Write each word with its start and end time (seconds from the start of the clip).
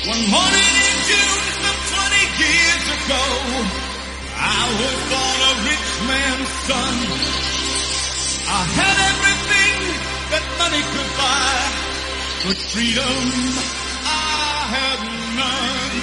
One 0.00 0.16
morning 0.32 0.72
in 0.80 0.96
June, 1.12 1.44
some 1.60 1.80
20 1.92 2.24
years 2.40 2.84
ago, 2.88 3.24
I 4.32 4.64
was 4.80 4.96
born 5.12 5.38
a 5.44 5.54
rich 5.68 5.90
man's 6.08 6.48
son. 6.64 6.96
I 8.48 8.62
had 8.80 8.96
everything 9.12 9.76
that 10.32 10.44
money 10.56 10.80
could 10.88 11.10
buy, 11.20 11.52
but 12.48 12.56
freedom 12.72 13.20
I 14.08 14.72
had 14.72 15.00
none. 15.36 16.00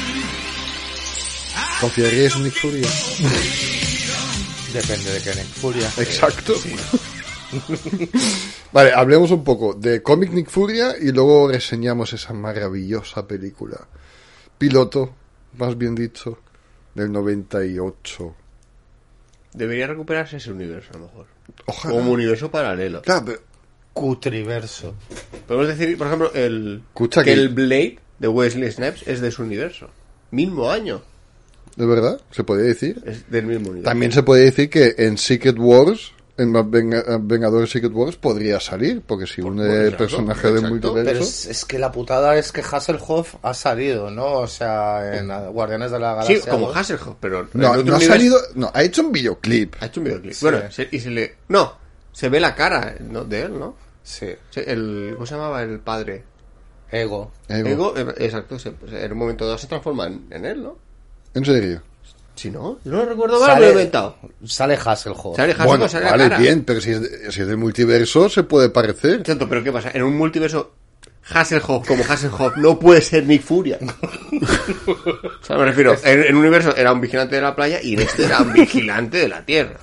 ¿Confiaríais 1.82 2.36
en 2.36 2.44
Nick 2.44 2.54
Furia? 2.54 2.90
Depende 4.74 5.12
de 5.12 5.22
qué 5.24 5.34
Nick 5.34 5.48
Furia. 5.48 5.92
Exacto. 5.98 6.54
vale, 8.72 8.94
hablemos 8.94 9.32
un 9.32 9.44
poco 9.44 9.74
de 9.74 10.02
cómic 10.02 10.32
Nick 10.32 10.50
Furia 10.50 10.96
y 11.00 11.12
luego 11.12 11.48
reseñamos 11.52 12.14
esa 12.14 12.34
maravillosa 12.34 13.28
película. 13.28 13.88
Piloto, 14.58 15.14
más 15.58 15.78
bien 15.78 15.96
dicho, 15.96 16.40
del 16.96 17.12
98. 17.12 18.36
Debería 19.54 19.88
recuperarse 19.88 20.38
ese 20.38 20.52
universo, 20.52 20.90
a 20.94 20.98
lo 20.98 21.06
mejor. 21.06 21.26
Ojalá. 21.66 21.94
Como 21.96 22.12
universo 22.12 22.52
paralelo. 22.52 23.02
Claro, 23.02 23.24
pero- 23.26 23.40
Cutriverso. 23.94 24.94
Podemos 25.48 25.68
decir, 25.70 25.98
por 25.98 26.06
ejemplo, 26.08 26.32
el, 26.36 26.84
que 26.96 27.24
que- 27.24 27.34
el 27.34 27.50
Blade 27.50 28.00
de 28.20 28.28
Wesley 28.28 28.72
Snipes 28.72 29.08
es 29.08 29.22
de 29.22 29.32
su 29.32 29.42
universo. 29.44 29.90
Mismo 30.32 30.70
año. 30.70 31.02
¿de 31.76 31.86
verdad? 31.86 32.20
¿Se 32.32 32.44
puede 32.44 32.64
decir? 32.64 33.02
Es 33.06 33.30
del 33.30 33.46
mismo 33.46 33.70
universo. 33.70 33.90
También 33.90 34.12
se 34.12 34.24
puede 34.24 34.46
decir 34.46 34.68
que 34.70 34.96
en 34.98 35.16
Secret 35.18 35.58
Wars, 35.60 36.12
en 36.38 36.54
los 36.54 36.70
Venga- 36.70 37.04
Vengadores 37.20 37.70
Secret 37.72 37.92
Wars, 37.94 38.16
podría 38.16 38.60
salir, 38.60 39.02
porque 39.06 39.26
si 39.26 39.42
exacto, 39.42 39.98
personaje 39.98 40.48
del 40.48 40.58
exacto. 40.58 40.80
Pero 40.82 40.94
multiverso... 40.94 41.24
es, 41.24 41.46
es 41.48 41.66
que 41.66 41.80
la 41.80 41.92
putada 41.92 42.38
es 42.38 42.52
que 42.52 42.62
Hasselhoff 42.62 43.36
ha 43.42 43.54
salido, 43.54 44.12
¿no? 44.12 44.34
O 44.34 44.48
sea, 44.48 45.18
en 45.18 45.28
Guardianes 45.52 45.92
de 45.92 46.00
la 46.00 46.22
Sí, 46.24 46.34
Galaxia. 46.34 46.52
como 46.52 46.68
2. 46.68 46.78
Hasselhoff, 46.78 47.16
pero... 47.20 47.48
No, 47.54 47.74
ha 47.96 48.00
salido... 48.00 48.38
No, 48.56 48.70
ha 48.74 48.84
hecho 48.84 49.02
un 49.02 49.12
videoclip. 49.12 49.76
Ha 49.80 49.88
hecho 49.88 50.00
un 50.00 50.06
videoclip. 50.06 50.34
Sí. 50.34 50.46
Bueno, 50.46 50.72
se- 50.72 50.88
y 50.92 51.00
se 51.00 51.10
le... 51.10 51.36
No, 51.50 51.74
se 52.12 52.30
ve 52.30 52.40
la 52.40 52.54
cara 52.56 52.96
¿no? 53.00 53.24
de 53.24 53.42
él, 53.42 53.58
¿no? 53.60 53.76
Sí. 54.04 54.28
El, 54.56 55.12
¿Cómo 55.16 55.26
se 55.26 55.36
llamaba 55.36 55.64
el 55.64 55.80
padre? 55.80 56.24
Ego. 56.92 57.32
Ego. 57.50 57.68
Ego, 57.68 57.98
eh, 57.98 58.16
exacto, 58.20 58.58
se- 58.60 58.74
en 58.92 59.12
un 59.12 59.18
momento 59.18 59.46
dado 59.46 59.58
se 59.58 59.68
transforma 59.68 60.08
en, 60.08 60.28
en 60.32 60.46
él, 60.46 60.64
¿no? 60.64 60.78
En 61.34 61.44
serio. 61.44 61.82
Si 62.38 62.50
no, 62.52 62.80
yo 62.86 62.92
no 62.92 62.98
lo 63.00 63.06
recuerdo 63.06 63.40
mal, 63.40 63.60
lo 63.60 63.66
he 63.68 63.72
inventado. 63.72 64.16
sale 64.46 64.76
Hasselhoff. 64.76 65.36
Sale 65.36 65.52
Hasselhoff, 65.54 65.66
Bueno, 65.68 65.90
sale 65.90 66.06
la 66.06 66.12
vale, 66.12 66.24
cara. 66.26 66.38
bien, 66.38 66.64
pero 66.64 66.80
si 66.80 66.92
es, 66.92 67.02
de- 67.02 67.32
si 67.32 67.42
es 67.42 67.48
del 67.48 67.58
multiverso 67.58 68.30
se 68.30 68.44
puede 68.44 68.70
parecer. 68.70 69.22
Exacto, 69.22 69.50
pero 69.50 69.64
¿qué 69.64 69.72
pasa? 69.72 69.90
En 69.94 70.04
un 70.04 70.16
multiverso, 70.16 70.74
Hasselhoff 71.30 71.86
como 71.88 72.04
Hasselhoff 72.04 72.56
no 72.58 72.78
puede 72.80 73.02
ser 73.02 73.26
Nick 73.26 73.42
Furia. 73.42 73.80
o 73.82 75.44
sea, 75.44 75.58
me 75.58 75.66
refiero, 75.66 75.96
en, 76.04 76.24
en 76.24 76.36
un 76.36 76.42
universo 76.42 76.76
era 76.76 76.94
un 76.94 77.02
vigilante 77.02 77.36
de 77.36 77.42
la 77.42 77.56
playa 77.56 77.80
y 77.82 77.94
en 77.96 78.02
este 78.02 78.26
era 78.26 78.40
un 78.42 78.54
vigilante 78.54 79.18
de 79.18 79.28
la 79.28 79.44
tierra. 79.44 79.80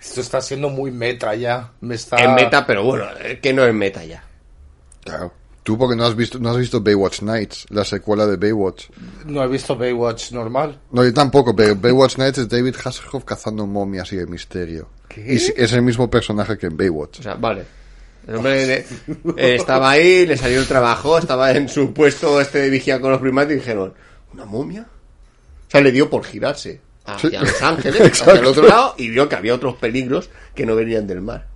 Esto 0.00 0.20
está 0.20 0.40
siendo 0.40 0.68
muy 0.68 0.90
meta 0.90 1.34
ya. 1.34 1.72
Me 1.80 1.94
está... 1.96 2.16
En 2.18 2.34
meta, 2.34 2.66
pero 2.66 2.84
bueno, 2.84 3.06
eh, 3.20 3.40
que 3.42 3.52
no 3.52 3.64
es 3.64 3.74
meta 3.74 4.04
ya. 4.04 4.22
Claro. 5.04 5.32
Tú 5.66 5.76
porque 5.76 5.96
no 5.96 6.04
has 6.04 6.14
visto 6.14 6.38
no 6.38 6.50
has 6.50 6.58
visto 6.58 6.80
Baywatch 6.80 7.22
Nights, 7.22 7.66
la 7.70 7.84
secuela 7.84 8.24
de 8.24 8.36
Baywatch. 8.36 8.84
No 9.24 9.42
he 9.42 9.48
visto 9.48 9.76
Baywatch 9.76 10.30
normal. 10.30 10.78
No, 10.92 11.02
yo 11.02 11.12
tampoco, 11.12 11.56
pero 11.56 11.74
Baywatch 11.74 12.18
Nights 12.18 12.38
es 12.38 12.48
David 12.48 12.76
Hasselhoff 12.84 13.24
cazando 13.24 13.66
momias 13.66 14.12
y 14.12 14.16
de 14.16 14.26
misterio. 14.26 14.88
Y 15.16 15.34
es 15.34 15.72
el 15.72 15.82
mismo 15.82 16.08
personaje 16.08 16.56
que 16.56 16.66
en 16.66 16.76
Baywatch. 16.76 17.18
O 17.18 17.22
sea, 17.24 17.34
vale. 17.34 17.64
El 18.28 18.36
hombre 18.36 18.74
eh, 18.76 18.86
eh, 19.36 19.54
estaba 19.56 19.90
ahí, 19.90 20.24
le 20.24 20.36
salió 20.36 20.60
el 20.60 20.68
trabajo, 20.68 21.18
estaba 21.18 21.50
en 21.50 21.68
su 21.68 21.92
puesto 21.92 22.40
este 22.40 22.60
de 22.60 22.70
vigía 22.70 23.00
con 23.00 23.10
los 23.10 23.20
primates 23.20 23.56
y 23.56 23.58
dijeron, 23.58 23.92
¿una 24.34 24.44
momia? 24.44 24.86
O 25.66 25.70
sea, 25.70 25.80
le 25.80 25.90
dio 25.90 26.08
por 26.08 26.22
girarse 26.22 26.80
hacia 27.06 27.40
Sí. 27.40 27.44
Los 27.44 27.62
Ángeles, 27.62 28.00
hacia 28.22 28.34
el 28.34 28.46
otro 28.46 28.68
lado, 28.68 28.94
y 28.98 29.10
vio 29.10 29.28
que 29.28 29.34
había 29.34 29.52
otros 29.52 29.74
peligros 29.74 30.30
que 30.54 30.64
no 30.64 30.76
venían 30.76 31.08
del 31.08 31.22
mar. 31.22 31.48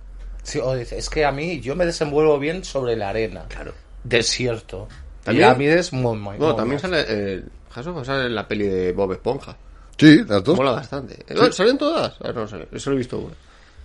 Sí, 0.43 0.59
es 0.91 1.09
que 1.09 1.23
a 1.23 1.31
mí 1.31 1.61
yo 1.61 1.77
me 1.77 1.85
desenvuelvo 1.85 2.37
bien 2.39 2.65
sobre 2.65 2.97
la 2.97 3.07
arena. 3.07 3.45
Claro. 3.47 3.73
Desierto. 4.03 4.87
¿También? 5.23 5.47
Pirámides, 5.49 5.93
muy, 5.93 6.17
muy, 6.17 6.37
Bueno, 6.37 6.53
muy 6.53 6.55
también 6.57 6.75
más. 6.75 6.81
sale, 6.81 7.05
eh, 7.07 7.43
Hasselhoff 7.73 8.05
sale 8.05 8.25
en 8.25 8.35
la 8.35 8.47
peli 8.47 8.67
de 8.67 8.91
Bob 8.91 9.11
Esponja. 9.13 9.55
Sí, 9.97 10.23
las 10.27 10.43
dos. 10.43 10.57
Mola 10.57 10.71
bastante. 10.71 11.23
Eh, 11.27 11.51
¿Salen 11.51 11.77
todas? 11.77 12.15
Ah, 12.23 12.31
no 12.33 12.47
sé, 12.47 12.67
eso 12.71 12.89
lo 12.89 12.95
he 12.95 12.99
visto 12.99 13.19
una. 13.19 13.35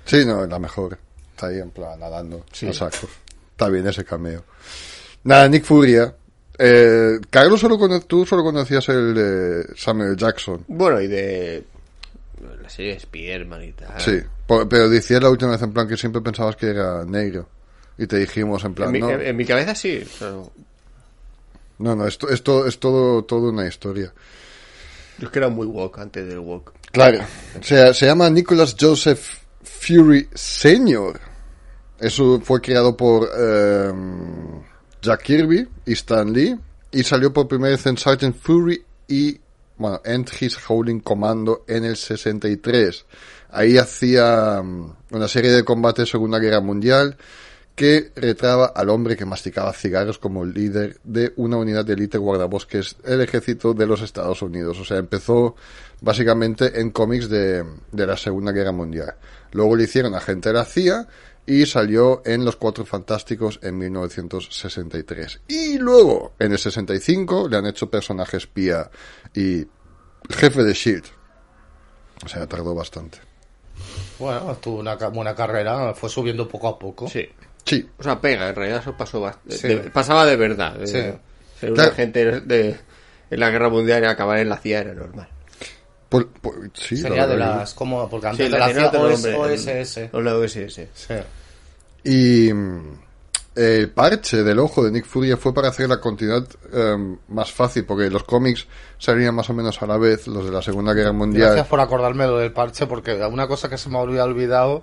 Sí, 0.06 0.24
no, 0.24 0.44
es 0.44 0.48
la 0.50 0.58
mejor. 0.58 0.96
Está 1.32 1.48
ahí 1.48 1.58
en 1.58 1.70
plan 1.70 2.00
nadando. 2.00 2.46
Sí. 2.52 2.68
a 2.68 2.72
saco. 2.72 3.06
Está 3.50 3.68
bien 3.68 3.86
ese 3.86 4.04
cameo. 4.04 4.44
Nada, 5.24 5.48
Nick 5.48 5.64
Furia. 5.64 6.14
Eh, 6.58 7.18
Carlos, 7.28 7.60
solo 7.60 7.78
cono- 7.78 8.00
tú 8.00 8.24
solo 8.24 8.42
conocías 8.42 8.88
el 8.88 9.14
de 9.14 9.66
Samuel 9.76 10.16
Jackson. 10.16 10.64
Bueno, 10.68 10.98
y 11.02 11.06
de 11.06 11.64
la 12.62 12.68
serie 12.70 12.94
de 12.94 13.00
Spiderman 13.00 13.62
y 13.62 13.72
tal. 13.72 14.00
Sí, 14.00 14.18
pero 14.70 14.88
decías 14.88 15.22
la 15.22 15.28
última 15.28 15.50
vez 15.50 15.60
en 15.62 15.72
plan 15.74 15.86
que 15.86 15.98
siempre 15.98 16.22
pensabas 16.22 16.56
que 16.56 16.68
era 16.68 17.04
negro. 17.04 17.46
Y 17.98 18.06
te 18.06 18.18
dijimos 18.18 18.64
en 18.64 18.74
plan, 18.74 18.88
En 18.88 18.92
mi, 18.92 19.00
no, 19.00 19.10
en- 19.10 19.36
mi 19.36 19.44
cabeza 19.44 19.74
sí, 19.74 20.02
pero 20.18 20.50
no, 21.78 21.94
no, 21.96 22.06
esto, 22.06 22.28
esto 22.30 22.66
es 22.66 22.78
todo, 22.78 23.24
todo 23.24 23.50
una 23.50 23.66
historia. 23.66 24.12
yo 25.18 25.26
es 25.26 25.32
que 25.32 25.38
era 25.38 25.48
muy 25.48 25.66
woke 25.66 25.98
antes 25.98 26.26
del 26.26 26.38
woke. 26.40 26.72
Claro, 26.92 27.18
se, 27.60 27.92
se 27.94 28.06
llama 28.06 28.30
Nicholas 28.30 28.76
Joseph 28.78 29.38
Fury 29.62 30.28
Sr. 30.34 31.20
Eso 31.98 32.40
fue 32.42 32.60
creado 32.60 32.96
por 32.96 33.28
eh, 33.38 33.92
Jack 35.02 35.22
Kirby 35.22 35.66
y 35.86 35.92
Stan 35.94 36.30
Lee 36.32 36.56
y 36.92 37.02
salió 37.02 37.32
por 37.32 37.48
primera 37.48 37.72
vez 37.72 37.84
en 37.86 37.96
Sergeant 37.96 38.36
Fury 38.36 38.84
y 39.08 39.38
bueno, 39.78 40.00
End 40.04 40.30
His 40.40 40.58
Howling 40.68 41.00
Commando 41.00 41.64
en 41.66 41.84
el 41.84 41.96
63. 41.96 43.04
Ahí 43.50 43.76
hacía 43.78 44.60
mm, 44.62 44.92
una 45.12 45.28
serie 45.28 45.50
de 45.52 45.64
combates 45.64 46.08
Segunda 46.10 46.38
Guerra 46.38 46.60
Mundial 46.60 47.16
que 47.76 48.10
retraba 48.16 48.66
al 48.74 48.88
hombre 48.88 49.16
que 49.16 49.24
masticaba 49.26 49.72
cigarros 49.72 50.18
como 50.18 50.44
líder 50.46 50.98
de 51.04 51.32
una 51.36 51.58
unidad 51.58 51.84
de 51.84 51.92
élite 51.92 52.16
guardabosques 52.18 52.96
del 53.04 53.20
ejército 53.20 53.74
de 53.74 53.86
los 53.86 54.00
Estados 54.00 54.40
Unidos. 54.42 54.80
O 54.80 54.84
sea, 54.84 54.96
empezó 54.96 55.54
básicamente 56.00 56.80
en 56.80 56.90
cómics 56.90 57.28
de, 57.28 57.64
de 57.92 58.06
la 58.06 58.16
Segunda 58.16 58.50
Guerra 58.52 58.72
Mundial. 58.72 59.14
Luego 59.52 59.76
le 59.76 59.84
hicieron 59.84 60.14
agente 60.14 60.48
de 60.48 60.54
la 60.54 60.64
CIA 60.64 61.06
y 61.44 61.66
salió 61.66 62.22
en 62.24 62.44
Los 62.46 62.56
Cuatro 62.56 62.84
Fantásticos 62.86 63.60
en 63.62 63.76
1963. 63.78 65.42
Y 65.48 65.78
luego, 65.78 66.32
en 66.38 66.52
el 66.52 66.58
65, 66.58 67.46
le 67.48 67.56
han 67.58 67.66
hecho 67.66 67.90
personaje 67.90 68.38
espía 68.38 68.90
y 69.34 69.66
jefe 70.30 70.64
de 70.64 70.72
SHIELD. 70.72 71.04
O 72.24 72.28
sea, 72.28 72.46
tardó 72.46 72.74
bastante. 72.74 73.18
Bueno, 74.18 74.56
tuvo 74.56 74.78
una 74.80 74.96
ca- 74.96 75.08
buena 75.08 75.34
carrera, 75.34 75.92
fue 75.94 76.08
subiendo 76.08 76.48
poco 76.48 76.68
a 76.68 76.78
poco. 76.78 77.08
Sí. 77.08 77.28
Sí, 77.66 77.86
O 77.98 78.02
sea, 78.02 78.20
pega, 78.20 78.48
en 78.48 78.54
realidad 78.54 78.80
eso 78.80 78.96
pasó 78.96 79.20
bastante. 79.20 79.56
Sí. 79.58 79.90
pasaba 79.92 80.24
de 80.24 80.36
verdad. 80.36 80.74
de- 80.76 80.86
Sí. 80.86 81.18
Ser 81.60 81.70
un 81.70 81.74
Claro. 81.76 81.90
agente 81.92 82.40
de, 82.42 82.76
en 83.30 83.40
la 83.40 83.50
guerra 83.50 83.68
mundial 83.68 84.02
y 84.02 84.06
acabar 84.06 84.38
en 84.38 84.48
la 84.48 84.56
CIA 84.58 84.80
era 84.80 84.94
normal. 84.94 85.28
por- 86.08 86.28
por- 86.28 86.54
sí, 86.74 86.94
la 86.96 87.02
Sería 87.08 87.26
de 87.26 87.34
verdad 87.34 87.52
que- 87.54 87.58
las, 87.58 87.74
como, 87.74 88.08
porque 88.08 88.28
antes 88.28 88.46
Sí, 88.46 88.52
de 88.52 88.58
la 88.58 88.68
CIA 88.68 88.90
OSS. 88.92 90.10
o 90.12 90.20
la 90.20 90.36
OSS. 90.36 90.88
Sí. 90.94 91.14
Y 92.04 92.52
mm, 92.52 92.98
el 93.56 93.90
parche 93.90 94.44
del 94.44 94.58
ojo 94.60 94.84
de 94.84 94.92
Nick 94.92 95.04
Fury 95.04 95.32
fue 95.34 95.52
para 95.52 95.68
hacer 95.68 95.88
la 95.88 95.98
continuidad 96.00 96.46
em, 96.72 97.18
más 97.28 97.50
fácil, 97.50 97.84
porque 97.84 98.08
los 98.08 98.22
cómics 98.22 98.66
salían 98.98 99.34
más 99.34 99.50
o 99.50 99.54
menos 99.54 99.82
a 99.82 99.86
la 99.86 99.96
vez, 99.96 100.28
los 100.28 100.44
de 100.44 100.52
la 100.52 100.62
Segunda 100.62 100.92
Guerra 100.94 101.12
Mundial. 101.12 101.46
Gracias 101.48 101.66
por 101.66 101.80
acordarme 101.80 102.26
lo 102.26 102.38
del 102.38 102.52
parche, 102.52 102.86
porque 102.86 103.14
una 103.24 103.48
cosa 103.48 103.68
que 103.68 103.76
se 103.76 103.88
me 103.88 103.98
había 103.98 104.22
olvidado 104.24 104.82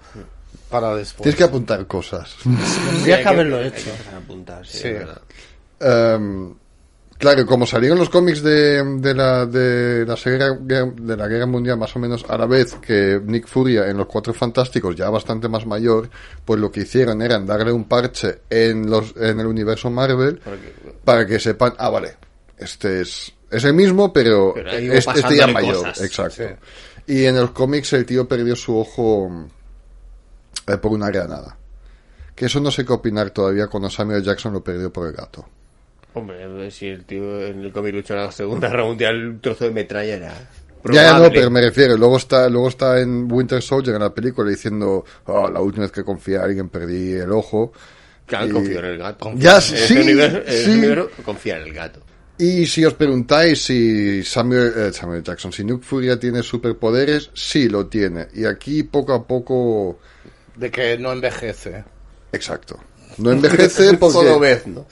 para 0.69 0.95
después. 0.95 1.23
Tienes 1.23 1.35
que 1.37 1.43
apuntar 1.43 1.85
cosas. 1.87 2.35
Tendría 2.91 3.21
que 3.21 3.27
haberlo 3.29 3.61
hecho. 3.61 3.89
apuntar, 4.17 4.65
sí. 4.65 4.89
Em, 5.79 6.53
claro, 7.17 7.45
como 7.45 7.65
salieron 7.65 7.97
los 7.99 8.09
cómics 8.09 8.41
de, 8.41 8.83
de 8.99 9.13
la, 9.13 9.45
de, 9.45 10.05
la 10.05 10.15
guerra, 10.15 10.57
de 10.59 11.17
la 11.17 11.27
Guerra 11.27 11.45
Mundial 11.45 11.77
más 11.77 11.95
o 11.95 11.99
menos 11.99 12.25
a 12.29 12.37
la 12.37 12.45
vez 12.45 12.75
que 12.75 13.19
Nick 13.23 13.47
Furia 13.47 13.87
en 13.89 13.97
los 13.97 14.07
Cuatro 14.07 14.33
Fantásticos, 14.33 14.95
ya 14.95 15.09
bastante 15.09 15.47
más 15.49 15.65
mayor, 15.65 16.09
pues 16.45 16.59
lo 16.59 16.71
que 16.71 16.81
hicieron 16.81 17.21
era 17.21 17.39
darle 17.39 17.71
un 17.71 17.85
parche 17.85 18.39
en, 18.49 18.89
los, 18.89 19.13
en 19.17 19.39
el 19.39 19.45
universo 19.47 19.89
Marvel 19.89 20.39
para 21.03 21.25
que 21.25 21.39
sepan, 21.39 21.73
ah, 21.77 21.89
vale, 21.89 22.15
este 22.57 23.01
es, 23.01 23.33
es 23.51 23.63
el 23.65 23.73
mismo, 23.73 24.11
pero, 24.13 24.53
Pero 24.55 24.71
ha 24.71 24.79
ido 24.79 24.93
es- 24.93 25.07
este 25.07 25.35
ya 25.37 25.47
mayor. 25.47 25.75
cosas. 25.75 26.01
Exacto. 26.01 26.43
Y 27.05 27.25
en 27.25 27.35
los 27.35 27.51
cómics 27.51 27.91
el 27.93 28.05
tío 28.05 28.25
perdió 28.27 28.55
su 28.55 28.77
ojo 28.77 29.49
eh, 30.67 30.77
por 30.77 30.91
una 30.91 31.09
granada. 31.09 31.57
Que 32.35 32.45
eso 32.45 32.59
no 32.59 32.71
sé 32.71 32.85
qué 32.85 32.93
opinar 32.93 33.29
todavía 33.31 33.67
cuando 33.67 33.89
Samuel 33.89 34.23
Jackson 34.23 34.53
lo 34.53 34.63
perdió 34.63 34.91
por 34.91 35.07
el 35.07 35.13
gato. 35.13 35.47
Hombre, 36.15 36.69
si 36.71 36.87
el 36.87 37.05
tío 37.05 37.41
en 37.41 37.61
el 37.61 37.71
cómic 37.71 37.93
luchó 37.93 38.13
en 38.13 38.19
la 38.21 38.31
Segunda 38.31 38.69
Guerra 38.69 38.85
Mundial, 38.85 39.27
un 39.27 39.39
trozo 39.41 39.65
de 39.65 39.71
metralla 39.71 40.15
era. 40.15 40.33
Ya, 40.85 40.93
ya 40.93 41.03
no, 41.05 41.13
probable. 41.15 41.39
pero 41.39 41.49
me 41.51 41.61
refiero. 41.61 41.97
Luego 41.97 42.17
está, 42.17 42.49
luego 42.49 42.67
está 42.69 42.99
en 42.99 43.31
Winter 43.31 43.61
Soldier 43.61 43.95
en 43.95 44.01
la 44.01 44.13
película 44.13 44.49
diciendo, 44.49 45.03
oh, 45.25 45.49
la 45.49 45.59
última 45.61 45.83
vez 45.83 45.91
que 45.91 46.03
confié 46.03 46.37
a 46.37 46.43
alguien 46.43 46.69
perdí 46.69 47.13
el 47.13 47.31
ojo. 47.31 47.71
Claro, 48.25 48.47
Y- 48.47 48.51
confío 48.51 48.79
en 48.79 48.85
el 48.85 48.97
gato. 48.97 49.31
Ya, 49.35 49.59
sí, 49.61 49.75
ese 49.75 50.01
universo, 50.01 50.39
sí. 50.51 50.69
universo, 50.71 51.09
confía 51.23 51.57
en 51.57 51.63
el 51.63 51.73
gato. 51.73 51.99
Y 52.37 52.65
si 52.65 52.83
os 52.83 52.93
preguntáis 52.95 53.63
si 53.63 54.23
Samuel, 54.23 54.73
eh, 54.75 54.91
Samuel 54.91 55.23
Jackson, 55.23 55.51
si 55.53 55.63
Nick 55.63 55.81
Furia 55.81 56.19
tiene 56.19 56.41
superpoderes, 56.43 57.29
sí 57.33 57.69
lo 57.69 57.85
tiene. 57.87 58.27
Y 58.33 58.45
aquí 58.45 58.83
poco 58.83 59.13
a 59.13 59.25
poco... 59.25 59.99
De 60.55 60.69
que 60.71 60.97
no 60.97 61.11
envejece. 61.11 61.83
Exacto. 62.31 62.79
No 63.17 63.31
envejece 63.31 63.93
porque 63.99 64.39
vez, 64.39 64.67
¿no? 64.67 64.85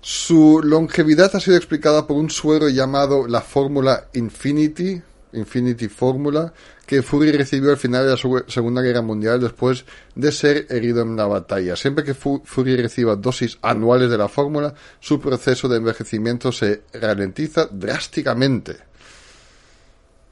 su 0.00 0.60
longevidad 0.62 1.34
ha 1.34 1.40
sido 1.40 1.56
explicada 1.56 2.06
por 2.06 2.16
un 2.16 2.30
suero 2.30 2.68
llamado 2.68 3.26
la 3.26 3.40
fórmula 3.40 4.06
Infinity, 4.14 5.02
Infinity 5.32 5.88
Fórmula, 5.88 6.52
que 6.86 7.02
Fury 7.02 7.32
recibió 7.32 7.70
al 7.70 7.76
final 7.76 8.04
de 8.04 8.10
la 8.12 8.16
Segu- 8.16 8.48
Segunda 8.48 8.80
Guerra 8.82 9.02
Mundial 9.02 9.40
después 9.40 9.84
de 10.14 10.30
ser 10.30 10.66
herido 10.70 11.02
en 11.02 11.16
la 11.16 11.26
batalla. 11.26 11.74
Siempre 11.74 12.04
que 12.04 12.14
Fu- 12.14 12.40
Fury 12.44 12.76
reciba 12.76 13.16
dosis 13.16 13.58
anuales 13.62 14.08
de 14.08 14.16
la 14.18 14.28
fórmula, 14.28 14.72
su 15.00 15.20
proceso 15.20 15.68
de 15.68 15.78
envejecimiento 15.78 16.52
se 16.52 16.82
ralentiza 16.92 17.66
drásticamente. 17.70 18.76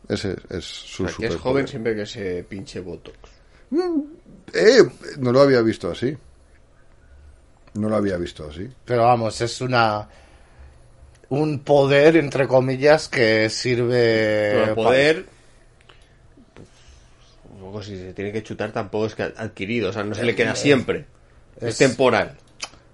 Ese 0.08 0.36
es 0.50 0.64
su 0.64 1.04
O 1.04 1.08
sea, 1.08 1.16
que 1.18 1.26
es 1.26 1.36
joven 1.36 1.66
siempre 1.66 1.96
que 1.96 2.06
se 2.06 2.44
pinche 2.48 2.78
Botox. 2.80 3.16
Eh, 4.52 4.82
no 5.18 5.32
lo 5.32 5.40
había 5.40 5.60
visto 5.62 5.90
así. 5.90 6.16
No 7.74 7.88
lo 7.88 7.96
había 7.96 8.16
visto 8.18 8.48
así. 8.48 8.68
Pero 8.84 9.02
vamos, 9.04 9.40
es 9.40 9.60
una. 9.60 10.08
Un 11.30 11.60
poder, 11.60 12.16
entre 12.16 12.46
comillas, 12.46 13.08
que 13.08 13.48
sirve. 13.50 14.50
Pero 14.52 14.64
el 14.66 14.74
poder. 14.74 15.26
Un 17.52 17.60
poco 17.60 17.82
si 17.82 17.96
se 17.96 18.12
tiene 18.12 18.30
que 18.32 18.42
chutar 18.42 18.72
tampoco 18.72 19.06
es 19.06 19.14
que 19.14 19.22
adquirido, 19.22 19.90
o 19.90 19.92
sea, 19.92 20.04
no 20.04 20.14
se 20.14 20.22
le 20.24 20.34
queda 20.34 20.54
siempre. 20.54 21.06
Es, 21.56 21.68
es- 21.70 21.78
temporal. 21.78 22.36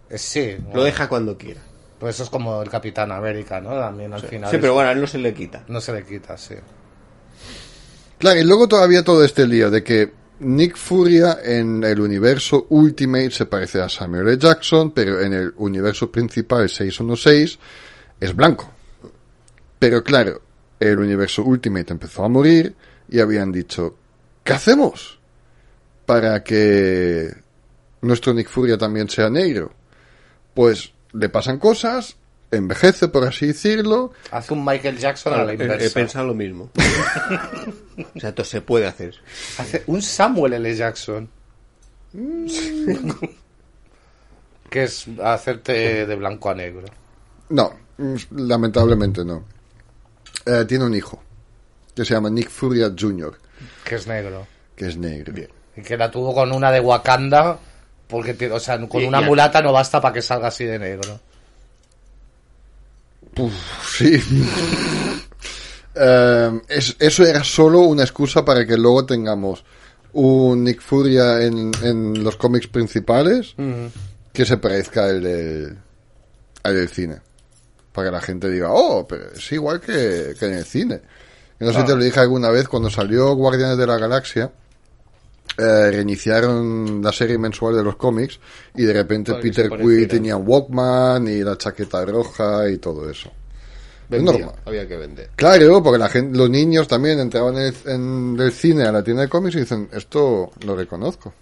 Eh, 0.08 0.18
Sí, 0.18 0.56
Lo 0.74 0.82
deja 0.82 1.08
cuando 1.08 1.36
quiera. 1.38 1.60
pues 1.98 2.16
eso 2.16 2.24
es 2.24 2.30
como 2.30 2.62
el 2.62 2.68
Capitán 2.70 3.12
América, 3.12 3.60
¿no? 3.60 3.70
También 3.78 4.12
al 4.12 4.22
final. 4.22 4.50
Sí, 4.50 4.56
pero 4.60 4.74
bueno, 4.74 4.88
a 4.88 4.92
él 4.92 5.00
no 5.00 5.06
se 5.06 5.18
le 5.18 5.32
quita. 5.34 5.62
No 5.68 5.80
se 5.80 5.92
le 5.92 6.04
quita, 6.04 6.36
sí. 6.36 6.54
Claro, 8.18 8.40
y 8.40 8.44
luego 8.44 8.66
todavía 8.68 9.04
todo 9.04 9.24
este 9.24 9.46
lío 9.46 9.70
de 9.70 9.84
que 9.84 10.12
Nick 10.40 10.76
Furia 10.76 11.38
en 11.44 11.84
el 11.84 12.00
universo 12.00 12.66
Ultimate 12.70 13.30
se 13.30 13.46
parece 13.46 13.80
a 13.80 13.88
Samuel 13.88 14.28
L. 14.28 14.38
Jackson, 14.38 14.90
pero 14.92 15.20
en 15.20 15.34
el 15.34 15.52
universo 15.56 16.10
principal 16.10 16.68
616 16.68 17.58
es 18.20 18.34
blanco. 18.34 18.70
Pero 19.78 20.02
claro, 20.02 20.40
el 20.78 20.98
universo 20.98 21.42
Ultimate 21.42 21.92
empezó 21.92 22.24
a 22.24 22.28
morir 22.28 22.74
y 23.08 23.20
habían 23.20 23.52
dicho, 23.52 23.96
¿qué 24.42 24.54
hacemos? 24.54 25.18
Para 26.06 26.42
que 26.42 27.30
nuestro 28.00 28.32
Nick 28.32 28.48
Furia 28.48 28.78
también 28.78 29.10
sea 29.10 29.28
negro. 29.28 29.72
Pues 30.54 30.92
le 31.12 31.28
pasan 31.28 31.58
cosas, 31.58 32.16
envejece 32.50 33.08
por 33.08 33.24
así 33.26 33.46
decirlo, 33.48 34.12
Hace 34.30 34.52
un 34.54 34.64
Michael 34.64 34.98
Jackson 34.98 35.34
a 35.34 35.44
la 35.44 35.52
He, 35.52 35.54
inversa. 35.54 35.84
he 35.86 35.90
pensado 35.90 36.26
lo 36.26 36.34
mismo. 36.34 36.70
o 38.14 38.20
sea, 38.20 38.30
esto 38.30 38.44
se 38.44 38.60
puede 38.60 38.86
hacer. 38.86 39.14
Hace 39.58 39.84
un 39.86 40.02
Samuel 40.02 40.54
L. 40.54 40.74
Jackson. 40.74 41.28
que 44.68 44.84
es 44.84 45.06
hacerte 45.22 46.06
de 46.06 46.14
blanco 46.16 46.50
a 46.50 46.54
negro. 46.54 46.84
No, 47.50 47.72
mm, 47.98 48.14
lamentablemente 48.36 49.24
no. 49.24 49.44
Eh, 50.46 50.64
tiene 50.66 50.84
un 50.84 50.94
hijo 50.94 51.22
que 51.94 52.04
se 52.04 52.14
llama 52.14 52.30
Nick 52.30 52.48
Furia 52.50 52.92
Jr., 52.98 53.36
Que 53.84 53.96
es 53.96 54.06
negro. 54.06 54.46
que 54.76 54.86
es 54.86 54.96
negro. 54.96 55.34
Y 55.76 55.82
que 55.82 55.96
la 55.96 56.10
tuvo 56.10 56.34
con 56.34 56.52
una 56.52 56.70
de 56.70 56.80
Wakanda. 56.80 57.58
Porque, 58.08 58.50
o 58.50 58.58
sea, 58.58 58.76
con 58.88 59.02
Y- 59.02 59.06
una 59.06 59.20
y- 59.20 59.24
mulata 59.24 59.62
no 59.62 59.72
basta 59.72 60.00
para 60.00 60.14
que 60.14 60.22
salga 60.22 60.48
así 60.48 60.64
de 60.64 60.78
negro. 60.80 61.20
Uf, 63.38 63.52
sí. 63.98 64.20
Eh, 65.94 66.60
es- 66.68 66.96
eso 66.98 67.24
era 67.24 67.42
solo 67.44 67.80
una 67.80 68.02
excusa 68.02 68.44
para 68.44 68.66
que 68.66 68.76
luego 68.76 69.04
tengamos 69.04 69.64
un 70.12 70.64
Nick 70.64 70.80
Furia 70.80 71.42
en, 71.42 71.70
en 71.82 72.22
los 72.24 72.36
cómics 72.36 72.68
principales 72.68 73.54
que 74.32 74.44
se 74.46 74.56
parezca 74.56 75.04
al 75.06 75.22
del, 75.22 75.76
al 76.62 76.74
del 76.74 76.88
cine. 76.88 77.18
Para 77.92 78.08
que 78.08 78.12
la 78.12 78.20
gente 78.20 78.48
diga, 78.48 78.68
oh, 78.70 79.06
pero 79.06 79.32
es 79.32 79.52
igual 79.52 79.80
que, 79.80 80.34
que 80.38 80.46
en 80.46 80.54
el 80.54 80.64
cine. 80.64 81.00
No 81.58 81.72
sé 81.72 81.80
si 81.80 81.86
te 81.86 81.96
lo 81.96 82.02
dije 82.04 82.20
alguna 82.20 82.50
vez, 82.50 82.68
cuando 82.68 82.88
salió 82.88 83.34
Guardianes 83.34 83.76
de 83.76 83.86
la 83.86 83.98
Galaxia, 83.98 84.50
eh, 85.58 85.90
reiniciaron 85.90 87.02
la 87.02 87.12
serie 87.12 87.38
mensual 87.38 87.76
de 87.76 87.82
los 87.82 87.96
cómics 87.96 88.38
y 88.76 88.84
de 88.84 88.92
repente 88.92 89.32
Para 89.32 89.42
Peter 89.42 89.68
Quill 89.68 90.08
tenía 90.08 90.36
un 90.36 90.46
Walkman 90.46 91.28
y 91.28 91.42
la 91.42 91.56
chaqueta 91.58 92.04
roja 92.04 92.68
y 92.68 92.78
todo 92.78 93.10
eso. 93.10 93.30
Es 94.10 94.22
normal. 94.22 94.54
Había 94.64 94.88
que 94.88 94.96
vender. 94.96 95.30
Claro, 95.36 95.82
porque 95.82 95.98
la 95.98 96.08
gente, 96.08 96.36
los 96.36 96.50
niños 96.50 96.88
también 96.88 97.20
entraban 97.20 97.56
en 97.56 97.62
el, 97.62 97.74
en 97.86 98.36
el 98.40 98.52
cine 98.52 98.84
a 98.84 98.92
la 98.92 99.04
tienda 99.04 99.22
de 99.22 99.28
cómics 99.28 99.56
y 99.56 99.60
dicen, 99.60 99.88
esto 99.92 100.50
lo 100.64 100.74
reconozco. 100.74 101.32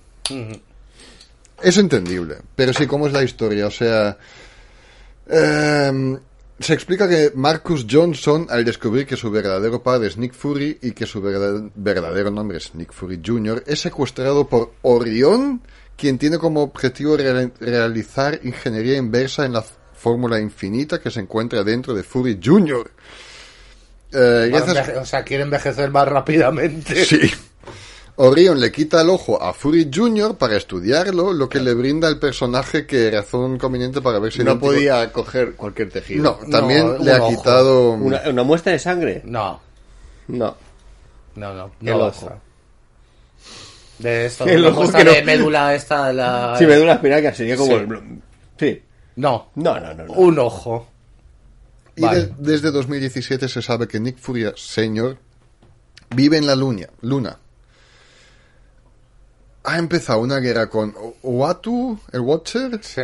Es 1.63 1.77
entendible, 1.79 2.37
pero 2.55 2.73
sí, 2.73 2.87
¿cómo 2.87 3.07
es 3.07 3.13
la 3.13 3.23
historia? 3.23 3.67
O 3.67 3.71
sea, 3.71 4.19
em, 5.27 6.19
se 6.61 6.75
explica 6.75 7.09
que 7.09 7.33
Marcus 7.35 7.87
Johnson, 7.89 8.47
al 8.51 8.65
descubrir 8.65 9.07
que 9.07 9.17
su 9.17 9.31
verdadero 9.31 9.83
padre 9.83 10.09
es 10.09 10.17
Nick 10.17 10.33
Fury 10.35 10.79
y 10.83 10.93
que 10.93 11.07
su 11.07 11.21
verdad- 11.21 11.71
verdadero 11.75 12.31
nombre 12.31 12.59
es 12.59 12.75
Nick 12.75 12.93
Fury 12.93 13.21
Jr., 13.25 13.63
es 13.67 13.81
secuestrado 13.81 14.49
por 14.49 14.73
Orión, 14.83 15.63
quien 15.97 16.19
tiene 16.19 16.39
como 16.39 16.63
objetivo 16.63 17.17
real- 17.17 17.53
realizar 17.61 18.41
ingeniería 18.43 18.97
inversa 18.97 19.45
en 19.45 19.53
la 19.53 19.63
fórmula 19.63 20.39
infinita 20.41 21.01
que 21.01 21.11
se 21.11 21.21
encuentra 21.21 21.63
dentro 21.65 21.95
de 21.95 22.03
Fury 22.03 22.39
Jr. 22.43 22.91
Eh, 24.13 24.51
o 25.01 25.05
sea, 25.05 25.23
quiere 25.23 25.43
envejecer 25.43 25.91
más 25.91 26.09
rápidamente. 26.09 27.05
Sí. 27.05 27.21
Orion 28.21 28.59
le 28.59 28.73
quita 28.73 29.01
el 29.03 29.11
ojo 29.11 29.41
a 29.41 29.53
Fury 29.55 29.91
Jr. 29.95 30.37
para 30.37 30.57
estudiarlo, 30.57 31.33
lo 31.33 31.49
que 31.49 31.61
le 31.61 31.73
brinda 31.75 32.09
el 32.09 32.19
personaje 32.19 32.85
que 32.87 33.11
razón 33.11 33.59
conveniente 33.59 34.01
para 34.01 34.19
ver 34.19 34.33
si 34.33 34.41
No 34.43 34.53
idéntico- 34.53 34.61
podía 34.61 35.13
coger 35.13 35.55
cualquier 35.55 35.91
tejido. 35.91 36.23
No, 36.23 36.51
también 36.51 36.87
No, 36.87 36.99
le 36.99 37.13
ha 37.13 37.23
ojo. 37.23 37.31
quitado. 37.37 37.91
¿Una, 37.93 38.23
una 38.29 38.43
muestra 38.43 38.73
de 38.73 38.79
sangre? 38.81 39.23
No, 39.25 39.61
No. 40.29 40.57
no, 41.37 41.55
no. 41.55 41.71
El 41.81 41.87
no 41.87 41.97
ojo. 41.97 42.05
basta. 42.07 42.39
De 43.99 44.27
esto, 44.27 44.47
El 44.47 44.65
ojo 44.67 44.91
que 44.93 45.05
no- 45.05 45.13
de 45.13 45.23
médula 45.23 45.75
esta, 45.75 46.13
la... 46.13 46.55
Si 46.57 46.65
me 46.65 46.71
duele 46.75 46.87
la 46.87 46.95
espinaca 46.95 47.35
sería 47.35 47.57
como... 47.57 47.73
Sí. 47.77 47.85
el- 47.85 48.21
Sí. 48.59 48.83
No, 49.17 49.51
No, 49.57 49.79
no, 49.81 49.95
no. 49.95 50.05
no. 50.07 50.13
un 50.15 50.39
ojo. 50.39 50.89
Y 51.97 52.03
Vale. 52.03 52.27
de- 52.27 52.35
desde 52.39 52.71
2017 52.71 53.49
se 53.49 53.61
sabe 53.63 53.87
que 53.89 53.99
Nick 54.01 54.19
Fury 54.19 54.53
Sr. 54.57 55.17
vive 56.15 56.37
en 56.37 56.47
la 56.47 56.55
luna. 56.57 56.87
luna. 57.03 57.39
Ha 59.69 59.77
empezado 59.79 60.21
una 60.21 60.39
guerra 60.39 60.69
con 60.71 60.95
Oatu, 61.23 61.99
el 62.13 62.21
Watcher, 62.21 62.81
Sí. 62.83 63.03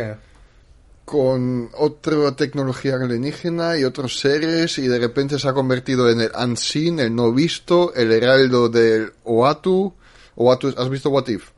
con 1.05 1.69
otra 1.77 2.35
tecnología 2.35 2.95
alienígena 2.95 3.77
y 3.77 3.83
otros 3.83 4.19
seres 4.19 4.79
y 4.79 4.87
de 4.87 4.97
repente 4.97 5.37
se 5.37 5.47
ha 5.47 5.53
convertido 5.53 6.09
en 6.09 6.21
el 6.21 6.31
Unseen, 6.35 6.99
el 6.99 7.13
no 7.13 7.31
visto, 7.31 7.93
el 7.93 8.11
heraldo 8.11 8.69
del 8.69 9.13
Oatu. 9.25 9.93
Oatu, 10.35 10.73
¿has 10.75 10.89
visto 10.89 11.11
What 11.11 11.27
If? 11.27 11.49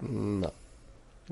No. 0.00 0.52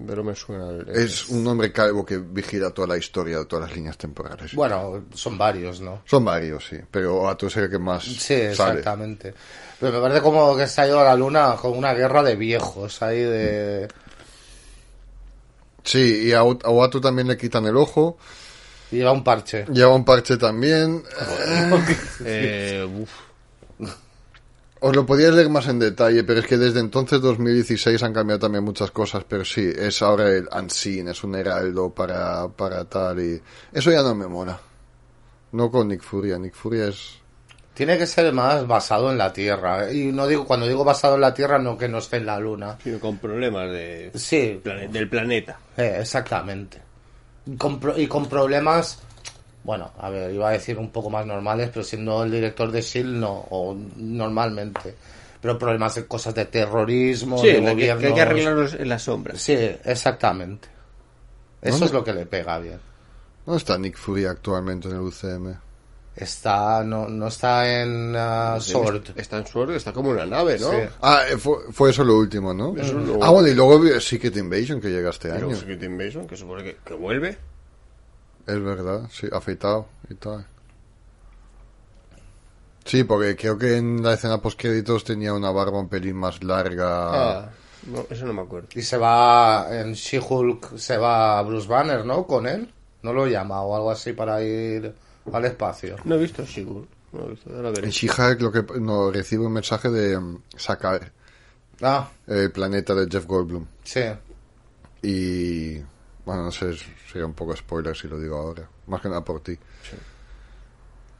Pero 0.07 0.23
me 0.23 0.35
suena... 0.37 0.69
el- 0.71 0.88
Es 0.90 1.28
un 1.28 1.45
hombre 1.47 1.73
calvo 1.73 2.07
que 2.07 2.19
vigila 2.19 2.71
toda 2.71 2.87
la 2.88 2.97
historia 2.97 3.38
de 3.38 3.47
todas 3.47 3.67
las 3.69 3.76
líneas 3.76 3.99
temporales. 3.99 4.55
Bueno, 4.55 5.05
son 5.12 5.37
varios, 5.37 5.81
¿no? 5.81 6.02
Son 6.05 6.25
varios, 6.25 6.67
sí, 6.69 6.76
pero 6.90 7.17
Oatu 7.17 7.49
es 7.49 7.57
el 7.57 7.69
que 7.69 7.78
más 7.78 8.05
Sí, 8.05 8.19
sale. 8.19 8.50
exactamente. 8.50 9.35
Pero 9.81 9.93
me 9.95 10.00
parece 10.00 10.21
como 10.23 10.57
que 10.57 10.67
se 10.69 10.81
ha 10.83 10.87
ido 10.87 11.00
a 11.00 11.05
la 11.05 11.17
luna 11.17 11.57
con 11.61 11.76
una 11.76 11.95
guerra 11.95 12.23
de 12.23 12.37
viejos 12.37 13.02
ahí 13.02 13.21
de... 13.21 13.88
Sí, 15.83 16.26
y 16.28 16.33
a 16.33 16.43
Oatu 16.45 17.00
también 17.00 17.28
le 17.28 17.37
quitan 17.37 17.64
el 17.67 17.76
ojo. 17.76 18.19
y 18.93 18.97
Lleva 18.97 19.12
un 19.12 19.25
parche. 19.25 19.64
Lleva 19.73 19.95
un 19.95 20.05
parche 20.05 20.37
también. 20.37 21.02
Eh, 22.25 22.87
uf. 23.00 23.11
Os 24.80 24.94
lo 24.94 25.04
podíais 25.04 25.35
leer 25.35 25.49
más 25.49 25.66
en 25.68 25.78
detalle, 25.80 26.23
pero 26.25 26.40
es 26.40 26.47
que 26.47 26.56
desde 26.56 26.78
entonces, 26.80 27.20
2016, 27.20 28.00
han 28.02 28.12
cambiado 28.12 28.38
también 28.38 28.62
muchas 28.64 28.90
cosas. 28.92 29.25
Pero 29.28 29.44
sí, 29.44 29.68
es 29.76 30.02
ahora 30.02 30.28
el 30.30 30.49
Unseen, 30.56 31.08
es 31.08 31.25
un 31.25 31.35
heraldo 31.35 31.90
para, 31.90 32.47
para 32.49 32.85
tal. 32.85 33.20
y 33.20 33.42
Eso 33.73 33.90
ya 33.90 34.02
no 34.02 34.14
me 34.14 34.26
mola. 34.28 34.58
No 35.52 35.70
con 35.70 35.88
Nick 35.88 36.02
Furia. 36.02 36.38
Nick 36.38 36.54
Furia 36.54 36.88
es. 36.88 37.18
Tiene 37.75 37.97
que 37.97 38.06
ser 38.06 38.32
más 38.32 38.66
basado 38.66 39.11
en 39.11 39.18
la 39.18 39.32
Tierra. 39.32 39.90
Y 39.92 40.12
no 40.12 40.26
digo 40.26 40.44
cuando 40.44 40.66
digo 40.66 40.85
basado 40.85 41.14
en 41.14 41.20
la 41.23 41.32
Tierra, 41.35 41.58
no 41.58 41.78
que 41.78 41.88
no 41.88 41.99
esté 41.99 42.16
en 42.18 42.26
la 42.26 42.38
luna. 42.38 42.76
Sino 42.82 42.99
con 43.00 43.18
problemas 43.18 43.70
de... 43.70 44.11
Sí, 44.14 44.61
del 44.64 45.08
planeta. 45.08 45.58
eh, 45.76 45.99
exactamente. 46.00 46.82
Y 47.47 47.56
con, 47.56 47.78
pro- 47.80 47.97
y 47.99 48.06
con 48.08 48.28
problemas, 48.28 49.00
bueno, 49.68 49.92
a 49.98 50.08
ver, 50.08 50.32
iba 50.32 50.48
a 50.48 50.52
decir 50.52 50.78
un 50.78 50.88
poco 50.90 51.10
más 51.10 51.26
normales, 51.26 51.68
pero 51.70 51.84
siendo 51.84 52.22
el 52.25 52.30
director 52.30 52.70
de 52.70 52.78
S.H.I.E.L.D. 52.78 53.18
no, 53.18 53.46
o 53.50 53.76
normalmente. 53.98 54.94
Pero 55.42 55.58
problemas 55.58 55.94
de 55.94 56.06
cosas 56.06 56.34
de 56.34 56.46
terrorismo, 56.46 57.37
Sí, 57.38 57.48
de 57.48 57.52
que, 57.52 57.58
que 57.60 57.70
gobierno. 57.72 58.08
hay 58.08 58.14
que 58.14 58.20
arreglarlos 58.22 58.72
en 58.75 58.88
las 58.88 59.02
sombras. 59.02 59.38
Sí, 59.42 59.52
exactamente. 59.84 60.68
Eso 61.60 61.72
¿Dónde? 61.72 61.87
es 61.87 61.92
lo 61.92 62.02
que 62.02 62.14
le 62.14 62.25
pega 62.25 62.58
bien. 62.58 62.80
¿Dónde 63.44 63.58
está 63.58 63.76
Nick 63.76 63.98
Fury 63.98 64.25
actualmente 64.25 64.88
en 64.88 64.94
el 64.94 65.00
UCM? 65.02 65.54
Está, 66.16 66.82
no, 66.82 67.06
no 67.06 67.28
está 67.28 67.82
en 67.82 68.16
uh, 68.16 68.58
Sword. 68.60 69.10
Está 69.16 69.37
en 69.37 69.46
Sword, 69.46 69.72
está 69.72 69.92
como 69.92 70.08
una 70.10 70.25
nave, 70.25 70.58
¿no? 70.58 70.70
Sí. 70.70 70.76
Ah, 71.02 71.20
eh, 71.30 71.37
fue, 71.37 71.58
fue 71.72 71.90
eso 71.90 72.02
lo 72.04 72.16
último, 72.16 72.54
¿no? 72.54 72.75
Eso 72.75 72.98
es 72.98 73.06
lo- 73.06 73.22
Ah, 73.22 73.30
bueno, 73.30 73.48
y 73.48 73.54
luego 73.54 74.00
Secret 74.00 74.34
Invasion 74.38 74.80
que 74.80 74.88
llega 74.88 75.10
este 75.10 75.30
año. 75.30 75.54
Secret 75.54 75.82
Invasion, 75.82 76.26
que 76.26 76.37
supone 76.38 76.64
que, 76.64 76.76
que 76.84 76.94
vuelve. 76.94 77.37
Es 78.49 78.62
verdad, 78.62 79.09
sí, 79.12 79.28
afeitado 79.31 79.87
y 80.09 80.14
tal. 80.14 80.47
Sí, 82.85 83.05
porque 83.05 83.37
creo 83.37 83.59
que 83.59 83.76
en 83.76 84.02
la 84.02 84.14
escena 84.14 84.40
post 84.40 84.59
créditos 84.59 85.05
tenía 85.05 85.35
una 85.35 85.50
barba 85.50 85.78
un 85.78 85.88
pelín 85.88 86.17
más 86.17 86.43
larga. 86.43 87.40
Ah, 87.43 87.50
no, 87.87 88.07
eso 88.09 88.25
no 88.25 88.33
me 88.33 88.40
acuerdo. 88.43 88.69
Y 88.75 88.81
se 88.83 88.97
va, 88.97 89.67
en 89.71 89.93
She-Hulk 89.93 90.78
se 90.78 90.97
va 90.97 91.43
Bruce 91.43 91.69
Banner, 91.69 92.05
¿no? 92.07 92.26
Con 92.26 92.47
él. 92.47 92.73
No 93.02 93.12
lo 93.12 93.26
llama 93.26 93.61
o 93.62 93.76
algo 93.76 93.90
así 93.90 94.14
para 94.14 94.43
ir 94.43 94.95
al 95.31 95.45
espacio. 95.45 95.97
No 96.05 96.14
he 96.14 96.19
visto 96.19 96.45
Shigur. 96.45 96.87
No 97.12 97.26
he 97.26 97.31
visto, 97.31 97.55
ahora 97.55 97.71
veré. 97.71 97.85
En 97.88 97.90
She-Hulk 97.93 98.40
lo 98.40 98.50
que 98.50 98.64
no 98.81 99.11
recibe 99.11 99.45
un 99.45 99.52
mensaje 99.52 99.90
de 99.90 100.19
mm, 100.19 100.43
sacar 100.57 101.12
Ah, 101.83 102.09
el 102.26 102.50
planeta 102.50 102.95
de 102.95 103.07
Jeff 103.11 103.26
Goldblum. 103.26 103.67
sí. 103.85 104.00
Y 105.02 105.81
bueno, 106.28 106.42
no 106.44 106.50
sé, 106.52 106.76
sería 107.11 107.25
un 107.25 107.32
poco 107.32 107.56
spoiler 107.56 107.97
si 107.97 108.06
lo 108.06 108.20
digo 108.20 108.37
ahora. 108.37 108.68
Más 108.87 109.00
que 109.00 109.08
nada 109.08 109.25
por 109.25 109.40
ti. 109.40 109.56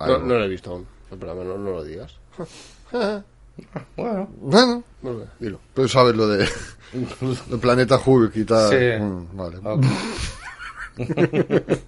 No, 0.00 0.18
lo 0.18 0.44
he 0.44 0.48
visto 0.48 0.70
aún. 0.72 0.86
Programa, 1.08 1.44
no, 1.44 1.56
no 1.56 1.70
lo 1.70 1.82
digas. 1.84 2.14
Bueno, 3.96 4.28
Bueno, 4.36 4.84
Bueno, 5.02 5.24
dilo. 5.40 5.58
pero 5.74 5.88
sabes 5.88 6.14
lo 6.14 6.28
de 6.28 6.44
el 7.50 7.58
planeta 7.58 7.98
Hulk 8.04 8.36
y 8.36 8.44
tal. 8.44 8.68
Sí. 8.70 9.02
Mm, 9.02 9.36
vale. 9.36 9.58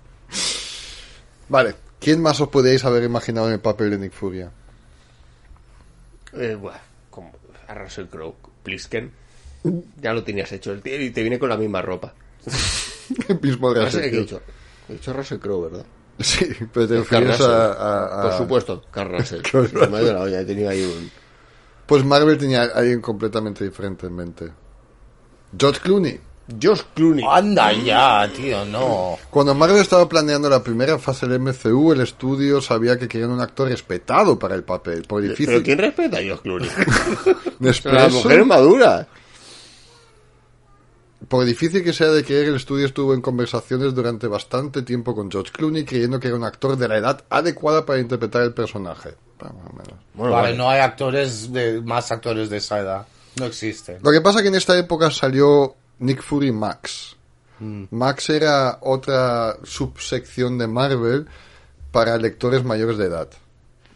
Vale. 1.48 1.74
¿Quién 2.00 2.22
más 2.22 2.40
os 2.40 2.48
podéis 2.48 2.84
haber 2.84 3.02
imaginado 3.04 3.48
en 3.48 3.52
el 3.54 3.60
papel 3.60 3.90
de 3.90 3.98
Nick 3.98 4.12
Furia? 4.12 4.50
Eh, 6.32 6.54
buah, 6.54 6.78
como 7.10 7.30
a 7.68 7.74
Russell 7.74 8.06
Crowe, 8.06 8.34
Plisken. 8.62 9.12
Ya 10.00 10.12
lo 10.14 10.24
tenías 10.24 10.50
hecho. 10.52 10.72
el 10.72 10.80
tío- 10.82 10.98
Y 11.00 11.10
te 11.10 11.20
viene 11.20 11.38
con 11.38 11.50
la 11.50 11.56
misma 11.58 11.82
ropa. 11.82 12.14
El 13.28 13.40
mismo 13.40 13.72
de 13.72 13.84
Russell- 13.84 14.00
¿qué 14.00 14.06
he 14.06 14.10
Russell 14.10 14.20
dicho? 14.22 14.40
He 14.88 14.92
dicho 14.94 15.12
Russell 15.12 15.38
Crowe, 15.38 15.62
¿verdad? 15.70 15.86
Sí, 16.18 16.46
pero 16.72 16.86
te 16.86 16.96
refieres 16.98 17.40
a, 17.40 17.72
a- 17.72 18.20
a- 18.20 18.22
Por 18.22 18.32
supuesto, 18.38 18.82
Carl 18.90 19.10
Russell. 19.18 19.40
Me 19.90 19.98
ha 19.98 20.02
ido 20.02 20.12
la 20.14 20.20
olla, 20.20 20.40
he 20.40 20.44
tenido 20.44 20.68
ahí 20.68 20.82
un... 20.84 21.10
Pues 21.86 22.04
Marvel 22.04 22.36
tenía 22.38 22.62
a 22.62 22.66
alguien 22.78 23.00
completamente 23.00 23.64
diferente 23.64 24.06
en 24.06 24.14
mente. 24.14 24.50
George 25.58 25.80
Clooney. 25.80 26.20
Josh 26.60 26.82
Clooney. 26.94 27.24
Anda 27.28 27.72
ya, 27.72 28.28
tío, 28.34 28.64
no. 28.64 29.16
Cuando 29.30 29.54
Marvel 29.54 29.78
estaba 29.80 30.08
planeando 30.08 30.50
la 30.50 30.62
primera 30.62 30.98
fase 30.98 31.26
del 31.28 31.38
MCU, 31.40 31.92
el 31.92 32.00
estudio 32.00 32.60
sabía 32.60 32.98
que 32.98 33.06
querían 33.08 33.30
un 33.30 33.40
actor 33.40 33.68
respetado 33.68 34.36
para 34.38 34.56
el 34.56 34.64
papel. 34.64 35.02
Por 35.02 35.20
¿Pero 35.22 35.30
difícil. 35.32 35.62
quién 35.62 35.78
respeta 35.78 36.18
a 36.18 36.20
Josh 36.20 36.40
Clooney? 36.42 36.68
Nespresso, 37.60 37.96
La 37.96 38.08
mujer 38.08 38.40
es 38.40 38.46
madura. 38.46 39.08
Por 41.30 41.44
difícil 41.44 41.84
que 41.84 41.92
sea 41.92 42.08
de 42.08 42.24
creer, 42.24 42.48
el 42.48 42.56
estudio 42.56 42.86
estuvo 42.86 43.14
en 43.14 43.20
conversaciones 43.20 43.94
durante 43.94 44.26
bastante 44.26 44.82
tiempo 44.82 45.14
con 45.14 45.30
George 45.30 45.52
Clooney, 45.52 45.84
creyendo 45.84 46.18
que 46.18 46.26
era 46.26 46.36
un 46.36 46.42
actor 46.42 46.76
de 46.76 46.88
la 46.88 46.96
edad 46.96 47.22
adecuada 47.30 47.86
para 47.86 48.00
interpretar 48.00 48.42
el 48.42 48.52
personaje. 48.52 49.14
Más 49.40 49.52
o 49.52 49.72
menos. 49.72 49.94
Bueno, 50.12 50.32
vale, 50.32 50.48
vale. 50.48 50.56
no 50.56 50.68
hay 50.68 50.80
actores 50.80 51.52
de 51.52 51.80
más 51.82 52.10
actores 52.10 52.50
de 52.50 52.56
esa 52.56 52.80
edad. 52.80 53.06
No 53.38 53.46
existen. 53.46 53.98
Lo 54.02 54.10
que 54.10 54.20
pasa 54.20 54.42
que 54.42 54.48
en 54.48 54.56
esta 54.56 54.76
época 54.76 55.08
salió 55.12 55.76
Nick 56.00 56.20
Fury 56.20 56.50
Max. 56.50 57.16
Max 57.60 58.28
era 58.30 58.78
otra 58.80 59.56
subsección 59.62 60.58
de 60.58 60.66
Marvel 60.66 61.28
para 61.92 62.18
lectores 62.18 62.64
mayores 62.64 62.98
de 62.98 63.04
edad. 63.04 63.28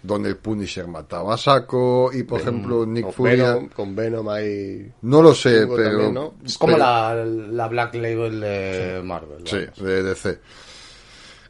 Donde 0.07 0.29
el 0.29 0.37
Punisher 0.37 0.87
mataba 0.87 1.33
a 1.33 1.39
saco 1.39 2.11
y, 2.13 2.25
por 2.25 2.39
ejemplo, 2.39 2.85
Nick 2.85 3.11
Fury... 3.11 3.41
Con 3.75 3.97
Venom 3.97 4.29
hay... 4.29 4.93
No 5.01 5.23
lo 5.23 5.35
sé, 5.35 5.67
pero... 5.67 5.91
también, 5.91 6.13
¿no? 6.13 6.35
Es 6.45 6.59
como 6.59 6.75
pero- 6.75 6.85
la, 6.85 7.25
la 7.25 7.69
Black 7.69 7.95
Label 7.95 8.39
de 8.39 9.01
Marvel. 9.03 9.47
Sí, 9.47 9.83
de 9.83 10.03
DC. 10.03 10.39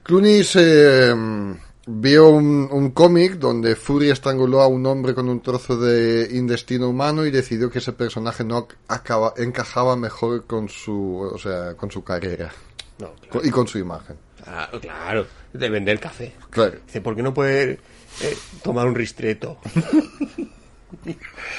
Clooney 0.05 0.45
se 0.45 1.13
mm, 1.15 1.53
vio 1.87 2.29
un, 2.29 2.69
un 2.71 2.91
cómic 2.91 3.35
donde 3.39 3.75
Fury 3.75 4.11
estranguló 4.11 4.61
a 4.61 4.69
un 4.69 4.87
hombre 4.87 5.15
con 5.15 5.29
un 5.29 5.41
trozo 5.41 5.77
de 5.77 6.29
intestino 6.37 6.89
humano 6.89 7.25
y 7.27 7.31
decidió 7.33 7.69
que 7.71 7.79
ese 7.79 7.93
personaje 7.93 8.45
no 8.45 8.69
acaba, 8.89 9.35
encajaba 9.37 9.97
mejor 9.97 10.45
con 10.47 10.69
su, 10.69 11.29
o 11.33 11.39
sea, 11.39 11.75
con 11.75 11.91
su 11.91 12.05
carrera 12.05 12.53
No, 12.99 13.09
co- 13.09 13.41
claro. 13.41 13.47
y 13.47 13.51
con 13.51 13.67
su 13.67 13.79
imagen. 13.79 14.17
Claro, 14.45 14.79
claro. 14.81 15.27
De 15.53 15.69
vender 15.71 15.99
café. 15.99 16.35
Claro. 16.51 16.77
Dice, 16.87 17.01
¿por 17.01 17.17
qué 17.17 17.23
no 17.23 17.33
puede 17.33 17.79
eh, 18.23 18.37
tomar 18.63 18.87
un 18.87 18.95
ristreto 18.95 19.59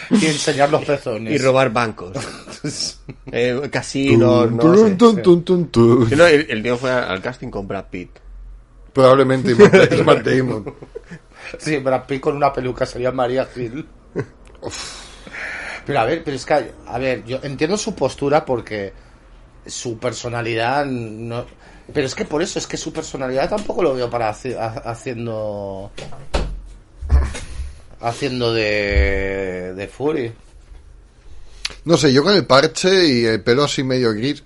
Y 0.09 0.25
enseñar 0.25 0.69
los 0.71 0.83
pezones. 0.85 1.33
y 1.33 1.38
robar 1.38 1.71
bancos? 1.71 2.15
Eh, 3.31 3.69
casinos, 3.71 4.51
no 4.51 4.57
Tun, 4.63 4.77
sé. 4.77 4.95
Sí, 6.09 6.15
no, 6.15 6.25
el, 6.25 6.45
el 6.50 6.63
tío 6.63 6.77
fue 6.77 6.91
al 6.91 7.21
casting 7.21 7.50
con 7.50 7.67
Brad 7.67 7.85
Pitt. 7.91 8.09
Probablemente 8.93 9.53
Matt- 9.55 10.03
Matt 10.05 10.24
Damon. 10.25 10.74
Sí, 11.59 11.77
Brad 11.77 12.05
Pitt 12.05 12.21
con 12.21 12.35
una 12.35 12.51
peluca 12.51 12.85
sería 12.88 13.12
María 13.12 13.45
Gil. 13.45 13.85
Pero 15.85 16.00
a 16.00 16.05
ver, 16.05 16.24
pero 16.24 16.35
es 16.38 16.45
que, 16.45 16.71
a 16.88 16.97
ver, 16.97 17.24
yo 17.25 17.39
entiendo 17.43 17.77
su 17.77 17.93
postura 17.93 18.43
porque 18.45 18.93
su 19.65 19.97
personalidad 20.00 20.85
no... 20.88 21.45
Pero 21.93 22.07
es 22.07 22.15
que 22.15 22.25
por 22.25 22.41
eso, 22.41 22.57
es 22.57 22.65
que 22.65 22.77
su 22.77 22.91
personalidad 22.91 23.47
tampoco 23.50 23.83
lo 23.83 23.93
veo 23.93 24.09
para 24.09 24.31
haci- 24.31 24.57
ha- 24.57 24.89
haciendo... 24.89 25.91
Haciendo 28.01 28.53
de... 28.53 29.74
de 29.75 29.88
Fury. 29.88 30.31
No 31.86 31.98
sé, 31.98 32.13
yo 32.13 32.24
con 32.24 32.36
el 32.36 32.45
parche 32.45 33.07
y 33.07 33.25
el 33.25 33.41
pelo 33.41 33.63
así 33.63 33.84
medio 33.84 34.13
gris, 34.13 34.43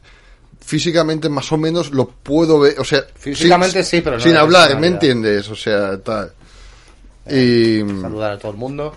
físicamente 0.63 1.27
más 1.29 1.51
o 1.51 1.57
menos 1.57 1.91
lo 1.91 2.07
puedo 2.07 2.59
ver, 2.59 2.79
o 2.79 2.83
sea, 2.85 3.03
Físicamente 3.15 3.83
sí, 3.83 4.01
pero 4.01 4.17
no 4.17 4.23
sin 4.23 4.35
hablar, 4.37 4.79
¿me 4.79 4.87
entiendes? 4.87 5.49
O 5.49 5.55
sea, 5.55 5.97
tal. 5.99 6.31
Y 7.29 7.79
Saludar 8.01 8.31
a 8.31 8.39
todo 8.39 8.51
el 8.51 8.57
mundo. 8.57 8.95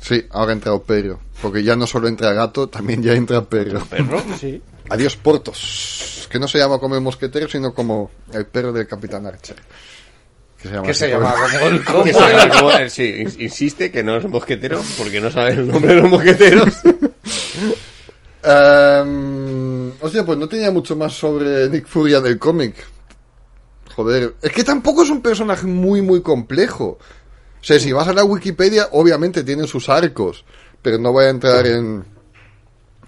sí, 0.00 0.22
ahora 0.30 0.50
ha 0.52 0.54
entrado 0.54 0.82
perro, 0.82 1.20
porque 1.40 1.62
ya 1.62 1.74
no 1.76 1.86
solo 1.86 2.08
entra 2.08 2.32
gato, 2.32 2.68
también 2.68 3.02
ya 3.02 3.12
entra 3.14 3.42
perro. 3.42 3.84
¿Perro? 3.86 4.22
Sí. 4.38 4.60
Adiós 4.90 5.16
Portos, 5.16 6.28
que 6.30 6.38
no 6.38 6.46
se 6.46 6.58
llama 6.58 6.78
como 6.78 6.94
el 6.94 7.00
mosquetero, 7.00 7.48
sino 7.48 7.72
como 7.72 8.10
el 8.32 8.44
perro 8.46 8.72
del 8.72 8.86
Capitán 8.86 9.26
Archer. 9.26 9.56
Que 10.64 10.68
se 10.68 10.74
llama, 10.74 10.84
Que 10.84 10.90
así 10.90 11.00
se 11.00 11.08
llama 11.10 11.34
como 11.86 12.04
el... 12.04 12.12
sabe 12.14 12.50
cómo- 12.58 12.70
eh, 12.72 12.90
sí, 12.90 13.02
ins- 13.18 13.40
insiste 13.40 13.90
que 13.90 14.02
no 14.02 14.16
es 14.16 14.24
mosquetero 14.28 14.80
porque 14.98 15.20
no 15.20 15.30
sabe 15.30 15.50
el 15.52 15.68
nombre 15.68 15.94
de 15.94 16.00
los 16.00 16.10
mosqueteros. 16.10 16.68
Ehm, 18.46 19.92
hostia, 20.00 20.24
pues 20.24 20.38
no 20.38 20.48
tenía 20.48 20.70
mucho 20.70 20.96
más 20.96 21.14
sobre 21.14 21.68
Nick 21.70 21.86
Furia 21.86 22.20
del 22.20 22.38
cómic. 22.38 22.74
Joder, 23.96 24.34
es 24.42 24.52
que 24.52 24.64
tampoco 24.64 25.02
es 25.02 25.10
un 25.10 25.22
personaje 25.22 25.66
muy, 25.66 26.02
muy 26.02 26.20
complejo. 26.20 26.98
O 27.60 27.64
sea, 27.64 27.78
si 27.80 27.92
vas 27.92 28.08
a 28.08 28.12
la 28.12 28.24
Wikipedia, 28.24 28.88
obviamente 28.92 29.44
tiene 29.44 29.66
sus 29.66 29.88
arcos, 29.88 30.44
pero 30.82 30.98
no 30.98 31.12
voy 31.12 31.24
a 31.24 31.30
entrar 31.30 31.66
en 31.66 32.04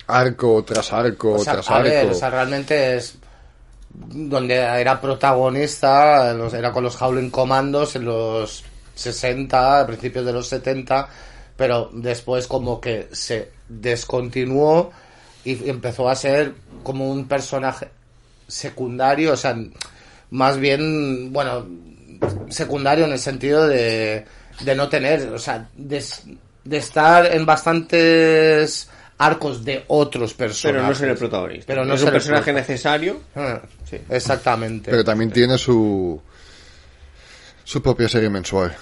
arco 0.06 0.64
tras 0.64 0.92
arco 0.92 1.32
O 1.34 1.38
sea, 1.38 1.54
tras 1.54 1.70
a 1.70 1.76
arco. 1.76 1.88
ver, 1.90 2.06
o 2.06 2.14
sea, 2.14 2.30
realmente 2.30 2.96
es 2.96 3.16
donde 3.98 4.54
era 4.54 5.00
protagonista, 5.00 6.30
era 6.30 6.72
con 6.72 6.84
los 6.84 7.00
Howling 7.00 7.30
Commandos 7.30 7.96
en 7.96 8.04
los 8.04 8.64
60, 8.94 9.80
a 9.80 9.86
principios 9.86 10.24
de 10.26 10.32
los 10.32 10.48
70, 10.48 11.08
pero 11.56 11.90
después 11.92 12.46
como 12.46 12.80
que 12.80 13.08
se 13.12 13.50
descontinuó 13.68 14.90
y 15.44 15.68
empezó 15.68 16.08
a 16.08 16.16
ser 16.16 16.54
como 16.82 17.10
un 17.10 17.26
personaje 17.26 17.88
secundario, 18.46 19.32
o 19.32 19.36
sea, 19.36 19.56
más 20.30 20.58
bien, 20.58 21.32
bueno, 21.32 21.66
secundario 22.48 23.04
en 23.04 23.12
el 23.12 23.18
sentido 23.18 23.66
de, 23.66 24.24
de 24.60 24.74
no 24.74 24.88
tener, 24.88 25.32
o 25.32 25.38
sea, 25.38 25.68
de, 25.76 26.04
de 26.64 26.76
estar 26.76 27.26
en 27.26 27.46
bastantes 27.46 28.88
arcos 29.18 29.64
de 29.64 29.85
otros 29.88 30.35
personajes. 30.35 30.78
Pero 30.78 30.88
no 30.88 30.94
ser 30.94 31.08
el 31.11 31.16
protagonista. 31.16 31.66
Pero 31.66 31.85
no 31.85 31.94
es 31.94 32.00
un 32.02 32.08
el 32.08 32.12
personaje 32.12 32.52
necesario. 32.52 33.20
Ah, 33.35 33.61
sí, 33.88 33.99
exactamente. 34.08 34.90
Pero 34.90 35.04
también 35.04 35.30
tiene 35.30 35.58
su 35.58 36.20
su 37.64 37.82
propia 37.82 38.08
serie 38.08 38.30
mensual. 38.30 38.75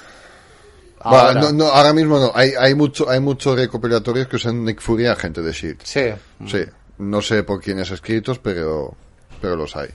Va, 1.01 1.29
Ahora, 1.29 1.41
no, 1.41 1.53
no, 1.53 1.65
ahora 1.67 1.93
mismo 1.93 2.19
no. 2.19 2.33
Hay, 2.35 2.53
hay 2.59 2.75
mucho, 2.75 3.09
hay 3.09 3.21
muchos 3.21 3.57
recopilatorios 3.57 4.27
que 4.27 4.37
usan 4.37 4.65
Nick 4.65 4.81
Fury 4.81 5.07
a 5.07 5.17
gente 5.17 5.43
de 5.43 5.53
Shield. 5.53 5.81
Sí. 5.83 6.11
Sí, 6.47 6.65
no 6.99 7.21
sé 7.21 7.43
por 7.43 7.61
quiénes 7.61 7.91
escritos, 7.91 8.39
pero, 8.39 8.95
pero 9.41 9.57
los 9.57 9.77
hay. 9.77 9.89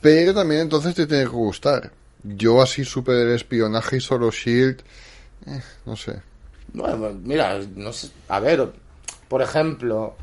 Pero 0.00 0.34
también 0.34 0.62
entonces 0.62 0.94
te 0.94 1.06
tiene 1.06 1.24
que 1.24 1.30
gustar. 1.30 1.90
Yo 2.22 2.62
así 2.62 2.84
super 2.84 3.14
el 3.16 3.34
espionaje 3.34 3.96
y 3.96 4.00
solo 4.00 4.30
Shield, 4.30 4.80
eh, 5.46 5.60
no 5.86 5.96
sé. 5.96 6.20
Bueno, 6.72 7.12
mira, 7.22 7.58
no 7.74 7.92
sé, 7.92 8.08
a 8.28 8.40
ver, 8.40 8.72
por 9.32 9.40
ejemplo, 9.40 10.14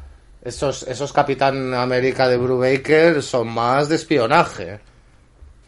esos, 0.43 0.83
esos 0.83 1.11
Capitán 1.11 1.73
América 1.73 2.27
de 2.27 2.37
Brubaker 2.37 3.23
son 3.23 3.47
más 3.47 3.89
de 3.89 3.95
espionaje. 3.95 4.81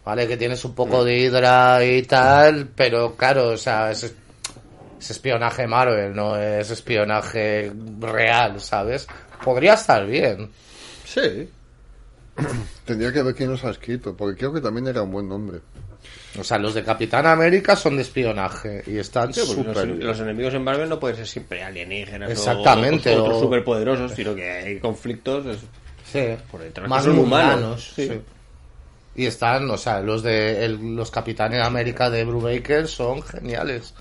¿vale? 0.06 0.28
Que 0.28 0.38
tienes 0.38 0.64
un 0.64 0.76
poco 0.76 1.04
de 1.04 1.18
hidra 1.18 1.84
y 1.84 2.04
tal, 2.04 2.68
pero 2.76 3.16
claro, 3.16 3.48
o 3.48 3.58
sea, 3.58 3.90
es, 3.90 4.14
es 5.00 5.10
espionaje 5.10 5.66
Marvel, 5.66 6.16
no 6.16 6.38
es 6.38 6.70
espionaje 6.70 7.72
real, 8.00 8.62
¿sabes? 8.62 9.08
Podría 9.44 9.74
estar 9.74 10.06
bien. 10.06 10.52
Sí. 11.04 11.50
Tendría 12.86 13.12
que 13.12 13.24
ver 13.24 13.34
quién 13.34 13.50
nos 13.50 13.66
ha 13.66 13.72
escrito, 13.72 14.16
porque 14.16 14.38
creo 14.38 14.54
que 14.54 14.62
también 14.62 14.86
era 14.86 15.02
un 15.02 15.10
buen 15.10 15.28
nombre. 15.28 15.62
O 16.40 16.44
sea, 16.44 16.58
los 16.58 16.74
de 16.74 16.84
Capitán 16.84 17.26
América 17.26 17.76
son 17.76 17.98
de 17.98 18.04
espionaje 18.04 18.84
y 18.88 18.98
están 18.98 19.34
Sí, 19.34 19.42
súper 19.42 19.86
los, 19.88 20.20
enemigos 20.22 20.54
en 20.54 20.64
Marvel 20.64 20.88
no 20.88 20.98
pueden 21.00 21.18
ser 21.18 21.28
siempre 21.28 21.62
alienígenas 21.64 22.30
o 22.30 22.32
Exactamente, 22.32 23.16
otros, 23.18 23.36
o- 23.36 23.40
superpoderosos, 23.42 24.14
sino 24.14 24.34
que 24.34 24.50
hay 24.50 24.80
conflictos. 24.80 25.46
es- 25.46 25.60
Sí, 26.10 26.36
Por 26.50 26.62
detrás 26.62 26.90
más 26.90 27.04
son 27.04 27.20
humanos, 27.20 27.56
humanos. 27.60 27.92
sí. 27.96 28.08
sí. 28.08 28.22
Y 29.16 29.26
están, 29.26 29.70
o 29.70 29.78
sea, 29.78 30.00
los 30.00 30.24
de 30.24 30.64
el- 30.64 30.96
los 30.96 31.12
Capitanes 31.12 31.62
América 31.66 32.10
de 32.10 32.24
Brubaker 32.24 32.88
son 32.88 33.22
geniales. 33.22 33.94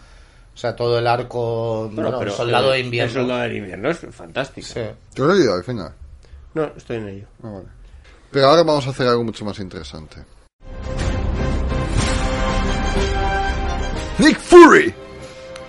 O 0.54 0.56
sea, 0.56 0.76
todo 0.76 0.98
el 0.98 1.06
arco, 1.08 1.90
bueno, 1.92 2.16
pero 2.18 2.30
Soldado 2.30 2.70
de 2.70 2.78
el- 2.80 2.84
Invierno. 2.86 3.08
El 3.08 3.14
soldado 3.14 3.40
de 3.48 3.56
invierno 3.56 3.90
es 3.90 3.98
fantástico. 4.12 4.66
Sí. 4.68 4.80
Te 5.14 5.22
lo 5.22 5.32
he 5.32 5.36
leído 5.38 5.54
al 5.54 5.64
final. 5.64 5.92
No, 6.54 6.64
estoy 6.76 6.98
en 6.98 7.08
ello. 7.08 7.26
Ah, 7.42 7.48
vale. 7.50 7.66
Pero 8.30 8.46
ahora 8.46 8.62
vamos 8.62 8.86
a 8.86 8.90
hacer 8.90 9.08
algo 9.08 9.24
mucho 9.24 9.44
más 9.44 9.58
interesante. 9.58 10.16
Nick 14.20 14.38
Fury, 14.38 14.92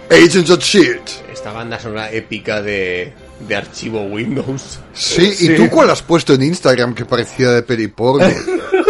Agents 0.09 0.49
of 0.49 0.61
Shield. 0.61 1.01
Esta 1.31 1.53
banda 1.53 1.79
sonora 1.79 2.11
épica 2.11 2.61
de, 2.61 3.13
de 3.47 3.55
archivo 3.55 4.03
Windows. 4.03 4.77
Sí, 4.93 5.33
¿y 5.39 5.55
tú 5.55 5.69
cuál 5.69 5.89
has 5.89 6.01
puesto 6.01 6.33
en 6.33 6.43
Instagram 6.43 6.93
que 6.93 7.05
parecía 7.05 7.49
de 7.51 7.63
periporno? 7.63 8.29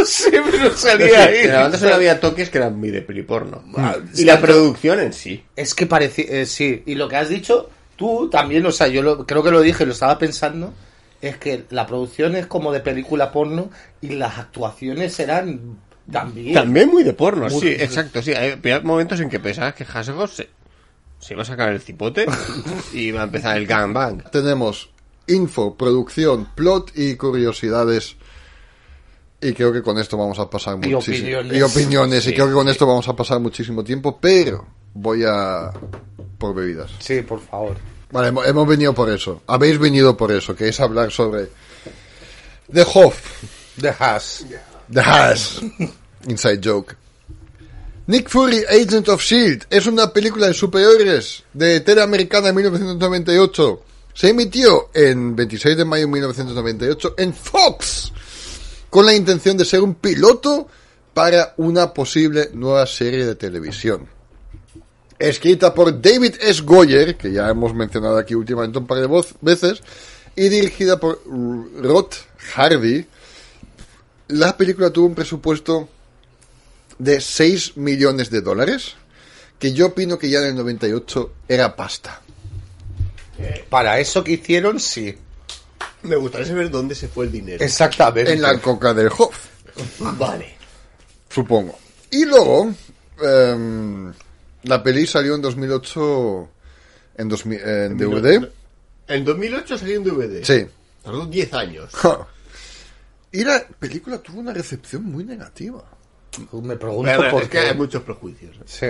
sí, 0.04 0.32
pero 0.52 0.76
salía 0.76 1.26
ahí. 1.26 1.38
En 1.44 1.54
la 1.54 1.62
banda 1.62 1.78
sonora 1.78 1.98
había 1.98 2.20
toques 2.20 2.50
que 2.50 2.58
eran 2.58 2.80
muy 2.80 2.90
de 2.90 3.04
peliporno. 3.04 3.64
sí, 4.12 4.24
Y 4.24 4.26
la 4.26 4.42
producción 4.42 5.00
en 5.00 5.14
sí. 5.14 5.44
Es 5.56 5.76
que 5.76 5.86
parecía, 5.86 6.26
eh, 6.28 6.48
sí, 6.48 6.82
y 6.88 6.96
lo 6.96 7.08
que 7.08 7.18
has 7.18 7.30
dicho, 7.30 7.70
tú 7.96 8.32
también, 8.32 8.66
o 8.66 8.72
sea, 8.72 8.88
yo 8.88 9.04
lo, 9.04 9.28
creo 9.28 9.44
que 9.44 9.52
lo 9.52 9.62
dije, 9.62 9.86
lo 9.86 9.92
estaba 9.92 10.18
pensando, 10.18 10.74
es 11.22 11.38
que 11.38 11.66
la 11.70 11.86
producción 11.86 12.36
es 12.36 12.48
como 12.48 12.72
de 12.72 12.80
película 12.80 13.32
porno 13.32 13.70
y 14.02 14.16
las 14.16 14.40
actuaciones 14.40 15.20
eran 15.20 15.78
también. 16.10 16.54
También 16.54 16.90
muy 16.90 17.04
de 17.04 17.14
porno, 17.14 17.48
Muy- 17.50 17.60
sí, 17.62 17.68
exacto. 17.70 18.22
Sí, 18.22 18.32
hay 18.34 18.52
había 18.52 18.80
momentos 18.82 19.20
en 19.20 19.30
que 19.30 19.40
pensabas 19.40 19.74
que 19.76 19.84
Hasselhoff 19.84 20.34
se, 20.34 20.50
se 21.20 21.34
iba 21.34 21.44
a 21.44 21.46
sacar 21.46 21.70
el 21.74 21.82
cipote 21.82 22.26
y 22.94 23.08
iba 23.10 23.22
a 23.22 23.26
empezar 23.26 23.58
el 23.58 23.68
gangbang. 23.68 24.24
Tenemos 24.32 24.90
info, 25.28 25.76
producción, 25.76 26.50
plot 26.56 26.92
y 26.96 27.16
curiosidades. 27.16 28.16
Y 29.44 29.54
creo 29.54 29.74
que 29.74 29.82
con 29.82 29.98
esto 29.98 30.18
vamos 30.18 30.38
a 30.40 30.50
pasar 30.50 30.76
Y 30.84 30.90
muchísimo. 30.90 31.40
opiniones. 31.40 31.58
Y 31.58 31.62
opiniones. 31.62 32.24
Sí. 32.24 32.30
Y 32.30 32.34
creo 32.34 32.48
que 32.48 32.54
con 32.54 32.68
esto 32.70 32.86
vamos 32.86 33.08
a 33.08 33.16
pasar 33.16 33.40
muchísimo 33.40 33.84
tiempo. 33.84 34.20
Pero 34.22 34.68
voy 34.94 35.24
a. 35.28 35.72
por 36.38 36.54
bebidas. 36.54 36.92
Sí, 37.00 37.22
por 37.22 37.40
favor. 37.40 37.78
Vale, 38.12 38.28
hemos, 38.28 38.46
hemos 38.46 38.68
venido 38.68 38.94
por 38.94 39.10
eso. 39.10 39.42
Habéis 39.48 39.80
venido 39.80 40.16
por 40.18 40.32
eso, 40.32 40.56
que 40.56 40.68
es 40.68 40.80
hablar 40.80 41.12
sobre. 41.12 41.48
The 42.72 42.86
Hoff. 42.94 43.20
The 43.80 43.90
Has. 43.98 44.46
Inside 46.28 46.62
joke. 46.62 46.96
Nick 48.08 48.30
Fury, 48.30 48.64
Agent 48.66 49.08
of 49.10 49.22
Shield, 49.22 49.66
es 49.70 49.88
una 49.88 50.12
película 50.12 50.48
de 50.48 50.54
superhéroes 50.54 51.44
de 51.54 51.80
tele 51.80 52.02
americana 52.02 52.48
de 52.48 52.54
1998. 52.54 53.84
Se 54.14 54.30
emitió 54.30 54.90
en 54.94 55.36
26 55.36 55.78
de 55.78 55.86
mayo 55.86 56.06
de 56.06 56.12
1998 56.12 57.16
en 57.18 57.34
Fox, 57.34 58.12
con 58.90 59.06
la 59.06 59.14
intención 59.14 59.56
de 59.58 59.64
ser 59.64 59.82
un 59.82 59.96
piloto 59.96 60.68
para 61.14 61.54
una 61.58 61.94
posible 61.94 62.50
nueva 62.54 62.86
serie 62.86 63.26
de 63.26 63.36
televisión. 63.36 64.08
Escrita 65.18 65.74
por 65.74 66.02
David 66.02 66.36
S. 66.42 66.64
Goyer, 66.64 67.16
que 67.16 67.32
ya 67.32 67.50
hemos 67.50 67.74
mencionado 67.74 68.18
aquí 68.18 68.36
últimamente 68.36 68.80
un 68.80 68.88
par 68.88 69.00
de 69.00 69.24
veces, 69.40 69.82
y 70.36 70.50
dirigida 70.50 71.00
por 71.00 71.22
Rod 71.26 72.08
Hardy, 72.56 73.06
la 74.32 74.58
película 74.58 74.90
tuvo 74.90 75.08
un 75.08 75.16
presupuesto 75.16 75.90
de 76.98 77.20
6 77.20 77.78
millones 77.78 78.30
de 78.30 78.42
dólares, 78.42 78.96
que 79.60 79.74
yo 79.74 79.88
opino 79.88 80.18
que 80.18 80.30
ya 80.30 80.40
en 80.40 80.46
el 80.46 80.56
98 80.56 81.34
era 81.48 81.76
pasta. 81.76 82.22
Para 83.70 84.00
eso 84.00 84.24
que 84.24 84.34
hicieron, 84.34 84.80
sí. 84.80 85.18
Me 86.04 86.16
gustaría 86.16 86.48
saber 86.48 86.70
dónde 86.70 86.96
se 86.96 87.08
fue 87.08 87.26
el 87.26 87.32
dinero. 87.32 87.64
Exactamente. 87.64 88.34
En 88.34 88.42
la 88.42 88.58
coca 88.60 88.94
del 88.94 89.10
Hoff, 89.18 89.48
Vale. 90.00 90.56
supongo. 91.30 91.78
Y 92.10 92.26
luego, 92.26 92.72
em, 93.22 94.12
la 94.64 94.84
peli 94.84 95.08
salió 95.08 95.36
en 95.36 95.42
2008 95.42 96.50
en, 97.18 97.30
2000 97.30 97.60
en 97.60 97.98
DVD. 97.98 98.52
En 99.08 99.26
2008 99.26 99.78
salió 99.78 99.98
en 99.98 100.04
DVD. 100.04 100.44
Sí. 100.44 100.66
Tardó 101.04 101.26
10 101.26 101.54
años. 101.54 101.92
Y 103.32 103.44
la 103.44 103.66
película 103.80 104.18
tuvo 104.20 104.40
una 104.42 104.54
recepción 104.54 105.04
muy 105.04 105.24
negativa. 105.24 105.84
Me 106.52 106.76
pregunto 106.76 107.04
Bueno, 107.04 107.32
por 107.32 107.44
es 107.44 107.50
que 107.50 107.60
qué. 107.60 107.68
hay 107.70 107.76
muchos 107.78 108.04
prejuicios. 108.04 108.58
Sí. 108.66 108.88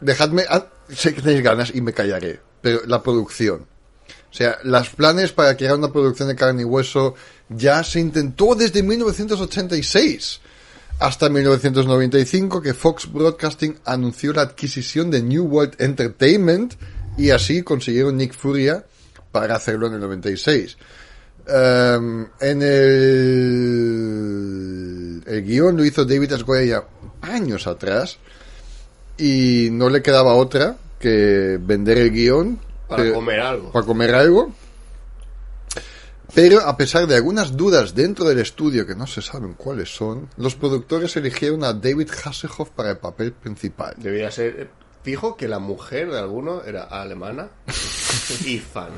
Dejadme, 0.00 0.44
ah, 0.48 0.66
sé 0.88 1.14
que 1.14 1.22
tenéis 1.22 1.42
ganas 1.42 1.72
y 1.74 1.80
me 1.80 1.92
callaré, 1.92 2.40
pero 2.60 2.80
la 2.86 3.02
producción. 3.02 3.66
O 4.30 4.34
sea, 4.34 4.58
los 4.64 4.88
planes 4.90 5.30
para 5.32 5.56
crear 5.56 5.76
una 5.76 5.92
producción 5.92 6.28
de 6.28 6.34
carne 6.36 6.62
y 6.62 6.64
hueso 6.64 7.14
ya 7.48 7.84
se 7.84 8.00
intentó 8.00 8.54
desde 8.54 8.82
1986 8.82 10.40
hasta 10.98 11.28
1995 11.28 12.62
que 12.62 12.74
Fox 12.74 13.12
Broadcasting 13.12 13.78
anunció 13.84 14.32
la 14.32 14.42
adquisición 14.42 15.10
de 15.10 15.22
New 15.22 15.44
World 15.44 15.74
Entertainment 15.78 16.74
y 17.18 17.30
así 17.30 17.62
consiguieron 17.62 18.16
Nick 18.16 18.32
Furia 18.34 18.86
para 19.32 19.56
hacerlo 19.56 19.86
en 19.88 19.94
el 19.94 20.00
96. 20.00 20.76
Em, 21.46 22.26
en 22.40 22.62
el, 24.32 25.22
el 25.26 25.42
guion 25.44 25.76
lo 25.76 25.84
hizo 25.84 26.04
David 26.04 26.32
S. 26.32 26.42
Goya 26.44 26.64
ya 26.64 26.84
años 27.22 27.66
atrás 27.66 28.18
y 29.18 29.68
no 29.72 29.88
le 29.88 30.02
quedaba 30.02 30.34
otra 30.34 30.76
que 30.98 31.58
vender 31.60 31.98
el 31.98 32.10
guion 32.12 32.58
Para 32.88 33.02
pero- 33.02 33.14
comer 33.14 33.40
algo. 33.40 33.72
para 33.72 33.86
comer 33.86 34.14
algo. 34.14 34.52
Pero 36.34 36.60
a 36.60 36.76
pesar 36.78 37.06
de 37.06 37.16
algunas 37.16 37.56
dudas 37.58 37.94
dentro 37.94 38.24
del 38.24 38.38
estudio 38.38 38.86
que 38.86 38.94
no 38.94 39.06
se 39.06 39.20
saben 39.20 39.52
cuáles 39.52 39.94
son, 39.94 40.30
los 40.38 40.54
productores 40.54 41.14
eligieron 41.16 41.62
a 41.62 41.74
David 41.74 42.08
Hasselhoff 42.24 42.70
para 42.70 42.92
el 42.92 42.96
papel 42.96 43.32
principal. 43.32 43.94
Debería 43.98 44.30
ser 44.30 44.56
eh, 44.58 44.68
fijo 45.02 45.36
que 45.36 45.46
la 45.46 45.58
mujer 45.58 46.10
de 46.10 46.18
alguno 46.18 46.62
era 46.64 46.84
alemana 46.84 47.48
y 48.46 48.58
fan. 48.60 48.88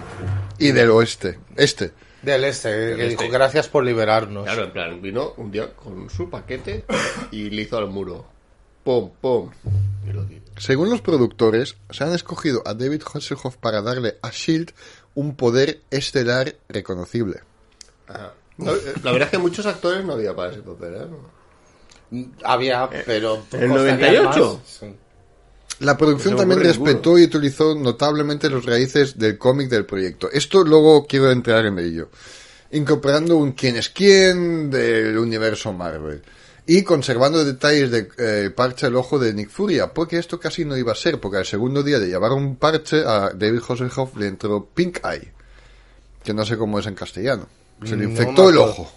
Y 0.60 0.70
del 0.70 0.90
oeste, 0.90 1.40
este. 1.56 1.92
Del 2.24 2.44
este, 2.44 2.68
que 2.68 2.74
Del 2.74 3.08
dijo 3.10 3.22
este. 3.22 3.32
gracias 3.34 3.68
por 3.68 3.84
liberarnos. 3.84 4.44
Claro, 4.44 4.64
en 4.64 4.72
plan, 4.72 5.02
vino 5.02 5.34
un 5.36 5.50
día 5.50 5.72
con 5.74 6.08
su 6.10 6.30
paquete 6.30 6.84
y 7.30 7.50
le 7.50 7.62
hizo 7.62 7.78
al 7.78 7.88
muro. 7.88 8.26
Pum, 8.82 9.10
pum. 9.20 9.50
Y 10.08 10.12
lo 10.12 10.24
dio. 10.24 10.40
Según 10.56 10.90
los 10.90 11.00
productores, 11.00 11.76
se 11.90 12.04
han 12.04 12.14
escogido 12.14 12.62
a 12.66 12.74
David 12.74 13.02
Hasselhoff 13.12 13.56
para 13.56 13.82
darle 13.82 14.16
a 14.22 14.30
Shield 14.30 14.72
un 15.14 15.34
poder 15.36 15.80
estelar 15.90 16.54
reconocible. 16.68 17.40
Eh, 18.08 18.14
la 19.02 19.12
verdad 19.12 19.22
es 19.22 19.30
que 19.30 19.38
muchos 19.38 19.66
actores 19.66 20.04
no 20.04 20.12
había 20.12 20.34
para 20.34 20.52
ese 20.52 20.62
papel, 20.62 20.94
¿eh? 20.94 22.26
Había, 22.44 22.88
pero. 23.06 23.42
¿en 23.52 23.62
el 23.62 23.68
costaría 23.70 24.22
98? 24.22 24.60
más. 24.62 24.68
Sí. 24.68 24.94
La 25.80 25.96
producción 25.96 26.36
también 26.36 26.60
respetó 26.60 27.18
y 27.18 27.24
utilizó 27.24 27.74
notablemente 27.74 28.48
los 28.48 28.64
raíces 28.64 29.18
del 29.18 29.38
cómic 29.38 29.68
del 29.68 29.84
proyecto. 29.84 30.30
Esto 30.30 30.62
luego 30.62 31.06
quiero 31.06 31.30
entrar 31.30 31.66
en 31.66 31.78
ello. 31.78 32.10
Incorporando 32.72 33.36
un 33.36 33.52
quién 33.52 33.76
es 33.76 33.90
quién 33.90 34.70
del 34.70 35.18
universo 35.18 35.72
Marvel. 35.72 36.22
Y 36.66 36.82
conservando 36.82 37.44
detalles 37.44 37.90
de 37.90 38.08
eh, 38.16 38.50
parche 38.50 38.86
al 38.86 38.96
ojo 38.96 39.18
de 39.18 39.34
Nick 39.34 39.50
Furia, 39.50 39.92
porque 39.92 40.18
esto 40.18 40.40
casi 40.40 40.64
no 40.64 40.76
iba 40.76 40.92
a 40.92 40.96
ser, 40.96 41.20
porque 41.20 41.36
al 41.36 41.44
segundo 41.44 41.82
día 41.82 41.98
de 41.98 42.06
llevar 42.06 42.32
un 42.32 42.56
parche 42.56 43.04
a 43.04 43.32
David 43.34 43.60
Hasselhoff 43.68 44.16
le 44.16 44.28
entró 44.28 44.66
Pink 44.74 45.00
Eye, 45.04 45.30
que 46.22 46.32
no 46.32 46.46
sé 46.46 46.56
cómo 46.56 46.78
es 46.78 46.86
en 46.86 46.94
castellano. 46.94 47.48
Se 47.84 47.96
le 47.96 48.04
No 48.04 48.10
infectó 48.10 48.48
el 48.48 48.58
ojo. 48.58 48.90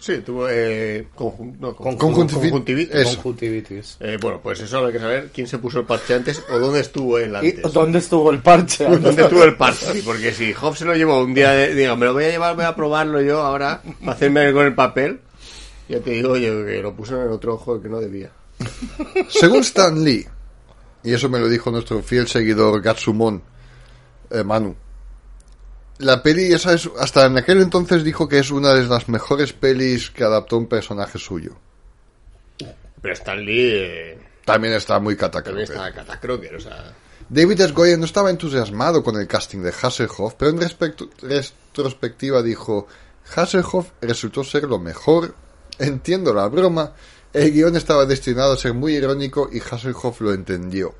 Sí, 0.00 0.18
tuvo 0.18 0.48
eh, 0.48 1.08
conjun- 1.16 1.56
no, 1.58 1.74
Con- 1.74 1.98
conjuntivi- 1.98 2.40
conjuntivitis. 2.50 3.04
Conjuntivitis. 3.16 3.96
Eh, 4.00 4.16
bueno, 4.20 4.40
pues 4.42 4.60
eso 4.60 4.86
hay 4.86 4.92
que 4.92 4.98
saber 5.00 5.30
quién 5.34 5.46
se 5.48 5.58
puso 5.58 5.80
el 5.80 5.86
parche 5.86 6.14
antes 6.14 6.42
o 6.50 6.58
dónde 6.58 6.80
estuvo 6.80 7.18
él 7.18 7.32
¿Y 7.42 7.48
antes. 7.48 7.72
dónde 7.72 7.98
estuvo 7.98 8.30
el 8.30 8.38
parche? 8.40 8.84
¿Dónde 8.84 9.22
estuvo 9.22 9.42
el 9.44 9.56
parche? 9.56 10.02
Porque 10.04 10.32
si 10.32 10.52
Hobbs 10.54 10.78
se 10.78 10.84
lo 10.84 10.94
llevó 10.94 11.22
un 11.22 11.34
día, 11.34 11.50
de, 11.50 11.74
digo, 11.74 11.96
me 11.96 12.06
lo 12.06 12.12
voy 12.14 12.24
a 12.24 12.30
llevar, 12.30 12.54
voy 12.54 12.64
a 12.64 12.76
probarlo 12.76 13.20
yo 13.20 13.40
ahora, 13.42 13.82
para 14.00 14.12
hacerme 14.12 14.52
con 14.52 14.66
el 14.66 14.74
papel, 14.74 15.20
ya 15.88 15.98
te 16.00 16.10
digo 16.10 16.36
yo 16.36 16.64
que 16.64 16.80
lo 16.80 16.94
puso 16.94 17.16
en 17.16 17.22
el 17.26 17.32
otro 17.32 17.54
ojo 17.54 17.80
que 17.82 17.88
no 17.88 17.98
debía. 17.98 18.30
Según 19.28 19.60
Stan 19.60 20.02
Lee, 20.04 20.26
y 21.02 21.12
eso 21.12 21.28
me 21.28 21.38
lo 21.38 21.48
dijo 21.48 21.70
nuestro 21.70 22.02
fiel 22.02 22.28
seguidor 22.28 22.80
Gatsumon, 22.82 23.42
eh, 24.30 24.44
Manu, 24.44 24.74
la 25.98 26.22
peli 26.22 26.52
esa 26.52 26.72
es, 26.74 26.88
hasta 26.98 27.26
en 27.26 27.36
aquel 27.38 27.60
entonces 27.60 28.04
dijo 28.04 28.28
que 28.28 28.38
es 28.38 28.50
una 28.50 28.72
de 28.74 28.84
las 28.84 29.08
mejores 29.08 29.52
pelis 29.52 30.10
que 30.10 30.24
adaptó 30.24 30.56
un 30.56 30.66
personaje 30.66 31.18
suyo. 31.18 31.56
Pero 33.00 33.14
Stan 33.14 33.38
Lee 33.44 33.70
eh, 33.74 34.18
También 34.44 34.74
está 34.74 34.98
muy 34.98 35.14
también 35.16 35.32
catacroker. 35.32 35.62
está 35.62 35.92
catacroker, 35.92 36.54
o 36.56 36.60
sea... 36.60 36.94
David 37.30 37.60
S. 37.60 37.72
Goyer 37.74 37.98
no 37.98 38.06
estaba 38.06 38.30
entusiasmado 38.30 39.02
con 39.04 39.16
el 39.20 39.26
casting 39.28 39.58
de 39.58 39.68
Hasselhoff, 39.82 40.34
pero 40.38 40.50
en 40.50 40.60
respecto- 40.60 41.10
retrospectiva 41.20 42.42
dijo, 42.42 42.88
Hasselhoff 43.36 43.88
resultó 44.00 44.42
ser 44.44 44.64
lo 44.64 44.78
mejor, 44.78 45.34
entiendo 45.78 46.32
la 46.32 46.48
broma, 46.48 46.94
el 47.34 47.52
guion 47.52 47.76
estaba 47.76 48.06
destinado 48.06 48.54
a 48.54 48.56
ser 48.56 48.72
muy 48.72 48.94
irónico 48.96 49.50
y 49.52 49.60
Hasselhoff 49.60 50.20
lo 50.22 50.32
entendió. 50.32 50.94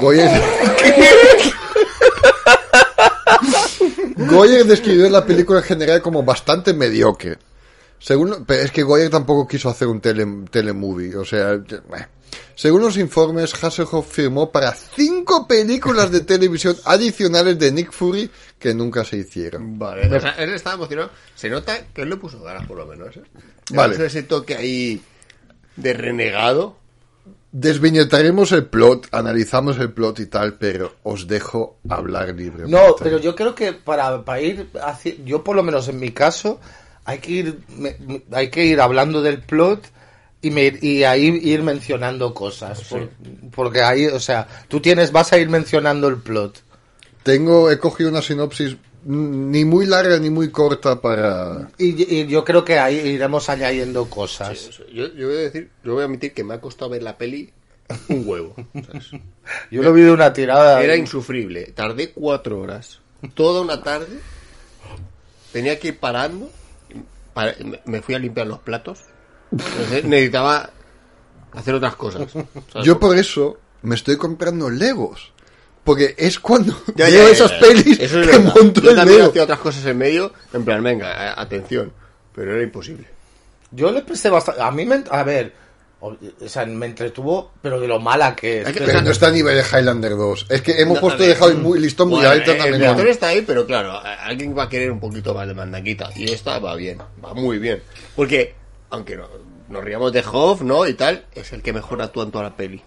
Goyer... 0.00 0.30
Goyer 4.16 4.64
describió 4.64 5.08
la 5.10 5.24
película 5.24 5.60
en 5.60 5.64
general 5.64 6.02
como 6.02 6.22
bastante 6.22 6.74
mediocre. 6.74 7.38
Según, 7.98 8.44
pero 8.46 8.62
es 8.62 8.72
que 8.72 8.82
Goyer 8.82 9.10
tampoco 9.10 9.46
quiso 9.46 9.68
hacer 9.68 9.88
un 9.88 10.00
tele, 10.00 10.26
telemovie, 10.50 11.14
o 11.16 11.24
sea, 11.24 11.60
según 12.54 12.82
los 12.82 12.96
informes, 12.96 13.52
Hasselhoff 13.54 14.12
firmó 14.12 14.50
para 14.50 14.72
cinco 14.72 15.46
películas 15.46 16.10
de 16.10 16.20
televisión 16.20 16.76
adicionales 16.84 17.58
de 17.58 17.72
Nick 17.72 17.92
Fury 17.92 18.30
que 18.58 18.74
nunca 18.74 19.04
se 19.04 19.18
hicieron. 19.18 19.78
Vale, 19.78 20.14
o 20.14 20.20
sea, 20.20 20.32
él 20.32 20.52
estaba 20.52 20.76
emocionado. 20.76 21.10
Se 21.34 21.48
nota 21.48 21.86
que 21.92 22.02
él 22.02 22.10
le 22.10 22.16
puso 22.16 22.42
ganas, 22.42 22.66
por 22.66 22.76
lo 22.76 22.86
menos. 22.86 23.16
¿eh? 23.16 23.22
Le 23.70 23.76
Vale. 23.76 24.04
ese 24.04 24.22
toque 24.22 24.54
ahí 24.54 25.02
de 25.76 25.92
renegado. 25.94 26.76
Desviñetaremos 27.52 28.50
el 28.52 28.64
plot, 28.64 29.08
analizamos 29.12 29.78
el 29.78 29.92
plot 29.92 30.20
y 30.20 30.26
tal, 30.26 30.54
pero 30.54 30.94
os 31.02 31.26
dejo 31.28 31.78
hablar 31.86 32.28
libremente. 32.34 32.70
No, 32.74 32.96
pero 32.98 33.18
yo 33.18 33.36
creo 33.36 33.54
que 33.54 33.74
para, 33.74 34.24
para 34.24 34.40
ir 34.40 34.70
haci- 34.72 35.22
yo 35.24 35.44
por 35.44 35.54
lo 35.56 35.62
menos 35.62 35.86
en 35.88 36.00
mi 36.00 36.12
caso 36.12 36.58
hay 37.04 37.18
que 37.18 37.30
ir 37.32 37.58
me- 37.76 37.96
hay 38.32 38.48
que 38.48 38.64
ir 38.64 38.80
hablando 38.80 39.20
del 39.20 39.40
plot 39.42 39.84
y 40.40 40.50
me, 40.50 40.78
y 40.80 41.04
ahí 41.04 41.26
ir 41.42 41.62
mencionando 41.62 42.32
cosas 42.32 42.80
por- 42.88 43.10
porque 43.54 43.82
ahí 43.82 44.06
o 44.06 44.18
sea 44.18 44.48
tú 44.68 44.80
tienes 44.80 45.12
vas 45.12 45.32
a 45.34 45.38
ir 45.38 45.50
mencionando 45.50 46.08
el 46.08 46.16
plot 46.16 46.62
Tengo, 47.22 47.70
he 47.70 47.78
cogido 47.78 48.08
una 48.08 48.22
sinopsis 48.22 48.76
ni 49.04 49.64
muy 49.64 49.86
larga 49.86 50.18
ni 50.18 50.30
muy 50.30 50.50
corta 50.50 51.00
para... 51.00 51.70
y, 51.78 52.02
y 52.20 52.26
yo 52.28 52.44
creo 52.44 52.64
que 52.64 52.78
ahí 52.78 52.96
iremos 52.98 53.48
añadiendo 53.48 54.08
cosas 54.08 54.70
Yo, 54.92 55.12
yo 55.14 55.26
voy 55.28 55.36
a 55.36 55.40
decir, 55.40 55.70
yo 55.84 55.94
voy 55.94 56.02
a 56.02 56.04
admitir 56.06 56.32
que 56.34 56.44
me 56.44 56.54
ha 56.54 56.60
costado 56.60 56.90
ver 56.90 57.02
la 57.02 57.18
peli 57.18 57.50
un 58.08 58.22
huevo. 58.26 58.54
¿sabes? 58.86 59.10
yo 59.70 59.82
lo 59.82 59.92
vi 59.92 60.02
de 60.02 60.12
una 60.12 60.32
tirada 60.32 60.82
Era 60.82 60.96
insufrible. 60.96 61.72
Tardé 61.74 62.10
cuatro 62.12 62.60
horas. 62.60 63.00
Toda 63.34 63.60
una 63.60 63.82
tarde. 63.82 64.18
Tenía 65.52 65.78
que 65.78 65.88
ir 65.88 65.98
parando. 65.98 66.50
para- 67.34 67.54
me- 67.64 67.80
me 67.84 68.00
fui 68.02 68.14
a 68.14 68.18
limpiar 68.18 68.46
los 68.46 68.60
platos. 68.60 69.00
Entonces, 69.50 70.04
necesitaba 70.04 70.70
hacer 71.52 71.74
otras 71.74 71.96
cosas. 71.96 72.32
¿sabes? 72.32 72.86
Yo 72.86 72.98
por 72.98 73.16
eso 73.18 73.58
me 73.82 73.94
estoy 73.94 74.16
comprando 74.16 74.70
Legos. 74.70 75.32
Porque 75.84 76.14
es 76.16 76.38
cuando 76.38 76.72
Ya, 76.94 77.06
veo 77.06 77.14
ya, 77.18 77.24
ya, 77.24 77.30
esas 77.30 77.50
ya. 77.50 77.58
pelis 77.60 77.98
Eso 78.00 78.20
es 78.20 78.26
que 78.28 78.36
verdad. 78.38 78.54
monto 78.56 78.80
Yo 78.80 78.90
el 78.90 78.96
también 78.96 79.18
Lego. 79.18 79.30
hacía 79.30 79.42
otras 79.44 79.58
cosas 79.58 79.84
en 79.86 79.98
medio. 79.98 80.32
En 80.52 80.64
plan, 80.64 80.82
venga, 80.82 81.40
atención. 81.40 81.92
Pero 82.34 82.54
era 82.54 82.62
imposible. 82.62 83.06
yo 83.72 83.90
le 83.90 84.02
presté 84.02 84.30
bastante 84.30 84.62
a 84.62 84.70
mí 84.70 84.86
me 84.86 85.02
a 85.10 85.22
ver 85.22 85.52
o, 86.00 86.16
sea 86.46 86.64
me 86.66 86.86
entretuvo 86.86 87.52
pero 87.62 87.78
de 87.78 87.86
lo 87.86 88.00
mala 88.00 88.34
que 88.34 88.60
es 88.62 88.66
Hay 88.66 88.72
que 88.72 88.80
Pero- 88.80 89.02
no 89.02 89.10
está 89.10 89.28
a 89.28 89.30
nivel 89.30 89.56
de 89.56 89.62
Highlander 89.62 90.16
2. 90.16 90.46
Es 90.48 90.62
que 90.62 90.80
hemos 90.80 90.94
No, 90.96 91.00
puesto 91.00 91.22
dejado 91.22 91.54
muy 91.54 91.78
listo 91.78 92.06
muy 92.06 92.16
Bueno, 92.16 92.30
alto 92.30 92.52
eh, 92.52 92.54
también. 92.56 92.82
El 92.82 92.88
actor 92.88 93.08
está 93.08 93.28
ahí, 93.28 93.42
pero 93.42 93.66
claro, 93.66 93.98
alguien 94.00 94.56
va 94.56 94.64
a 94.64 94.68
querer 94.68 94.90
un 94.90 94.98
poquito 95.00 95.34
más 95.34 95.46
de 95.46 95.54
mandanguita. 95.54 96.10
Y 96.16 96.30
esta 96.32 96.58
va 96.58 96.74
bien, 96.76 96.98
va 97.24 97.34
muy 97.34 97.58
bien. 97.58 97.82
Porque, 98.16 98.54
aunque 98.90 99.16
no- 99.16 99.28
nos 99.68 99.84
riamos 99.84 100.12
de 100.12 100.24
Hoff, 100.32 100.62
¿no? 100.62 100.86
Y 100.86 100.94
tal, 100.94 101.24
es 101.34 101.52
el 101.52 101.62
que 101.62 101.72
mejor 101.72 102.00
actúa 102.02 102.24
en 102.24 102.30
toda 102.30 102.44
la 102.44 102.56
peli. 102.56 102.82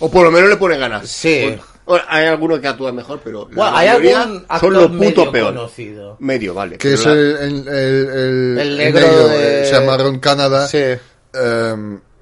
O 0.00 0.10
por 0.10 0.24
lo 0.24 0.30
menos 0.30 0.48
le 0.48 0.56
pone 0.56 0.76
ganas. 0.78 1.08
Sí. 1.08 1.40
Bueno, 1.42 1.62
hay 2.08 2.26
alguno 2.26 2.60
que 2.60 2.66
actúa 2.68 2.90
mejor, 2.92 3.20
pero 3.22 3.48
la 3.50 3.54
Bueno, 3.56 3.76
hay 3.76 3.88
algún 3.88 4.12
son 4.12 4.46
actor 4.48 4.72
lo 4.72 4.88
medio 4.88 5.14
puto 5.14 5.32
peor. 5.32 5.54
conocido. 5.54 6.16
Medio, 6.20 6.52
vale. 6.54 6.78
Que 6.78 6.94
es 6.94 7.04
la- 7.06 7.12
el, 7.12 7.18
el, 7.20 7.68
el, 7.68 7.68
el- 7.68 8.58
El 8.58 8.58
el 8.58 8.76
negro 8.78 9.28
de- 9.28 9.62
eh, 9.62 9.66
Se 9.66 9.72
llama 9.72 9.96
Ron 9.96 10.18
Canada. 10.18 10.66
Sí. 10.66 10.78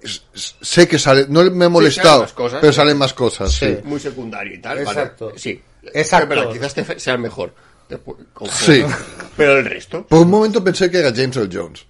S- 0.03 0.20
sé 0.61 0.87
que 0.87 0.98
sale. 0.98 1.27
No 1.29 1.42
me 1.50 1.64
he 1.64 1.68
molestado. 1.68 2.22
más 2.22 2.33
cosas, 2.35 2.59
pero 2.61 2.72
sí. 2.72 2.77
salen 2.77 2.98
más 2.98 3.14
cosas. 3.14 3.53
Sí. 3.53 3.66
Sí. 3.66 3.79
muy 3.85 3.98
secundario 4.00 4.55
y 4.55 4.59
tal. 4.61 4.79
Exacto. 4.81 5.27
Vale. 5.29 5.38
Sí. 5.38 5.62
Exacto. 5.94 6.29
Pero 6.29 6.50
quizás 6.53 6.74
te 6.74 6.98
sea 7.00 7.14
el 7.14 7.20
mejor. 7.20 7.55
Después- 7.88 8.18
Sí. 8.53 8.85
Pero 9.37 9.59
el 9.59 9.64
resto. 9.64 10.07
Por 10.07 10.20
un 10.20 10.31
momento 10.31 10.62
pensé 10.62 10.90
que 10.90 10.98
era 10.98 11.11
James 11.14 11.37
Earl 11.37 11.50
Jones. 11.53 11.87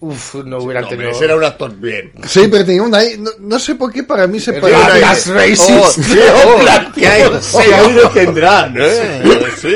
Uf, 0.00 0.34
no 0.44 0.58
hubiera 0.58 0.82
No, 0.82 0.88
tenido 0.88 1.22
era 1.22 1.34
un 1.36 1.44
actor 1.44 1.74
bien. 1.76 2.12
Sí, 2.26 2.46
pero 2.50 2.64
tenía 2.64 2.82
un 2.82 2.94
aire. 2.94 3.16
No, 3.18 3.30
no 3.38 3.58
sé 3.58 3.74
por 3.74 3.90
qué 3.92 4.02
para 4.02 4.26
mí 4.26 4.38
se 4.38 4.50
una- 4.50 4.98
Las 4.98 5.26
racist. 5.28 5.98
Oh, 6.44 6.58
Black 6.60 6.94
¿Qué 6.94 7.06
hay, 7.06 7.22
people. 7.22 7.40
qué 7.64 7.74
aire 7.74 8.02
tendrán? 8.12 8.74
¿eh? 8.78 9.22
Sí. 9.60 9.74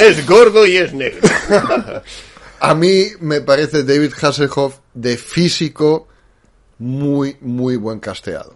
Es 0.00 0.26
gordo 0.26 0.66
y 0.66 0.76
es 0.78 0.92
negro. 0.92 1.20
A 2.62 2.74
mí 2.74 3.06
me 3.20 3.40
parece 3.40 3.84
David 3.84 4.12
Hasselhoff 4.20 4.74
de 4.92 5.16
físico 5.16 6.08
muy, 6.78 7.36
muy 7.40 7.76
buen 7.76 8.00
casteado. 8.00 8.54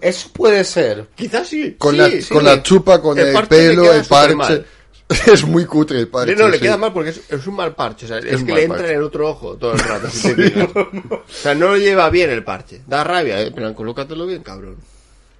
Eso 0.00 0.28
puede 0.32 0.64
ser. 0.64 1.06
Quizás 1.14 1.48
sí. 1.48 1.76
Con, 1.78 1.92
sí, 1.92 1.98
la, 1.98 2.10
sí. 2.10 2.22
con 2.34 2.44
la 2.44 2.62
chupa, 2.62 3.00
con 3.00 3.18
el, 3.18 3.32
le 3.32 3.42
pelo, 3.46 3.92
el 3.92 4.04
parche. 4.04 4.64
Es 5.26 5.44
muy 5.44 5.64
cutre 5.64 5.98
el 5.98 6.08
parche. 6.08 6.36
no, 6.36 6.48
le 6.48 6.58
sí. 6.58 6.62
queda 6.62 6.76
mal 6.76 6.92
porque 6.92 7.10
es, 7.10 7.20
es 7.28 7.46
un 7.46 7.56
mal 7.56 7.74
parche. 7.74 8.06
O 8.06 8.08
sea, 8.08 8.18
es, 8.18 8.44
que 8.44 8.52
le 8.52 8.62
entra 8.62 8.78
parche. 8.78 8.92
en 8.92 8.98
el 8.98 9.04
otro 9.04 9.28
ojo 9.28 9.56
todo 9.56 9.72
el 9.72 9.78
rato. 9.80 10.08
O 11.10 11.22
sea, 11.28 11.54
no 11.54 11.68
lo 11.68 11.76
lleva 11.76 12.08
bien 12.10 12.30
el 12.30 12.44
parche. 12.44 12.82
Da 12.86 13.02
rabia, 13.02 13.40
¿eh? 13.42 13.50
Pero 13.54 13.74
colócatelo 13.74 14.26
bien, 14.26 14.42
cabrón. 14.42 14.76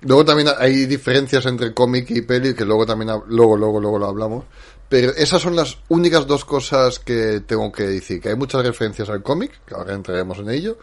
Luego 0.03 0.25
también 0.25 0.49
hay 0.59 0.87
diferencias 0.87 1.45
entre 1.47 1.75
cómic 1.75 2.11
y 2.11 2.23
peli, 2.23 2.55
que 2.55 2.65
luego 2.65 2.87
también, 2.87 3.11
luego, 3.29 3.57
luego, 3.57 3.81
luego 3.81 3.99
lo 3.99 4.07
hablamos. 4.07 4.45
Pero 4.89 5.13
esas 5.15 5.41
son 5.41 5.55
las 5.55 5.79
únicas 5.89 6.27
dos 6.27 6.45
cosas 6.45 6.99
que 6.99 7.43
tengo 7.47 7.71
que 7.71 7.85
decir. 7.85 8.21
Que 8.21 8.31
hay 8.31 8.37
muchas 8.37 8.65
referencias 8.65 9.09
al 9.09 9.23
cómic, 9.23 9.61
que 9.65 9.75
ahora 9.75 9.95
entraremos 9.95 10.39
en 10.39 10.51
ello. 10.51 10.79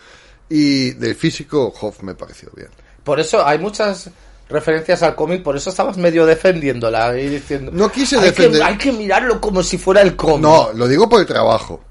Y 0.50 0.91
del 0.91 1.15
físico, 1.15 1.73
Hoff 1.82 2.04
me 2.04 2.15
pareció 2.15 2.50
bien. 2.56 2.69
Por 3.04 3.19
eso 3.19 3.45
hay 3.45 3.60
muchas 3.60 4.10
referencias 4.50 5.04
al 5.04 5.16
cómic, 5.16 5.44
por 5.44 5.56
eso 5.58 5.70
estabas 5.70 5.98
medio 5.98 6.26
defendiéndola 6.26 7.18
y 7.20 7.28
diciendo. 7.30 7.72
No 7.74 7.92
quise 7.92 8.18
hay 8.18 8.30
defender- 8.32 8.60
Que, 8.60 8.64
hay 8.64 8.78
que 8.78 8.92
mirarlo 8.92 9.42
como 9.42 9.62
si 9.64 9.78
fuera 9.78 10.02
el 10.02 10.16
cómic. 10.16 10.42
No, 10.42 10.72
lo 10.74 10.88
digo 10.88 11.08
por 11.10 11.20
el 11.20 11.26
trabajo. 11.26 11.82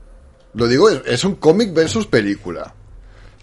Lo 0.55 0.67
digo, 0.67 0.89
es, 0.89 1.03
es 1.07 1.25
un 1.25 1.35
cómic 1.37 1.73
versus 1.75 2.07
película. 2.07 2.73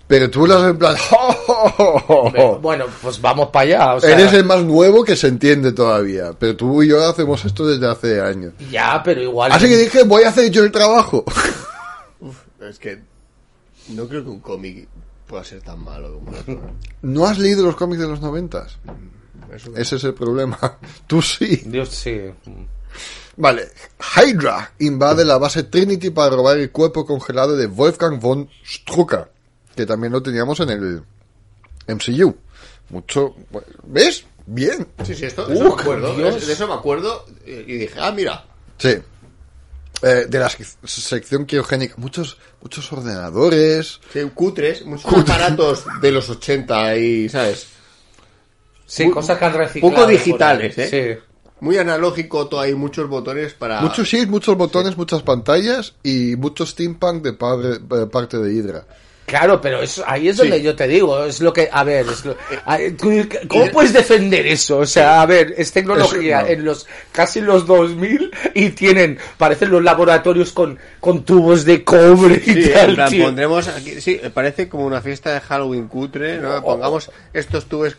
Pero 0.07 0.29
tú 0.29 0.45
lo 0.45 0.55
haces 0.55 0.71
en 0.71 0.77
plan... 0.77 0.95
Bueno, 2.61 2.85
pues 3.01 3.21
vamos 3.21 3.49
para 3.49 3.63
allá. 3.63 3.95
O 3.95 3.99
sea, 4.01 4.11
Eres 4.11 4.33
el 4.33 4.43
más 4.43 4.61
nuevo 4.63 5.03
que 5.03 5.15
se 5.15 5.27
entiende 5.27 5.71
todavía. 5.71 6.33
Pero 6.37 6.55
tú 6.55 6.83
y 6.83 6.89
yo 6.89 7.03
hacemos 7.07 7.43
esto 7.45 7.65
desde 7.65 7.87
hace 7.89 8.21
años. 8.21 8.53
Ya, 8.71 9.01
pero 9.03 9.21
igual. 9.21 9.51
Así 9.51 9.67
que 9.67 9.77
dije, 9.77 10.03
voy 10.03 10.23
a 10.23 10.29
hacer 10.29 10.49
yo 10.51 10.63
el 10.63 10.71
trabajo. 10.71 11.23
Es 12.61 12.79
que 12.79 12.99
no 13.89 14.07
creo 14.07 14.23
que 14.23 14.29
un 14.29 14.39
cómic 14.39 14.87
pueda 15.27 15.43
ser 15.43 15.61
tan 15.61 15.83
malo 15.83 16.19
como. 16.19 16.31
¿No 17.01 17.25
has 17.25 17.37
leído 17.39 17.63
los 17.65 17.75
cómics 17.75 18.01
de 18.01 18.07
los 18.07 18.21
noventas? 18.21 18.77
Eso- 19.53 19.75
Ese 19.75 19.95
es 19.97 20.03
el 20.03 20.13
problema. 20.13 20.57
Tú 21.07 21.21
sí. 21.21 21.61
Dios, 21.65 21.89
sí. 21.89 22.19
Vale. 23.37 23.67
Hydra 24.15 24.73
invade 24.79 25.25
la 25.25 25.37
base 25.37 25.63
Trinity 25.63 26.09
para 26.11 26.35
robar 26.35 26.57
el 26.57 26.71
cuerpo 26.71 27.05
congelado 27.05 27.55
de 27.57 27.67
Wolfgang 27.67 28.19
von 28.19 28.49
Strucker. 28.65 29.31
Que 29.75 29.85
también 29.85 30.13
lo 30.13 30.21
teníamos 30.21 30.59
en 30.59 30.69
el 30.69 31.03
MCU. 31.87 32.35
Mucho... 32.89 33.35
¿Ves? 33.85 34.25
Bien. 34.45 34.87
Sí, 35.05 35.15
sí, 35.15 35.25
esto, 35.25 35.47
Uh, 35.47 35.53
eso 35.53 35.63
me 35.75 35.81
acuerdo. 35.81 36.15
De 36.15 36.29
eso 36.53 36.67
me 36.67 36.73
acuerdo 36.73 37.25
eh, 37.45 37.63
y 37.67 37.73
dije, 37.77 37.99
ah, 37.99 38.11
mira. 38.11 38.45
Sí. 38.77 38.95
Eh, 40.03 40.25
de 40.27 40.37
la 40.39 40.49
sec- 40.49 40.75
sección 40.85 41.45
criogénica. 41.45 41.95
Muchos, 41.97 42.37
muchos 42.61 42.91
ordenadores. 42.91 43.99
Sí, 44.11 44.19
cutres, 44.33 44.85
muchos 44.85 45.05
aparatos 45.13 45.85
de 46.01 46.11
los 46.11 46.29
80 46.29 46.97
y, 46.97 47.29
¿sabes? 47.29 47.67
Sí, 48.85 49.09
cosas 49.09 49.37
que 49.39 49.45
han 49.45 49.53
reciclado. 49.53 49.95
poco 49.95 50.07
digitales, 50.07 50.77
¿eh? 50.77 50.89
Sí. 51.17 51.29
Muy 51.61 51.77
analógico, 51.77 52.47
todo 52.47 52.59
hay 52.59 52.75
muchos 52.75 53.07
botones 53.07 53.53
para... 53.53 53.79
Muchos 53.79 54.07
shields, 54.09 54.29
muchos 54.29 54.57
botones, 54.57 54.97
muchas 54.97 55.21
pantallas 55.23 55.93
y 56.03 56.35
mucho 56.35 56.65
steampunk 56.65 57.23
de 57.23 57.33
padre- 57.33 57.79
eh, 58.03 58.05
parte 58.11 58.37
de 58.37 58.53
Hydra. 58.53 58.85
Claro, 59.33 59.59
pero 59.59 59.81
eso, 59.81 60.03
ahí 60.05 60.27
es 60.29 60.37
donde 60.37 60.57
Sí. 60.57 60.63
yo 60.63 60.75
te 60.75 60.87
digo, 60.87 61.25
es 61.25 61.41
lo 61.41 61.51
que, 61.51 61.67
a 61.71 61.83
ver, 61.83 62.05
es 62.07 62.23
lo- 62.23 62.37
a- 62.65 62.77
tú- 62.95 63.27
¿cómo 63.47 63.65
puedes 63.71 63.91
defender 63.91 64.45
eso? 64.45 64.77
O 64.77 64.85
sea, 64.85 65.23
a 65.23 65.25
ver, 65.25 65.55
es 65.57 65.71
tecnología 65.71 66.41
Eso, 66.41 66.47
no. 66.47 66.53
en 66.53 66.65
los 66.65 66.87
casi 67.11 67.41
los 67.41 67.65
2000 67.65 68.29
y 68.53 68.69
tienen, 68.69 69.17
parecen 69.37 69.71
los 69.71 69.81
laboratorios 69.83 70.51
con, 70.51 70.77
con 70.99 71.23
tubos 71.25 71.65
de 71.65 71.83
cobre 71.83 72.43
y 72.45 72.53
Sí, 72.63 72.69
tal, 72.69 72.89
en 72.91 72.95
plan, 72.95 73.09
tío. 73.09 73.25
pondremos 73.25 73.67
aquí, 73.69 73.99
sí, 74.01 74.21
parece 74.31 74.69
como 74.69 74.85
una 74.85 75.01
fiesta 75.01 75.33
de 75.33 75.41
Halloween 75.41 75.87
cutre, 75.87 76.37
¿no? 76.37 76.61
Pongamos 76.61 77.09
estos 77.33 77.65
tubos 77.65 77.97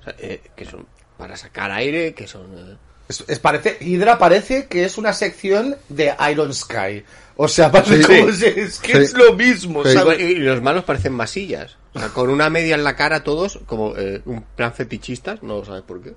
o 0.00 0.04
sea, 0.04 0.14
eh, 0.20 0.40
que 0.54 0.64
son 0.64 0.86
para 1.16 1.36
sacar 1.36 1.72
aire, 1.72 2.14
que 2.14 2.28
son... 2.28 2.42
eh, 2.56 2.76
Es, 3.08 3.24
es- 3.26 3.38
parece, 3.40 3.78
Hydra 3.80 4.18
parece 4.18 4.66
que 4.66 4.84
es 4.84 4.96
una 4.98 5.12
sección 5.12 5.76
de 5.88 6.14
Iron 6.30 6.54
Sky. 6.54 7.02
O 7.40 7.46
sea, 7.46 7.70
parece 7.70 7.98
Sí. 8.02 8.02
como 8.18 8.28
es 8.30 8.80
que 8.80 8.92
Sí. 8.92 8.98
es 8.98 9.14
lo 9.14 9.32
mismo, 9.34 9.84
Sí. 9.84 9.92
¿sabes? 9.92 10.18
Y 10.20 10.34
los 10.36 10.60
malos 10.60 10.82
parecen 10.82 11.12
masillas. 11.12 11.76
O 11.94 12.00
sea, 12.00 12.08
con 12.08 12.30
una 12.30 12.50
media 12.50 12.74
en 12.74 12.82
la 12.82 12.96
cara 12.96 13.22
todos, 13.22 13.60
como 13.66 13.94
eh, 13.96 14.20
un 14.24 14.42
plan 14.56 14.72
fetichistas, 14.74 15.40
no 15.44 15.64
sabes 15.64 15.82
por 15.82 16.02
qué. 16.02 16.14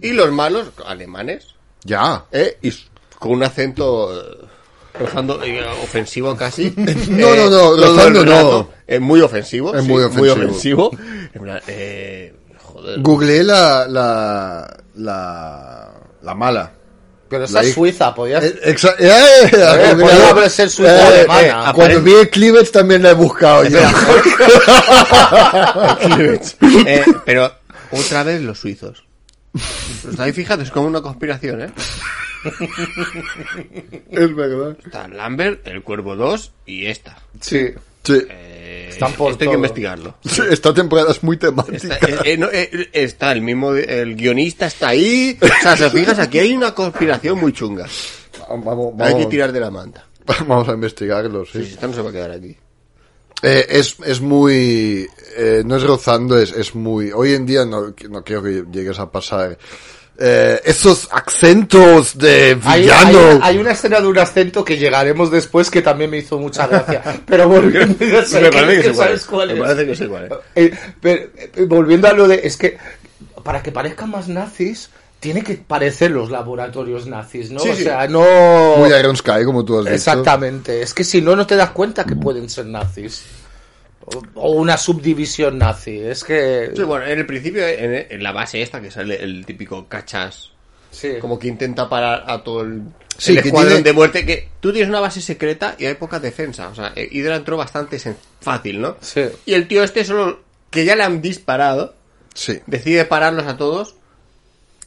Y 0.00 0.12
los 0.12 0.32
malos, 0.32 0.70
alemanes, 0.86 1.48
Ya. 1.84 2.24
eh, 2.32 2.56
y 2.62 2.72
con 3.18 3.32
un 3.32 3.42
acento 3.42 4.10
eh, 4.18 4.46
rozando, 4.98 5.42
eh, 5.42 5.62
ofensivo 5.82 6.34
casi. 6.34 6.72
No, 7.10 7.34
Eh, 7.34 7.36
no, 7.36 7.50
no, 7.50 7.74
el 7.74 7.82
rozando 7.82 8.24
no. 8.24 8.68
Es 8.86 9.00
muy 9.02 9.20
ofensivo. 9.20 9.74
Es 9.74 9.82
sí, 9.84 9.88
muy 9.90 10.02
ofensivo. 10.02 10.32
ofensivo. 10.32 10.90
En 11.34 11.42
plan, 11.42 11.60
eh, 11.66 12.34
joder. 12.62 13.00
Googleé 13.00 13.44
la, 13.44 13.86
la, 13.86 14.80
la, 14.94 15.90
la 16.22 16.34
mala. 16.34 16.72
Pero 17.32 17.44
esa 17.44 17.60
es 17.62 17.72
suiza, 17.74 18.14
podías... 18.14 18.44
Eh, 18.44 18.60
exa- 18.66 18.94
eh, 18.98 19.10
eh, 19.10 19.90
Eh, 19.90 19.96
podía 19.96 20.48
ser 20.48 20.70
suiza 20.70 21.06
alemana. 21.08 21.72
cuando 21.74 22.00
vi 22.02 22.12
el 22.14 22.30
cleavage 22.30 22.70
también 22.70 23.02
la 23.02 23.10
he 23.10 23.14
buscado 23.14 23.64
yo. 23.64 23.78
Eh, 26.86 27.04
pero 27.24 27.52
otra 27.90 28.22
vez 28.22 28.40
los 28.42 28.58
suizos. 28.58 29.04
¿Os 29.54 30.04
estáis 30.10 30.34
fijando? 30.34 30.64
Es 30.64 30.70
como 30.70 30.86
una 30.86 31.00
conspiración, 31.02 31.62
¿eh? 31.62 31.70
es 34.10 34.34
verdad. 34.34 34.76
Está 34.84 35.08
Lambert, 35.08 35.66
el 35.66 35.82
Cuervo 35.82 36.16
2 36.16 36.52
y 36.66 36.86
esta. 36.86 37.18
Sí. 37.40 37.68
Sí. 38.02 38.22
Eh, 38.28 38.51
Están 38.88 39.12
por 39.14 39.32
hay 39.32 39.38
que 39.38 39.54
investigarlo. 39.54 40.16
Esta 40.50 40.74
temporada 40.74 41.10
es 41.12 41.22
muy 41.22 41.36
temática. 41.36 41.76
Está, 41.76 41.96
eh, 42.06 42.18
eh, 42.24 42.36
no, 42.36 42.48
eh, 42.50 42.88
está 42.92 43.32
el 43.32 43.42
mismo, 43.42 43.72
el 43.74 44.14
guionista 44.16 44.66
está 44.66 44.88
ahí. 44.88 45.38
O 45.40 45.46
sea, 45.62 45.76
si 45.76 45.84
os 45.84 45.92
fijas, 45.92 46.18
aquí 46.18 46.38
hay 46.38 46.52
una 46.52 46.74
conspiración 46.74 47.38
muy 47.38 47.52
chunga. 47.52 47.86
Vamos, 48.48 48.94
Hay 49.00 49.16
que 49.16 49.26
tirar 49.26 49.52
de 49.52 49.60
la 49.60 49.70
manta. 49.70 50.06
vamos 50.46 50.68
a 50.68 50.72
investigarlo, 50.72 51.44
Sí, 51.44 51.64
sí. 51.64 51.72
esta 51.72 51.86
no 51.86 51.94
se 51.94 52.02
va 52.02 52.10
a 52.10 52.12
quedar 52.12 52.30
aquí. 52.30 52.56
Es, 53.42 53.96
es 54.04 54.20
muy... 54.20 55.08
no 55.64 55.76
es 55.76 55.82
rozando, 55.82 56.38
es, 56.38 56.52
es 56.52 56.76
muy... 56.76 57.10
Hoy 57.10 57.34
en 57.34 57.44
día 57.44 57.64
no, 57.64 57.92
no 58.08 58.22
quiero 58.22 58.42
que 58.42 58.64
llegues 58.70 58.98
a 59.00 59.10
pasar... 59.10 59.58
eh, 60.18 60.60
esos 60.64 61.08
acentos 61.10 62.16
de 62.18 62.54
villano. 62.54 63.18
hay- 63.18 63.38
hay 63.42 63.58
una 63.58 63.72
escena 63.72 64.00
de 64.00 64.06
un 64.06 64.18
acento 64.18 64.64
que 64.64 64.76
llegaremos 64.78 65.30
después 65.30 65.70
que 65.70 65.82
también 65.82 66.10
me 66.10 66.18
hizo 66.18 66.38
mucha 66.38 66.66
gracia. 66.66 67.02
Pero 67.26 67.48
volviendo, 67.48 67.96
volviendo 71.66 72.08
a 72.08 72.12
lo 72.12 72.28
de. 72.28 72.40
Es 72.44 72.56
que 72.56 72.78
para 73.42 73.62
que 73.62 73.72
parezcan 73.72 74.10
más 74.10 74.28
nazis, 74.28 74.90
tiene 75.20 75.42
que 75.42 75.54
parecer 75.54 76.10
los 76.10 76.30
laboratorios 76.30 77.06
nazis, 77.06 77.50
¿no? 77.50 77.60
Sí, 77.60 77.70
o 77.70 77.74
sí. 77.74 77.84
sea, 77.84 78.06
no. 78.08 78.76
Muy 78.78 78.92
Iron 78.92 79.16
Sky, 79.16 79.44
como 79.44 79.64
tú 79.64 79.78
has 79.78 79.84
dicho. 79.84 79.94
Exactamente. 79.94 80.82
Es 80.82 80.94
que 80.94 81.04
si 81.04 81.20
no, 81.20 81.34
no 81.36 81.46
te 81.46 81.56
das 81.56 81.70
cuenta 81.70 82.04
que 82.04 82.16
pueden 82.16 82.48
ser 82.48 82.66
nazis. 82.66 83.22
O, 84.34 84.50
una 84.52 84.76
subdivisión 84.76 85.58
nazi. 85.58 85.98
Es 86.00 86.24
que. 86.24 86.70
Sí, 86.74 86.82
bueno, 86.82 87.06
en 87.06 87.18
el 87.18 87.26
principio, 87.26 87.66
en, 87.66 88.06
en 88.10 88.22
la 88.22 88.32
base 88.32 88.60
esta, 88.62 88.80
que 88.80 88.90
sale 88.90 89.22
el 89.22 89.46
típico 89.46 89.86
cachas, 89.88 90.50
Sí. 90.90 91.14
como 91.20 91.38
que 91.38 91.48
intenta 91.48 91.88
parar 91.88 92.24
a 92.26 92.42
todo 92.42 92.62
el, 92.62 92.82
Sí, 93.16 93.32
el 93.32 93.38
escuadrón 93.38 93.68
tiene- 93.74 93.82
de 93.84 93.92
muerte, 93.92 94.26
que 94.26 94.48
tú 94.60 94.72
tienes 94.72 94.88
una 94.88 95.00
base 95.00 95.20
secreta 95.20 95.76
y 95.78 95.86
hay 95.86 95.94
poca 95.94 96.18
defensa. 96.20 96.68
O 96.68 96.74
sea, 96.74 96.92
eh, 96.96 97.08
Hydra 97.10 97.36
entró 97.36 97.56
bastante 97.56 97.98
fácil, 98.40 98.80
¿no? 98.80 98.96
Sí. 99.00 99.22
Y 99.46 99.54
el 99.54 99.68
tío 99.68 99.82
este 99.84 100.04
solo, 100.04 100.40
que 100.70 100.84
ya 100.84 100.96
le 100.96 101.04
han 101.04 101.22
disparado, 101.22 101.94
Sí. 102.34 102.60
decide 102.66 103.04
pararlos 103.04 103.46
a 103.46 103.56
todos. 103.56 103.94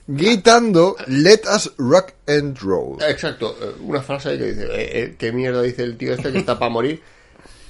Gritando, 0.08 0.96
let 1.08 1.42
us 1.56 1.72
rock 1.78 2.14
and 2.28 2.58
roll. 2.60 3.02
Exacto, 3.02 3.58
eh, 3.60 3.72
una 3.82 4.02
frase 4.04 4.30
ahí 4.30 4.38
que 4.38 4.46
dice, 4.46 4.64
eh, 4.66 4.70
eh, 5.04 5.16
¿qué 5.18 5.32
mierda 5.32 5.64
dice 5.64 5.82
el 5.82 5.98
tío 5.98 6.14
este 6.14 6.32
que 6.32 6.38
está 6.40 6.60
para 6.60 6.70
morir? 6.70 7.02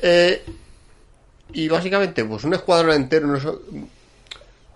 Eh, 0.01 0.43
y 1.53 1.67
básicamente, 1.67 2.25
pues 2.25 2.43
un 2.43 2.53
escuadrón 2.53 2.95
entero 2.95 3.27
no, 3.27 3.59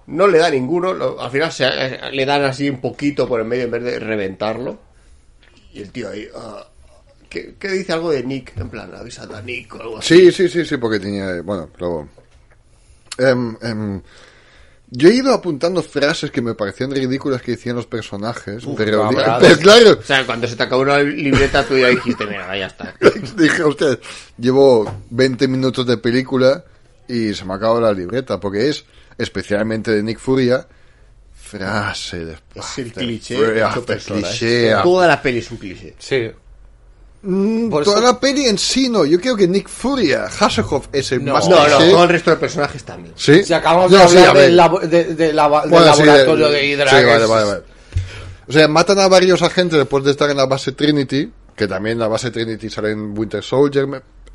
no 0.07 0.27
le 0.27 0.37
da 0.37 0.49
ninguno, 0.49 1.19
al 1.19 1.31
final 1.31 1.51
se, 1.51 1.65
eh, 1.65 2.11
le 2.11 2.25
dan 2.25 2.43
así 2.43 2.69
un 2.69 2.81
poquito 2.81 3.27
por 3.27 3.39
el 3.39 3.45
medio 3.45 3.65
en 3.65 3.71
vez 3.71 3.83
de 3.83 3.99
reventarlo. 3.99 4.79
Y 5.73 5.81
el 5.81 5.91
tío 5.91 6.09
ahí, 6.09 6.27
ah, 6.35 6.67
¿qué, 7.29 7.55
dice 7.61 7.93
algo 7.93 8.11
de 8.11 8.23
Nick? 8.23 8.57
En 8.57 8.69
plan, 8.69 8.93
avisad 8.95 9.33
a 9.35 9.41
Nick 9.41 9.75
o 9.75 9.81
algo 9.81 9.97
así. 9.99 10.15
Sí, 10.15 10.31
sí, 10.31 10.49
sí, 10.49 10.65
sí, 10.65 10.77
porque 10.77 10.99
tenía... 10.99 11.41
Bueno, 11.41 11.69
luego... 11.77 12.09
Em, 13.17 13.55
em, 13.61 14.01
yo 14.91 15.09
he 15.09 15.13
ido 15.15 15.33
apuntando 15.33 15.83
frases 15.83 16.31
que 16.31 16.41
me 16.41 16.55
parecían 16.55 16.91
ridículas 16.91 17.41
que 17.41 17.51
decían 17.51 17.75
los 17.75 17.85
personajes, 17.85 18.63
pero, 18.75 19.05
no, 19.05 19.09
pero, 19.17 19.37
pero- 19.39 19.57
claro, 19.57 19.97
O 19.99 20.03
sea, 20.03 20.25
cuando 20.25 20.47
se 20.47 20.55
te 20.55 20.63
acabó 20.63 20.81
una 20.81 20.99
libreta, 20.99 21.63
tú 21.65 21.77
ya 21.77 21.89
dijiste, 21.89 22.25
mira, 22.25 22.57
ya 22.57 22.67
está. 22.67 22.95
dije, 23.37 23.63
usted, 23.63 23.99
llevo 24.37 25.01
20 25.11 25.47
minutos 25.47 25.85
de 25.85 25.97
película 25.97 26.63
y 27.07 27.33
se 27.33 27.45
me 27.45 27.53
acabó 27.53 27.79
la 27.79 27.93
libreta, 27.93 28.39
porque 28.39 28.69
es, 28.69 28.85
especialmente 29.17 29.91
de 29.91 30.01
Nick 30.03 30.19
Furia, 30.19 30.67
frase 31.33 32.25
después. 32.25 32.65
Es 32.65 32.77
el 32.79 32.93
cliché. 32.93 33.37
Toda 34.83 35.07
la 35.07 35.21
peli 35.21 35.39
es 35.39 35.51
un 35.51 35.57
cliché. 35.57 35.95
Sí. 35.99 36.31
Mm, 37.21 37.69
Por 37.69 37.83
toda 37.83 37.97
eso- 37.97 38.05
la 38.07 38.19
peli 38.19 38.45
en 38.45 38.57
sí 38.57 38.87
no, 38.89 39.03
yo 39.03 39.19
creo 39.19 39.35
que 39.35 39.47
Nick 39.47 39.67
Furia, 39.67 40.25
Hasselhoff 40.39 40.87
es 40.93 41.11
el 41.11 41.25
No. 41.25 41.33
más 41.33 41.49
No, 41.49 41.57
no, 41.57 41.77
cliché. 41.77 41.91
todo 41.91 42.03
el 42.03 42.09
resto 42.09 42.29
de 42.31 42.35
personajes 42.37 42.83
también. 42.83 43.13
¿Sí? 43.17 43.43
Si 43.43 43.53
acabamos 43.53 43.91
No, 43.91 43.97
de 43.97 44.03
hablar 44.03 44.37
del, 44.37 44.55
labo- 44.57 44.79
de- 44.79 45.15
de 45.15 45.33
lava- 45.33 45.61
del 45.63 45.69
Bueno, 45.71 45.93
sí, 45.93 46.03
laboratorio 46.03 46.49
de- 46.49 46.57
de 46.59 46.67
Hydra. 46.67 46.89
Sí, 46.89 47.05
vale, 47.05 47.25
vale, 47.25 47.45
vale. 47.45 47.61
O 48.47 48.51
sea, 48.53 48.67
matan 48.69 48.99
a 48.99 49.07
varios 49.09 49.41
agentes 49.41 49.77
después 49.77 50.03
de 50.05 50.11
estar 50.11 50.29
en 50.29 50.37
la 50.37 50.45
base 50.45 50.71
Trinity, 50.71 51.29
que 51.55 51.67
también 51.67 51.99
la 51.99 52.07
base 52.07 52.31
Trinity 52.31 52.69
sale 52.69 52.91
en 52.91 53.17
Winter 53.17 53.43
Soldier. 53.43 53.85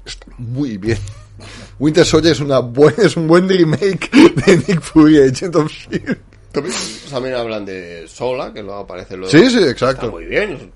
Está 0.04 0.26
muy 0.38 0.76
bien. 0.76 0.98
Winter 1.78 2.04
Soldier 2.04 2.34
es, 2.34 2.40
una 2.40 2.58
buen, 2.60 2.94
es 2.98 3.16
un 3.16 3.26
buen 3.26 3.48
remake 3.48 4.10
de 4.46 4.56
Nick 4.58 4.80
Fury, 4.82 5.22
Agent 5.22 5.56
of 5.56 5.66
S.H.I.E.L.D. 5.72 6.70
También, 7.10 7.34
hablan 7.34 7.64
de 7.64 8.06
Sola, 8.06 8.52
que 8.52 8.62
luego 8.62 8.80
aparece 8.80 9.16
luego. 9.16 9.32
Sí, 9.32 9.48
sí, 9.50 9.56
Está 9.56 9.70
exacto. 9.70 10.10
muy 10.12 10.26
bien. 10.26 10.70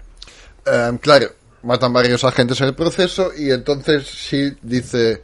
Em, 0.66 0.98
claro, 0.98 1.28
matan 1.62 1.92
varios 1.92 2.24
agentes 2.24 2.60
en 2.60 2.68
el 2.68 2.74
proceso 2.74 3.30
y 3.36 3.50
entonces 3.50 4.06
sí 4.06 4.52
dice 4.62 5.22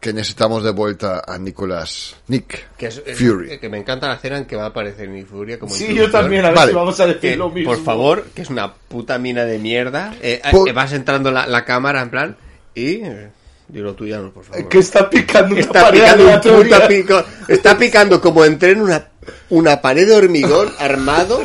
que 0.00 0.12
necesitamos 0.14 0.64
de 0.64 0.70
vuelta 0.70 1.22
a 1.26 1.36
Nicolas, 1.38 2.16
Nick 2.28 2.74
Que, 2.78 2.86
es, 2.86 3.02
es- 3.04 3.18
Fury. 3.18 3.58
que 3.58 3.68
me 3.68 3.76
encanta 3.78 4.08
la 4.08 4.14
escena 4.14 4.38
en 4.38 4.46
que 4.46 4.56
va 4.56 4.64
a 4.64 4.68
aparecer 4.68 5.08
Nick 5.10 5.26
Fury 5.26 5.58
como 5.58 5.74
Sí, 5.74 5.94
yo 5.94 6.10
también, 6.10 6.42
a 6.44 6.48
ver 6.48 6.56
Vale. 6.56 6.70
si 6.72 6.76
vamos 6.76 6.98
a 7.00 7.06
decir 7.06 7.20
Que, 7.20 7.36
lo 7.36 7.50
mismo. 7.50 7.72
por 7.74 7.84
favor, 7.84 8.24
que 8.34 8.40
es 8.42 8.48
una 8.50 8.72
puta 8.72 9.18
mina 9.18 9.44
de 9.44 9.58
mierda. 9.58 10.14
Eh, 10.22 10.40
Por- 10.50 10.68
eh, 10.68 10.72
vas 10.72 10.92
entrando 10.94 11.30
la, 11.30 11.46
la 11.46 11.64
cámara 11.66 12.00
en 12.00 12.10
plan 12.10 12.36
y... 12.74 13.02
eh, 13.04 13.30
dilo 13.68 13.94
tú 13.94 14.06
ya, 14.06 14.20
por 14.22 14.42
favor. 14.42 14.68
Que 14.70 14.78
está 14.78 15.08
picando 15.10 15.52
una 15.54 15.60
Está 15.60 15.82
pared 15.82 16.00
picando 16.00 16.56
un 16.56 16.62
puta 16.62 16.88
pico. 16.88 17.24
Está 17.46 17.76
picando 17.78 18.20
como 18.22 18.44
entré 18.46 18.70
en 18.70 18.80
una, 18.80 19.06
una 19.50 19.80
pared 19.82 20.08
de 20.08 20.14
hormigón 20.16 20.72
armado. 20.78 21.44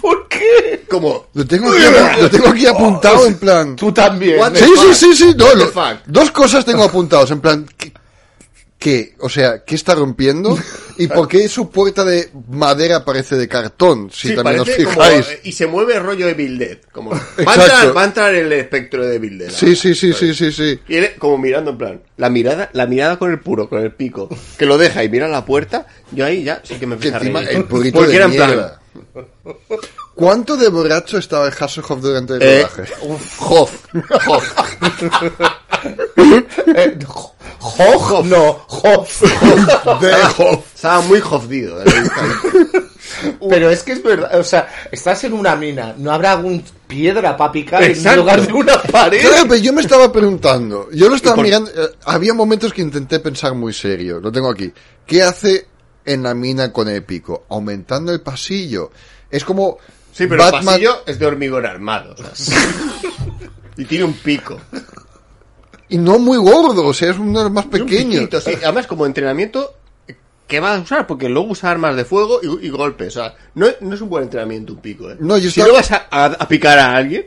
¿Por 0.00 0.28
qué? 0.28 0.84
Como... 0.88 1.26
Lo 1.34 1.46
tengo 1.46 1.70
aquí, 1.70 1.82
lo 2.20 2.30
tengo 2.30 2.48
aquí 2.48 2.66
apuntado 2.66 3.26
en 3.26 3.34
plan... 3.38 3.76
Tú 3.76 3.92
también. 3.92 4.38
¿eh? 4.38 4.42
Sí, 4.54 4.70
sí, 4.76 4.94
sí, 4.94 5.14
sí. 5.16 5.34
no, 5.36 5.54
lo- 5.54 5.72
dos 6.06 6.30
cosas 6.30 6.64
tengo 6.64 6.82
apuntados. 6.84 7.30
En 7.30 7.40
plan, 7.40 7.66
¿qué, 7.76 7.92
qué? 8.78 9.14
O 9.20 9.28
sea, 9.28 9.64
¿qué 9.64 9.74
está 9.74 9.94
rompiendo? 9.94 10.58
¿Y 10.98 11.06
por 11.06 11.26
qué 11.26 11.48
su 11.48 11.70
puerta 11.70 12.04
de 12.04 12.30
madera 12.50 13.04
parece 13.04 13.36
de 13.36 13.48
cartón? 13.48 14.10
Si 14.12 14.28
Sí, 14.28 14.34
también 14.34 14.60
os 14.60 14.68
como- 14.68 14.90
fijáis. 14.90 15.26
y 15.44 15.52
se 15.52 15.66
mueve 15.66 15.96
el 15.96 16.02
rollo 16.02 16.26
de 16.26 16.34
Bill. 16.34 16.80
Como, 16.92 17.10
va, 17.12 17.18
a 17.46 17.54
entrar, 17.54 17.96
va 17.96 18.02
a 18.02 18.04
entrar 18.04 18.34
el 18.34 18.52
espectro 18.52 19.06
de 19.06 19.18
Bill. 19.18 19.44
Sí, 19.50 19.74
sí, 19.74 19.94
sí, 19.94 20.12
sí, 20.12 20.34
sí, 20.34 20.52
sí. 20.52 20.78
Y 20.88 20.96
él 20.96 21.12
como 21.18 21.38
mirando 21.38 21.70
en 21.70 21.78
plan, 21.78 22.02
la 22.18 22.28
mirada, 22.28 22.68
la 22.74 22.86
mirada 22.86 23.18
con 23.18 23.30
el 23.30 23.40
puro, 23.40 23.68
con 23.68 23.82
el 23.82 23.92
pico, 23.92 24.28
que 24.58 24.66
lo 24.66 24.76
deja 24.76 25.02
y 25.02 25.08
mira 25.08 25.28
la 25.28 25.44
puerta, 25.44 25.86
yo 26.10 26.26
ahí 26.26 26.44
ya 26.44 26.60
sí 26.62 26.74
que 26.74 26.86
me 26.86 26.94
empiezo 26.96 27.16
a 27.16 27.20
reír. 27.20 27.36
el 27.50 27.64
Porque 27.64 27.90
de 27.90 28.16
era 28.16 28.26
en 28.26 28.32
plan. 28.34 28.72
¿Cuánto 30.14 30.56
de 30.56 30.68
borracho 30.68 31.18
estaba 31.18 31.46
el 31.48 31.52
Hasselhoff 31.58 32.00
durante 32.00 32.34
el 32.34 32.42
eh, 32.42 32.62
rodaje? 32.62 32.92
Hoff, 33.40 33.84
Hoff, 34.28 34.54
Eh, 36.74 36.96
no, 38.24 38.66
Hoff. 38.68 39.22
De 40.00 40.12
Hoff. 40.38 40.74
estaba 40.74 41.00
muy 41.02 41.20
jodido. 41.20 41.82
eh. 41.82 41.86
Pero 43.48 43.70
es 43.70 43.82
que 43.82 43.92
es 43.92 44.02
verdad, 44.02 44.38
o 44.38 44.44
sea, 44.44 44.68
estás 44.90 45.22
en 45.24 45.32
una 45.32 45.54
mina, 45.56 45.94
¿no 45.96 46.10
habrá 46.12 46.32
algún 46.32 46.64
piedra 46.86 47.36
para 47.36 47.52
picar 47.52 47.82
en 47.82 48.16
lugar 48.16 48.44
de 48.46 48.52
una 48.52 48.80
pared? 48.82 49.20
Claro, 49.20 49.44
pero 49.48 49.56
yo 49.60 49.72
me 49.72 49.80
estaba 49.82 50.10
preguntando. 50.12 50.88
Yo 50.92 51.08
lo 51.08 51.16
estaba 51.16 51.36
por- 51.36 51.44
mirando. 51.44 51.70
eh, 51.70 51.88
había 52.04 52.34
momentos 52.34 52.72
que 52.72 52.82
intenté 52.82 53.18
pensar 53.20 53.54
muy 53.54 53.72
serio. 53.72 54.20
Lo 54.20 54.30
tengo 54.32 54.50
aquí. 54.50 54.72
¿Qué 55.06 55.22
hace 55.22 55.66
en 56.04 56.22
la 56.22 56.34
mina 56.34 56.72
con 56.72 56.88
Épico? 56.88 57.44
Aumentando 57.48 58.12
el 58.12 58.20
pasillo. 58.20 58.90
Es 59.30 59.44
como. 59.44 59.78
Sí, 60.12 60.26
pero 60.26 60.44
el 60.44 60.52
Batman- 60.52 60.64
pasillo 60.64 60.96
es 61.06 61.18
de 61.18 61.26
hormigón 61.26 61.64
armado. 61.66 62.14
o 62.32 62.34
sea. 62.36 62.58
y 63.76 63.84
tiene 63.84 64.04
un 64.04 64.14
pico. 64.14 64.60
Y 65.88 65.98
no 65.98 66.18
muy 66.18 66.38
gordo, 66.38 66.86
o 66.86 66.94
sea, 66.94 67.10
es 67.10 67.18
uno 67.18 67.38
de 67.40 67.44
los 67.44 67.52
más 67.52 67.64
un 67.66 67.70
pequeños. 67.70 68.28
sí. 68.44 68.52
Además, 68.62 68.86
como 68.86 69.04
entrenamiento, 69.04 69.74
¿qué 70.46 70.58
va 70.60 70.74
a 70.76 70.80
usar? 70.80 71.06
Porque 71.06 71.28
luego 71.28 71.48
usa 71.50 71.70
armas 71.70 71.96
de 71.96 72.04
fuego 72.06 72.40
y, 72.42 72.66
y 72.66 72.70
golpes. 72.70 73.16
O 73.16 73.20
sea, 73.20 73.34
no, 73.54 73.66
no 73.80 73.94
es 73.94 74.00
un 74.00 74.08
buen 74.08 74.24
entrenamiento 74.24 74.72
un 74.72 74.80
pico, 74.80 75.10
¿eh? 75.10 75.16
No, 75.20 75.36
yo 75.36 75.50
si 75.50 75.60
estaba- 75.60 75.68
no 75.68 75.74
vas 75.74 75.92
a, 75.92 76.06
a- 76.10 76.24
a 76.26 76.48
picar 76.48 76.78
a 76.78 76.96
alguien, 76.96 77.26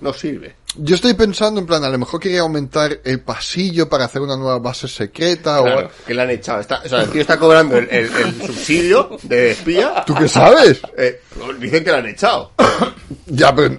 no 0.00 0.12
sirve. 0.12 0.54
Yo 0.78 0.94
estoy 0.94 1.14
pensando 1.14 1.58
en 1.60 1.66
plan, 1.66 1.82
a 1.84 1.88
lo 1.88 1.98
mejor 1.98 2.20
quería 2.20 2.40
aumentar 2.40 3.00
el 3.04 3.20
pasillo 3.20 3.88
para 3.88 4.04
hacer 4.04 4.20
una 4.20 4.36
nueva 4.36 4.58
base 4.58 4.86
secreta 4.88 5.60
Claro, 5.62 5.90
que 6.06 6.12
le 6.14 6.22
han 6.22 6.30
echado. 6.30 6.60
Está, 6.60 6.82
o 6.84 6.88
sea, 6.88 7.00
el 7.02 7.10
tío 7.10 7.22
está 7.22 7.38
cobrando 7.38 7.78
el, 7.78 7.88
el- 7.90 8.10
el 8.14 8.42
subsidio 8.46 9.16
de 9.22 9.52
espía. 9.52 9.94
o... 10.02 10.04
¿Tú 10.04 10.14
qué 10.14 10.28
sabes? 10.28 10.80
Eh, 10.98 11.20
dicen 11.58 11.82
que 11.82 11.90
le 11.92 11.96
han 11.96 12.06
echado. 12.06 12.52
ya, 13.26 13.54
pero... 13.54 13.78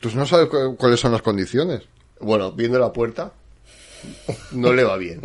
Tú 0.00 0.10
no 0.14 0.26
sabes 0.26 0.48
cu- 0.48 0.76
cuáles 0.76 0.98
son 1.00 1.12
las 1.12 1.22
condiciones. 1.22 1.82
Bueno, 2.20 2.50
viendo 2.52 2.78
la 2.78 2.92
puerta, 2.92 3.32
no 4.52 4.72
le 4.72 4.84
va 4.84 4.96
bien. 4.96 5.20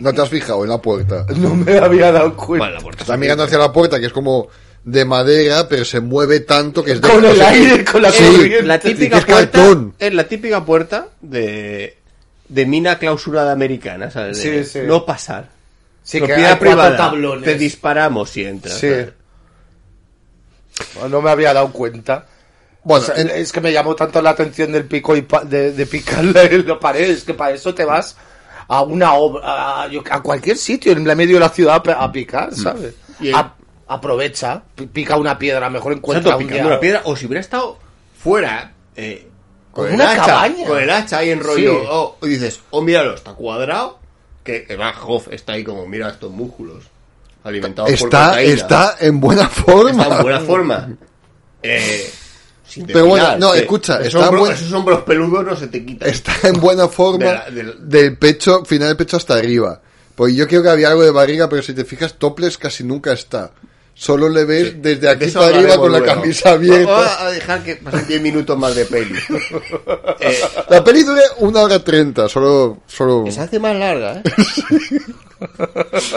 No 0.00 0.12
te 0.12 0.22
has 0.22 0.28
fijado 0.28 0.62
en 0.64 0.70
la 0.70 0.78
puerta. 0.78 1.26
No 1.36 1.54
me 1.54 1.78
había 1.78 2.12
dado 2.12 2.34
cuenta. 2.36 2.64
Vale, 2.66 2.76
la 2.76 2.80
puerta 2.82 3.02
Está 3.02 3.16
mirando 3.16 3.44
hacia 3.44 3.58
la 3.58 3.72
puerta, 3.72 4.00
que 4.00 4.06
es 4.06 4.12
como 4.12 4.48
de 4.84 5.04
madera, 5.04 5.68
pero 5.68 5.84
se 5.84 6.00
mueve 6.00 6.40
tanto 6.40 6.82
que 6.82 6.92
es 6.92 7.00
de... 7.00 7.08
Con 7.08 7.24
el 7.24 7.40
aire, 7.40 7.84
con 7.84 8.02
la 8.02 8.10
Sí, 8.10 8.24
corriente. 8.24 8.62
la 8.64 8.78
que 8.80 8.88
típica 8.90 9.18
es 9.18 9.24
puerta 9.24 9.58
cartón. 9.58 9.94
es 9.98 10.12
la 10.14 10.24
típica 10.28 10.64
puerta 10.64 11.08
de 11.20 11.98
de 12.48 12.66
mina 12.66 12.98
clausurada 12.98 13.52
americana, 13.52 14.10
¿sabes? 14.10 14.42
De 14.42 14.64
Sí, 14.64 14.70
sí. 14.70 14.80
No 14.86 15.06
pasar. 15.06 15.48
Sí, 16.02 16.18
que 16.20 16.26
Propiedad 16.26 16.50
cuatro 16.58 16.68
privada. 16.68 16.96
tablones. 16.96 17.44
Te 17.44 17.54
disparamos 17.54 18.28
si 18.28 18.44
entras. 18.44 18.76
Sí. 18.78 18.88
No 21.08 21.22
me 21.22 21.30
había 21.30 21.52
dado 21.54 21.70
cuenta. 21.72 22.26
Bueno, 22.84 23.02
O 23.04 23.06
sea, 23.06 23.16
en- 23.16 23.30
es 23.30 23.52
que 23.52 23.60
me 23.60 23.72
llamó 23.72 23.94
tanto 23.94 24.20
la 24.20 24.30
atención 24.30 24.72
del 24.72 24.84
pico 24.84 25.16
y 25.16 25.22
pa- 25.22 25.44
de, 25.44 25.72
de 25.72 25.86
picarle 25.86 26.42
en 26.54 26.66
la 26.68 26.78
pared. 26.78 27.08
Es 27.10 27.24
que 27.24 27.34
para 27.34 27.54
eso 27.54 27.74
te 27.74 27.84
vas 27.84 28.16
a 28.68 28.82
una 28.82 29.14
obra, 29.14 29.42
a, 29.44 29.84
a 30.10 30.22
cualquier 30.22 30.56
sitio 30.56 30.92
en 30.92 31.06
la 31.06 31.14
medio 31.14 31.36
de 31.36 31.40
la 31.40 31.48
ciudad 31.48 31.82
a, 31.88 32.12
picar, 32.12 32.54
¿sabes? 32.54 32.94
Y 33.20 33.28
el- 33.28 33.34
A- 33.34 33.54
aprovecha, 33.92 34.62
pi- 34.74 34.86
pica 34.86 35.16
una 35.16 35.38
piedra, 35.38 35.66
a 35.66 35.70
lo 35.70 35.74
mejor 35.74 35.92
encuentra 35.92 36.34
Exacto, 36.34 36.54
un 36.60 36.66
una 36.66 36.80
piedra. 36.80 37.02
O 37.04 37.16
si 37.16 37.26
hubiera 37.26 37.40
estado 37.40 37.78
fuera, 38.22 38.72
eh, 38.96 39.28
con, 39.72 39.84
Con 39.84 39.94
el 39.94 40.00
una 40.00 40.10
hacha, 40.12 40.26
cabaña. 40.26 40.66
con 40.66 40.78
el 40.80 40.90
hacha 40.90 41.18
ahí 41.18 41.30
en 41.30 41.40
rollo. 41.40 41.80
Sí. 41.80 41.86
oh, 41.90 42.16
y 42.22 42.28
dices, 42.28 42.60
oh, 42.70 42.82
míralo, 42.82 43.14
está 43.14 43.32
cuadrado. 43.32 43.98
Que, 44.44 44.66
va, 44.76 44.92
Hoff 45.06 45.28
está 45.30 45.52
ahí 45.52 45.62
como, 45.64 45.86
mira 45.86 46.08
estos 46.10 46.30
músculos. 46.30 46.84
Alimentados 47.44 47.90
por 47.90 48.08
está, 48.08 48.26
proteína. 48.32 48.54
está 48.54 48.96
en 49.00 49.20
buena 49.20 49.48
forma. 49.48 50.02
Está 50.02 50.16
en 50.16 50.22
buena 50.22 50.40
forma. 50.40 50.88
Eh, 51.64 52.10
Pero 52.88 53.06
bueno, 53.06 53.36
no, 53.38 53.52
sí. 53.52 53.60
escucha, 53.60 53.94
esos, 54.00 54.06
está 54.14 54.24
hombros, 54.28 54.40
buen- 54.40 54.52
esos 54.54 54.72
hombros 54.72 55.02
peludos 55.02 55.44
no 55.44 55.54
se 55.56 55.68
te 55.68 55.84
quitan. 55.84 56.08
Está 56.08 56.32
en 56.48 56.54
buena 56.60 56.88
forma 56.88 57.24
De 57.24 57.32
la- 57.34 57.50
del- 57.50 57.88
del 57.88 58.18
pecho, 58.18 58.64
final 58.64 58.88
del 58.88 58.96
pecho 58.96 59.16
hasta 59.16 59.34
arriba. 59.34 59.80
Pues 60.16 60.34
yo 60.34 60.48
creo 60.48 60.62
que 60.62 60.70
había 60.70 60.88
algo 60.88 61.02
de 61.02 61.10
barriga, 61.12 61.48
pero 61.48 61.62
si 61.62 61.72
te 61.72 61.84
fijas, 61.84 62.14
topless 62.14 62.58
casi 62.58 62.82
nunca 62.82 63.12
está. 63.12 63.52
Solo 63.94 64.28
le 64.28 64.44
ves 64.44 64.82
desde 64.82 65.00
De 65.02 65.10
aquí 65.10 65.24
eso 65.26 65.38
para 65.40 65.56
arriba 65.56 65.76
con 65.76 65.92
la 65.92 66.02
camisa 66.02 66.52
Vamos 66.54 66.68
abierta. 66.70 67.24
a 67.26 67.30
dejar 67.30 67.62
que 67.62 67.76
pasen 67.76 68.06
10 68.08 68.22
minutos 68.22 68.58
más 68.58 68.74
de 68.74 68.84
peli. 68.86 69.14
Eh, 70.20 70.38
La 70.68 70.82
peli 70.84 71.02
dura 71.02 71.20
una 71.38 71.60
hora 71.62 71.82
treinta, 71.82 72.28
solo, 72.28 72.78
solo... 72.86 73.24
se 73.30 73.40
hace 73.40 73.58
más 73.58 73.74
larga, 73.76 74.18
¿eh? 74.18 74.22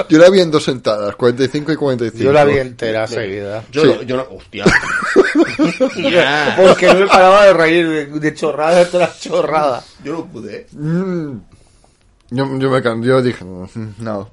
Yo 0.09 0.19
la 0.19 0.29
vi 0.29 0.39
en 0.41 0.51
dos 0.51 0.63
sentadas, 0.63 1.15
45 1.15 1.71
y 1.71 1.75
45. 1.75 2.23
Yo 2.23 2.31
la 2.31 2.45
vi 2.45 2.57
entera 2.59 3.07
seguida. 3.07 3.63
Yo, 3.71 3.81
Sí. 3.81 3.87
no, 3.87 4.01
yo 4.03 4.17
no, 4.17 4.27
hostia. 4.35 4.65
Ya. 6.11 6.55
Porque 6.57 6.85
no 6.87 6.93
me 6.99 7.07
paraba 7.07 7.45
de 7.45 7.53
reír 7.53 7.89
de, 7.89 8.05
de 8.19 8.33
chorrada 8.35 8.85
tras 8.87 9.19
chorrada. 9.19 9.83
Yo 10.03 10.13
no 10.13 10.25
pude. 10.27 10.67
Mm. 10.71 11.37
Yo, 12.31 12.59
yo 12.59 12.69
me 12.69 12.81
cambió, 12.81 13.21
dije, 13.21 13.43
"Mm, 13.43 13.93
no. 13.99 14.29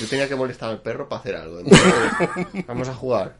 Yo 0.00 0.06
tenía 0.06 0.28
que 0.28 0.36
molestar 0.36 0.70
al 0.70 0.80
perro 0.82 1.08
para 1.08 1.20
hacer 1.20 1.36
algo. 1.36 1.60
Entonces, 1.60 1.92
vamos 2.66 2.88
a 2.88 2.94
jugar. 2.94 3.36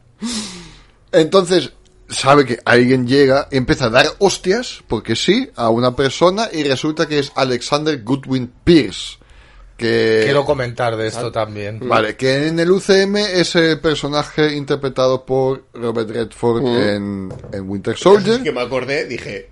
Entonces, 1.11 1.71
sabe 2.09 2.45
que 2.45 2.59
alguien 2.65 3.07
llega, 3.07 3.47
empieza 3.51 3.85
a 3.85 3.89
dar 3.89 4.07
hostias, 4.19 4.83
porque 4.87 5.15
sí, 5.15 5.49
a 5.55 5.69
una 5.69 5.95
persona, 5.95 6.49
y 6.51 6.63
resulta 6.63 7.07
que 7.07 7.19
es 7.19 7.31
Alexander 7.35 8.01
Goodwin 8.03 8.51
Pierce. 8.63 9.17
Que... 9.77 10.23
Quiero 10.25 10.43
comentar 10.43 10.97
de 10.97 11.07
esto 11.07 11.31
también. 11.31 11.79
Vale, 11.87 12.17
que 12.17 12.47
en 12.47 12.59
el 12.59 12.69
UCM 12.69 13.15
es 13.15 13.55
el 13.55 13.79
personaje 13.79 14.53
interpretado 14.53 15.25
por 15.25 15.63
Robert 15.73 16.09
Redford 16.09 16.65
en, 16.65 17.33
en 17.53 17.69
Winter 17.69 17.93
Es 17.93 18.01
Soldier. 18.01 18.43
que 18.43 18.51
me 18.51 18.59
acordé, 18.61 19.05
dije, 19.05 19.49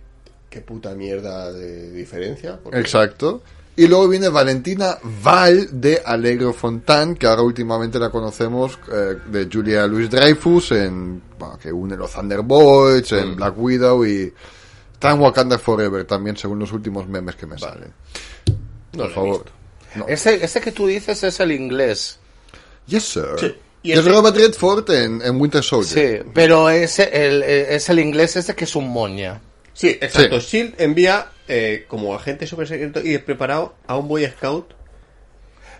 qué 0.50 0.60
puta 0.60 0.94
mierda 0.96 1.54
de 1.54 1.92
diferencia. 1.92 2.60
porque- 2.62 2.78
Exacto. 2.78 3.42
Y 3.80 3.88
luego 3.88 4.08
viene 4.08 4.28
Valentina 4.30 4.98
Val 5.24 5.70
de 5.80 6.02
Alegro 6.04 6.52
Fontán, 6.52 7.14
que 7.16 7.28
ahora 7.28 7.44
últimamente 7.44 8.00
la 8.00 8.10
conocemos 8.10 8.80
eh, 8.92 9.18
de 9.30 9.48
Julia 9.52 9.86
Louis 9.86 10.10
Dreyfus, 10.10 10.72
en, 10.72 11.22
bueno, 11.38 11.60
que 11.60 11.72
une 11.72 11.96
los 11.96 12.12
Thunderbolts, 12.12 13.12
en 13.12 13.36
Black 13.36 13.54
Widow 13.56 14.04
y 14.04 14.34
está 14.94 15.12
en 15.12 15.20
Wakanda 15.20 15.60
Forever 15.60 16.06
también, 16.06 16.36
según 16.38 16.58
los 16.58 16.72
últimos 16.74 17.08
memes 17.08 17.36
que 17.36 17.46
me 17.46 17.60
salen. 17.60 17.94
No 18.94 19.04
Por 19.04 19.12
favor. 19.14 19.46
No. 19.94 20.08
Ese, 20.08 20.44
ese 20.44 20.60
que 20.60 20.72
tú 20.72 20.88
dices 20.88 21.24
es 21.24 21.40
el 21.40 21.52
inglés. 21.52 22.18
Yes, 22.88 23.04
sir. 23.04 23.26
Sí. 23.40 23.56
Y 23.84 23.92
es 23.92 24.00
ese- 24.00 24.10
Robert 24.10 24.36
Redford 24.36 24.90
en, 24.90 25.22
en 25.22 25.40
Winter 25.40 25.64
Soldier. 25.64 26.24
Sí, 26.24 26.30
pero 26.34 26.68
ese, 26.72 27.10
el, 27.28 27.44
es 27.44 27.88
el 27.90 28.00
inglés 28.00 28.36
ese 28.38 28.56
que 28.56 28.64
es 28.64 28.76
un 28.76 28.90
moña. 28.90 29.40
Sí, 29.78 29.90
exacto. 29.90 30.42
Sí. 30.42 30.58
Shield 30.58 30.82
envía 30.82 31.28
eh, 31.48 31.86
como 31.88 32.16
agente 32.16 32.48
super 32.48 32.68
secreto 32.68 33.00
y 33.00 33.16
preparado 33.20 33.76
a 33.86 33.96
un 33.96 34.08
Boy 34.08 34.26
Scout 34.26 34.74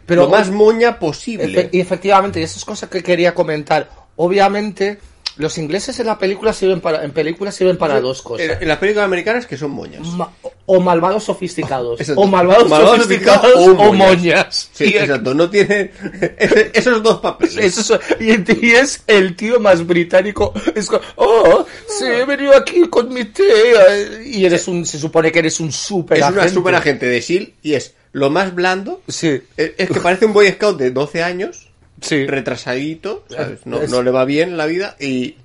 Pero 0.06 0.22
lo 0.24 0.30
más 0.30 0.52
moña 0.52 1.00
posible. 1.00 1.70
Y 1.72 1.80
efectivamente, 1.80 2.40
y 2.40 2.44
esas 2.44 2.64
cosas 2.64 2.92
que 2.92 3.02
quería 3.02 3.34
comentar. 3.34 3.90
Obviamente, 4.16 5.00
los 5.38 5.58
ingleses 5.58 6.00
en 6.00 6.08
la 6.08 6.18
película 6.18 6.52
sirven 6.54 6.82
para, 6.82 7.04
en 7.04 7.12
películas 7.12 7.56
sirven 7.56 7.78
para 7.78 8.00
dos 8.02 8.22
cosas. 8.22 8.62
en 8.62 8.68
las 8.68 8.78
películas 8.78 9.06
americanas 9.06 9.46
que 9.46 9.58
son 9.58 9.72
moñas. 9.72 10.06
Ma- 10.08 10.32
o 10.70 10.80
malvados 10.82 11.24
sofisticados. 11.24 12.00
Exacto. 12.00 12.22
O 12.22 12.28
malvados, 12.28 12.68
Malvados 12.70 12.98
sofisticados 13.04 13.42
sofisticados 13.52 13.80
o 13.80 13.90
o 13.90 13.94
moñas. 13.94 14.70
Sí, 14.74 14.86
Y- 14.86 14.98
exacto. 14.98 15.34
No 15.34 15.50
tienen 15.50 15.92
ese- 16.38 16.72
esos 16.74 17.02
dos 17.04 17.20
papeles. 17.22 17.92
Y, 18.20 18.72
es 18.74 19.02
el 19.08 19.36
tío 19.36 19.60
más 19.60 19.86
británico. 19.86 20.54
Es 20.76 20.88
como, 20.88 21.02
oh, 21.16 21.66
sí, 21.88 22.06
he 22.06 22.26
venido 22.26 22.56
aquí 22.56 22.88
con 22.90 23.14
mi 23.14 23.24
té. 23.26 23.44
eh", 23.46 24.22
Y 24.26 24.46
eres 24.46 24.68
un, 24.68 24.86
se 24.86 25.00
supone 25.00 25.32
que 25.32 25.40
eres 25.40 25.60
un 25.60 25.72
super 25.72 26.18
es 26.18 26.24
una 26.26 26.38
agente. 26.42 26.54
super 26.54 26.76
agente 26.76 27.06
de 27.06 27.22
Shield 27.22 27.50
y 27.64 27.74
es 27.76 27.94
lo 28.12 28.30
más 28.30 28.54
blando. 28.56 29.02
Sí, 29.08 29.42
Es 29.56 29.72
es 29.78 29.90
que 29.90 30.00
parece 30.02 30.26
un 30.26 30.34
Boy 30.34 30.48
Scout 30.52 30.78
de 30.78 30.92
12 30.92 31.24
años, 31.24 31.67
sí. 32.02 32.26
retrasadito, 32.28 33.26
¿sabes? 33.30 33.66
No, 33.66 33.82
Es- 33.82 33.90
no 33.90 34.02
le 34.04 34.12
va 34.12 34.26
bien 34.26 34.58
la 34.58 34.66
vida 34.66 34.96
y... 35.00 35.36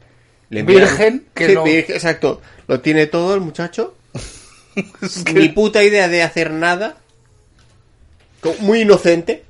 Le 0.50 0.62
Virgen, 0.64 1.26
que 1.34 1.48
Sí, 1.48 1.54
no- 1.54 1.64
virgen, 1.64 1.94
exacto. 1.96 2.42
Lo 2.68 2.80
tiene 2.80 3.06
todo 3.06 3.34
el 3.34 3.40
muchacho. 3.40 3.94
Es 5.02 5.22
que- 5.24 5.32
Ni 5.32 5.48
puta 5.48 5.82
idea 5.82 6.08
de 6.08 6.22
hacer 6.22 6.50
nada. 6.50 6.96
Muy 8.60 8.80
inocente. 8.82 9.44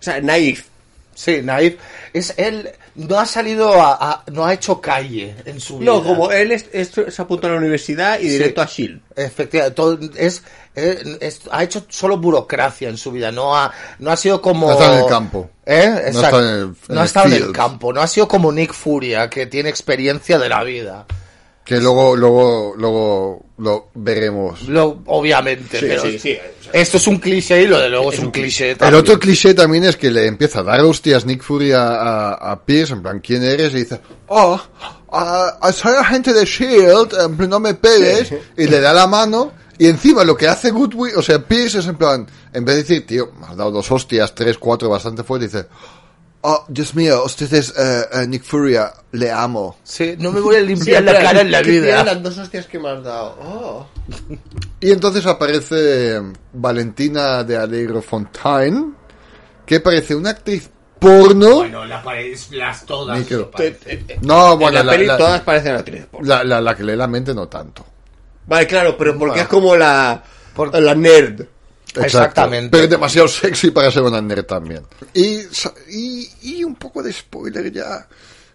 O 0.00 0.02
sea, 0.02 0.20
naif. 0.20 0.66
Sí, 1.14 1.40
Naif. 1.42 1.76
Es 2.12 2.34
él, 2.36 2.70
no 2.96 3.18
ha 3.20 3.26
salido 3.26 3.72
a, 3.80 3.92
a- 4.00 4.24
no 4.32 4.44
ha 4.44 4.52
hecho 4.52 4.80
calle 4.80 5.36
en 5.44 5.60
su 5.60 5.78
vida. 5.78 5.92
No, 5.92 6.02
como 6.02 6.32
él 6.32 6.50
es, 6.50 6.66
es- 6.72 6.90
se 6.90 7.22
apuntó 7.22 7.46
a 7.46 7.50
la 7.50 7.56
universidad 7.58 8.18
y 8.18 8.24
Sí. 8.24 8.28
directo 8.30 8.62
a 8.62 8.66
Shield. 8.66 9.00
Efectivamente, 9.14 9.74
todo, 9.76 9.98
es, 10.16 10.42
es- 10.74 11.04
es- 11.20 11.40
ha 11.52 11.62
hecho 11.62 11.86
solo 11.88 12.16
burocracia 12.18 12.88
en 12.88 12.96
su 12.96 13.12
vida, 13.12 13.30
no 13.30 13.56
ha, 13.56 13.72
no 14.00 14.10
ha 14.10 14.16
sido 14.16 14.42
como... 14.42 14.66
No 14.66 14.72
estado 14.72 14.94
en 14.96 15.02
el 15.04 15.06
campo. 15.08 15.50
¿Eh? 15.66 15.86
No 15.88 15.94
ha 15.94 15.98
Exacto. 16.08 16.18
estado 16.26 16.42
en 16.42 16.54
el- 16.54 16.62
en 16.62 16.74
No 16.88 16.94
ha 17.00 17.02
el 17.02 17.06
estado 17.06 17.26
en 17.26 17.32
el 17.34 17.52
campo, 17.52 17.92
no 17.92 18.00
ha 18.02 18.06
sido 18.06 18.28
como 18.28 18.52
Nick 18.52 18.72
Furia, 18.72 19.30
que 19.30 19.46
tiene 19.46 19.68
experiencia 19.70 20.38
de 20.38 20.48
la 20.48 20.62
vida. 20.62 21.06
Que 21.64 21.80
luego, 21.80 22.14
luego, 22.14 22.74
luego 22.76 23.46
lo 23.56 23.88
veremos. 23.94 24.68
Lo, 24.68 25.00
obviamente, 25.06 25.78
pero 25.80 26.02
sí, 26.02 26.18
sí, 26.18 26.36
esto 26.74 26.98
es 26.98 27.06
un 27.06 27.16
cliché 27.16 27.62
y 27.62 27.66
lo 27.66 27.78
de 27.78 27.88
luego 27.88 28.12
es, 28.12 28.18
un 28.18 28.30
cliché. 28.30 28.72
El 28.72 28.76
también. 28.76 29.00
otro 29.00 29.18
cliché 29.18 29.54
también 29.54 29.84
es 29.84 29.96
que 29.96 30.10
le 30.10 30.26
empieza 30.26 30.60
a 30.60 30.62
dar 30.62 30.80
hostias 30.80 31.24
Nick 31.24 31.42
Fury 31.42 31.72
a, 31.72 31.86
a, 31.88 32.32
a 32.52 32.62
Pierce, 32.66 32.92
en 32.92 33.00
plan, 33.02 33.20
¿quién 33.20 33.42
eres? 33.42 33.72
Y 33.72 33.76
dice, 33.78 33.98
oh, 34.28 34.60
ah, 35.10 35.58
soy 35.72 35.94
agente 35.94 36.34
de 36.34 36.42
S.H.I.E.L.D., 36.42 37.24
en 37.24 37.36
plan, 37.38 37.48
no 37.48 37.60
me 37.60 37.72
pegues, 37.72 38.34
y 38.58 38.66
le 38.66 38.80
da 38.80 38.92
la 38.92 39.06
mano, 39.06 39.52
y 39.78 39.86
encima 39.88 40.24
lo 40.24 40.36
que 40.36 40.48
hace 40.48 40.70
Goodwin, 40.70 41.12
o 41.16 41.22
sea, 41.22 41.38
Pierce 41.40 41.78
es 41.78 41.86
en 41.86 41.96
plan, 41.96 42.26
en 42.52 42.64
vez 42.64 42.76
de 42.76 42.82
decir, 42.82 43.06
tío, 43.06 43.32
me 43.38 43.46
has 43.46 43.56
dado 43.56 43.70
dos 43.70 43.90
hostias, 43.90 44.34
tres, 44.34 44.58
cuatro, 44.58 44.88
bastante 44.88 45.22
fuerte, 45.24 45.46
dice, 45.46 45.66
oh, 46.42 46.64
Dios 46.68 46.94
mío, 46.94 47.22
usted 47.24 47.52
es 47.54 47.72
eh, 47.76 48.04
eh, 48.12 48.26
Nick 48.26 48.44
Fury, 48.44 48.76
le 49.12 49.30
amo. 49.32 49.76
Sí, 49.82 50.14
no 50.18 50.30
me 50.32 50.40
voy 50.40 50.56
a 50.56 50.60
sí, 50.60 50.66
limpiar 50.66 51.02
la 51.02 51.12
cara 51.20 51.40
en 51.40 51.50
la 51.50 51.58
¿qué 51.58 51.64
tienen 51.70 51.84
vida. 51.84 52.04
las 52.04 52.22
dos 52.22 52.38
hostias 52.38 52.66
que 52.66 52.78
me 52.78 52.90
has 52.90 53.02
dado. 53.02 53.36
Oh. 53.42 53.86
Y 54.80 54.90
entonces 54.90 55.24
aparece 55.26 56.20
Valentina 56.52 57.42
de 57.44 57.56
Alegro 57.56 58.02
Fontaine, 58.02 58.92
que 59.64 59.80
parece 59.80 60.14
una 60.14 60.30
actriz 60.30 60.68
porno. 60.98 61.56
Bueno, 61.56 61.84
la 61.86 62.02
las 62.52 62.84
todas. 62.86 63.26
No, 64.22 64.56
bueno, 64.56 64.68
en 64.68 64.74
la, 64.74 64.82
la- 64.84 64.92
peli 64.92 65.06
la- 65.06 65.16
todas 65.18 65.40
parecen 65.40 65.74
actrices. 65.76 66.06
porno. 66.06 66.26
La, 66.28 66.44
la, 66.44 66.60
la 66.60 66.74
que 66.76 66.82
lee 66.84 66.96
la 66.96 67.06
mente 67.06 67.34
no 67.34 67.48
tanto. 67.48 67.84
Vale, 68.46 68.66
claro, 68.66 68.96
pero 68.96 69.12
porque 69.18 69.30
Bueno. 69.32 69.42
es 69.42 69.48
como 69.48 69.76
la, 69.76 70.22
Por- 70.54 70.78
la 70.80 70.94
nerd. 70.94 71.40
Exacto. 71.40 72.02
Exactamente. 72.06 72.70
Pero 72.70 72.84
es 72.84 72.90
demasiado 72.90 73.28
sexy 73.28 73.70
para 73.70 73.90
ser 73.90 74.02
una 74.02 74.20
nerd 74.20 74.44
también. 74.44 74.82
Y, 75.14 75.40
y 76.42 76.64
un 76.64 76.74
poco 76.74 77.02
de 77.02 77.12
spoiler 77.12 77.70
ya. 77.72 78.06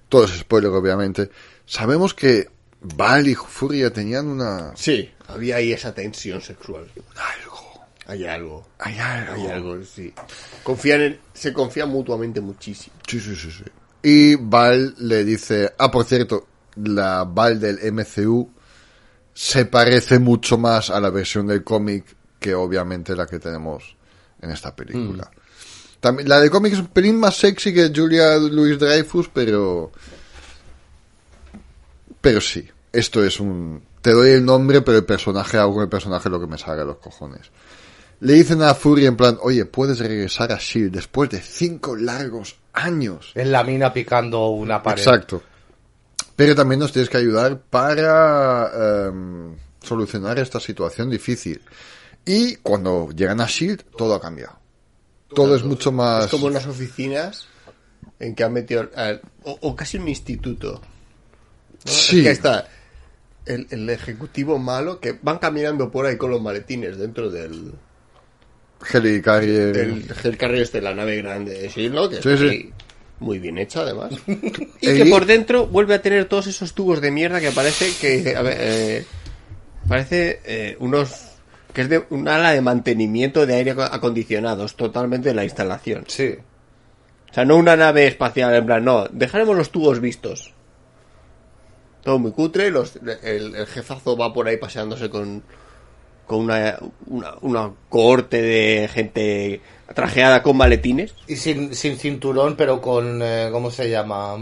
Todo 0.10 0.26
es 0.26 0.32
spoiler, 0.32 0.72
obviamente. 0.72 1.30
Sabemos 1.66 2.14
que 2.14 2.48
Val 2.82 3.28
y 3.28 3.36
Furia 3.36 3.92
tenían 3.94 4.28
una... 4.28 4.74
Sí, 4.76 5.10
había 5.28 5.58
ahí 5.58 5.72
esa 5.72 5.94
tensión 5.94 6.42
sexual. 6.42 6.86
Algo. 7.16 7.60
Hay 8.08 8.26
algo. 8.26 8.68
Hay 8.80 8.98
algo. 8.98 9.34
Hay 9.34 9.48
algo, 9.48 9.86
sí. 9.86 10.14
Confían 10.64 11.02
en, 11.02 11.20
se 11.34 11.54
confían 11.54 11.90
mutuamente 11.90 12.42
muchísimo. 12.42 12.96
Sí, 13.08 13.20
sí, 13.20 13.36
sí, 13.36 13.52
sí. 13.52 13.64
Y 14.04 14.36
Val 14.36 14.96
le 14.98 15.24
dice... 15.24 15.74
Ah, 15.78 15.92
por 15.92 16.06
cierto, 16.06 16.48
la 16.76 17.24
Val 17.24 17.60
del 17.60 17.80
MCU 17.94 18.50
se 19.40 19.64
parece 19.64 20.20
mucho 20.20 20.58
más 20.58 20.90
a 20.90 21.00
la 21.00 21.12
versión 21.12 21.48
del 21.48 21.64
cómic 21.64 22.04
que 22.42 22.54
obviamente 22.54 23.16
la 23.16 23.26
que 23.26 23.40
tenemos 23.40 23.96
en 24.42 24.52
esta 24.52 24.76
película. 24.76 25.32
También, 26.02 26.28
la 26.28 26.42
del 26.42 26.50
cómic 26.50 26.74
es 26.74 26.80
un 26.80 26.88
pelín 26.88 27.18
más 27.22 27.38
sexy 27.38 27.74
que 27.74 27.90
Julia 27.96 28.36
Louis 28.36 28.78
Dreyfus, 28.78 29.30
pero... 29.34 29.94
Pero 32.20 32.42
sí, 32.42 32.70
esto 32.92 33.24
es 33.24 33.40
un... 33.40 33.82
Te 34.02 34.12
doy 34.12 34.32
el 34.32 34.44
nombre, 34.44 34.82
pero 34.82 34.98
el 34.98 35.06
personaje, 35.06 35.56
hago 35.58 35.76
con 35.76 35.84
el 35.84 35.90
personaje 35.90 36.30
lo 36.30 36.42
que 36.42 36.48
me 36.48 36.58
salga 36.58 36.82
de 36.82 36.88
los 36.88 36.98
cojones. 36.98 37.50
Le 38.20 38.34
dicen 38.34 38.62
a 38.62 38.74
Fury 38.74 39.06
en 39.06 39.16
plan, 39.16 39.38
oye, 39.42 39.64
puedes 39.64 40.00
regresar 40.00 40.52
a 40.52 40.56
S.H.I.E.L.D. 40.56 40.98
después 40.98 41.30
de 41.30 41.40
cinco 41.40 41.96
largos 41.96 42.58
años. 42.74 43.32
Es 43.36 43.48
la 43.48 43.64
mina 43.64 43.94
picando 43.94 44.50
una 44.50 44.84
pared. 44.84 45.02
Exacto. 45.02 45.44
Pero 46.40 46.56
también 46.56 46.80
nos 46.80 46.94
tienes 46.94 47.10
que 47.10 47.18
ayudar 47.18 47.60
para 47.70 49.08
em, 49.10 49.58
solucionar 49.84 50.40
esta 50.40 50.62
situación 50.62 51.10
difícil. 51.10 51.60
Y 52.26 52.56
cuando 52.56 53.10
llegan 53.14 53.42
a 53.42 53.44
S.H.I.E.L.D., 53.44 53.84
todo 53.98 54.16
ha 54.16 54.22
cambiado. 54.22 54.58
Todo 55.36 55.54
es 55.54 55.64
mucho 55.66 55.92
más... 55.92 56.24
Es 56.26 56.32
como 56.32 56.46
unas 56.46 56.66
oficinas 56.66 57.46
en 58.20 58.36
que 58.36 58.46
han 58.46 58.54
metido... 58.54 58.90
al- 58.96 59.20
o, 59.44 59.58
o 59.60 59.76
casi 59.76 59.98
un 59.98 60.08
instituto. 60.08 60.80
¿no? 61.86 61.92
Sí. 61.92 62.20
Es 62.20 62.24
que 62.24 62.32
está 62.32 62.70
el, 63.46 63.68
el 63.70 63.90
ejecutivo 63.90 64.58
malo 64.60 65.02
que 65.02 65.20
van 65.22 65.40
caminando 65.40 65.92
por 65.92 66.06
ahí 66.06 66.16
con 66.16 66.32
los 66.32 66.42
maletines 66.42 66.98
dentro 66.98 67.30
del... 67.30 67.74
Helicarrier. 68.94 69.76
el 70.24 70.38
carril 70.38 70.62
este, 70.62 70.82
la 70.82 70.96
nave 70.96 71.18
grande 71.18 71.52
de 71.52 71.66
S.H.I.E.L.D., 71.66 71.96
¿no? 71.96 72.10
Que 72.10 72.22
Sí, 72.22 72.38
sí. 72.38 72.48
ahí 72.48 72.74
muy 73.20 73.39
bien 73.39 73.57
hecha, 73.57 73.82
además. 73.82 74.13
y 74.28 74.95
que 74.95 75.05
por 75.09 75.26
dentro 75.26 75.67
vuelve 75.67 75.95
a 75.95 76.01
tener 76.01 76.26
todos 76.26 76.47
esos 76.47 76.74
tubos 76.74 77.01
de 77.01 77.11
mierda 77.11 77.39
que 77.39 77.51
parece 77.51 77.91
que... 77.99 78.36
a 78.36 78.41
ver, 78.41 78.57
eh, 78.59 79.05
parece 79.88 80.41
eh, 80.45 80.78
unos... 80.80 81.34
que 81.74 81.82
es 81.82 81.89
de 81.89 82.03
un 82.09 82.28
ala 82.28 82.51
de 82.51 82.61
mantenimiento 82.61 83.45
de 83.45 83.55
aire 83.55 83.76
acondicionados 83.78 84.76
totalmente 84.76 85.30
de 85.30 85.36
la 85.36 85.43
instalación. 85.43 86.05
Sí. 86.07 86.36
O 87.30 87.34
sea, 87.34 87.45
no 87.45 87.57
una 87.57 87.76
nave 87.76 88.07
espacial, 88.07 88.53
en 88.55 88.65
plan, 88.65 88.84
no, 88.84 89.05
dejaremos 89.11 89.55
los 89.55 89.70
tubos 89.70 89.99
vistos. 89.99 90.53
Todo 92.03 92.17
muy 92.17 92.32
cutre, 92.32 92.72
los, 92.72 92.95
el, 93.24 93.55
el 93.55 93.67
jefazo 93.67 94.17
va 94.17 94.34
por 94.34 94.47
ahí 94.47 94.57
paseándose 94.57 95.09
con, 95.09 95.43
con 96.30 96.41
una, 96.41 96.77
una, 97.07 97.34
una 97.41 97.71
cohorte 97.89 98.39
de 98.41 98.88
gente 98.88 99.59
trajeada 99.93 100.43
con 100.43 100.55
maletines. 100.55 101.15
Y 101.27 101.36
sin, 101.36 101.73
sin 101.75 101.97
cinturón, 101.97 102.55
pero 102.55 102.80
con, 102.80 103.19
eh, 103.23 103.49
¿cómo 103.51 103.71
se 103.71 103.89
llama? 103.89 104.38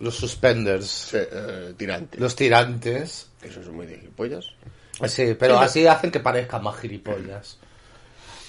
Los 0.00 0.16
suspenders. 0.16 1.10
eh, 1.12 1.74
tirantes. 1.76 2.18
Los 2.18 2.34
tirantes. 2.34 3.28
Eso 3.42 3.60
es 3.60 3.68
muy 3.68 3.86
de 3.86 3.96
gilipollas. 3.98 4.46
Sí, 5.06 5.36
pero 5.38 5.58
así 5.60 5.86
hacen 5.86 6.10
que 6.10 6.20
parezcan 6.20 6.62
más 6.62 6.76
gilipollas. 6.80 7.58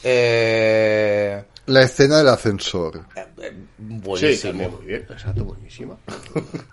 Eh, 0.04 1.44
La 1.66 1.82
escena 1.82 2.20
del 2.20 2.30
ascensor. 2.30 3.06
Sí, 3.14 3.52
buenísimo. 3.78 4.52
también 4.52 4.72
muy 4.72 4.86
bien, 4.86 5.06
exacto, 5.10 5.44
buenísima. 5.44 5.98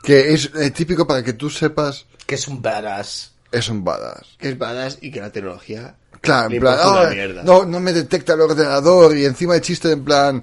Que 0.04 0.32
es 0.32 0.50
eh, 0.54 0.70
típico 0.70 1.06
para 1.06 1.22
que 1.24 1.32
tú 1.32 1.50
sepas, 1.50 2.06
que 2.24 2.36
es 2.36 2.46
un 2.48 2.62
badass. 2.62 3.32
Es 3.52 3.68
un 3.68 3.84
badass. 3.84 4.36
Que 4.38 4.50
es 4.50 4.58
badass 4.58 4.98
y 5.00 5.10
que 5.10 5.20
la 5.20 5.30
tecnología... 5.30 5.96
Claro, 6.20 6.54
en 6.54 6.60
plan, 6.60 7.44
no, 7.44 7.64
no 7.64 7.78
me 7.78 7.92
detecta 7.92 8.32
el 8.32 8.40
ordenador 8.40 9.16
y 9.16 9.26
encima 9.26 9.54
el 9.54 9.60
chiste 9.60 9.92
en 9.92 10.04
plan, 10.04 10.42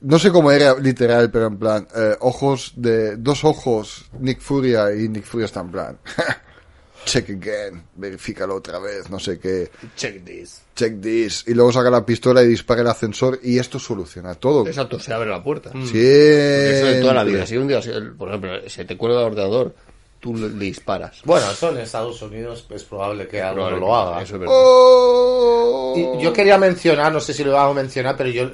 no 0.00 0.18
sé 0.18 0.32
cómo 0.32 0.50
era 0.50 0.74
literal, 0.78 1.30
pero 1.30 1.46
en 1.46 1.58
plan, 1.58 1.86
eh, 1.94 2.16
ojos 2.20 2.72
de, 2.76 3.16
dos 3.16 3.44
ojos, 3.44 4.06
Nick 4.18 4.40
Furia 4.40 4.92
y 4.92 5.08
Nick 5.08 5.24
Furia 5.24 5.46
está 5.46 5.60
en 5.60 5.70
plan, 5.70 5.98
check 7.04 7.30
again, 7.30 7.84
verifícalo 7.94 8.56
otra 8.56 8.78
vez, 8.78 9.10
no 9.10 9.18
sé 9.18 9.38
qué, 9.38 9.70
Check 9.96 10.24
this. 10.24 10.62
check 10.74 11.00
this, 11.00 11.44
y 11.46 11.54
luego 11.54 11.72
saca 11.72 11.90
la 11.90 12.04
pistola 12.04 12.42
y 12.42 12.48
dispara 12.48 12.80
el 12.80 12.88
ascensor 12.88 13.38
y 13.42 13.58
esto 13.58 13.78
soluciona 13.78 14.34
todo. 14.34 14.66
Exacto, 14.66 14.98
se 14.98 15.12
abre 15.12 15.30
la 15.30 15.42
puerta. 15.42 15.70
Sí. 15.72 16.00
Eso 16.00 16.86
de 16.86 17.00
toda 17.00 17.14
la 17.14 17.24
vida. 17.24 17.46
Si 17.46 17.56
un 17.56 17.68
día, 17.68 17.80
por 18.18 18.28
ejemplo, 18.28 18.68
se 18.68 18.84
te 18.84 18.96
cuelga 18.96 19.20
el 19.20 19.26
ordenador, 19.26 19.74
tú 20.22 20.34
le, 20.36 20.48
disparas. 20.50 21.20
Bueno, 21.24 21.50
eso 21.50 21.70
en 21.70 21.78
Estados 21.78 22.22
Unidos 22.22 22.64
es 22.70 22.84
probable 22.84 23.26
que 23.26 23.42
algo 23.42 23.56
Probablemente, 23.66 23.86
lo 23.86 23.96
haga. 23.96 24.22
Eso 24.22 24.34
es 24.34 24.40
verdad. 24.40 24.54
Oh. 24.56 25.94
Y 26.18 26.22
yo 26.22 26.32
quería 26.32 26.56
mencionar, 26.58 27.12
no 27.12 27.18
sé 27.20 27.34
si 27.34 27.42
lo 27.42 27.52
vamos 27.52 27.76
a 27.76 27.82
mencionar, 27.82 28.16
pero 28.16 28.30
yo 28.30 28.48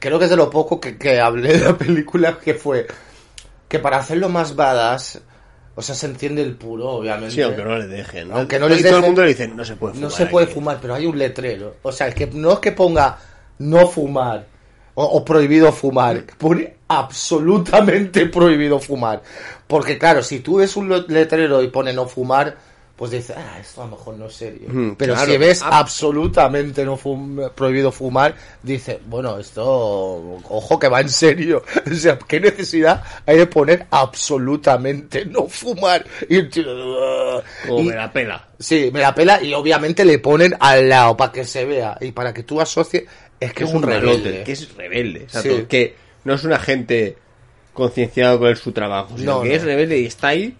creo 0.00 0.18
que 0.18 0.24
es 0.24 0.30
de 0.30 0.36
lo 0.36 0.50
poco 0.50 0.80
que, 0.80 0.98
que 0.98 1.20
hablé 1.20 1.56
de 1.56 1.64
la 1.64 1.78
película, 1.78 2.36
que 2.38 2.54
fue 2.54 2.86
que 3.68 3.78
para 3.78 3.98
hacerlo 3.98 4.28
más 4.28 4.56
badass, 4.56 5.20
o 5.76 5.82
sea, 5.82 5.94
se 5.94 6.06
entiende 6.06 6.42
el 6.42 6.56
puro, 6.56 6.88
obviamente. 6.90 7.34
Sí, 7.36 7.42
aunque 7.42 7.62
no 7.64 7.78
le 7.78 7.86
dejen. 7.86 8.28
¿no? 8.28 8.36
Aunque 8.38 8.58
no 8.58 8.66
y 8.66 8.70
les 8.70 8.82
todo 8.82 8.96
el 8.96 9.02
dejen- 9.02 9.06
mundo 9.06 9.22
le 9.22 9.28
dice, 9.28 9.48
no 9.48 9.64
se 9.64 9.76
puede 9.76 9.94
fumar. 9.94 10.10
No 10.10 10.16
se 10.16 10.26
puede 10.26 10.44
aquí". 10.46 10.54
fumar, 10.54 10.78
pero 10.82 10.94
hay 10.94 11.06
un 11.06 11.16
letrero. 11.18 11.76
O 11.82 11.92
sea, 11.92 12.08
es 12.08 12.14
que 12.16 12.26
no 12.26 12.52
es 12.52 12.58
que 12.58 12.72
ponga 12.72 13.18
no 13.58 13.86
fumar 13.86 14.46
o, 14.94 15.04
o 15.04 15.24
prohibido 15.24 15.72
fumar, 15.72 16.24
pone 16.38 16.74
absolutamente 16.88 18.26
prohibido 18.26 18.78
fumar. 18.78 19.22
Porque 19.74 19.98
claro, 19.98 20.22
si 20.22 20.38
tú 20.38 20.58
ves 20.58 20.76
un 20.76 20.88
letrero 21.08 21.60
y 21.60 21.66
pone 21.66 21.92
no 21.92 22.06
fumar, 22.06 22.56
pues 22.94 23.10
dices, 23.10 23.34
ah, 23.36 23.58
esto 23.60 23.82
a 23.82 23.86
lo 23.86 23.96
mejor 23.96 24.14
no 24.16 24.26
es 24.26 24.34
serio. 24.36 24.68
Mm, 24.68 24.92
pero 24.96 25.14
claro. 25.14 25.32
si 25.32 25.36
ves 25.36 25.62
Ah. 25.62 25.80
absolutamente 25.80 26.84
no 26.84 26.96
fum- 26.96 27.50
prohibido 27.50 27.90
fumar, 27.90 28.36
dices, 28.62 28.98
bueno, 29.04 29.36
esto, 29.36 29.64
ojo 30.48 30.78
que 30.78 30.86
va 30.88 31.00
en 31.00 31.08
serio. 31.08 31.64
O 31.90 31.94
sea, 31.96 32.16
¿qué 32.18 32.38
necesidad 32.38 33.02
hay 33.26 33.38
de 33.38 33.46
poner 33.48 33.86
absolutamente 33.90 35.24
no 35.26 35.48
fumar? 35.48 36.04
Y 36.28 36.36
el 36.36 36.48
tío, 36.50 36.64
"Ah". 36.68 37.42
Como 37.66 37.80
Y- 37.80 37.84
me 37.88 37.96
la 37.96 38.12
pela. 38.12 38.46
Sí, 38.60 38.90
me 38.92 39.00
la 39.00 39.12
pela 39.12 39.42
y 39.42 39.52
obviamente 39.54 40.04
le 40.04 40.20
ponen 40.20 40.54
al 40.60 40.88
lado 40.88 41.16
para 41.16 41.32
que 41.32 41.44
se 41.44 41.64
vea 41.64 41.98
y 42.00 42.12
para 42.12 42.32
que 42.32 42.44
tú 42.44 42.60
asocies. 42.60 43.04
Es 43.40 43.52
que 43.52 43.64
es, 43.64 43.72
un 43.74 43.82
rebelde. 43.82 44.44
Que 44.44 44.52
es 44.52 44.72
rebelde. 44.76 45.26
Sí. 45.28 45.38
exacto, 45.48 45.66
Que 45.68 45.96
no 46.22 46.34
es 46.34 46.44
un 46.44 46.52
agente 46.52 47.18
concienciado 47.74 48.38
con 48.38 48.56
su 48.56 48.72
trabajo, 48.72 49.18
sino 49.18 49.36
No, 49.36 49.42
que 49.42 49.48
no. 49.50 49.54
es 49.54 49.62
rebelde 49.62 49.98
y 50.00 50.06
está 50.06 50.28
ahí. 50.28 50.56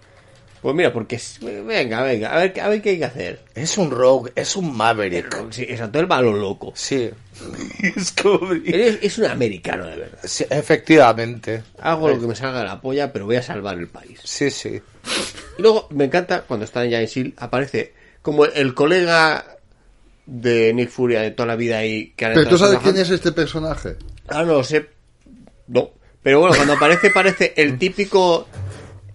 Pues 0.61 0.75
mira, 0.75 0.91
porque 0.91 1.17
es- 1.17 1.39
venga, 1.41 2.01
venga, 2.01 2.33
a 2.33 2.37
ver, 2.37 2.59
a 2.59 2.69
ver 2.69 2.81
qué 2.81 2.89
hay 2.91 2.97
que 2.97 3.05
hacer. 3.05 3.41
Es 3.53 3.77
un 3.77 3.91
rogue, 3.91 4.31
es 4.35 4.55
un 4.55 4.75
maverick. 4.75 5.51
Sí, 5.51 5.61
exacto, 5.63 5.99
el 5.99 6.07
malo 6.07 6.33
loco. 6.33 6.71
Sí. 6.75 7.09
es 7.95 8.11
como... 8.13 8.51
Él 8.51 8.63
es, 8.81 8.97
es 9.01 9.17
un 9.19 9.25
americano 9.25 9.85
de 9.85 9.95
verdad. 9.97 10.17
Sí, 10.23 10.43
efectivamente. 10.49 11.61
Hago 11.79 12.09
lo 12.09 12.19
que 12.19 12.25
me 12.27 12.35
salga 12.35 12.59
de 12.59 12.65
la 12.65 12.81
polla, 12.81 13.13
pero 13.13 13.25
voy 13.25 13.35
a 13.35 13.43
salvar 13.43 13.77
el 13.77 13.87
país. 13.87 14.19
Sí, 14.23 14.49
sí. 14.49 14.81
Y 15.57 15.61
luego 15.61 15.87
me 15.91 16.05
encanta 16.05 16.41
cuando 16.41 16.65
están 16.65 16.89
ya 16.89 16.99
en 16.99 17.07
SEAL, 17.07 17.33
aparece 17.37 17.93
como 18.23 18.45
el 18.45 18.73
colega 18.73 19.45
de 20.25 20.73
Nick 20.73 20.89
Furia 20.89 21.21
de 21.21 21.29
toda 21.29 21.45
la 21.45 21.55
vida 21.55 21.77
ahí 21.77 22.13
que 22.15 22.25
Pero 22.25 22.47
tú 22.49 22.57
sabes 22.57 22.79
quién 22.79 22.97
es 22.97 23.11
este 23.11 23.31
personaje. 23.31 23.97
Ah, 24.27 24.41
no 24.43 24.53
lo 24.53 24.63
sé. 24.63 24.89
No. 25.67 25.91
Pero 26.25 26.39
bueno, 26.39 26.55
cuando 26.55 26.73
aparece, 26.77 27.11
parece 27.11 27.53
el 27.55 27.77
típico 27.77 28.47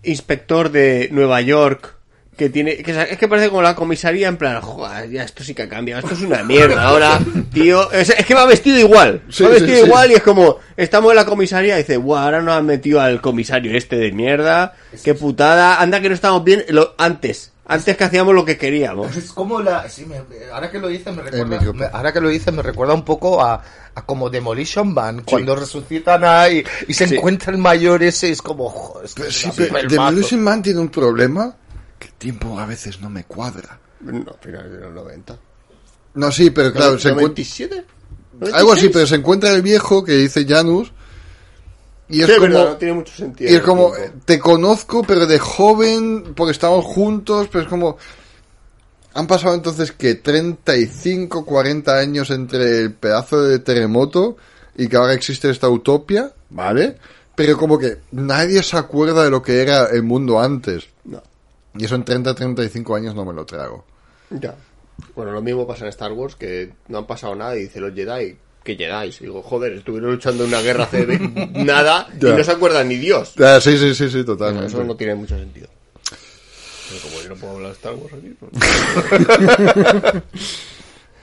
inspector 0.05 0.71
de 0.71 1.09
Nueva 1.11 1.41
York 1.41 1.97
que 2.37 2.51
tiene. 2.51 2.77
Que 2.77 2.93
es 2.93 3.19
que 3.19 3.27
parece 3.27 3.49
como 3.49 3.63
la 3.63 3.75
comisaría 3.75 4.29
en 4.29 4.37
plan, 4.37 4.61
joder, 4.61 5.11
ya 5.11 5.25
esto 5.25 5.43
sí 5.43 5.53
que 5.53 5.63
ha 5.63 5.69
cambiado, 5.69 6.03
esto 6.03 6.15
es 6.15 6.23
una 6.23 6.45
mierda 6.45 6.81
ahora, 6.87 7.19
tío. 7.53 7.91
Es, 7.91 8.11
es 8.11 8.25
que 8.25 8.33
va 8.33 8.47
vestido 8.47 8.79
igual. 8.79 9.23
Sí, 9.29 9.43
va 9.43 9.49
vestido 9.49 9.79
sí. 9.79 9.87
igual 9.87 10.13
y 10.13 10.15
es 10.15 10.23
como, 10.23 10.59
estamos 10.77 11.11
en 11.11 11.17
la 11.17 11.25
comisaría 11.25 11.75
y 11.75 11.79
dice, 11.79 11.97
guau, 11.97 12.23
ahora 12.23 12.43
nos 12.43 12.55
han 12.55 12.67
metido 12.67 13.01
al 13.01 13.21
comisario 13.21 13.77
este 13.77 13.97
de 13.97 14.13
mierda, 14.13 14.75
qué 15.03 15.15
putada, 15.15 15.81
anda 15.81 16.01
que 16.01 16.11
no 16.11 16.15
estamos 16.15 16.45
bien 16.45 16.65
lo, 16.69 16.95
antes. 16.97 17.50
Antes 17.73 17.97
que 17.97 18.05
hacíamos 18.05 18.35
lo 18.35 18.45
que 18.45 18.57
queríamos. 18.59 19.17
Es 19.17 19.33
como 19.33 19.61
la... 19.61 19.89
sí, 19.89 20.05
me- 20.07 20.21
ahora 20.53 20.71
que 20.71 20.79
lo 20.79 20.89
dices 20.89 21.15
me 21.15 21.23
recuerda... 21.23 21.59
micro- 21.59 21.75
me- 21.75 21.87
ahora 21.87 22.13
que 22.13 22.21
lo 22.21 22.29
dices 22.29 22.53
me 22.53 22.63
recuerda 22.63 22.95
un 22.95 23.05
poco 23.05 23.43
a, 23.43 23.63
a 23.95 24.07
como 24.07 24.29
Demolition 24.31 24.93
Man, 24.93 25.23
cuando 25.25 25.55
resucitan 25.57 26.25
ahí 26.25 26.65
y 26.89 26.95
se 26.95 27.07
Sí. 27.09 27.17
encuentra 27.17 27.53
el 27.53 27.59
mayor 27.59 28.03
ese 28.03 28.29
y 28.29 28.33
es 28.33 28.43
como... 28.43 28.69
joder, 28.69 29.05
es 29.07 29.15
que 29.15 29.23
Pero 29.23 29.33
sí, 29.33 29.51
pero. 29.57 29.89
Demolition 29.89 30.43
Man 30.43 30.63
tiene 30.63 30.81
un 30.81 30.89
problema 30.89 31.55
que 31.99 32.09
el 32.09 32.15
tiempo 32.15 32.59
a 32.59 32.67
veces 32.67 33.01
no 33.01 33.09
me 33.09 33.25
cuadra. 33.25 33.79
No, 34.01 34.25
finales 34.41 34.73
de 34.73 34.81
los 34.81 34.93
90. 34.95 35.39
No, 36.15 36.33
sí, 36.33 36.51
pero 36.51 36.73
claro, 36.73 36.99
se 36.99 37.11
encuentra... 37.11 37.45
¿97? 37.45 37.85
Algo 38.55 38.73
así, 38.73 38.89
pero 38.89 39.07
se 39.07 39.17
encuentra 39.17 39.51
el 39.51 39.63
viejo 39.63 40.03
que 40.03 40.13
dice 40.13 40.47
Janus 40.49 40.93
y 42.11 42.21
es 42.23 42.27
Sí, 42.27 42.33
como... 42.35 42.43
verdad, 42.49 42.69
no 42.71 42.77
tiene 42.77 42.95
mucho 42.95 43.15
sentido. 43.15 43.51
Y 43.51 43.55
es 43.55 43.63
como, 43.63 43.93
tiempo. 43.93 44.19
te 44.25 44.39
conozco, 44.39 45.03
pero 45.03 45.27
de 45.27 45.39
joven, 45.39 46.35
porque 46.35 46.53
estamos 46.53 46.85
juntos, 46.85 47.49
pero 47.51 47.65
es 47.65 47.71
como... 47.71 47.97
Han 49.15 49.27
pasado 49.27 49.55
entonces 49.55 49.91
que 49.93 50.15
35, 50.17 51.45
40 51.45 51.97
años 51.99 52.31
entre 52.31 52.79
el 52.83 52.93
pedazo 52.95 53.43
de 53.43 53.59
terremoto 53.59 54.37
y 54.77 54.87
que 54.89 54.97
ahora 54.97 55.15
existe 55.15 55.51
esta 55.51 55.69
utopia, 55.69 56.33
¿vale? 56.51 56.97
Pero 57.35 57.57
como 57.57 57.79
que 57.79 57.99
nadie 58.13 58.63
se 58.63 58.77
acuerda 58.77 59.25
de 59.25 59.31
lo 59.31 59.43
que 59.43 59.63
era 59.63 59.87
el 59.87 60.03
mundo 60.05 60.39
antes. 60.41 60.89
No. 61.05 61.21
Y 61.75 61.85
eso 61.87 61.95
en 61.97 62.05
30, 62.05 62.35
35 62.35 62.95
años 62.95 63.15
no 63.15 63.25
me 63.25 63.33
lo 63.33 63.45
trago. 63.45 63.85
Ya. 64.31 64.55
Bueno, 65.17 65.33
lo 65.33 65.43
mismo 65.43 65.67
pasa 65.67 65.85
en 65.85 65.89
Star 65.91 66.13
Wars, 66.13 66.37
que 66.37 66.73
no 66.89 66.99
han 66.99 67.07
pasado 67.07 67.35
nada 67.35 67.57
y 67.57 67.63
dice 67.63 67.81
los 67.81 67.95
Jedi, 67.95 68.37
que. 68.65 68.73
Y 68.73 69.11
digo, 69.25 69.43
joder, 69.43 69.73
estuvieron 69.73 70.13
luchando 70.13 70.45
en 70.45 70.49
una 70.51 70.61
guerra 70.61 70.85
hace 70.85 71.07
nada 71.55 72.09
y 72.21 72.25
no 72.25 72.45
se 72.45 72.51
acuerdan 72.53 72.89
ni 72.89 72.97
Dios. 72.97 73.35
Sí, 73.61 73.79
sí, 73.79 73.95
sí, 73.95 74.11
sí, 74.11 74.25
totalmente. 74.25 74.69
eso 74.69 74.85
no 74.85 74.97
tiene 74.97 75.15
mucho 75.15 75.37
sentido. 75.37 75.69
Pero 76.89 77.03
como 77.03 77.23
yo 77.23 77.29
no 77.29 77.37
puedo 77.37 77.53
hablar 77.55 77.71
de 77.71 77.75
Star 77.77 77.95
Wars 77.95 78.15
aquí, 78.15 78.35
pues- 78.39 80.23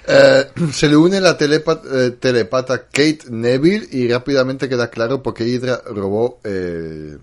Eh, 0.10 0.46
se 0.72 0.88
le 0.88 0.96
une 0.96 1.20
la 1.20 1.38
telepa- 1.38 1.82
eh, 1.94 2.12
telepata 2.12 2.84
Kate 2.86 3.24
Neville 3.30 3.90
y 3.92 4.08
rápidamente 4.08 4.70
queda 4.70 4.90
claro 4.90 5.22
por 5.22 5.34
qué 5.34 5.44
Hydra 5.46 5.82
robó 5.86 6.40
eh, 6.46 7.18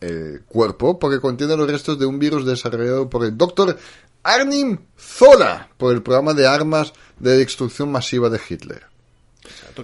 el 0.00 0.42
cuerpo, 0.48 0.98
porque 0.98 1.20
contiene 1.20 1.56
los 1.56 1.70
restos 1.70 2.00
de 2.00 2.06
un 2.06 2.18
virus 2.18 2.44
desarrollado 2.44 3.08
por 3.08 3.24
el 3.24 3.36
doctor 3.38 3.76
Arnim 4.24 4.78
Zola 4.98 5.68
por 5.76 5.94
el 5.94 6.02
programa 6.02 6.34
de 6.34 6.48
armas 6.48 6.92
de 7.20 7.36
destrucción 7.38 7.92
masiva 7.92 8.28
de 8.28 8.40
Hitler. 8.48 8.82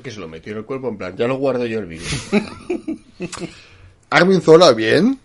Que 0.03 0.11
se 0.11 0.20
lo 0.20 0.28
metió 0.28 0.53
en 0.53 0.59
el 0.59 0.64
cuerpo, 0.64 0.88
en 0.88 0.97
plan, 0.99 1.16
ya 1.16 1.26
lo 1.26 1.36
guardo 1.36 1.66
yo 1.66 1.78
el 1.80 1.86
virus. 1.86 2.28
Armin 4.11 4.40
Zola, 4.40 4.72
bien. 4.72 5.18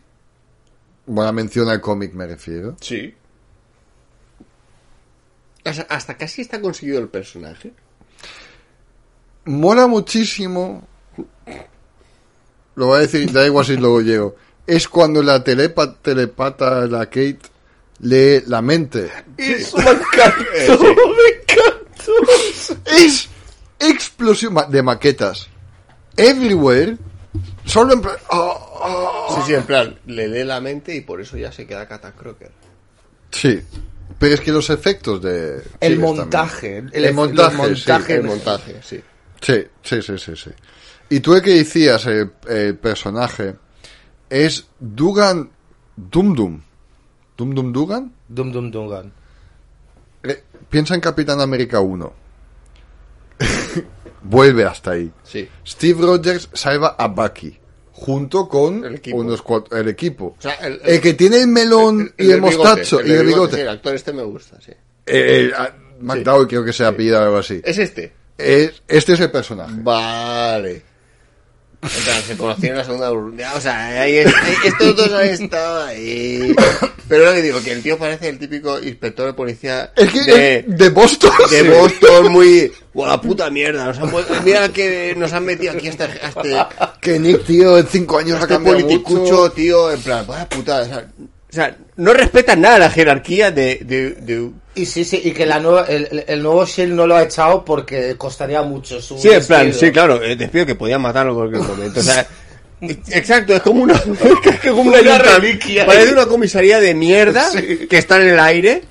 Buena 1.06 1.32
mención 1.32 1.70
al 1.70 1.82
cómic, 1.82 2.14
me 2.14 2.26
refiero. 2.28 2.78
Sí. 2.82 3.14
Hasta, 5.64 5.84
hasta 5.84 6.18
casi 6.18 6.42
está 6.42 6.60
conseguido 6.62 7.00
el 7.00 7.08
personaje. 7.10 7.74
Mola 9.46 9.88
muchísimo. 9.88 10.88
Lo 12.76 12.88
voy 12.88 12.98
a 12.98 13.02
decir, 13.02 13.32
da 13.32 13.46
igual 13.46 13.66
si 13.66 13.78
luego 13.78 14.02
llego. 14.02 14.36
Es 14.66 14.88
cuando 14.88 15.22
la 15.22 15.44
telepa, 15.44 15.96
telepata, 15.96 16.86
la 16.88 17.06
Kate, 17.08 17.40
lee 18.00 18.44
la 18.48 18.62
mente. 18.62 19.12
Eso 19.38 19.78
me 19.78 19.84
encantó, 19.92 20.44
Eh, 20.56 20.68
me 20.70 21.54
encantó. 21.54 22.12
Es 22.98 23.30
explosión 23.82 24.56
de 24.70 24.84
maquetas. 24.84 25.48
Everywhere. 26.18 26.98
Solo 27.66 27.94
en 27.94 28.02
plan. 28.02 28.16
ah, 28.32 28.58
ah. 28.84 29.36
Sí, 29.36 29.42
sí, 29.48 29.54
en 29.54 29.64
plan, 29.64 29.98
le 30.06 30.28
lee 30.28 30.44
la 30.44 30.60
mente 30.60 30.96
y 30.96 31.02
por 31.02 31.22
eso 31.22 31.38
ya 31.38 31.52
se 31.52 31.66
queda 31.66 31.88
Catacroker. 31.88 32.52
Sí. 33.32 33.62
Pero 34.20 34.36
es 34.36 34.42
que 34.42 34.52
los 34.52 34.70
efectos 34.70 35.22
de. 35.22 35.64
El 35.80 35.94
sí, 35.94 36.00
montaje. 36.00 36.78
El, 36.92 37.06
El, 37.06 37.14
montaje. 37.14 37.76
sí. 37.76 37.92
El 38.10 38.24
montaje, 38.24 38.76
sí. 38.84 39.02
Sí, 39.42 39.66
sí, 39.82 40.02
sí, 40.02 40.18
sí, 40.18 40.36
sí. 40.36 40.52
Y 41.10 41.20
tú 41.20 41.34
el 41.34 41.42
que 41.42 41.56
decías, 41.56 42.06
el, 42.06 42.32
el 42.48 42.78
personaje, 42.78 43.56
es 44.30 44.68
Dugan 44.80 45.50
Dum 45.96 46.36
Dum. 46.36 46.62
Dum 47.38 47.56
Dum 47.56 47.74
Dugan. 47.74 48.14
Dum 48.28 48.52
Dum 48.52 48.70
Dungan. 48.70 49.12
Eh, 50.24 50.44
piensa 50.70 50.94
en 50.94 51.02
Capitán 51.02 51.42
América 51.42 51.80
1. 51.80 52.14
Vuelve 54.24 54.64
hasta 54.66 54.92
ahí. 54.92 55.12
Sí. 55.24 55.48
Steve 55.68 56.02
Rogers 56.06 56.50
salva 56.54 56.96
a 56.98 57.08
Bucky. 57.08 57.58
Junto 57.94 58.48
con 58.50 58.84
El 58.84 58.96
equipo. 58.96 59.18
unos 59.18 59.44
cuat- 59.44 59.72
el 59.78 59.88
equipo. 59.90 60.36
O 60.38 60.42
sea, 60.42 60.54
el, 60.56 60.82
El 60.84 61.00
que 61.02 61.14
tiene 61.14 61.42
el 61.42 61.48
melón 61.48 62.12
y 62.18 62.32
el, 62.32 62.42
mostacho 62.42 63.00
el 63.00 63.08
y 63.08 63.12
el 63.12 63.26
bigote, 63.28 63.56
sí, 63.58 63.62
el 63.62 63.70
actor 63.70 63.94
este 63.96 64.12
me 64.14 64.24
gusta, 64.24 64.60
sí. 64.60 64.72
Eh, 64.72 64.76
eh, 65.06 65.52
ah, 65.56 65.70
McDowell 66.00 66.48
creo 66.48 66.66
que 66.66 66.74
se 66.74 66.84
apellida 66.84 67.20
o 67.22 67.24
algo 67.26 67.38
así. 67.38 67.62
Es 67.64 67.78
este. 67.78 68.12
Es- 68.38 68.82
este 68.88 69.14
es 69.14 69.20
el 69.20 69.30
personaje. 69.30 69.74
Vale. 69.78 70.82
En 71.84 71.90
plan, 72.04 72.22
se 72.28 72.38
conocieron 72.38 72.80
en 72.80 72.88
la 72.98 73.06
segunda. 73.08 73.54
O 73.56 73.62
sea, 73.62 74.02
ahí 74.02 74.18
ahí- 74.20 74.26
estos 74.66 74.96
dos 74.96 75.12
han 75.14 75.26
estado 75.28 75.84
ahí. 75.86 76.56
Pero 77.12 77.26
lo 77.26 77.34
que 77.34 77.42
digo, 77.42 77.62
que 77.62 77.74
el 77.74 77.84
tío 77.84 77.98
parece 77.98 78.30
el 78.30 78.40
típico 78.40 78.80
inspector 78.82 79.26
de 79.28 79.34
policía 79.34 79.92
Es 79.98 80.10
que 80.14 80.22
de, 80.22 80.64
de 80.66 80.90
Boston. 80.90 81.30
de 81.50 81.62
sí. 81.62 81.68
Boston, 81.68 82.32
muy. 82.32 82.72
¡Buah, 82.94 83.10
la 83.10 83.20
puta 83.22 83.50
mierda! 83.50 83.86
Nos 83.88 84.00
han, 84.00 84.12
mira 84.46 84.70
que 84.70 85.14
nos 85.18 85.34
han 85.34 85.44
metido 85.44 85.74
aquí 85.74 85.88
a 85.88 85.90
este, 85.90 86.04
a 86.04 86.08
este, 86.08 86.56
a 86.58 86.94
Que 87.02 87.20
Nick, 87.20 87.44
tío, 87.46 87.78
en 87.78 87.86
cinco 87.86 88.18
años 88.18 88.42
ha 88.42 88.48
cambiado 88.48 88.78
politicucho, 88.80 89.20
mucho. 89.20 89.52
tío. 89.52 89.92
En 89.92 90.00
plan, 90.02 90.26
vaya 90.26 90.48
puta. 90.48 90.82
O 90.84 90.86
sea, 90.86 91.06
o 91.20 91.54
sea, 91.54 91.78
no 91.98 92.14
respetan 92.14 92.62
nada 92.62 92.80
la 92.80 92.90
jerarquía 92.90 93.52
de. 93.52 93.80
de, 93.84 94.12
de- 94.12 94.50
Y 94.76 94.86
sí, 94.86 95.04
sí, 95.04 95.20
y 95.22 95.32
que 95.32 95.46
la 95.46 95.60
nueva, 95.60 95.84
el, 95.90 96.08
el- 96.12 96.24
el 96.26 96.42
nuevo 96.42 96.66
Shield 96.66 96.94
no 96.94 97.06
lo 97.08 97.18
ha 97.18 97.24
echado 97.24 97.66
porque 97.66 98.16
costaría 98.18 98.62
mucho 98.62 99.02
su 99.02 99.18
Sí, 99.18 99.28
en 99.32 99.46
plan, 99.46 99.74
sí, 99.74 99.92
claro, 99.92 100.18
despido 100.18 100.66
que 100.66 100.76
podían 100.76 101.02
matarlo 101.02 101.32
en 101.34 101.38
cualquier 101.52 101.64
momento. 101.64 102.00
O 102.00 102.04
sea, 102.04 102.26
exacto, 102.82 103.54
es 103.56 103.62
como 103.62 103.84
una, 103.84 103.94
es 103.96 104.60
como 104.72 104.82
una, 104.84 105.00
Una 105.02 105.18
reliquia. 105.20 105.86
Parece 105.86 106.14
una 106.14 106.26
comisaría 106.26 106.80
de 106.80 106.94
mierda 106.94 107.46
que 107.90 107.98
está 107.98 108.22
en 108.22 108.30
el 108.30 108.40
aire 108.40 108.84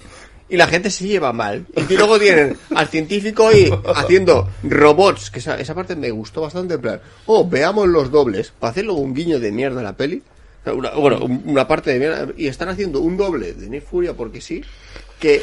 y 0.48 0.56
la 0.56 0.66
gente 0.66 0.90
se 0.90 1.06
lleva 1.06 1.32
mal. 1.32 1.66
Y 1.88 1.94
luego 1.96 2.18
tienen 2.18 2.56
al 2.74 2.88
científico 2.88 3.48
ahí 3.48 3.70
haciendo 3.94 4.48
robots, 4.64 5.30
que 5.30 5.38
esa, 5.38 5.58
esa 5.60 5.74
parte 5.74 5.94
me 5.96 6.10
gustó 6.10 6.40
bastante, 6.40 6.74
en 6.74 6.80
plan, 6.80 7.00
oh, 7.26 7.48
veamos 7.48 7.88
los 7.88 8.10
dobles, 8.10 8.52
para 8.58 8.72
hacer 8.72 8.84
luego 8.84 9.00
un 9.00 9.14
guiño 9.14 9.38
de 9.38 9.52
mierda 9.52 9.80
a 9.80 9.84
la 9.84 9.92
peli. 9.96 10.22
Una- 10.66 10.90
bueno, 10.90 11.24
un- 11.24 11.42
una 11.46 11.66
parte 11.68 11.90
de 11.92 11.98
mierda, 11.98 12.28
y 12.36 12.46
están 12.48 12.68
haciendo 12.68 13.00
un 13.00 13.16
doble 13.16 13.54
de 13.54 13.68
Nick 13.70 13.84
Furia 13.84 14.12
porque 14.14 14.40
sí, 14.40 14.62
que 15.18 15.42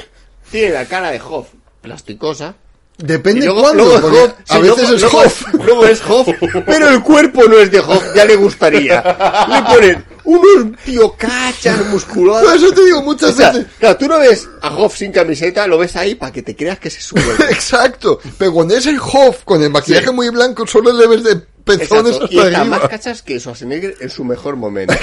tiene 0.52 0.74
la 0.74 0.86
cara 0.86 1.12
de 1.12 1.20
Hoff 1.22 1.48
plasticosa, 1.82 2.56
Depende 2.98 3.46
luego, 3.46 3.62
cuándo. 3.62 3.84
luego 4.00 4.08
Hoff, 4.24 4.34
a 4.50 4.56
sí, 4.56 4.62
veces 4.62 5.02
luego- 5.02 5.24
es 5.24 5.28
Hoff. 5.28 5.54
luego 5.54 5.86
es 5.86 6.02
Hoff, 6.10 6.28
pero 6.66 6.90
el 6.90 7.04
cuerpo 7.04 7.44
no 7.44 7.58
es 7.60 7.70
de 7.72 7.80
Hoff, 7.80 8.04
ya 8.16 8.26
le 8.26 8.36
gustaría. 8.36 9.02
Le 9.50 9.62
ponen 9.76 10.06
unos 10.24 10.78
tío 10.84 11.14
cachas 11.16 11.78
Por 11.78 11.86
musculosos. 11.88 12.56
eso 12.56 12.72
te 12.74 12.84
digo 12.86 13.02
muchas 13.04 13.30
O 13.32 13.34
sea, 13.36 13.52
veces. 13.52 13.68
claro, 13.80 13.98
tú 13.98 14.08
no 14.08 14.20
ves 14.20 14.50
a 14.62 14.76
Hoff 14.76 14.98
sin 14.98 15.12
camiseta, 15.12 15.68
lo 15.68 15.78
ves 15.78 15.96
ahí 15.96 16.16
para 16.16 16.32
que 16.32 16.42
te 16.42 16.56
creas 16.56 16.80
que 16.80 16.90
se 16.90 17.00
sube. 17.02 17.22
Exacto. 17.52 18.20
Pero 18.38 18.52
cuando 18.52 18.76
es 18.76 18.86
el 18.88 18.98
Hoff 19.00 19.44
con 19.46 19.62
el 19.62 19.70
maquillaje 19.70 20.08
Sí. 20.08 20.12
muy 20.14 20.30
blanco, 20.30 20.66
solo 20.66 20.92
le 20.92 21.06
ves 21.08 21.24
de 21.24 21.36
pezones 21.64 22.14
Exacto, 22.16 22.28
y 22.34 22.40
está 22.40 22.64
más 22.64 22.80
cachas 22.90 23.22
que 23.22 23.40
Schwarzenegger 23.40 23.96
en 24.02 24.10
su 24.10 24.24
mejor 24.24 24.56
momento. 24.56 24.96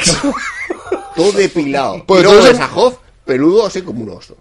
Todo 1.14 1.30
depilado. 1.32 2.05
Pues 2.07 2.20
y 2.20 2.24
luego 2.24 2.38
entonces- 2.40 2.59
ves 2.59 2.68
a 2.70 2.74
Hoff 2.76 2.95
peludo 3.24 3.66
así 3.66 3.82
como 3.82 4.03
un 4.03 4.11
oso. 4.11 4.36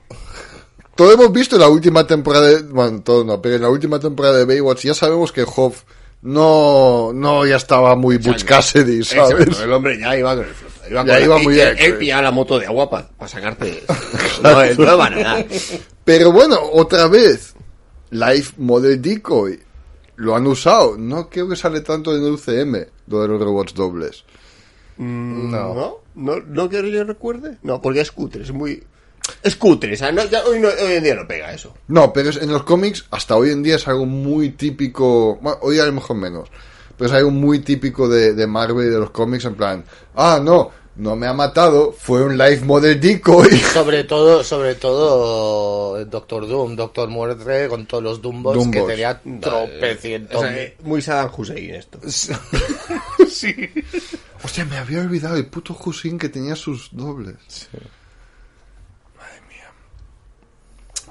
Todo 0.96 1.12
hemos 1.12 1.32
visto 1.32 1.56
en 1.56 1.62
la 1.62 1.70
última 1.70 2.06
temporada 2.06 2.48
de, 2.48 2.62
bueno, 2.64 3.02
todo 3.02 3.24
no, 3.24 3.42
pero 3.42 3.56
en 3.56 3.62
la 3.62 3.70
última 3.70 4.00
temporada 4.00 4.38
de 4.38 4.46
Baywatch 4.46 4.84
ya 4.84 4.94
sabemos 4.94 5.32
que 5.32 5.44
Hoff 5.44 5.84
no, 6.22 7.12
no 7.14 7.46
ya 7.46 7.58
estaba 7.58 7.96
muy 7.96 8.18
Butch 8.18 8.46
Cassidy, 8.46 9.04
¿sabes? 9.04 9.48
Exacto, 9.48 9.64
el 9.64 9.74
hombre 9.74 10.00
ya 10.00 10.18
iba 10.18 10.36
con 10.36 10.46
el 10.46 10.54
floto. 10.54 10.90
Iba 10.90 11.06
Ya 11.06 11.16
con 11.16 11.24
iba 11.24 11.38
muy 11.40 11.60
Él, 11.60 11.76
él 11.80 11.98
pillaba 11.98 12.22
la 12.22 12.32
moto 12.32 12.60
de 12.60 12.68
agua 12.68 12.90
para 12.90 13.28
sacarte. 13.28 13.84
no, 14.44 14.62
él 14.62 14.78
no 14.78 14.98
va 14.98 15.08
a 15.08 15.10
nadar. 15.10 15.46
Pero 16.06 16.32
bueno, 16.32 16.60
otra 16.72 17.08
vez, 17.08 17.56
Life 18.12 18.54
Model 18.58 19.02
Decoy, 19.02 19.60
lo 20.16 20.36
han 20.36 20.48
usado. 20.48 20.98
No 20.98 21.30
creo 21.30 21.50
que 21.50 21.56
sale 21.56 21.82
tanto 21.82 22.16
en 22.16 22.24
el 22.24 22.34
UCM, 22.34 22.86
lo 23.08 23.22
de 23.22 23.28
los 23.28 23.42
robots 23.42 23.74
dobles. 23.74 24.24
No. 24.98 25.74
¿No? 25.74 25.98
¿No, 26.16 26.40
no 26.40 26.70
que 26.70 26.92
yo 26.92 27.04
recuerde? 27.04 27.58
No, 27.64 27.82
porque 27.82 28.02
es 28.02 28.12
cutre, 28.12 28.44
es 28.44 28.52
muy... 28.52 28.84
Es 29.42 29.56
cutre, 29.56 29.94
o 29.94 29.98
sea, 29.98 30.12
no- 30.12 30.26
ya 30.26 30.44
hoy, 30.44 30.60
no- 30.60 30.68
hoy 30.68 30.94
en 30.94 31.04
día 31.04 31.16
no 31.16 31.28
pega 31.28 31.54
eso. 31.54 31.74
No, 31.88 32.12
pero 32.14 32.30
es- 32.30 32.38
en 32.38 32.52
los 32.52 32.64
cómics 32.64 33.06
hasta 33.12 33.36
hoy 33.36 33.52
en 33.52 33.64
día 33.64 33.76
es 33.76 33.88
algo 33.88 34.06
muy 34.06 34.50
típico, 34.52 35.38
bueno, 35.42 35.60
hoy 35.62 35.80
a 35.80 35.86
lo 35.86 35.94
mejor 35.94 36.18
menos, 36.18 36.50
pero 36.98 37.10
es 37.10 37.16
algo 37.16 37.32
muy 37.32 37.60
típico 37.60 38.08
de, 38.10 38.34
de 38.34 38.48
Marvel 38.48 38.88
y 38.88 38.90
de 38.90 39.00
los 39.00 39.12
cómics 39.12 39.46
en 39.46 39.56
plan, 39.56 39.86
ah, 40.16 40.40
no, 40.44 40.72
no 40.96 41.16
me 41.16 41.26
ha 41.26 41.34
matado, 41.34 41.92
fue 41.98 42.22
un 42.24 42.38
life 42.38 42.64
model 42.66 43.00
decoy. 43.00 43.50
Sobre 43.74 44.04
todo, 44.04 44.44
sobre 44.44 44.76
todo 44.76 46.00
eh, 46.00 46.06
Doctor 46.06 46.48
Doom, 46.48 46.76
Doctor 46.76 47.10
Muerte 47.10 47.68
con 47.68 47.86
todos 47.88 48.04
los 48.04 48.22
Doombots 48.22 48.68
que 48.70 48.82
tenía 48.82 49.20
tropecientos. 49.42 50.36
O 50.44 50.46
sea, 50.46 50.74
muy 50.84 51.02
Saddam 51.02 51.32
Hussein 51.36 51.76
esto. 51.76 52.00
sí. 53.30 53.56
Hostia, 54.44 54.66
me 54.66 54.78
había 54.78 55.00
olvidado 55.00 55.36
el 55.38 55.46
puto 55.48 55.76
Hussein 55.84 56.18
que 56.20 56.30
tenía 56.30 56.56
sus 56.56 56.90
dobles. 56.92 57.70
Madre 59.18 59.42
mía. 59.50 59.72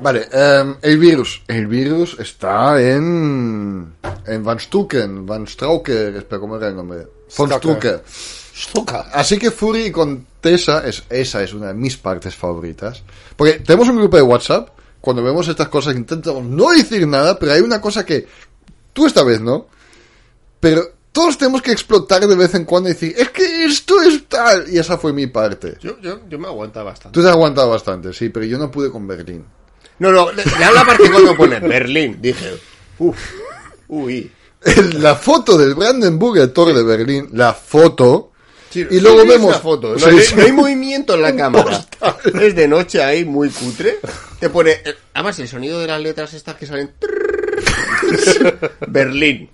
Vale, 0.02 0.28
em, 0.32 0.76
el 0.82 0.98
virus. 0.98 1.42
El 1.46 1.68
virus 1.68 2.18
está 2.18 2.80
en. 2.82 3.94
En 4.26 4.44
Van 4.44 4.58
Stuken, 4.58 5.24
Van 5.24 5.46
Strauker, 5.46 6.16
espera, 6.16 6.40
¿cómo 6.40 6.56
era 6.56 6.68
el 6.68 6.76
nombre? 6.76 7.06
Von 7.36 7.50
Strucker. 7.50 8.02
Strucker. 8.02 8.02
Stuka. 8.54 9.00
Así 9.12 9.38
que 9.38 9.50
Fury 9.50 9.90
con 9.90 10.26
Tessa, 10.40 10.86
es, 10.86 11.04
esa 11.08 11.42
es 11.42 11.54
una 11.54 11.68
de 11.68 11.74
mis 11.74 11.96
partes 11.96 12.34
favoritas. 12.34 13.02
Porque 13.36 13.60
tenemos 13.60 13.88
un 13.88 13.96
grupo 13.96 14.16
de 14.16 14.22
WhatsApp, 14.22 14.70
cuando 15.00 15.22
vemos 15.22 15.48
estas 15.48 15.68
cosas 15.68 15.96
intentamos 15.96 16.44
no 16.44 16.70
decir 16.70 17.06
nada, 17.06 17.38
pero 17.38 17.52
hay 17.52 17.60
una 17.60 17.80
cosa 17.80 18.04
que 18.04 18.26
tú 18.92 19.06
esta 19.06 19.22
vez 19.22 19.40
no, 19.40 19.66
pero 20.60 20.82
todos 21.12 21.38
tenemos 21.38 21.62
que 21.62 21.72
explotar 21.72 22.26
de 22.26 22.36
vez 22.36 22.54
en 22.54 22.64
cuando 22.64 22.88
y 22.88 22.92
decir, 22.92 23.14
es 23.16 23.30
que 23.30 23.64
esto 23.64 24.00
es 24.02 24.26
tal, 24.28 24.66
y 24.68 24.78
esa 24.78 24.98
fue 24.98 25.12
mi 25.12 25.26
parte. 25.26 25.78
Yo, 25.80 25.98
yo, 26.00 26.20
yo 26.28 26.38
me 26.38 26.48
aguanta 26.48 26.82
bastante. 26.82 27.14
Tú 27.14 27.22
te 27.22 27.28
has 27.28 27.34
aguantado 27.34 27.70
bastante, 27.70 28.12
sí, 28.12 28.28
pero 28.28 28.44
yo 28.46 28.58
no 28.58 28.70
pude 28.70 28.90
con 28.90 29.06
Berlín. 29.06 29.44
No, 30.02 30.10
no, 30.12 30.32
le, 30.32 30.44
le 30.44 30.64
habla 30.64 30.84
parte 30.84 31.10
cuando 31.10 31.36
pone 31.36 31.60
Berlín. 31.60 32.18
Dije, 32.20 32.54
uff, 32.98 33.16
uy. 33.88 34.30
La 34.98 35.14
foto 35.16 35.56
del 35.58 35.74
Brandenburger 35.74 36.52
de 36.52 36.82
Berlín, 36.82 37.28
la 37.32 37.52
foto, 37.54 38.28
Sí, 38.70 38.86
y 38.90 39.00
luego 39.00 39.26
vemos. 39.26 39.62
No, 39.62 39.98
Sí, 39.98 40.04
hay, 40.06 40.18
sí. 40.20 40.34
no 40.34 40.42
hay 40.44 40.52
movimiento 40.52 41.14
en 41.14 41.22
la 41.22 41.36
cámara. 41.36 41.84
Es 42.40 42.54
de 42.54 42.66
noche 42.68 43.02
ahí, 43.02 43.24
muy 43.24 43.50
cutre. 43.50 43.98
Te 44.40 44.48
pone. 44.48 44.70
eh, 44.72 44.94
Además, 45.14 45.38
el 45.40 45.48
sonido 45.48 45.78
de 45.78 45.86
las 45.88 46.00
letras 46.00 46.32
estas 46.32 46.54
que 46.56 46.66
salen. 46.66 46.90
Berlín. 48.88 49.50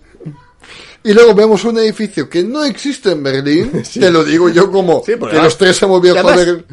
y 1.05 1.13
luego 1.13 1.35
vemos 1.35 1.65
un 1.65 1.79
edificio 1.79 2.29
que 2.29 2.43
no 2.45 2.65
existe 2.65 3.13
en 3.13 3.23
Berlín, 3.23 3.83
te 3.93 4.11
lo 4.11 4.25
digo 4.25 4.49
yo 4.49 4.71
como 4.71 5.03
que 5.05 5.17
los 5.17 5.57
tres 5.59 5.81
hemos 5.83 6.01
visto 6.03 6.19
además- 6.19 6.35
joder. 6.37 6.65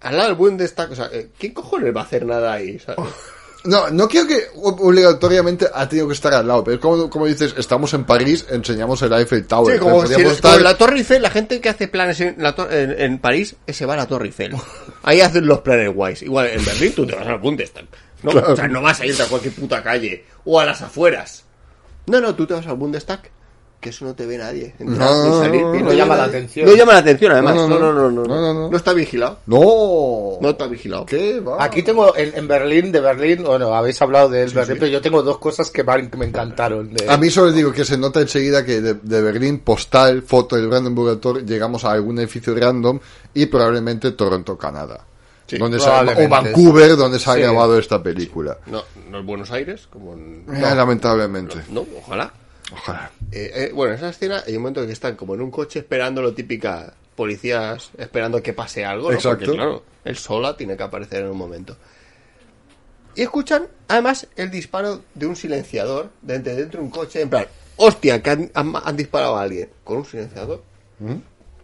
Al 0.00 0.16
lado 0.16 0.28
del 0.28 0.36
Bundestag, 0.38 0.92
o 0.92 0.94
sea, 0.94 1.08
eh, 1.12 1.30
¿quién 1.38 1.52
cojones 1.52 1.94
va 1.94 2.02
a 2.02 2.04
hacer 2.04 2.24
nada 2.24 2.52
ahí? 2.52 2.78
¿sabes? 2.78 3.00
No, 3.64 3.90
no 3.90 4.06
quiero 4.08 4.28
que 4.28 4.46
obligatoriamente 4.54 5.66
ha 5.74 5.88
tenido 5.88 6.06
que 6.06 6.14
estar 6.14 6.32
al 6.32 6.46
lado, 6.46 6.62
pero 6.64 6.76
es 6.76 6.80
como, 6.80 7.10
como 7.10 7.26
dices, 7.26 7.54
estamos 7.58 7.92
en 7.94 8.04
París, 8.04 8.46
enseñamos 8.50 9.02
el 9.02 9.12
Eiffel 9.12 9.46
Tower. 9.46 9.74
Sí, 9.74 9.80
como, 9.80 10.06
si- 10.06 10.14
como 10.14 10.30
estar- 10.30 10.60
la 10.62 10.76
Torre 10.78 10.98
Eiffel, 10.98 11.22
la 11.22 11.30
gente 11.30 11.60
que 11.60 11.68
hace 11.68 11.88
planes 11.88 12.20
en, 12.20 12.36
la 12.38 12.54
en, 12.70 13.00
en 13.00 13.18
París, 13.18 13.56
ese 13.66 13.84
va 13.86 13.94
a 13.94 13.96
la 13.98 14.06
Torre 14.06 14.26
Eiffel. 14.26 14.54
Ahí 15.02 15.20
hacen 15.20 15.46
los 15.46 15.60
planes 15.60 15.92
guays. 15.92 16.22
Igual 16.22 16.46
en 16.48 16.64
Berlín 16.64 16.92
tú 16.94 17.04
te 17.06 17.14
vas 17.16 17.26
al 17.26 17.38
Bundestag. 17.38 17.86
¿no? 18.22 18.30
Claro. 18.30 18.52
O 18.52 18.56
sea, 18.56 18.68
no 18.68 18.80
vas 18.82 19.00
a 19.00 19.06
irte 19.06 19.22
a 19.22 19.26
cualquier 19.26 19.54
puta 19.54 19.82
calle 19.82 20.24
o 20.44 20.58
a 20.60 20.64
las 20.64 20.80
afueras. 20.82 21.44
No, 22.06 22.20
no, 22.20 22.34
tú 22.34 22.46
te 22.46 22.54
vas 22.54 22.66
al 22.66 22.76
Bundestag, 22.76 23.22
que 23.80 23.90
eso 23.90 24.04
no 24.04 24.14
te 24.14 24.26
ve 24.26 24.36
nadie. 24.38 24.74
Entrar 24.78 25.08
No, 25.08 25.24
ni 25.24 25.44
salir, 25.46 25.62
no, 25.62 25.74
y 25.76 25.82
no 25.84 25.92
llama 25.92 26.14
ve 26.14 26.20
la 26.22 26.26
atención. 26.26 26.68
No 26.68 26.74
llama 26.74 26.92
la 26.94 26.98
atención, 26.98 27.32
además. 27.32 27.54
No, 27.54 27.68
No, 27.68 27.78
no, 27.78 27.92
no, 27.92 28.10
no. 28.10 28.22
No, 28.24 28.34
no, 28.34 28.40
no, 28.40 28.54
no. 28.54 28.70
No 28.70 28.76
está 28.76 28.92
vigilado. 28.92 29.38
No. 29.46 30.38
No 30.40 30.50
está 30.50 30.66
vigilado. 30.66 31.06
¿Qué 31.06 31.38
va? 31.40 31.62
Aquí 31.62 31.82
tengo, 31.82 32.16
en, 32.16 32.32
en 32.36 32.48
Berlín, 32.48 32.90
de 32.90 33.00
Berlín, 33.00 33.44
bueno, 33.44 33.72
habéis 33.74 34.00
hablado 34.02 34.28
de 34.28 34.46
Berlín, 34.46 34.76
pero 34.80 34.86
yo 34.88 35.00
tengo 35.00 35.22
dos 35.22 35.38
cosas 35.38 35.70
que 35.70 35.84
me, 35.84 36.26
encantaron. 36.26 36.92
de- 36.92 37.08
A 37.08 37.16
mí 37.16 37.30
solo 37.30 37.52
digo 37.52 37.72
que 37.72 37.84
se 37.84 37.96
nota 37.96 38.20
enseguida 38.20 38.64
que 38.64 38.80
de, 38.80 38.94
de 38.94 39.22
Berlín, 39.22 39.60
postal, 39.60 40.22
foto 40.22 40.56
del 40.56 40.66
Brandenburger 40.68 41.18
Tor, 41.18 41.44
llegamos 41.44 41.84
a 41.84 41.92
algún 41.92 42.18
edificio 42.18 42.54
random 42.54 42.98
y 43.34 43.46
probablemente 43.46 44.10
Toronto, 44.12 44.58
Canadá. 44.58 45.04
Sí, 45.46 45.56
donde 45.56 45.78
se 45.80 45.88
o 45.88 46.28
Vancouver, 46.28 46.94
donde 46.96 47.18
se 47.18 47.30
ha 47.30 47.34
Sí. 47.34 47.40
grabado 47.40 47.78
esta 47.78 48.02
película. 48.02 48.58
No, 48.66 48.82
no 49.10 49.20
es 49.20 49.24
Buenos 49.24 49.50
Aires, 49.50 49.86
como 49.90 50.12
en... 50.12 50.44
Eh, 50.52 50.60
lamentablemente. 50.76 51.56
No, 51.70 51.86
ojalá. 51.96 52.30
Ojalá. 52.72 53.10
Eh, 53.32 53.50
eh, 53.54 53.70
bueno, 53.74 53.92
en 53.94 53.98
esa 53.98 54.10
escena 54.10 54.42
hay 54.46 54.56
un 54.56 54.62
momento 54.62 54.84
que 54.86 54.92
están 54.92 55.16
como 55.16 55.34
en 55.34 55.40
un 55.40 55.50
coche 55.50 55.78
esperando 55.80 56.20
lo 56.22 56.34
típica 56.34 56.92
policías 57.14 57.90
esperando 57.98 58.42
que 58.42 58.52
pase 58.52 58.84
algo, 58.84 59.08
¿no? 59.10 59.16
Exacto. 59.16 59.46
Porque, 59.46 59.56
claro, 59.56 59.82
el 60.04 60.16
sola 60.16 60.56
tiene 60.56 60.76
que 60.76 60.82
aparecer 60.82 61.22
en 61.24 61.30
un 61.30 61.36
momento. 61.38 61.76
Y 63.16 63.22
escuchan, 63.22 63.66
además, 63.88 64.28
el 64.36 64.50
disparo 64.50 65.02
de 65.14 65.26
un 65.26 65.34
silenciador 65.34 66.10
dentro, 66.22 66.54
dentro 66.54 66.78
de 66.80 66.84
un 66.84 66.90
coche, 66.90 67.20
en 67.22 67.30
plan, 67.30 67.46
hostia, 67.76 68.22
que 68.22 68.30
han, 68.30 68.50
han- 68.54 68.74
han 68.84 68.96
disparado 68.96 69.36
a 69.36 69.42
alguien 69.42 69.68
con 69.82 69.98
un 69.98 70.04
silenciador. 70.04 70.62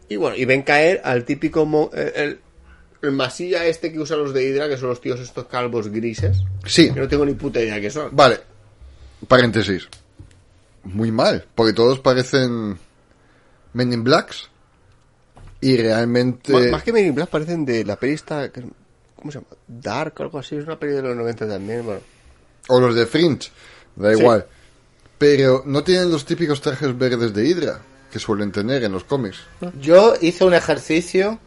Y 0.08 0.16
bueno, 0.16 0.34
y 0.36 0.44
ven 0.44 0.62
caer 0.62 1.00
al 1.04 1.24
típico 1.24 1.64
mo- 1.64 1.90
eh, 1.94 2.12
el, 2.16 2.40
el 3.02 3.12
masilla 3.12 3.64
este 3.66 3.92
que 3.92 4.00
usan 4.00 4.18
los 4.18 4.34
de 4.34 4.44
Hydra, 4.48 4.68
que 4.68 4.76
son 4.76 4.88
los 4.88 5.00
tíos 5.00 5.20
estos 5.20 5.46
calvos 5.46 5.88
grises. 5.88 6.38
Sí. 6.66 6.92
Que 6.92 6.98
no 7.00 7.06
tengo 7.08 7.24
ni 7.24 7.34
puta 7.34 7.60
idea 7.60 7.80
qué 7.80 7.90
son. 7.90 8.08
Vale. 8.16 8.40
Paréntesis. 9.28 9.88
Muy 10.84 11.10
mal, 11.10 11.46
porque 11.54 11.72
todos 11.72 11.98
parecen 12.00 12.78
Men 13.72 13.92
in 13.92 14.04
Blacks. 14.04 14.50
Y 15.60 15.76
realmente... 15.78 16.52
Más, 16.52 16.70
más 16.70 16.82
que 16.82 16.92
Men 16.92 17.06
in 17.06 17.14
Black 17.14 17.30
parecen 17.30 17.64
de 17.64 17.84
la 17.84 17.96
peli 17.96 18.12
esta, 18.12 18.50
¿cómo 19.16 19.30
se 19.32 19.38
llama? 19.38 19.46
Dark 19.66 20.14
o 20.18 20.22
algo 20.24 20.38
así, 20.38 20.56
es 20.56 20.64
una 20.64 20.78
peli 20.78 20.92
de 20.92 21.02
los 21.02 21.16
90 21.16 21.48
también, 21.48 21.84
bueno. 21.84 22.00
O 22.68 22.80
los 22.80 22.94
de 22.94 23.06
Fringe. 23.06 23.50
Da 23.96 24.12
Sí. 24.14 24.20
igual. 24.20 24.46
Pero 25.16 25.62
no 25.64 25.82
tienen 25.84 26.10
los 26.10 26.24
típicos 26.26 26.60
trajes 26.60 26.96
verdes 26.98 27.32
de 27.32 27.46
Hydra 27.46 27.80
que 28.12 28.18
suelen 28.18 28.52
tener 28.52 28.84
en 28.84 28.92
los 28.92 29.04
cómics. 29.04 29.38
Yo 29.80 30.14
hice 30.20 30.44
un 30.44 30.52
ejercicio, 30.54 31.38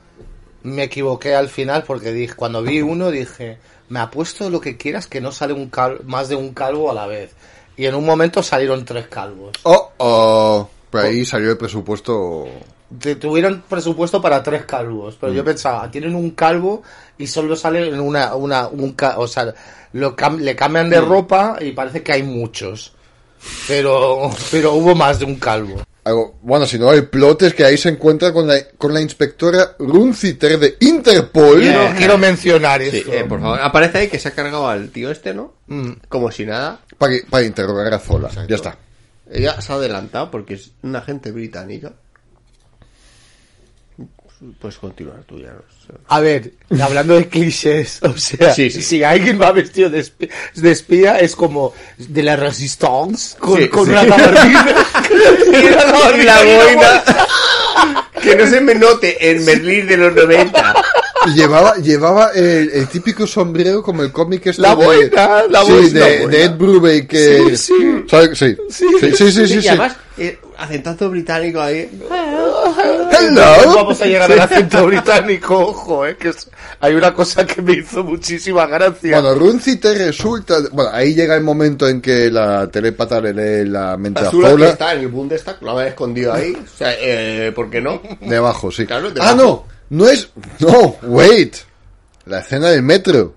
me 0.63 0.83
equivoqué 0.83 1.35
al 1.35 1.49
final 1.49 1.83
porque 1.85 2.11
dije, 2.11 2.33
cuando 2.33 2.63
vi 2.63 2.81
uno 2.81 3.11
dije, 3.11 3.57
me 3.89 3.99
apuesto 3.99 4.49
lo 4.49 4.59
que 4.61 4.77
quieras 4.77 5.05
que 5.07 5.21
no 5.21 5.31
sale 5.31 5.53
un 5.53 5.69
cal- 5.69 6.01
más 6.05 6.27
de 6.29 6.35
un 6.35 6.53
calvo 6.53 6.89
a 6.89 6.93
la 6.93 7.05
vez. 7.07 7.31
Y 7.77 7.85
en 7.85 7.95
un 7.95 8.05
momento 8.05 8.41
salieron 8.43 8.83
tres 8.83 9.07
calvos. 9.07 9.51
Oh, 9.63 9.91
oh. 9.97 10.69
Por 10.89 11.01
ahí 11.01 11.23
salió 11.25 11.51
el 11.51 11.57
presupuesto. 11.57 12.47
Tuvieron 13.19 13.63
presupuesto 13.69 14.21
para 14.21 14.41
tres 14.41 14.65
calvos, 14.65 15.17
pero 15.19 15.33
yo 15.33 15.43
pensaba, 15.43 15.91
tienen 15.91 16.15
un 16.15 16.31
calvo 16.31 16.81
y 17.17 17.27
solo 17.27 17.55
sale 17.55 17.87
en 17.89 17.99
una, 17.99 18.33
una, 18.35 18.67
un 18.67 18.93
ca- 18.93 19.19
o 19.19 19.27
sea, 19.27 19.53
lo 19.93 20.15
cam- 20.15 20.39
le 20.39 20.55
cambian 20.55 20.89
de 20.89 20.95
ropa 21.01 21.57
y 21.59 21.71
parece 21.73 22.01
que 22.01 22.13
hay 22.13 22.23
muchos. 22.23 22.93
Pero, 23.67 24.31
pero 24.51 24.73
hubo 24.73 24.95
más 24.95 25.19
de 25.19 25.25
un 25.25 25.35
calvo. 25.35 25.81
Algo, 26.07 26.37
bueno, 26.41 26.65
si 26.65 26.79
no, 26.79 26.93
el 26.93 27.09
plot 27.09 27.41
es 27.43 27.53
que 27.53 27.65
ahí 27.65 27.77
se 27.77 27.89
encuentra 27.89 28.31
con 28.31 28.47
la, 28.47 28.55
con 28.77 28.93
la 28.93 29.01
inspectora 29.01 29.75
Runciter 29.77 30.57
de 30.57 30.77
Interpol. 30.79 31.59
Quiero, 31.59 31.93
quiero 31.97 32.17
mencionar 32.17 32.81
Sí, 32.81 32.99
eso. 32.99 33.11
eh, 33.11 33.25
por 33.25 33.41
favor. 33.41 33.59
Aparece 33.61 33.97
ahí 33.97 34.07
que 34.07 34.17
se 34.17 34.29
ha 34.29 34.31
cargado 34.31 34.69
al 34.69 34.89
tío 34.89 35.11
este, 35.11 35.33
¿no? 35.33 35.53
Mm. 35.67 35.91
Como 36.07 36.31
si 36.31 36.45
nada. 36.45 36.79
Para, 36.97 37.13
para 37.29 37.45
interrogar 37.45 37.93
a 37.93 37.99
Zola. 37.99 38.29
Exacto. 38.29 38.49
Ya 38.49 38.55
está. 38.55 38.77
Ella 39.29 39.59
se 39.61 39.73
ha 39.73 39.75
adelantado 39.75 40.31
porque 40.31 40.53
es 40.53 40.71
una 40.81 40.99
agente 40.99 41.31
británica. 41.31 41.91
Puedes 44.59 44.77
continuar 44.77 45.23
tú 45.25 45.39
ya. 45.39 45.51
no. 45.53 45.99
A 46.09 46.19
ver, 46.19 46.53
hablando 46.81 47.15
de 47.15 47.27
clichés, 47.27 47.99
o 48.03 48.15
sea, 48.17 48.53
Sí, 48.53 48.69
sí. 48.69 48.81
si 48.83 49.03
alguien 49.03 49.41
va 49.41 49.51
vestido 49.51 49.89
de 49.89 49.99
espía, 49.99 50.29
de 50.53 50.71
espía 50.71 51.19
es 51.19 51.35
como 51.35 51.73
de 51.97 52.21
la 52.23 52.35
Resistance 52.35 53.35
con, 53.39 53.57
Sí, 53.59 53.67
con 53.69 53.89
una 53.89 54.03
gabardina. 54.05 54.67
la 56.23 56.43
boina. 56.43 57.03
que 58.21 58.35
no 58.35 58.45
se 58.47 58.61
me 58.61 58.75
note 58.75 59.31
en 59.31 59.45
Berlín 59.45 59.87
de 59.87 59.97
los 59.97 60.13
90. 60.13 60.75
Y 61.27 61.33
llevaba, 61.35 61.75
llevaba 61.77 62.31
el, 62.33 62.69
el 62.71 62.87
típico 62.87 63.25
sombrero 63.27 63.81
como 63.83 64.03
el 64.03 64.11
cómic 64.11 64.47
este 64.47 64.61
La 64.61 64.75
de- 64.75 64.85
boina, 64.85 65.01
sí, 65.03 65.43
de, 65.43 65.49
la 65.49 65.63
boina. 65.63 66.27
de 66.29 66.43
Ed 66.43 66.51
Brubaker. 66.57 67.57
Sí, 67.57 67.57
sí. 67.57 67.73
Sí. 68.33 68.57
Sí, 68.69 68.85
sí, 69.15 69.31
sí, 69.31 69.47
sí, 69.47 69.53
y 69.57 69.61
sí. 69.61 69.67
además, 69.67 69.95
eh, 70.17 70.39
acentazo 70.57 71.09
británico 71.09 71.59
ahí. 71.61 71.89
Hello. 73.19 73.75
Vamos 73.75 74.01
a 74.01 74.05
llegar 74.05 74.31
al 74.31 74.39
acento 74.39 74.85
británico, 74.85 75.57
ojo, 75.57 76.05
eh, 76.05 76.15
que 76.17 76.29
es- 76.29 76.49
hay 76.79 76.93
una 76.95 77.13
cosa 77.13 77.45
que 77.45 77.61
me 77.61 77.73
hizo 77.73 78.03
muchísima 78.03 78.65
gracia. 78.67 79.19
Bueno, 79.19 79.35
Runciter 79.37 79.97
resulta... 79.97 80.55
Bueno, 80.71 80.91
ahí 80.93 81.13
llega 81.13 81.35
el 81.35 81.43
momento 81.43 81.87
en 81.87 82.01
que 82.01 82.29
la 82.29 82.67
telepata 82.69 83.19
le 83.21 83.33
lee 83.33 83.69
la 83.69 83.97
mente 83.97 84.21
a 84.21 84.31
Zola. 84.31 84.69
está 84.69 84.93
en 84.93 85.01
el 85.01 85.07
Bundestag, 85.07 85.57
lo 85.61 85.71
había 85.71 85.87
escondido 85.89 86.33
ahí. 86.33 86.53
O 86.55 86.77
sea, 86.77 86.93
eh, 86.99 87.51
¿por 87.55 87.69
qué 87.69 87.81
no? 87.81 88.01
Debajo, 88.21 88.71
sí. 88.71 88.85
Claro, 88.85 89.09
Ah, 89.19 89.33
no. 89.35 89.65
No 89.89 90.07
es... 90.07 90.29
No, 90.59 90.97
wait. 91.03 91.55
La 92.25 92.39
escena 92.39 92.69
del 92.69 92.83
metro. 92.83 93.35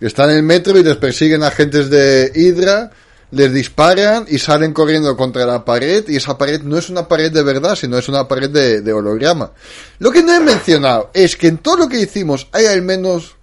Está 0.00 0.24
en 0.24 0.30
el 0.30 0.42
metro 0.42 0.78
y 0.78 0.82
les 0.82 0.96
persiguen 0.96 1.44
agentes 1.44 1.88
de 1.88 2.32
Hydra, 2.34 2.90
les 3.30 3.52
disparan 3.52 4.26
y 4.28 4.38
salen 4.38 4.72
corriendo 4.72 5.16
contra 5.16 5.46
la 5.46 5.64
pared 5.64 6.04
y 6.08 6.16
esa 6.16 6.36
pared 6.36 6.60
no 6.62 6.76
es 6.76 6.90
una 6.90 7.06
pared 7.06 7.30
de 7.30 7.42
verdad, 7.42 7.76
sino 7.76 7.98
es 7.98 8.08
una 8.08 8.26
pared 8.26 8.50
de, 8.50 8.80
de 8.80 8.92
holograma. 8.92 9.52
Lo 10.00 10.10
que 10.10 10.24
no 10.24 10.34
he 10.34 10.40
mencionado 10.40 11.10
es 11.14 11.36
que 11.36 11.46
en 11.46 11.58
todo 11.58 11.76
lo 11.76 11.88
que 11.88 12.00
hicimos 12.00 12.48
hay 12.52 12.66
al 12.66 12.82
menos 12.82 13.36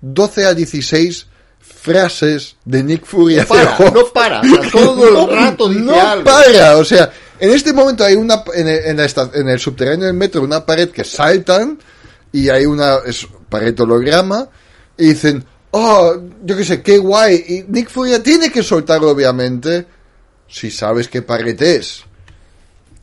12 0.00 0.44
a 0.44 0.54
16 0.54 1.26
frases 1.60 2.56
de 2.64 2.82
Nick 2.82 3.04
Fury 3.04 3.36
No 3.36 3.42
hacia 3.42 3.76
para, 3.76 3.90
no 3.90 4.06
para. 4.06 4.40
O 4.40 4.44
sea, 4.44 4.70
todo 4.70 5.28
el 5.30 5.30
rato 5.36 5.68
dice 5.68 5.80
no 5.82 6.00
algo. 6.00 6.24
para, 6.24 6.76
o 6.78 6.84
sea, 6.84 7.12
en 7.40 7.50
este 7.50 7.72
momento 7.72 8.04
hay 8.04 8.14
una 8.14 8.42
en 8.54 8.68
el, 8.68 8.84
en 8.86 8.96
la 8.96 9.04
esta- 9.04 9.30
en 9.34 9.48
el 9.48 9.58
subterráneo 9.58 10.06
del 10.06 10.14
metro 10.14 10.42
una 10.42 10.64
pared 10.64 10.90
que 10.90 11.04
saltan 11.04 11.78
y 12.32 12.48
hay 12.48 12.66
una 12.66 12.96
es 13.06 13.26
pared 13.48 13.78
holograma 13.80 14.48
y 14.96 15.08
dicen, 15.08 15.44
"Oh, 15.72 16.14
yo 16.44 16.56
qué 16.56 16.64
sé, 16.64 16.82
qué 16.82 16.98
guay." 16.98 17.44
Y 17.48 17.64
Nick 17.72 17.90
Fury 17.90 18.18
tiene 18.20 18.50
que 18.50 18.62
soltarlo 18.62 19.10
obviamente 19.10 19.86
si 20.48 20.70
sabes 20.70 21.08
qué 21.08 21.22
pared 21.22 21.60
es. 21.62 22.02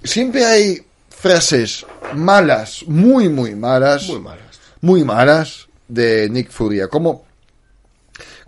Siempre 0.04 0.46
hay 0.46 0.82
frases 1.10 1.86
malas, 2.16 2.84
muy 2.88 3.30
muy 3.30 3.56
malas, 3.56 4.08
Muy 4.08 4.20
malas. 4.20 4.60
muy 4.82 5.04
malas 5.04 5.68
de 5.88 6.30
Nick 6.30 6.50
Furia, 6.52 6.88
como 6.88 7.26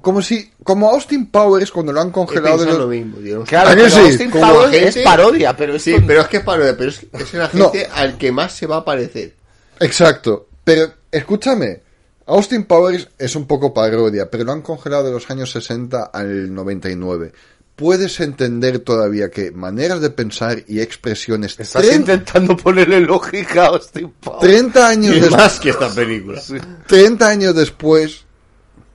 como 0.04 0.22
si 0.22 0.51
como 0.64 0.89
Austin 0.91 1.32
Powers 1.32 1.72
cuando 1.72 1.91
lo 1.93 2.01
han 2.01 2.12
congelado 2.12 2.58
de 2.60 2.66
los- 2.68 2.78
lo 2.78 2.88
mismo, 2.88 3.18
tío. 3.18 3.43
Claro. 3.45 3.82
Austin 3.82 4.30
Como 4.30 4.45
Powers 4.54 4.74
es 4.74 4.97
parodia, 5.04 5.56
pero 5.58 5.76
esto 5.76 5.89
Sí, 5.91 6.04
pero 6.06 6.22
es 6.22 6.28
que 6.28 6.38
es 6.38 6.43
parodia, 6.43 6.78
pero 6.78 6.89
es, 6.91 7.06
es 7.14 7.34
el 7.34 7.41
agente 7.41 7.88
al 7.93 8.18
que 8.18 8.32
más 8.32 8.51
se 8.54 8.68
va 8.68 8.78
a 8.78 8.86
parecer. 8.86 9.34
Exacto. 9.80 10.47
Pero 10.64 10.93
escúchame, 11.12 11.82
Austin 12.28 12.66
Powers 12.66 13.08
es 13.18 13.36
un 13.36 13.47
poco 13.47 13.74
parodia, 13.74 14.30
pero 14.30 14.43
lo 14.43 14.51
han 14.51 14.62
congelado 14.62 15.06
de 15.06 15.12
los 15.12 15.30
años 15.32 15.51
60 15.51 16.04
al 16.14 16.54
99. 16.54 17.32
Puedes 17.76 18.20
entender 18.20 18.80
todavía 18.80 19.32
que 19.32 19.51
maneras 19.51 19.99
de 19.99 20.12
pensar 20.12 20.64
y 20.68 20.80
expresiones 20.82 21.60
Estás 21.60 21.82
30, 21.82 21.95
intentando 22.14 22.56
ponerle 22.56 22.99
lógica 22.99 23.64
a 23.64 23.68
Austin 23.70 24.14
Powers. 24.20 24.41
30 24.41 24.88
años 24.88 25.16
Y 25.16 25.20
des- 25.22 25.32
más 25.32 25.60
que 25.60 25.70
esta 25.72 25.89
película. 25.89 26.39
30 26.88 27.28
años 27.28 27.56
después 27.56 28.26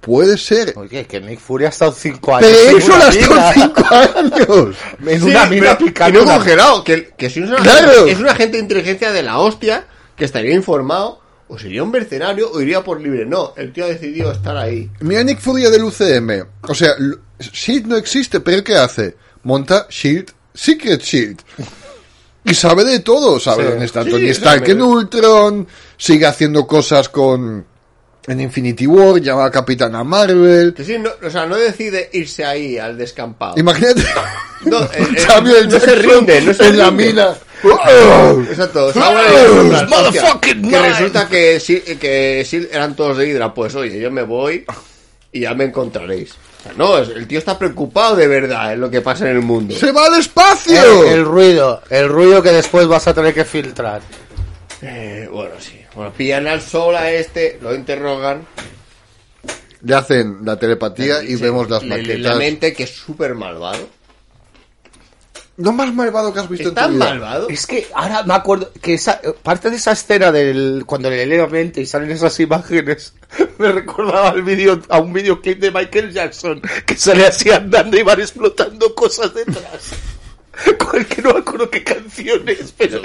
Puede 0.00 0.38
ser. 0.38 0.72
Oye, 0.76 1.06
que 1.06 1.20
Nick 1.20 1.40
Fury 1.40 1.64
ha 1.64 1.68
estado 1.68 1.92
cinco 1.92 2.36
años. 2.36 2.50
Pero 2.66 2.78
eso 2.78 2.88
lo 2.96 3.08
estado 3.08 3.34
mina. 3.34 3.52
cinco 3.52 3.94
años. 3.94 4.76
En 5.06 5.20
Sí, 5.20 5.26
una 5.26 5.46
mina 5.46 5.76
pero- 5.76 5.78
picando. 5.78 6.22
una- 6.22 6.34
congelado, 6.36 6.84
que, 6.84 7.08
que 7.16 7.28
si 7.30 7.40
es 7.40 7.48
una, 7.48 7.56
Claro. 7.58 8.06
es 8.06 8.18
un 8.18 8.28
agente 8.28 8.56
de 8.58 8.62
inteligencia 8.62 9.10
de 9.12 9.22
la 9.22 9.38
hostia 9.38 9.86
que 10.16 10.24
estaría 10.24 10.54
informado, 10.54 11.20
o 11.48 11.58
sería 11.58 11.82
un 11.82 11.90
mercenario 11.90 12.50
o 12.50 12.60
iría 12.60 12.82
por 12.84 13.00
libre. 13.00 13.24
No, 13.26 13.54
el 13.56 13.72
tío 13.72 13.84
ha 13.84 13.88
decidido 13.88 14.30
estar 14.32 14.56
ahí. 14.56 14.90
Mira 15.00 15.22
Nick 15.24 15.40
Fury 15.40 15.62
del 15.62 15.82
UCM. 15.84 16.46
O 16.62 16.74
sea, 16.74 16.90
Shield 17.40 17.86
no 17.86 17.96
existe, 17.96 18.40
pero 18.40 18.62
¿qué 18.62 18.76
hace? 18.76 19.16
Monta 19.44 19.86
Shield, 19.90 20.30
Secret 20.54 21.00
Shield. 21.02 21.40
Y 22.44 22.54
sabe 22.54 22.84
de 22.84 23.00
todo, 23.00 23.38
sabe 23.40 23.64
Sí. 23.64 23.70
dónde 23.70 23.84
está 23.86 24.04
Sí, 24.04 24.10
Tony 24.10 24.22
sí, 24.24 24.28
Stark 24.30 24.68
en 24.68 24.82
Ultron, 24.82 25.68
sigue 25.96 26.26
haciendo 26.26 26.66
cosas 26.66 27.08
con 27.08 27.66
en 28.28 28.40
Infinity 28.40 28.86
War, 28.86 29.20
llama 29.20 29.46
a 29.46 29.50
Capitana 29.50 30.04
Marvel. 30.04 30.74
Que 30.74 30.84
sí, 30.84 30.98
no, 30.98 31.10
o 31.26 31.30
sea, 31.30 31.46
no 31.46 31.56
decide 31.56 32.10
irse 32.12 32.44
ahí 32.44 32.78
al 32.78 32.96
descampado. 32.98 33.54
Imagínate 33.58 34.02
No, 34.66 34.82
eh, 34.84 34.88
eh, 35.16 35.20
Samuel 35.20 35.68
no 35.68 35.80
se 35.80 35.94
rinde, 35.94 36.40
no 36.42 36.54
se 36.54 36.66
en 36.68 36.78
la 36.78 36.90
rinde. 36.90 37.06
mina. 37.06 37.34
Exacto, 38.50 38.92
que 40.40 40.54
resulta 40.80 41.28
que, 41.28 41.58
sí- 41.60 41.80
que 42.00 42.44
sí 42.46 42.68
eran 42.70 42.94
todos 42.94 43.16
de 43.18 43.28
Hydra. 43.28 43.52
Pues 43.54 43.74
oye, 43.74 43.98
yo 44.00 44.10
me 44.10 44.22
voy 44.22 44.64
y 45.32 45.40
ya 45.40 45.54
me 45.54 45.64
encontraréis. 45.64 46.32
O 46.32 46.62
sea, 46.62 46.72
no, 46.76 46.98
el 46.98 47.26
tío 47.26 47.38
está 47.38 47.58
preocupado 47.58 48.16
de 48.16 48.26
verdad 48.26 48.72
en 48.72 48.80
lo 48.80 48.90
que 48.90 49.00
pasa 49.00 49.28
en 49.28 49.36
el 49.36 49.42
mundo. 49.42 49.74
¡Se 49.76 49.92
va 49.92 50.06
al 50.06 50.18
espacio! 50.20 51.02
El, 51.06 51.12
el 51.20 51.24
ruido, 51.24 51.82
el 51.90 52.08
ruido 52.08 52.42
que 52.42 52.50
después 52.52 52.86
vas 52.86 53.06
a 53.08 53.14
tener 53.14 53.32
que 53.34 53.44
filtrar. 53.44 54.00
Eh, 54.82 55.28
bueno, 55.30 55.54
sí. 55.58 55.80
Bueno, 55.94 56.12
pillan 56.12 56.46
al 56.46 56.60
sol 56.60 56.96
a 56.96 57.10
este, 57.10 57.58
lo 57.60 57.74
interrogan. 57.74 58.46
Le 59.82 59.94
hacen 59.94 60.38
la 60.44 60.58
telepatía 60.58 61.22
y 61.22 61.36
vemos 61.36 61.70
las 61.70 61.84
maquetas. 61.84 62.20
La 62.20 62.34
mente 62.34 62.72
que 62.72 62.84
es 62.84 62.90
súper 62.90 63.34
malvado. 63.34 63.88
Lo 65.58 65.72
más 65.72 65.92
malvado 65.92 66.32
que 66.32 66.38
has 66.38 66.48
visto 66.48 66.68
¿Es 66.68 66.68
en 66.68 66.74
tu 66.74 66.80
tan 66.80 66.94
vida. 66.94 67.04
malvado? 67.04 67.48
Es 67.48 67.66
que 67.66 67.88
ahora 67.92 68.22
me 68.22 68.34
acuerdo 68.34 68.70
que 68.80 68.94
esa 68.94 69.20
parte 69.42 69.70
de 69.70 69.76
esa 69.76 69.90
escena 69.90 70.30
del 70.30 70.84
cuando 70.86 71.10
le 71.10 71.26
lee 71.26 71.36
la 71.36 71.48
mente 71.48 71.80
y 71.80 71.86
salen 71.86 72.12
esas 72.12 72.38
imágenes 72.38 73.14
me 73.58 73.72
recordaba 73.72 74.28
al 74.28 74.42
vídeo 74.42 74.80
a 74.88 75.00
un 75.00 75.12
videoclip 75.12 75.58
de 75.58 75.72
Michael 75.72 76.12
Jackson 76.12 76.62
que 76.86 76.96
sale 76.96 77.26
así 77.26 77.50
andando 77.50 77.98
y 77.98 78.04
van 78.04 78.20
explotando 78.20 78.94
cosas 78.94 79.34
detrás. 79.34 79.90
Que 81.08 81.22
no 81.22 81.34
me 81.34 81.40
acuerdo 81.40 81.70
qué 81.70 81.84
canciones, 81.84 82.74
pero 82.76 83.00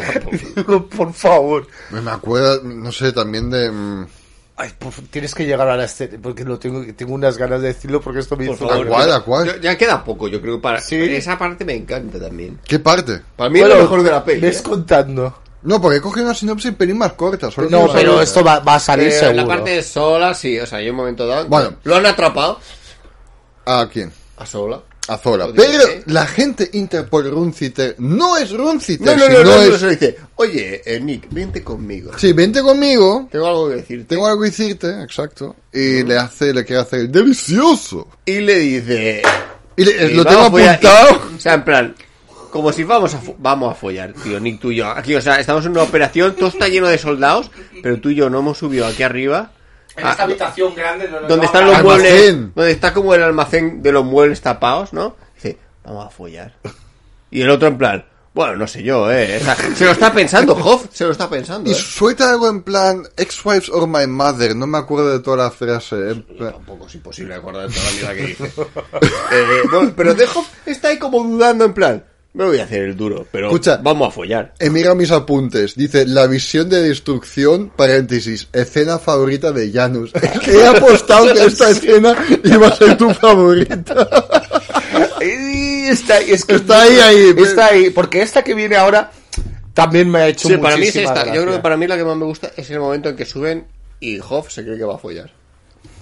digo, 0.55 0.87
por 0.87 1.13
favor. 1.13 1.67
Me 1.91 2.09
acuerdo, 2.09 2.61
no 2.63 2.91
sé, 2.91 3.11
también 3.11 3.49
de... 3.51 3.69
mm, 3.71 4.07
Ay, 4.55 4.71
por 4.77 4.93
tienes 5.09 5.33
que 5.33 5.45
llegar 5.45 5.67
a 5.67 5.75
la 5.75 5.85
escena 5.85 6.17
porque 6.21 6.43
lo 6.43 6.59
tengo 6.59 6.83
tengo 6.95 7.13
unas 7.15 7.37
ganas 7.39 7.61
de 7.61 7.69
decirlo 7.69 8.01
porque 8.01 8.19
esto 8.19 8.37
me 8.37 8.45
Por 8.45 8.55
hizo 8.55 8.67
favor. 8.67 8.85
¿A 8.85 8.89
cuál, 8.89 9.11
a 9.11 9.19
cuál? 9.25 9.45
Ya, 9.47 9.57
ya 9.57 9.77
queda 9.77 10.03
poco, 10.03 10.27
yo 10.27 10.39
creo. 10.41 10.61
Para, 10.61 10.79
Sí. 10.79 10.95
Esa 10.95 11.37
parte 11.37 11.65
me 11.65 11.73
encanta 11.75 12.19
también. 12.19 12.59
¿Qué 12.65 12.77
parte? 12.79 13.21
Para 13.35 13.49
mí 13.49 13.59
Bueno, 13.59 13.75
es 13.75 13.79
lo 13.79 13.83
mejor 13.85 14.03
de 14.03 14.11
la 14.11 14.23
peli. 14.23 14.41
ves 14.41 14.59
¿eh? 14.59 14.63
contando. 14.63 15.39
No, 15.63 15.81
porque 15.81 16.01
coge 16.01 16.21
una 16.21 16.33
sinopsis 16.33 16.69
un 16.71 16.75
pelín 16.75 16.97
más 16.99 17.13
corta. 17.13 17.49
solo 17.49 17.69
No, 17.69 17.87
pero 17.91 18.21
esto 18.21 18.43
va, 18.43 18.59
va 18.59 18.75
a 18.75 18.79
salir 18.79 19.07
Eh, 19.07 19.11
seguro. 19.11 19.37
la 19.37 19.47
parte 19.47 19.69
de 19.71 19.81
Sola, 19.83 20.33
sí, 20.35 20.59
o 20.59 20.65
sea, 20.67 20.77
hay 20.79 20.89
un 20.89 20.95
momento 20.97 21.25
dado. 21.25 21.47
Bueno. 21.47 21.75
Lo 21.83 21.95
han 21.95 22.05
atrapado 22.05 22.59
¿A 23.65 23.87
quién? 23.91 24.11
a 24.37 24.45
Sola. 24.45 24.81
A 25.09 25.17
dice. 25.17 25.53
Pero 25.55 25.83
la 26.07 26.25
gente 26.25 26.69
Interpol 26.73 27.29
Runciter 27.29 27.95
no 27.99 28.37
es 28.37 28.51
Runciter, 28.51 29.17
No, 29.17 29.27
no, 29.43 29.61
es... 29.61 29.81
dice, 29.89 30.15
oye, 30.35 30.81
eh, 30.85 30.99
Nick, 31.01 31.27
vente 31.29 31.61
conmigo. 31.61 32.11
Sí, 32.17 32.31
vente 32.31 32.61
conmigo, 32.61 33.27
Tengo 33.31 33.47
algo 33.47 33.69
que 33.69 33.75
decirte. 33.75 34.05
tengo 34.05 34.27
algo 34.27 34.41
que 34.43 34.49
decirte, 34.49 35.01
exacto. 35.03 35.55
Y 35.73 36.03
le 36.03 36.17
hace, 36.17 36.53
le 36.53 36.63
quiere 36.63 36.81
hacer 36.83 36.99
el 37.01 37.11
delicioso. 37.11 38.07
Y 38.25 38.39
le 38.39 38.55
dice... 38.59 39.21
Y 39.75 39.83
le- 39.85 40.11
"Y 40.11 40.13
lo 40.15 40.23
tengo 40.23 40.41
a 40.43 40.49
follar". 40.51 40.75
apuntado. 40.75 41.21
Y- 41.31 41.35
o 41.35 41.39
sea, 41.39 41.53
en 41.55 41.63
plan, 41.65 41.95
como 42.51 42.71
si 42.71 42.83
vamos 42.83 43.13
a, 43.15 43.21
vamos 43.39 43.71
a 43.73 43.75
follar, 43.75 44.13
tío, 44.13 44.39
Nick, 44.39 44.61
tú 44.61 44.71
y 44.71 44.77
yo. 44.77 44.87
Aquí, 44.87 45.15
o 45.15 45.21
sea, 45.21 45.39
estamos 45.39 45.65
en 45.65 45.71
una 45.71 45.83
operación, 45.83 46.35
todo 46.35 46.47
está 46.49 46.67
lleno 46.69 46.87
de 46.87 46.97
soldados, 46.97 47.49
pero 47.81 47.99
tú 47.99 48.09
y 48.09 48.15
yo 48.15 48.29
no 48.29 48.39
hemos 48.39 48.57
subido 48.57 48.85
aquí 48.85 49.03
arriba. 49.03 49.51
En 49.95 50.07
Ah, 50.07 50.11
esta 50.11 50.23
habitación 50.23 50.73
grande 50.75 51.07
no 51.07 51.21
donde 51.21 51.45
están 51.45 51.65
los 51.67 51.75
Almacén. 51.75 52.01
muebles, 52.01 52.55
donde 52.55 52.71
está 52.71 52.93
como 52.93 53.13
el 53.13 53.21
almacén 53.23 53.81
de 53.83 53.91
los 53.91 54.03
muebles 54.03 54.41
tapados, 54.41 54.91
¿no? 54.93 55.15
Dice, 55.35 55.57
vamos 55.83 56.07
a 56.07 56.09
follar. 56.09 56.53
Y 57.29 57.41
el 57.41 57.49
otro 57.51 57.67
en 57.67 57.77
plan, 57.77 58.05
bueno, 58.33 58.55
no 58.55 58.65
sé 58.67 58.81
yo, 58.81 59.11
eh. 59.11 59.37
O 59.39 59.43
sea, 59.43 59.55
se 59.75 59.85
lo 59.85 59.91
está 59.91 60.11
pensando, 60.11 60.53
Hoff, 60.55 60.87
se 60.91 61.05
lo 61.05 61.11
está 61.11 61.29
pensando, 61.29 61.69
Y 61.69 61.73
eh. 61.73 61.75
suelta 61.75 62.31
algo 62.31 62.49
en 62.49 62.63
plan, 62.63 63.03
ex-wives 63.17 63.69
or 63.69 63.87
my 63.87 64.07
mother, 64.07 64.55
no 64.55 64.65
me 64.65 64.79
acuerdo 64.79 65.11
de 65.11 65.19
toda 65.19 65.37
la 65.37 65.51
frase. 65.51 65.95
en 66.11 66.23
plan- 66.23 66.53
Tampoco 66.53 66.87
es 66.87 66.95
imposible 66.95 67.35
acordar 67.35 67.67
de 67.69 67.73
toda 67.75 67.85
la 67.85 67.91
mierda 67.91 68.13
que 68.15 68.25
dice. 68.27 68.53
Eh, 69.31 69.61
no, 69.71 69.93
pero 69.95 70.13
de 70.15 70.23
Hoff 70.25 70.47
está 70.65 70.87
ahí 70.89 70.97
como 70.99 71.23
dudando 71.23 71.65
en 71.65 71.73
plan, 71.73 72.03
me 72.33 72.45
voy 72.45 72.57
a 72.59 72.63
hacer 72.63 72.83
el 72.83 72.97
duro, 72.97 73.27
pero 73.31 73.47
Escucha. 73.47 73.77
vamos 73.77 74.07
a 74.07 74.11
follar. 74.11 74.53
He 74.59 74.69
mirado 74.69 74.95
mis 74.95 75.11
apuntes. 75.11 75.75
Dice, 75.75 76.05
la 76.07 76.25
visión 76.27 76.67
de 76.69 76.81
destrucción, 76.81 77.71
paréntesis, 77.75 78.47
escena 78.53 78.97
favorita 78.97 79.51
de 79.51 79.71
Janus. 79.71 80.11
He 80.47 80.65
apostado 80.65 81.31
que 81.33 81.45
esta 81.45 81.69
escena 81.69 82.15
iba 82.43 82.67
a 82.67 82.75
ser 82.75 82.97
tu 82.97 83.13
favorita. 83.13 83.83
Está, 85.21 86.19
es 86.19 86.45
que 86.45 86.55
Está 86.55 86.81
ahí, 86.81 86.97
ahí. 86.97 87.35
Está 87.37 87.67
ahí, 87.67 87.89
porque 87.91 88.21
esta 88.21 88.43
que 88.43 88.53
viene 88.55 88.75
ahora 88.75 89.11
también 89.73 90.09
me 90.09 90.19
ha 90.19 90.27
hecho 90.27 90.47
Sí, 90.47 90.57
para 90.57 90.75
mí 90.77 90.87
es 90.87 90.95
esta. 90.95 91.25
Yo 91.33 91.43
creo 91.43 91.53
que 91.55 91.61
para 91.61 91.77
mí 91.77 91.87
la 91.87 91.97
que 91.97 92.03
más 92.03 92.17
me 92.17 92.25
gusta 92.25 92.51
es 92.57 92.69
el 92.71 92.79
momento 92.79 93.09
en 93.09 93.15
que 93.15 93.25
suben 93.25 93.67
y 93.99 94.19
Hoff 94.19 94.51
se 94.51 94.63
cree 94.63 94.77
que 94.77 94.83
va 94.83 94.95
a 94.95 94.97
follar. 94.97 95.31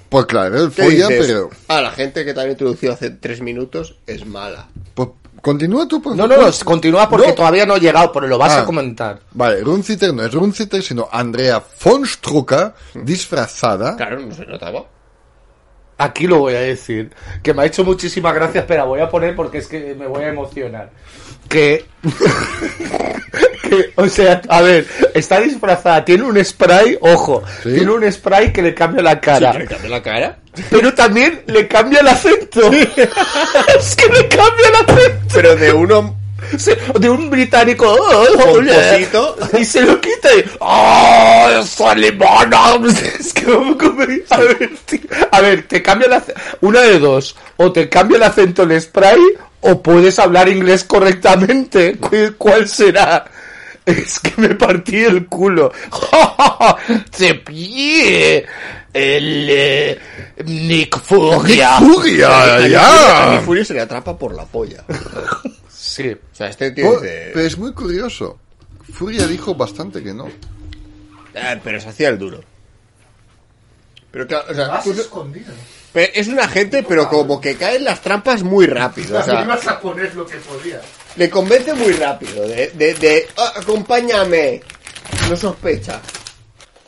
Pues 0.09 0.25
claro, 0.25 0.61
él 0.63 0.71
¿Qué 0.75 0.83
folla, 0.83 1.07
dices? 1.07 1.27
pero... 1.27 1.49
Ah, 1.69 1.81
la 1.81 1.91
gente 1.91 2.25
que 2.25 2.33
te 2.33 2.41
han 2.41 2.49
introducido 2.49 2.91
hace 2.93 3.11
tres 3.11 3.41
minutos 3.41 3.95
es 4.07 4.25
mala. 4.25 4.67
Pues, 4.93 5.09
continúa 5.41 5.87
tú, 5.87 6.01
por 6.01 6.15
No, 6.15 6.27
no, 6.27 6.37
no, 6.37 6.47
continúa 6.63 7.09
porque 7.09 7.29
No. 7.29 7.33
todavía 7.33 7.65
no 7.65 7.75
he 7.75 7.79
llegado, 7.79 8.11
pero 8.11 8.27
lo 8.27 8.37
vas 8.37 8.53
Ah. 8.53 8.61
a 8.61 8.65
comentar. 8.65 9.19
Vale, 9.31 9.61
Runciter 9.61 10.13
no 10.13 10.23
es 10.23 10.31
Runciter, 10.33 10.81
sino 10.83 11.07
Andrea 11.11 11.61
von 11.83 12.05
Strucker, 12.05 12.73
disfrazada. 12.93 13.95
Claro, 13.97 14.19
no 14.19 14.33
se 14.33 14.45
notaba. 14.45 14.85
Aquí 15.97 16.25
lo 16.25 16.39
voy 16.39 16.55
a 16.55 16.61
decir. 16.61 17.11
Que 17.43 17.53
me 17.53 17.61
ha 17.61 17.65
hecho 17.65 17.83
muchísimas 17.83 18.33
gracias, 18.33 18.65
pero 18.67 18.87
voy 18.87 19.01
a 19.01 19.09
poner 19.09 19.35
porque 19.35 19.59
es 19.59 19.67
que 19.67 19.93
me 19.93 20.07
voy 20.07 20.23
a 20.23 20.29
emocionar. 20.29 20.89
Que. 21.47 21.85
que, 23.69 23.91
o 23.95 24.07
sea, 24.07 24.41
a 24.49 24.61
ver, 24.61 24.87
está 25.13 25.39
disfrazada, 25.39 26.03
tiene 26.03 26.23
un 26.23 26.43
spray, 26.43 26.97
ojo, 27.01 27.43
Sí. 27.63 27.73
tiene 27.75 27.91
un 27.91 28.11
spray 28.11 28.51
que 28.51 28.61
le 28.61 28.73
cambia 28.73 29.03
la 29.03 29.19
cara. 29.21 29.51
Sí, 29.51 29.57
que 29.59 29.63
le 29.63 29.69
cambia 29.69 29.89
la 29.89 30.01
cara. 30.01 30.37
Pero 30.69 30.93
también 30.93 31.43
le 31.47 31.67
cambia 31.67 31.99
el 32.01 32.07
acento. 32.07 32.61
es 32.71 33.95
que 33.95 34.07
le 34.13 34.27
cambia 34.27 34.67
el 34.67 34.75
acento. 34.75 35.25
Pero 35.33 35.55
de 35.55 35.71
uno 35.73 36.17
De 36.99 37.09
un 37.09 37.29
británico. 37.29 37.85
"Oh, 37.87 38.25
oh, 38.33 38.37
Pomposito. 38.37 39.37
Y 39.59 39.63
se 39.65 39.81
lo 39.81 40.01
quita 40.01 40.29
y. 40.35 40.43
¡Oh! 40.59 41.49
¡Es 41.61 41.79
alemana! 41.79 42.79
Es 43.19 43.33
que 43.33 43.45
A 44.29 44.37
ver, 44.37 44.69
a 45.31 45.41
ver, 45.41 45.67
te 45.67 45.81
cambia 45.81 46.07
el 46.07 46.13
acento. 46.13 46.41
Una 46.61 46.81
de 46.81 46.99
dos. 46.99 47.35
O 47.57 47.71
te 47.71 47.87
cambia 47.87 48.17
el 48.17 48.23
acento 48.23 48.63
el 48.63 48.81
spray. 48.81 49.19
O 49.61 49.81
puedes 49.81 50.17
hablar 50.19 50.49
inglés 50.49 50.83
correctamente. 50.83 51.95
¿Cu- 51.97 52.33
¿Cuál 52.37 52.67
será? 52.67 53.23
Es 53.85 54.19
que 54.19 54.33
me 54.37 54.49
partí 54.55 54.97
el 55.03 55.27
culo. 55.27 55.71
¡Te 57.17 57.35
pillé! 57.35 58.45
El. 58.93 59.47
eh, 59.49 59.99
Nick 60.45 60.99
Furia. 61.01 61.77
¡Furia! 61.79 62.55
a 62.55 62.59
Nick 62.59 62.71
¡Ya! 62.71 63.41
Fury 63.45 63.63
se 63.65 63.73
le 63.73 63.81
atrapa 63.81 64.17
por 64.17 64.33
la 64.35 64.45
polla. 64.45 64.83
Sí. 65.73 66.09
O 66.11 66.35
sea, 66.35 66.47
este 66.47 66.71
tío 66.71 66.87
Oh, 66.89 66.99
dice... 67.01 67.31
pero 67.33 67.45
es 67.45 67.57
muy 67.57 67.73
curioso. 67.73 68.39
Furia 68.93 69.25
dijo 69.27 69.55
bastante 69.55 70.01
que 70.01 70.13
no. 70.13 70.29
"Ah, 71.35 71.55
pero 71.61 71.81
se 71.81 71.89
hacía 71.89 72.09
el 72.09 72.17
duro. 72.19 72.39
Pero 74.11 74.27
claro, 74.27 74.45
o 74.51 74.53
sea, 74.53 74.81
tú- 74.81 74.91
escondido. 74.91 75.51
pero 75.91 76.11
es 76.13 76.27
un 76.27 76.39
agente, 76.39 76.83
pero 76.87 77.09
como 77.09 77.41
que 77.41 77.55
cae 77.55 77.77
en 77.77 77.83
las 77.85 77.99
trampas 78.01 78.43
muy 78.43 78.67
rápido. 78.67 79.17
O 79.19 79.23
sea, 79.23 79.41
a 79.41 79.79
poner 79.81 80.13
lo 80.15 80.25
que 80.25 80.37
podías. 80.37 80.81
le 81.15 81.29
convence 81.29 81.73
muy 81.73 81.93
rápido. 81.93 82.47
De, 82.47 82.67
de, 82.75 82.93
de 82.93 83.27
"Ah, 83.37 83.53
acompáñame. 83.57 84.61
No 85.29 85.35
sospecha. 85.35 85.99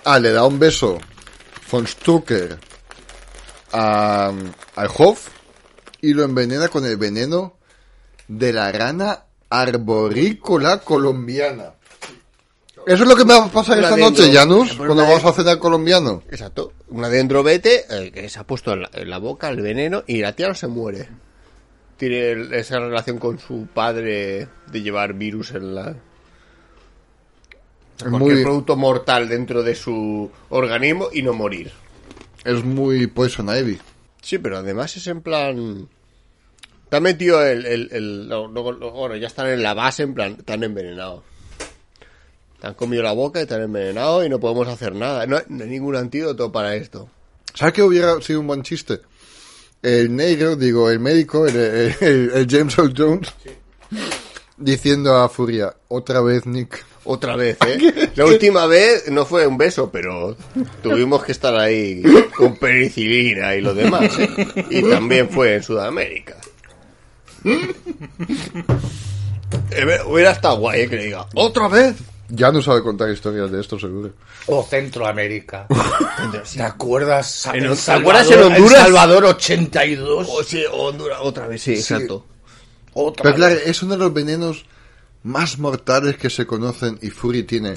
Ah, 0.05 0.19
le 0.19 0.31
da 0.31 0.45
un 0.45 0.59
beso 0.59 0.99
von 1.71 1.87
Strucker 1.87 2.57
a, 3.71 4.31
al 4.75 4.89
Hoff 4.97 5.29
y 6.01 6.13
lo 6.13 6.23
envenena 6.23 6.67
con 6.67 6.85
el 6.85 6.97
veneno 6.97 7.55
de 8.27 8.53
la 8.53 8.71
rana 8.71 9.23
arborícola 9.49 10.79
colombiana. 10.79 11.73
Eso 12.85 13.03
es 13.03 13.09
lo 13.09 13.15
que 13.15 13.23
me 13.23 13.33
va 13.33 13.45
a 13.45 13.49
pasar 13.51 13.77
Una 13.77 13.87
esta 13.87 13.97
noche, 13.99 14.31
Janus, 14.33 14.73
cuando 14.73 14.97
vamos 15.03 15.23
de- 15.23 15.29
a 15.29 15.33
cenar 15.33 15.57
colombiano. 15.59 16.21
Exacto. 16.29 16.73
Una 16.89 17.07
dendrovete 17.07 17.85
eh, 17.89 18.11
que 18.11 18.27
se 18.27 18.39
ha 18.39 18.43
puesto 18.45 18.73
en 18.73 18.81
la, 18.81 18.89
en 18.93 19.09
la 19.09 19.19
boca 19.19 19.47
el 19.49 19.61
veneno 19.61 20.03
y 20.05 20.19
la 20.21 20.35
tía 20.35 20.49
no 20.49 20.53
se 20.55 20.67
muere. 20.67 21.07
Tiene 21.95 22.31
el- 22.31 22.53
esa 22.53 22.79
relación 22.79 23.19
con 23.19 23.39
su 23.39 23.67
padre 23.73 24.49
de 24.69 24.81
llevar 24.81 25.13
virus 25.13 25.51
en 25.51 25.75
la... 25.75 25.95
Cualquier 28.09 28.33
muy, 28.35 28.43
producto 28.43 28.75
mortal 28.75 29.27
dentro 29.29 29.63
de 29.63 29.75
su 29.75 30.29
organismo 30.49 31.09
y 31.13 31.21
no 31.21 31.33
morir. 31.33 31.71
es 32.45 32.63
muy 32.63 33.07
Poison 33.07 33.49
Ivy. 33.55 33.79
Sí, 34.21 34.37
pero 34.37 34.57
además 34.57 34.95
es 34.97 35.07
en 35.07 35.21
plan... 35.21 35.87
Te 36.89 36.97
ha 36.97 36.99
metido 36.99 37.43
el... 37.45 37.65
el, 37.65 37.89
el- 37.91 38.27
no, 38.27 38.47
no, 38.47 38.71
no, 38.73 38.91
bueno, 38.91 39.15
ya 39.15 39.27
están 39.27 39.47
en 39.47 39.63
la 39.63 39.73
base, 39.73 40.03
en 40.03 40.13
plan, 40.13 40.35
están 40.39 40.63
envenenados. 40.63 41.23
Te 42.61 42.67
han 42.67 42.75
comido 42.75 43.03
la 43.03 43.11
boca 43.11 43.41
y 43.41 43.45
te 43.45 43.55
han 43.55 43.61
envenenado 43.63 44.23
y 44.23 44.29
no 44.29 44.39
podemos 44.39 44.67
hacer 44.67 44.95
nada. 44.95 45.25
No, 45.25 45.37
no 45.49 45.63
hay 45.63 45.69
ningún 45.69 45.95
antídoto 45.95 46.51
para 46.51 46.75
esto. 46.75 47.09
¿Sabes 47.53 47.73
qué 47.73 47.83
hubiera 47.83 48.21
sido 48.21 48.39
un 48.39 48.47
buen 48.47 48.63
chiste? 48.63 48.99
El 49.81 50.15
negro, 50.15 50.55
digo, 50.55 50.89
el 50.89 50.99
médico, 50.99 51.45
el, 51.45 51.55
el- 51.57 51.95
el- 51.99 52.31
el 52.33 52.47
James 52.49 52.77
Earl 52.77 52.93
Jones, 52.97 53.33
diciendo 54.57 55.15
a 55.17 55.27
Furia, 55.29 55.75
otra 55.89 56.21
vez 56.21 56.45
Nick. 56.45 56.85
Otra 57.05 57.35
vez, 57.35 57.57
¿eh? 57.67 58.09
La 58.15 58.25
última 58.25 58.65
vez 58.65 59.09
no 59.11 59.25
fue 59.25 59.45
un 59.45 59.57
beso, 59.57 59.89
pero 59.91 60.37
tuvimos 60.81 61.23
que 61.23 61.33
estar 61.33 61.53
ahí 61.55 62.01
con 62.37 62.55
penicilina 62.55 63.55
y 63.55 63.61
lo 63.61 63.73
demás. 63.73 64.17
¿eh? 64.19 64.29
Y 64.69 64.89
también 64.89 65.29
fue 65.29 65.55
en 65.55 65.63
Sudamérica. 65.63 66.35
Eh, 69.71 69.99
Hubiera 70.07 70.31
estado 70.31 70.57
guay 70.57 70.81
¿eh? 70.81 70.89
que 70.89 70.95
le 70.95 71.03
diga, 71.05 71.27
¿otra 71.35 71.67
vez? 71.67 71.95
Ya 72.29 72.51
no 72.51 72.61
sabe 72.61 72.81
contar 72.81 73.09
historias 73.11 73.51
de 73.51 73.61
esto, 73.61 73.77
seguro. 73.79 74.11
O 74.47 74.63
Centroamérica. 74.63 75.67
¿Te 76.55 76.61
acuerdas? 76.63 77.45
En- 77.53 77.65
El 77.65 77.77
¿te 77.77 77.91
acuerdas 77.91 78.27
en 78.31 78.33
Salvador- 78.39 78.45
Honduras? 78.57 78.73
El 78.79 78.83
Salvador 78.85 79.25
82. 79.25 80.27
Oh, 80.29 80.43
sí, 80.43 80.63
Honduras, 80.71 81.19
otra 81.21 81.47
vez, 81.47 81.61
sí, 81.61 81.73
exacto. 81.73 82.25
Otra 82.93 83.23
Pero 83.23 83.35
claro, 83.35 83.55
es 83.63 83.83
uno 83.83 83.93
de 83.93 83.99
los 83.99 84.13
venenos 84.13 84.65
más 85.23 85.57
mortales 85.59 86.17
que 86.17 86.29
se 86.29 86.45
conocen 86.45 86.99
y 87.01 87.09
Fury 87.09 87.43
tiene 87.43 87.75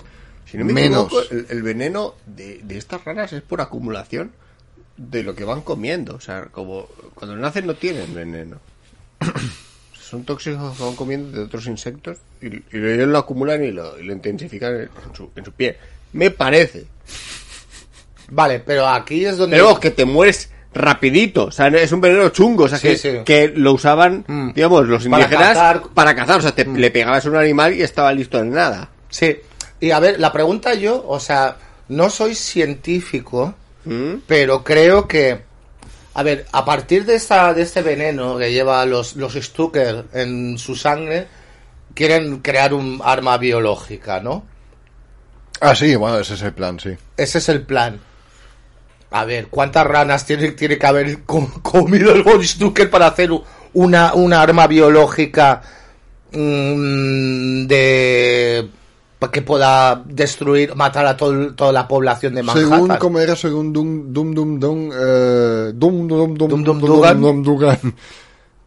Si 0.50 0.58
no 0.58 0.64
me 0.64 0.72
menos. 0.72 1.06
equivoco, 1.06 1.26
el, 1.30 1.46
el 1.48 1.62
veneno 1.62 2.14
de, 2.26 2.60
de 2.62 2.78
estas 2.78 3.04
ranas 3.04 3.32
es 3.32 3.42
por 3.42 3.60
acumulación 3.60 4.32
de 4.96 5.22
lo 5.22 5.34
que 5.34 5.44
van 5.44 5.60
comiendo. 5.62 6.14
O 6.14 6.20
sea, 6.20 6.46
como 6.46 6.86
cuando 7.14 7.36
nacen 7.36 7.66
no 7.66 7.74
tienen 7.74 8.14
veneno. 8.14 8.58
Son 10.00 10.24
tóxicos 10.24 10.76
que 10.76 10.84
van 10.84 10.94
comiendo 10.94 11.36
de 11.36 11.44
otros 11.44 11.66
insectos 11.66 12.18
y, 12.40 12.46
y 12.46 12.62
ellos 12.72 13.08
lo 13.08 13.18
acumulan 13.18 13.64
y 13.64 13.72
lo, 13.72 13.98
y 13.98 14.04
lo 14.04 14.12
intensifican 14.12 14.74
en 14.82 14.88
su, 15.14 15.30
en 15.34 15.44
su 15.44 15.52
piel. 15.52 15.76
Me 16.12 16.30
parece. 16.30 16.86
Vale, 18.30 18.60
pero 18.60 18.86
aquí 18.88 19.24
es 19.24 19.36
donde... 19.36 19.56
Pero 19.56 19.78
que 19.80 19.90
te 19.90 20.04
mueres 20.04 20.50
rapidito. 20.76 21.46
O 21.46 21.50
sea, 21.50 21.66
es 21.68 21.90
un 21.92 22.00
veneno 22.00 22.28
chungo. 22.28 22.64
O 22.64 22.68
sea, 22.68 22.78
Sí, 22.78 22.88
que, 22.88 22.96
sí. 22.96 23.10
que 23.24 23.48
lo 23.48 23.72
usaban, 23.72 24.24
Mm. 24.28 24.52
digamos, 24.54 24.86
los 24.86 25.04
Para 25.06 25.24
indígenas 25.24 25.48
cazar. 25.54 25.82
para 25.94 26.14
cazar. 26.14 26.38
O 26.38 26.42
sea, 26.42 26.54
te, 26.54 26.64
le 26.66 26.90
pegabas 26.90 27.26
a 27.26 27.30
un 27.30 27.36
animal 27.36 27.74
y 27.74 27.82
estaba 27.82 28.12
listo 28.12 28.38
en 28.38 28.50
nada. 28.50 28.88
Sí. 29.08 29.36
Y 29.80 29.90
a 29.90 30.00
ver, 30.00 30.18
la 30.20 30.32
pregunta 30.32 30.74
yo, 30.74 31.04
o 31.06 31.18
sea, 31.20 31.56
no 31.88 32.08
soy 32.10 32.34
científico, 32.34 33.54
¿Mm? 33.84 34.14
pero 34.26 34.62
creo 34.64 35.06
que... 35.08 35.44
A 36.14 36.22
ver, 36.22 36.46
a 36.52 36.64
partir 36.64 37.04
de 37.04 37.14
esta 37.16 37.52
de 37.52 37.60
este 37.62 37.82
veneno 37.82 38.38
que 38.38 38.50
lleva 38.50 38.84
los, 38.86 39.16
los 39.16 39.34
Stucker 39.34 40.06
en 40.14 40.56
su 40.56 40.74
sangre, 40.74 41.26
quieren 41.92 42.38
crear 42.38 42.72
un 42.72 43.02
arma 43.04 43.36
biológica, 43.36 44.18
¿no? 44.20 44.44
Ah, 45.60 45.74
sí, 45.74 45.94
bueno, 45.94 46.18
ese 46.18 46.34
es 46.34 46.42
el 46.42 46.52
plan, 46.52 46.80
sí. 46.80 46.90
Ese 47.18 47.38
es 47.38 47.48
el 47.50 47.62
plan. 47.62 48.00
A 49.18 49.24
ver, 49.24 49.46
¿cuántas 49.48 49.86
ranas 49.86 50.26
tiene, 50.26 50.52
tiene 50.52 50.76
que 50.78 50.86
haber 50.86 51.22
co- 51.24 51.50
comido 51.62 52.12
el 52.12 52.22
Von 52.22 52.44
Stucker 52.44 52.90
para 52.90 53.06
hacer 53.06 53.30
una, 53.74 54.14
una 54.14 54.42
arma 54.42 54.66
biológica 54.66 55.62
mm, 56.32 57.66
de 57.66 58.68
que 59.32 59.42
pueda 59.42 60.02
destruir, 60.06 60.74
matar 60.76 61.04
a 61.06 61.16
todo- 61.16 61.52
toda 61.54 61.72
la 61.72 61.88
población 61.88 62.34
de 62.34 62.42
Manhattan? 62.44 62.70
Según, 62.70 62.96
¿cómo 62.96 63.18
era? 63.18 63.34
Según 63.34 63.72
Dum 63.72 64.12
Dum 64.12 64.32
Dum 64.34 64.60
Dum, 64.60 64.90
eh, 64.94 65.72
Dum 65.74 66.06
Dum 66.06 66.34
Dum 66.34 66.48
Dum 66.48 66.48
Dum 66.62 66.62
Dum 66.62 66.80
Dugan. 66.80 67.20
Dum 67.20 67.42
Dugan. 67.42 67.78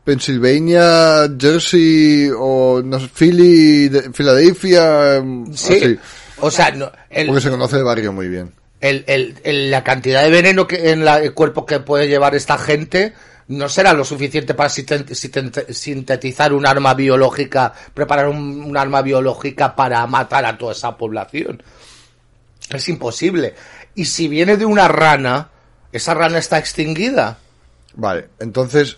Pennsylvania, 0.04 1.30
Jersey 1.40 2.30
o 2.38 2.82
no 2.84 3.00
sé, 3.00 3.08
Philly, 3.14 3.90
de- 3.90 4.12
Filadelfia, 4.12 5.16
em, 5.18 5.46
Sí. 5.54 5.74
así. 5.78 6.00
O 6.42 6.50
sea, 6.52 6.72
no, 6.72 6.92
el- 7.10 7.28
Porque 7.28 7.42
se 7.42 7.50
conoce 7.52 7.78
el 7.78 7.84
barrio 7.84 8.12
muy 8.12 8.28
bien. 8.28 8.52
El, 8.82 9.04
el- 9.08 9.40
el- 9.44 9.72
la 9.72 9.84
cantidad 9.84 10.24
de 10.24 10.30
veneno 10.30 10.68
que 10.68 10.92
en 10.92 11.04
la- 11.06 11.20
el 11.20 11.34
cuerpo 11.34 11.66
que 11.66 11.80
puede 11.80 12.08
llevar 12.08 12.36
esta 12.36 12.58
gente 12.58 13.14
no 13.48 13.68
será 13.68 13.94
lo 13.94 14.06
suficiente 14.06 14.54
para 14.54 14.70
sintetizar 14.70 16.54
un 16.54 16.66
arma 16.68 16.94
biológica, 16.94 17.74
preparar 17.94 18.28
un, 18.30 18.64
un 18.64 18.78
arma 18.78 19.02
biológica 19.02 19.76
para 19.76 20.06
matar 20.08 20.46
a 20.46 20.58
toda 20.58 20.74
esa 20.74 20.96
población. 20.98 21.64
Es 22.70 22.88
imposible. 22.90 23.56
Y 23.96 24.06
si 24.06 24.28
viene 24.28 24.56
de 24.58 24.66
una 24.66 24.88
rana, 24.88 25.50
esa 25.92 26.14
rana 26.14 26.38
está 26.38 26.60
extinguida. 26.60 27.40
Vale, 27.96 28.30
entonces, 28.40 28.98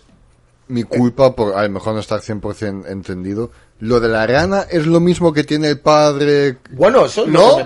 mi 0.68 0.82
culpa 0.84 1.34
por 1.34 1.54
a 1.56 1.62
lo 1.62 1.70
mejor 1.70 1.94
no 1.94 2.00
estar 2.00 2.20
100% 2.20 2.86
entendido. 2.88 3.50
Lo 3.80 4.00
de 4.00 4.08
la 4.08 4.26
rana 4.26 4.66
es 4.70 4.86
lo 4.86 5.00
mismo 5.00 5.32
que 5.32 5.44
tiene 5.44 5.68
el 5.68 5.80
padre. 5.80 6.58
Bueno, 6.70 7.06
eso 7.06 7.26
No, 7.26 7.58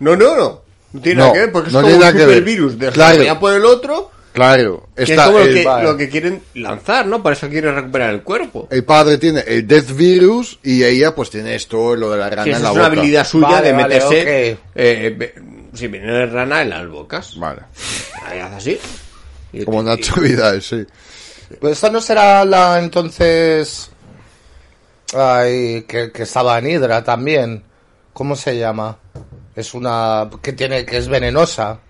no, 0.00 0.16
no, 0.16 0.36
no. 0.36 0.62
No 0.92 1.00
tiene 1.00 1.18
No, 1.18 1.22
nada 1.26 1.32
que 1.34 1.40
ver 1.40 1.52
porque 1.52 1.68
es 1.68 1.72
no 1.74 1.80
como 1.80 1.88
tiene 1.88 1.96
un 1.96 2.00
nada 2.00 2.12
que 2.12 2.18
ver. 2.26 2.28
supervirus 2.38 2.92
Claro. 2.92 3.40
por 3.40 3.52
el 3.54 3.64
otro 3.64 4.10
Claro, 4.32 4.88
que 4.96 5.02
está 5.02 5.14
es 5.14 5.20
como 5.26 5.38
lo 5.40 5.44
el, 5.44 5.54
que, 5.54 5.64
vale. 5.64 5.84
lo 5.84 5.96
que 5.96 6.08
quieren 6.08 6.42
lanzar, 6.54 7.06
¿no? 7.06 7.22
Para 7.22 7.34
eso 7.36 7.48
quieren 7.50 7.74
recuperar 7.74 8.14
el 8.14 8.22
cuerpo. 8.22 8.66
el 8.70 8.82
padre 8.84 9.18
tiene 9.18 9.40
el 9.46 9.66
Death 9.66 9.90
Virus 9.94 10.58
y 10.62 10.82
ella 10.84 11.14
pues 11.14 11.28
tiene 11.28 11.54
esto, 11.54 11.94
lo 11.96 12.10
de 12.10 12.16
la 12.18 12.30
rana 12.30 12.44
Que 12.44 12.50
en 12.50 12.56
esa 12.56 12.62
la 12.62 12.68
es 12.70 12.74
boca. 12.76 12.88
una 12.88 12.98
habilidad 13.00 13.26
suya 13.26 13.48
Vale, 13.48 13.66
de 13.66 13.72
vale, 13.74 13.84
meterse 13.94 14.52
ok. 14.54 14.58
eh, 14.74 15.14
ve- 15.18 15.34
si 15.74 15.86
viene 15.88 16.12
de 16.12 16.26
rana 16.26 16.62
en 16.62 16.70
las 16.70 16.88
bocas. 16.88 17.38
Vale, 17.38 17.60
Ahí 18.26 18.38
hace 18.38 18.54
así. 18.56 18.80
Y- 19.52 19.64
como 19.66 19.82
y- 19.82 19.84
Nacho 19.84 20.18
Vidal, 20.20 20.62
sí. 20.62 20.86
Pues 21.60 21.72
esta 21.74 21.90
no 21.90 22.00
será 22.00 22.42
la 22.46 22.78
entonces. 22.78 23.90
Ay, 25.14 25.84
que, 25.86 26.10
que 26.10 26.22
estaba 26.22 26.58
en 26.58 26.68
Hydra 26.70 27.04
también. 27.04 27.62
¿Cómo 28.14 28.34
se 28.36 28.56
llama? 28.58 28.96
Es 29.54 29.74
una. 29.74 30.30
que 30.42 30.52
tiene. 30.52 30.84
que 30.84 30.96
es 30.96 31.08
venenosa. 31.08 31.80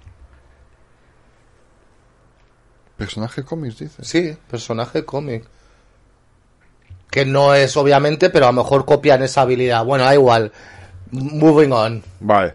Personaje 2.96 3.42
cómics, 3.44 3.78
dice. 3.78 4.04
Sí, 4.04 4.36
personaje 4.50 5.04
cómic. 5.04 5.44
Que 7.10 7.24
no 7.24 7.54
es 7.54 7.76
obviamente, 7.76 8.30
pero 8.30 8.46
a 8.46 8.52
lo 8.52 8.62
mejor 8.62 8.84
copian 8.84 9.22
esa 9.22 9.42
habilidad. 9.42 9.84
Bueno, 9.84 10.04
da 10.04 10.14
igual. 10.14 10.52
Moving 11.10 11.72
on. 11.72 12.02
Vale. 12.20 12.54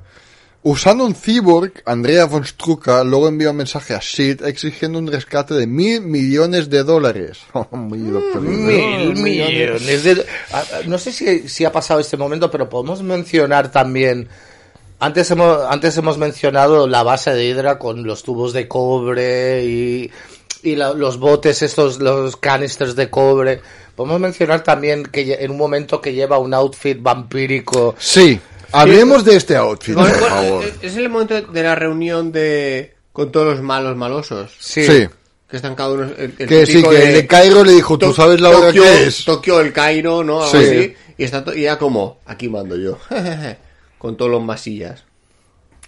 Usando 0.64 1.06
un 1.06 1.16
cyborg, 1.16 1.72
Andrea 1.86 2.26
von 2.26 2.44
Strucker 2.44 3.06
luego 3.06 3.30
envió 3.30 3.52
un 3.52 3.58
mensaje 3.58 3.94
a 3.94 4.00
SHIELD 4.00 4.46
exigiendo 4.48 5.00
un 5.00 5.08
rescate 5.08 5.54
de 5.54 5.68
mil 5.68 6.02
millones 6.02 6.70
de 6.70 6.84
dólares. 6.84 7.40
Muy 7.72 8.00
Doctor 8.00 8.42
Who. 8.42 8.50
Mil 8.50 9.16
millones 9.16 10.04
de... 10.04 10.26
No 10.88 10.98
sé 10.98 11.14
si, 11.14 11.48
si 11.48 11.64
ha 11.64 11.72
pasado 11.72 12.00
este 12.00 12.18
momento, 12.18 12.52
pero 12.52 12.68
podemos 12.68 13.02
mencionar 13.02 13.72
también... 13.72 14.28
Antes 15.00 15.30
hemos, 15.32 15.60
antes 15.70 15.96
hemos 15.98 16.18
mencionado 16.18 16.88
la 16.88 17.04
base 17.04 17.32
de 17.34 17.46
Hydra 17.46 17.78
con 17.78 18.04
los 18.04 18.24
tubos 18.24 18.52
de 18.54 18.68
cobre 18.68 19.64
y, 19.66 20.12
y 20.64 20.76
la- 20.76 20.94
los 20.94 21.20
botes, 21.20 21.62
estos, 21.62 22.00
los 22.00 22.36
canisters 22.38 22.96
de 22.96 23.10
cobre. 23.10 23.62
Podemos 23.96 24.20
mencionar 24.20 24.64
también 24.64 25.04
que 25.04 25.38
en 25.40 25.52
un 25.52 25.58
momento 25.58 26.02
que 26.02 26.14
lleva 26.14 26.40
un 26.40 26.54
outfit 26.54 26.98
vampírico. 27.00 27.96
Sí, 28.00 28.40
hablemos 28.72 29.24
de 29.24 29.36
este 29.36 29.56
outfit, 29.56 29.94
por 29.94 30.04
Bueno, 30.04 30.20
bueno, 30.20 30.36
favor. 30.36 30.66
es- 30.82 30.96
el 30.98 31.10
momento 31.10 31.42
de 31.42 31.64
la 31.64 31.76
reunión 31.76 32.32
de 32.32 32.96
con 33.14 33.32
todos 33.32 33.48
los 33.48 33.62
malos 33.62 33.96
malosos. 33.96 34.52
Sí. 34.60 34.84
Sí, 34.86 35.08
Que 35.50 35.56
están 35.58 35.76
cada 35.76 35.92
uno. 35.92 36.04
El, 36.18 36.34
el 36.40 36.48
que 36.48 36.66
sí, 36.66 36.84
que 36.84 37.04
el 37.08 37.14
de 37.14 37.28
Cairo 37.28 37.64
le 37.64 37.72
dijo, 37.74 37.98
¿tú 37.98 38.14
sabes 38.14 38.42
la 38.42 38.50
hora 38.50 38.68
Tokio, 38.68 38.84
que 38.84 39.04
es? 39.06 39.26
Tokio, 39.26 39.60
el 39.62 39.72
Cairo, 39.74 40.24
¿no? 40.24 40.44
Algo 40.44 40.52
Sí. 40.52 40.58
así. 40.68 40.96
Y 41.20 41.24
está 41.24 41.44
y 41.56 41.62
ya 41.62 41.78
como, 41.78 42.18
aquí 42.26 42.50
mando 42.50 42.76
yo. 42.76 42.98
con 43.98 44.18
todos 44.18 44.32
los 44.32 44.44
masillas. 44.44 45.04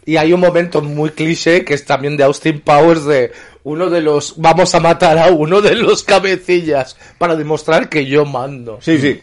Y 0.05 0.17
hay 0.17 0.33
un 0.33 0.39
momento 0.39 0.81
muy 0.81 1.11
cliché 1.11 1.63
que 1.65 1.73
es 1.73 1.85
también 1.85 2.17
de 2.17 2.23
Austin 2.23 2.61
Powers 2.61 3.05
de 3.05 3.31
uno 3.63 3.89
de 3.89 4.01
los 4.01 4.35
vamos 4.37 4.73
a 4.73 4.79
matar 4.79 5.17
a 5.17 5.27
uno 5.27 5.61
de 5.61 5.75
los 5.75 6.03
cabecillas 6.03 6.97
para 7.17 7.35
demostrar 7.35 7.89
que 7.89 8.05
yo 8.05 8.25
mando. 8.25 8.79
Sí, 8.81 8.97
sí. 8.97 9.21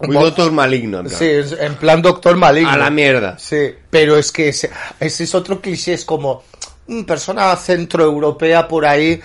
Muy 0.00 0.16
doctor 0.16 0.50
maligno. 0.50 1.00
en 1.00 1.06
plan. 1.06 1.18
Sí, 1.18 1.54
en 1.60 1.74
plan 1.76 2.02
doctor 2.02 2.36
maligno. 2.36 2.70
A 2.70 2.76
la 2.76 2.90
mierda. 2.90 3.38
Sí, 3.38 3.74
pero 3.90 4.16
es 4.16 4.32
que 4.32 4.48
ese, 4.48 4.70
ese 4.98 5.24
es 5.24 5.34
otro 5.34 5.60
cliché, 5.60 5.92
es 5.94 6.04
como 6.04 6.42
una 6.88 7.06
persona 7.06 7.54
centroeuropea 7.54 8.66
por 8.66 8.86
ahí, 8.86 9.20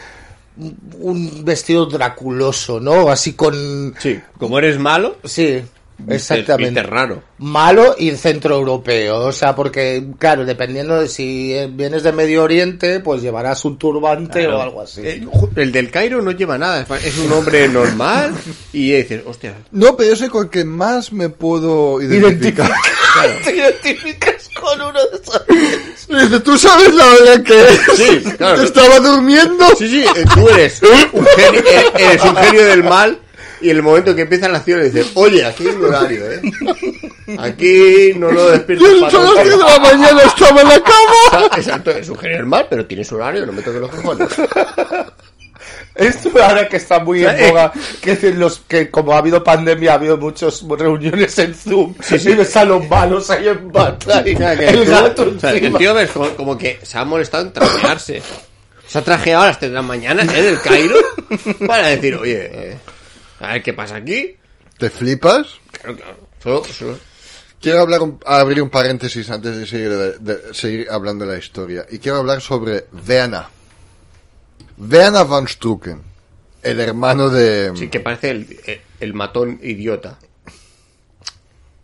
un- 1.00 1.44
vestido 1.44 1.86
draculoso, 1.88 2.80
¿no? 2.80 3.10
Así 3.10 3.34
con... 3.34 3.96
Sí. 3.98 4.20
Como 4.38 4.60
eres 4.60 4.78
malo, 4.78 5.18
Sí, 5.24 5.64
exactamente. 6.08 6.82
viste 6.82 6.84
raro. 6.84 7.24
Malo 7.40 7.96
y 7.98 8.12
centroeuropeo, 8.12 9.20
o 9.28 9.32
sea, 9.32 9.56
porque, 9.56 10.04
claro, 10.18 10.46
dependiendo 10.46 11.00
de 11.00 11.08
si 11.08 11.54
eh, 11.54 11.70
vienes 11.72 12.04
de 12.04 12.12
Medio 12.12 12.44
Oriente, 12.44 13.00
pues 13.00 13.22
llevarás 13.22 13.64
un 13.66 13.78
turbante 13.78 14.48
o 14.48 14.62
algo 14.62 14.82
así. 14.82 15.02
Eh, 15.06 15.22
ju- 15.26 15.50
el 15.56 15.72
del 15.72 15.90
Cairo 15.90 16.22
no 16.22 16.32
lleva 16.32 16.58
nada. 16.58 16.86
es- 17.04 17.18
un 17.18 17.32
hombre 17.32 17.68
normal. 17.70 18.34
Y 18.74 18.92
dices, 18.92 19.24
hostia. 19.26 19.54
No, 19.72 19.96
pero 19.96 20.10
yo 20.10 20.16
sé 20.16 20.30
con 20.30 20.46
el 20.46 20.50
que 20.50 20.66
más 20.66 21.12
me 21.14 21.30
puedo 21.30 22.02
Identifica- 22.02 22.64
identificar. 22.66 22.72
Te 23.44 23.56
identificas 23.56 24.50
con 24.60 24.82
uno 24.82 24.94
de 24.94 25.18
esos. 25.22 25.46
Dice, 26.30 26.40
¿tú 26.42 26.58
sabes 26.58 26.94
la 26.94 27.06
hora 27.06 27.44
que 27.44 27.60
es? 27.62 27.80
Sí, 27.96 28.24
claro. 28.38 28.62
Estaba 28.64 29.00
durmiendo. 29.00 29.66
Sí, 29.78 29.88
sí, 29.90 30.04
eh, 30.16 30.26
tú 30.34 30.48
eres 30.50 30.82
un 31.14 31.26
genio, 31.26 31.64
eres 31.98 32.24
un 32.24 32.36
genio 32.36 32.66
del 32.66 32.84
mal 32.84 33.20
y 33.62 33.70
en 33.70 33.78
el 33.78 33.84
momento 33.84 34.16
que 34.16 34.22
empieza 34.24 34.48
la 34.48 34.60
acción 34.60 34.80
le 34.80 34.90
dices, 34.90 35.12
oye, 35.16 35.46
aquí 35.46 35.68
hay 35.68 35.76
un 35.76 35.86
horario, 35.86 36.32
¿eh? 36.32 36.42
Aquí 37.38 38.14
no 38.16 38.32
lo 38.32 38.46
Yo 38.46 38.52
despiertas 38.52 39.14
a 39.14 39.20
las 39.20 39.44
10 39.44 39.50
de 39.50 39.58
la 39.58 39.80
mañana 39.80 40.22
estaba 40.24 40.62
en 40.62 40.68
la 40.68 40.82
cama. 40.82 41.48
Exacto, 41.58 41.92
es 41.92 42.10
un 42.10 42.18
genio 42.18 42.46
mal, 42.46 42.68
pero 42.70 42.86
tiene 42.86 43.04
su 43.04 43.16
horario, 43.16 43.46
no 43.46 43.52
me 43.52 43.62
toques 43.62 43.82
los 43.82 43.92
cojones. 43.92 44.30
Esto 45.96 46.32
ahora 46.42 46.68
que 46.70 46.78
está 46.78 47.00
muy 47.00 47.26
en 47.26 47.30
Eh. 47.30 47.50
boga, 47.50 47.74
que, 48.02 48.12
dicen 48.12 48.40
los, 48.40 48.60
que 48.60 48.90
como 48.90 49.14
ha 49.14 49.18
habido 49.18 49.44
pandemia, 49.44 49.92
ha 49.92 49.96
habido 49.96 50.18
muchas 50.18 50.64
reuniones 50.68 51.38
en 51.40 51.54
Zoom. 51.54 51.94
Y 52.10 52.36
ves 52.36 52.56
a 52.56 52.64
los 52.64 52.88
malos 52.88 53.30
ahí 53.30 53.50
en 53.50 53.70
pantalla. 53.70 54.54
El 54.54 54.86
gato 54.86 55.34
o 55.36 55.40
sea, 55.40 55.52
el 55.52 55.74
tío 55.74 55.94
ves 55.94 56.12
como, 56.12 56.30
como 56.30 56.58
que 56.58 56.80
se 56.84 56.98
ha 56.98 57.04
molestado 57.04 57.44
en 57.44 57.54
trajearse. 57.54 58.22
Se 58.88 58.98
ha 58.98 59.02
trajeado 59.04 59.44
a 59.44 59.48
las 59.48 59.60
3 59.60 59.72
de 59.72 59.76
la 59.76 59.82
mañana 59.82 60.24
en 60.24 60.30
el 60.30 60.60
Cairo 60.62 60.96
para 61.68 61.88
decir, 61.90 62.16
oye, 62.16 62.50
eh, 62.52 62.78
a 63.40 63.54
ver 63.54 63.64
qué 63.64 63.74
pasa 63.74 63.96
aquí. 63.98 64.36
¿Te 64.78 64.90
flipas? 64.90 65.48
Claro, 65.72 65.98
claro. 66.42 66.98
Quiero 67.62 67.82
hablar 67.82 68.02
un- 68.02 68.20
abrir 68.26 68.62
un 68.62 68.70
paréntesis 68.70 69.30
antes 69.30 69.58
de 69.58 69.66
seguir, 69.68 69.90
de- 69.90 70.18
de 70.20 70.54
seguir 70.54 70.88
hablando 70.90 71.26
de 71.26 71.34
la 71.34 71.38
historia. 71.38 71.86
Y 71.92 72.00
quiero 72.00 72.18
hablar 72.20 72.40
sobre 72.42 72.86
Werner. 73.08 73.44
Werner 74.78 75.26
van 75.26 75.48
Strucken. 75.48 76.02
El 76.64 76.80
hermano 76.80 77.30
de... 77.30 77.72
Sí, 77.76 77.90
que 77.90 78.00
parece 78.00 78.30
el, 78.32 78.60
el, 78.66 78.82
el 79.00 79.14
matón 79.14 79.60
idiota. 79.64 80.18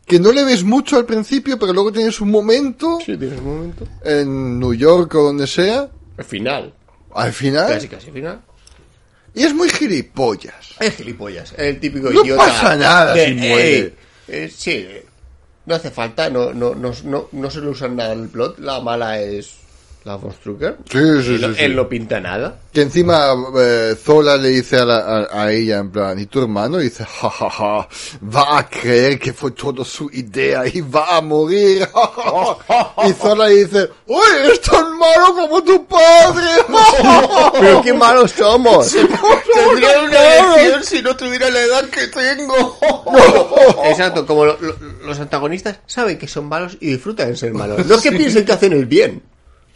Que 0.06 0.20
no 0.20 0.32
le 0.32 0.44
ves 0.44 0.64
mucho 0.64 0.98
al 0.98 1.06
principio, 1.06 1.58
pero 1.58 1.74
luego 1.74 1.92
tienes 1.92 2.22
un 2.22 2.30
momento 2.30 3.00
Sí, 3.04 3.18
tienes 3.18 3.40
un 3.40 3.46
momento. 3.46 3.88
en 4.04 4.60
New 4.60 4.74
York 4.74 5.14
o 5.16 5.24
donde 5.24 5.48
sea. 5.48 5.90
Al 6.18 6.26
final. 6.26 6.74
Al 7.14 7.34
final. 7.34 7.68
Casi, 7.68 7.88
casi 7.88 8.08
al 8.08 8.14
final. 8.14 8.42
Y 9.36 9.44
es 9.44 9.54
muy 9.54 9.70
gilipollas. 9.70 10.56
Es 10.80 10.96
gilipollas. 10.96 11.52
Es 11.54 11.60
el 11.60 11.80
típico 11.80 12.10
No 12.10 12.24
idiota. 12.24 12.46
pasa 12.46 12.76
nada 12.76 13.14
si 13.14 13.34
muere. 13.34 13.78
"Ey, 13.78 13.94
eh, 14.28 14.52
sí, 14.56 14.88
no 15.66 15.76
hace 15.76 15.92
falta, 15.92 16.30
no, 16.30 16.54
no, 16.54 16.74
no, 16.74 16.94
no, 17.04 17.30
no 17.32 17.52
se 17.52 17.60
le 17.62 17.68
usa 17.68 17.88
nada 17.90 18.14
en 18.14 18.24
el 18.24 18.30
plot. 18.30 18.60
La 18.60 18.80
mala 18.80 19.20
es 19.20 19.56
la 20.06 20.16
von 20.18 20.32
Strucker. 20.32 20.78
Sí, 20.88 21.00
sí, 21.00 21.38
no- 21.42 21.48
sí, 21.50 21.56
sí. 21.58 21.64
Él 21.64 21.76
no 21.76 21.90
pinta 21.90 22.20
nada. 22.20 22.60
Que 22.72 22.82
encima 22.84 23.34
eh, 23.58 23.96
Zola 24.02 24.38
le 24.38 24.50
dice 24.50 24.78
a, 24.78 24.86
la- 24.86 24.98
a- 25.00 25.44
a 25.46 25.52
ella 25.52 25.80
en 25.80 25.90
plan, 25.92 26.20
¿y 26.20 26.28
tu 26.28 26.42
hermano? 26.44 26.80
Y 26.80 26.86
dice, 26.86 27.04
jajaja, 27.06 27.88
va 28.36 28.60
a 28.60 28.70
creer 28.70 29.18
que 29.18 29.34
fue 29.34 29.52
todo 29.52 29.84
su 29.84 30.08
idea 30.14 30.64
y 30.68 30.82
va 30.82 31.18
a 31.18 31.22
morir. 31.22 31.88
y 33.08 33.14
Zola 33.14 33.48
le 33.48 33.66
dice, 33.66 33.90
¡Uy, 34.06 34.22
eres 34.44 34.62
tan 34.62 34.96
malo 34.98 35.34
como 35.36 35.64
tu 35.64 35.86
padre! 35.88 36.50
Pero 37.60 37.82
qué 37.82 37.94
malos 37.94 38.30
somos. 38.32 38.92
Tendría 38.92 40.04
una 40.04 40.46
elección 40.56 40.84
si 40.84 41.02
no 41.02 41.16
tuviera 41.16 41.50
la 41.50 41.62
edad 41.62 41.86
que 41.90 42.08
tengo. 42.08 42.78
Exacto, 43.86 44.26
como 44.26 44.46
lo- 44.46 44.58
lo- 44.62 44.76
los 45.06 45.20
antagonistas 45.20 45.80
saben 45.88 46.18
que 46.20 46.28
son 46.28 46.46
malos 46.48 46.78
y 46.80 46.88
disfrutan 46.92 47.30
de 47.30 47.38
ser 47.38 47.54
malos. 47.54 47.84
No 47.86 47.96
es 47.96 48.02
que 48.02 48.12
piensen 48.12 48.46
que 48.46 48.52
hacen 48.52 48.74
el 48.74 48.86
bien. 48.86 49.24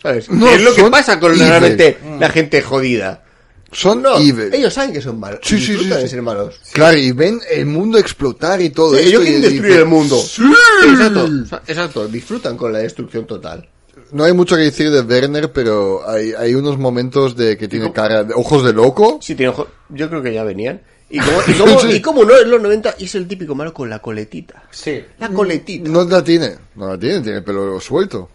¿Sabes? 0.01 0.29
No, 0.29 0.47
es 0.49 0.61
lo 0.61 0.73
que 0.73 0.81
son 0.81 0.91
pasa 0.91 1.19
con 1.19 1.31
evil. 1.33 1.47
realmente 1.47 1.97
la 2.19 2.29
gente 2.29 2.61
jodida. 2.61 3.23
Son 3.71 4.01
No, 4.01 4.17
evil. 4.17 4.51
ellos 4.53 4.73
saben 4.73 4.93
que 4.93 5.01
son 5.01 5.19
malos. 5.19 5.41
Sí, 5.43 5.59
sí, 5.59 5.73
disfrutan 5.73 5.97
sí, 5.97 6.03
de 6.03 6.09
ser 6.09 6.21
malos. 6.23 6.59
Claro, 6.73 6.97
y 6.97 7.11
ven 7.11 7.39
el 7.51 7.65
mundo 7.67 7.97
explotar 7.99 8.59
y 8.61 8.71
todo 8.71 8.97
ellos 8.97 9.21
quieren 9.21 9.41
dicen, 9.41 9.55
destruir 9.57 9.77
el 9.81 9.85
mundo. 9.85 10.17
"Sí". 10.19 10.41
Exacto, 10.87 11.29
exacto, 11.67 12.07
disfrutan 12.07 12.57
con 12.57 12.73
la 12.73 12.79
destrucción 12.79 13.27
total. 13.27 13.69
No 14.11 14.23
hay 14.23 14.33
mucho 14.33 14.55
que 14.55 14.63
decir 14.63 14.89
de 14.89 15.01
Werner, 15.01 15.51
pero 15.51 16.07
hay, 16.09 16.33
hay 16.33 16.55
unos 16.55 16.79
momentos 16.79 17.35
de 17.35 17.57
que 17.57 17.67
tiene 17.67 17.91
cara 17.93 18.23
de 18.23 18.33
ojos 18.33 18.63
de 18.63 18.73
loco. 18.73 19.19
Sí, 19.21 19.35
tiene 19.35 19.51
ojo- 19.51 19.67
yo 19.89 20.09
creo 20.09 20.23
que 20.23 20.33
ya 20.33 20.43
venían. 20.43 20.81
Y 21.11 21.19
como, 21.19 21.37
y 21.47 21.53
como, 21.53 21.79
Sí. 21.81 21.91
y 21.91 22.01
como 22.01 22.23
no, 22.25 22.35
en 22.39 22.49
los 22.49 22.59
90 22.61 22.95
es 22.99 23.13
el 23.15 23.27
típico 23.27 23.53
malo 23.53 23.71
con 23.71 23.87
la 23.87 23.99
coletita. 23.99 24.63
Sí. 24.71 24.99
La 25.19 25.29
coletita. 25.29 25.87
No 25.89 26.03
la 26.05 26.23
tiene, 26.23 26.55
no 26.75 26.87
la 26.89 26.97
tiene, 26.97 27.19
tiene 27.21 27.37
el 27.39 27.43
pelo 27.43 27.79
suelto. 27.79 28.29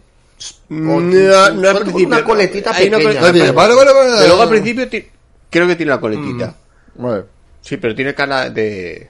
No, 0.69 0.99
no 0.99 1.69
al 1.69 1.79
principio. 1.79 2.07
una 2.07 2.23
coletita 2.23 2.71
una 2.71 2.79
pequeña. 2.97 3.21
La 3.21 3.31
tiene, 3.33 3.51
vale, 3.51 3.73
vale, 3.75 3.93
vale. 3.93 4.11
Pero 4.15 4.27
luego 4.27 4.41
al 4.41 4.49
principio 4.49 4.87
ti- 4.89 5.07
creo 5.49 5.67
que 5.67 5.75
tiene 5.75 5.91
la 5.91 5.99
coletita. 5.99 6.55
Vale. 6.95 7.23
Sí, 7.61 7.77
pero 7.77 7.95
tiene 7.95 8.13
cara 8.13 8.49
de... 8.49 9.09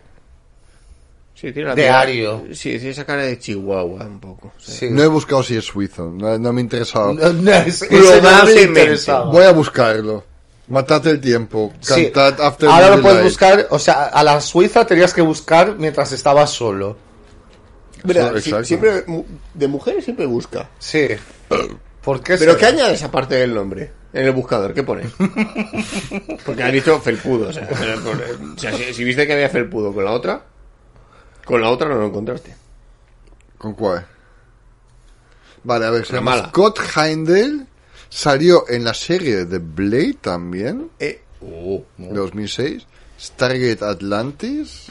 Sí, 1.34 1.52
tiene 1.52 1.70
la 1.70 1.76
De 1.76 1.86
cara- 1.88 2.00
ario. 2.02 2.46
Sí, 2.54 2.72
tiene 2.72 2.90
esa 2.92 3.06
cara 3.06 3.24
de 3.24 3.38
chihuahua 3.38 4.06
un 4.06 4.20
poco. 4.20 4.54
sí. 4.58 4.72
Sí. 4.72 4.88
No 4.90 5.04
he 5.04 5.08
buscado 5.08 5.44
si 5.44 5.58
es 5.58 5.66
suizo, 5.66 6.10
no, 6.10 6.38
no 6.38 6.54
me 6.54 6.62
interesaba. 6.62 7.12
No, 7.14 7.34
no, 7.34 7.52
es- 7.52 7.84
Probablemente. 7.90 8.96
Voy 9.32 9.44
a 9.44 9.52
buscarlo. 9.52 10.24
Matate 10.68 11.12
el 11.12 11.22
tiempo. 11.22 11.74
Sí. 11.80 12.10
Cantad 12.12 12.42
After 12.46 12.70
Ahora 12.70 12.96
lo 12.96 13.02
puedes 13.02 13.24
buscar, 13.24 13.68
o 13.70 13.78
sea, 13.78 14.06
a 14.06 14.24
la 14.24 14.42
Suiza 14.42 14.86
tenías 14.86 15.14
que 15.14 15.22
buscar 15.22 15.76
mientras 15.78 16.12
estabas 16.12 16.50
solo. 16.52 16.98
Mira, 18.06 18.40
si- 18.42 18.66
siempre, 18.66 19.04
de 19.54 19.68
mujeres 19.68 20.04
siempre 20.04 20.26
busca. 20.26 20.70
Sí. 20.80 21.08
¿Por 22.02 22.22
qué? 22.22 22.38
Pero 22.38 22.54
será? 22.54 22.58
¿qué 22.58 22.66
añades 22.76 23.02
aparte 23.04 23.36
del 23.36 23.54
nombre? 23.54 23.92
En 24.14 24.26
el 24.26 24.32
buscador, 24.32 24.74
¿qué 24.74 24.84
pones? 24.84 25.12
Porque 26.46 26.64
has 26.64 26.72
dicho 26.72 27.00
felpudo, 27.02 27.50
o 27.50 27.54
sea, 27.54 27.68
o 28.56 28.60
sea, 28.60 28.72
si, 28.78 28.94
si 28.94 29.04
viste 29.04 29.26
que 29.28 29.34
había 29.34 29.50
felpudo 29.50 29.92
con 29.94 30.06
la 30.06 30.12
otra, 30.12 30.42
con 31.44 31.60
la 31.62 31.70
otra 31.70 31.90
no 31.90 31.96
lo 31.96 32.06
encontraste. 32.08 32.56
¿Con 33.58 33.74
cuál? 33.74 34.06
Vale, 35.64 35.86
a 35.86 35.90
ver, 35.90 36.06
se 36.06 36.14
La 36.14 36.20
llama 36.20 36.32
mala. 36.36 36.50
Scott 36.50 36.80
Heindel. 36.96 37.68
Salió 38.08 38.64
en 38.70 38.84
la 38.86 38.94
serie 38.94 39.44
de 39.46 39.58
Blade 39.58 40.18
también, 40.22 40.90
Eh, 41.00 41.22
uh, 41.42 41.82
de 41.98 42.14
2006. 42.14 42.86
Stargate 43.20 43.84
Atlantis. 43.84 44.88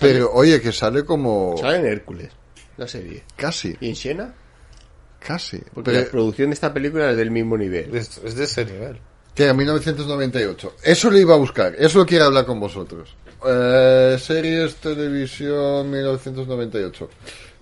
Pero 0.00 0.32
oye, 0.32 0.60
que 0.60 0.72
sale 0.72 1.04
como... 1.04 1.56
Sale 1.58 1.78
en 1.78 1.86
Hércules, 1.86 2.30
la 2.76 2.88
serie. 2.88 3.24
Casi, 3.36 3.76
¿Y 3.80 3.88
en 3.90 3.96
Siena? 3.96 4.34
casi. 5.18 5.58
Porque 5.74 5.90
Pero, 5.90 6.04
la 6.04 6.10
producción 6.10 6.48
de 6.50 6.54
esta 6.54 6.72
película 6.72 7.10
es 7.10 7.16
del 7.16 7.30
mismo 7.30 7.56
nivel. 7.58 7.94
Es, 7.94 8.18
es 8.24 8.34
de 8.34 8.44
ese 8.44 8.64
nivel. 8.64 8.98
que 9.34 9.44
era 9.44 9.52
1998. 9.54 10.76
Eso 10.82 11.10
lo 11.10 11.18
iba 11.18 11.34
a 11.34 11.38
buscar. 11.38 11.74
Eso 11.78 11.98
lo 11.98 12.06
quiero 12.06 12.24
hablar 12.24 12.46
con 12.46 12.58
vosotros. 12.58 13.14
Eh, 13.46 14.16
series, 14.18 14.76
televisión, 14.76 15.90
1998. 15.90 17.10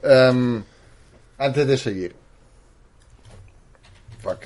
Em, 0.03 0.63
antes 1.39 1.67
de 1.67 1.77
seguir. 1.77 2.15
Fuck. 4.23 4.45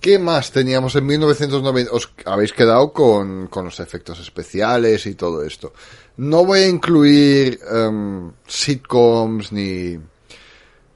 ¿Qué 0.00 0.18
más 0.20 0.52
teníamos 0.52 0.94
en 0.94 1.06
1990? 1.06 1.90
Os 1.92 2.12
habéis 2.26 2.52
quedado 2.52 2.92
con, 2.92 3.48
con 3.48 3.64
los 3.64 3.80
efectos 3.80 4.20
especiales 4.20 5.04
y 5.06 5.14
todo 5.16 5.42
esto. 5.44 5.72
No 6.18 6.44
voy 6.46 6.60
a 6.60 6.68
incluir 6.68 7.60
em, 7.70 8.32
sitcoms 8.46 9.52
ni, 9.52 9.98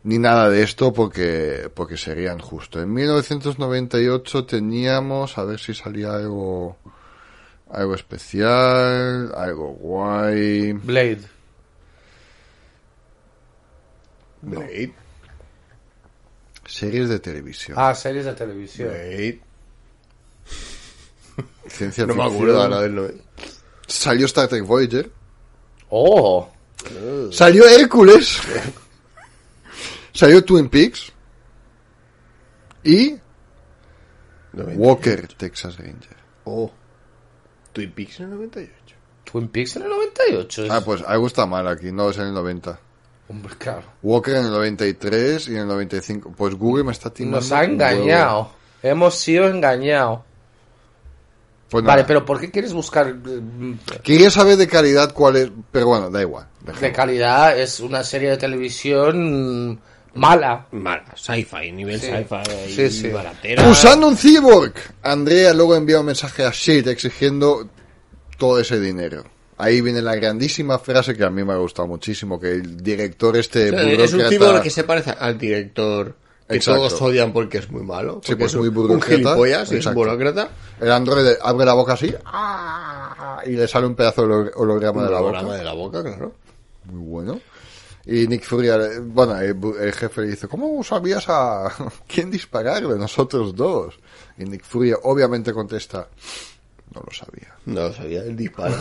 ni 0.05 0.19
nada 0.19 0.49
de 0.49 0.63
esto 0.63 0.93
porque, 0.95 1.71
porque 1.75 1.97
serían 1.99 2.39
justo. 2.39 2.81
En 2.81 2.93
1998 2.95 4.47
teníamos, 4.47 5.37
a 5.37 5.45
ver 5.45 5.61
si 5.61 5.75
salía 5.75 6.15
algo, 6.15 6.77
algo 7.71 7.95
especial, 7.95 9.33
algo 9.37 9.69
guay. 9.75 10.73
Blade. 10.73 11.21
Blade, 14.43 14.95
Series 16.67 17.09
de 17.11 17.19
televisión. 17.19 17.77
Ah, 17.79 17.95
series 17.95 18.25
de 18.25 18.33
televisión. 18.33 18.89
Blade. 18.89 19.41
Ciencia 21.67 22.07
No 22.07 22.15
me 22.15 22.23
ficción. 22.23 22.37
acuerdo 22.37 22.63
ahora 22.63 22.81
del. 22.81 23.23
Salió 23.91 24.27
Star 24.27 24.49
Trek 24.49 24.65
Voyager. 24.65 25.11
Oh. 25.91 26.49
Salió 27.33 27.69
Hércules. 27.69 28.39
Salió 30.13 30.45
Twin 30.45 30.69
Peaks. 30.69 31.13
Y 32.85 33.17
98. 34.53 34.79
Walker, 34.81 35.29
Texas 35.37 35.77
Ranger. 35.79 36.17
Oh. 36.45 36.71
Twin 37.73 37.93
Peaks 37.93 38.21
en 38.21 38.27
el 38.27 38.31
98. 38.39 38.73
Twin 39.25 39.49
Peaks 39.49 39.77
en 39.77 39.83
el 39.83 39.89
98. 39.91 40.65
es- 40.65 40.71
Ah, 40.71 40.81
pues 40.85 41.03
algo 41.07 41.27
está 41.27 41.47
mal 41.47 41.69
aquí, 41.69 41.93
no 41.93 42.11
es 42.11 42.17
en 42.19 42.25
el 42.29 42.35
90. 42.35 42.81
Hombre, 43.29 43.55
claro. 43.59 43.85
Walker 44.03 44.35
en 44.37 44.47
el 44.47 44.51
93 44.51 45.49
y 45.49 45.53
en 45.55 45.59
el 45.63 45.67
95. 45.69 46.33
Pues 46.37 46.55
Google 46.55 46.83
me 46.85 46.93
está 46.93 47.11
timando. 47.11 47.37
Nos 47.39 47.53
ha 47.53 47.65
engañado. 47.65 48.53
Hemos 48.83 49.15
sido 49.17 49.47
engañados. 49.49 50.21
Pues 51.71 51.85
Vale, 51.85 52.03
pero 52.05 52.25
¿por 52.25 52.41
qué 52.41 52.51
quieres 52.51 52.73
buscar 52.73 53.15
mm, 53.15 53.79
Quería 54.03 54.31
saber 54.31 54.57
de 54.57 54.67
calidad 54.67 55.13
cuál 55.13 55.37
es. 55.37 55.51
Pero 55.71 55.87
bueno, 55.87 56.11
da 56.11 56.21
igual. 56.21 56.47
de 56.81 56.93
calidad? 56.93 57.57
Es 57.59 57.79
una 57.81 58.03
serie 58.03 58.31
de 58.31 58.37
televisión 58.37 59.81
mala. 60.15 60.67
Mala, 60.73 61.05
sci-fi, 61.15 61.71
nivel 61.73 62.01
Sí. 62.01 62.09
sci-fi. 62.09 62.73
Sí, 62.75 62.91
sí. 62.91 63.09
Baratera. 63.09 63.69
Usando 63.69 64.09
un 64.09 64.17
cyborg. 64.17 64.75
Andrea 65.03 65.55
luego 65.55 65.77
envía 65.77 66.01
un 66.01 66.07
mensaje 66.07 66.45
a 66.45 66.51
Shade 66.53 66.91
exigiendo 66.91 67.69
todo 68.37 68.59
ese 68.59 68.81
dinero. 68.81 69.25
ahí 69.59 69.83
viene 69.83 70.01
la 70.01 70.17
grandísima 70.17 70.79
frase 70.79 71.15
que 71.15 71.23
a 71.23 71.29
mí 71.31 71.45
me 71.45 71.53
ha 71.53 71.57
gustado 71.57 71.87
muchísimo, 71.87 72.41
que 72.41 72.53
el 72.53 72.83
director 72.83 73.37
este 73.37 73.69
O 73.69 73.79
sea, 73.79 74.05
es 74.05 74.13
un 74.15 74.27
tipo 74.29 74.61
que 74.63 74.71
se 74.71 74.85
parece 74.85 75.11
al 75.11 75.37
director 75.39 76.17
que 76.51 76.57
Exacto. 76.57 76.89
todos 76.89 77.03
odian 77.03 77.33
porque 77.33 77.59
es 77.59 77.71
muy 77.71 77.83
malo. 77.83 78.21
Sí, 78.25 78.33
porque 78.33 78.37
pues 78.37 78.53
es 78.53 78.59
muy 78.59 78.69
un, 78.69 78.75
burócrata. 78.75 79.13
un 79.15 79.19
gilipollas, 79.23 79.73
es 79.73 79.87
un 79.87 79.95
burócrata. 79.95 80.49
El 80.81 80.93
androide 80.93 81.39
abre 81.43 81.65
la 81.65 81.75
boca 81.75 81.95
así 81.95 82.15
¡ah! 82.27 83.41
y 83.47 83.51
le 83.51 83.67
sale 83.69 83.87
un 83.87 83.95
pedazo 83.95 84.23
de 84.23 84.29
holo- 84.35 84.51
holograma 84.57 85.05
de 85.05 85.11
la 85.11 85.21
boca. 85.21 85.43
de 85.57 85.65
la 85.65 85.73
boca, 85.73 86.03
claro. 86.03 86.33
Muy 86.85 87.03
bueno. 87.05 87.41
Y 88.07 88.27
Nick 88.27 88.45
Fury, 88.45 88.69
eh, 88.69 88.99
bueno, 89.01 89.39
el, 89.39 89.55
bu- 89.59 89.79
el 89.79 89.93
jefe 89.93 90.23
le 90.23 90.29
dice, 90.29 90.49
¿cómo 90.49 90.83
sabías 90.83 91.25
a 91.29 91.71
quién 92.09 92.31
disparar 92.31 92.87
de 92.87 92.99
nosotros 92.99 93.55
dos? 93.55 93.95
Y 94.39 94.45
Nick 94.45 94.65
Fury 94.65 94.95
obviamente 95.03 95.53
contesta, 95.53 96.09
no 96.95 97.03
lo 97.07 97.13
sabía. 97.13 97.55
No 97.67 97.83
lo 97.89 97.93
sabía, 97.93 98.23
él 98.25 98.37
dispara. 98.37 98.75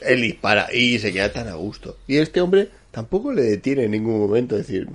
él 0.00 0.20
dispara 0.20 0.68
y 0.72 0.98
se 0.98 1.12
queda 1.12 1.32
tan 1.32 1.48
a 1.48 1.54
gusto. 1.54 1.96
Y 2.06 2.18
este 2.18 2.40
hombre 2.40 2.70
tampoco 2.90 3.32
le 3.32 3.42
detiene 3.42 3.84
en 3.84 3.92
ningún 3.92 4.20
momento 4.20 4.56
decir, 4.56 4.88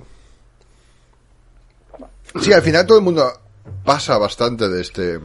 Sí, 2.40 2.52
al 2.52 2.62
final 2.62 2.86
todo 2.86 2.98
el 2.98 3.04
mundo 3.04 3.30
pasa 3.84 4.18
bastante 4.18 4.68
de 4.68 4.80
este... 4.82 5.18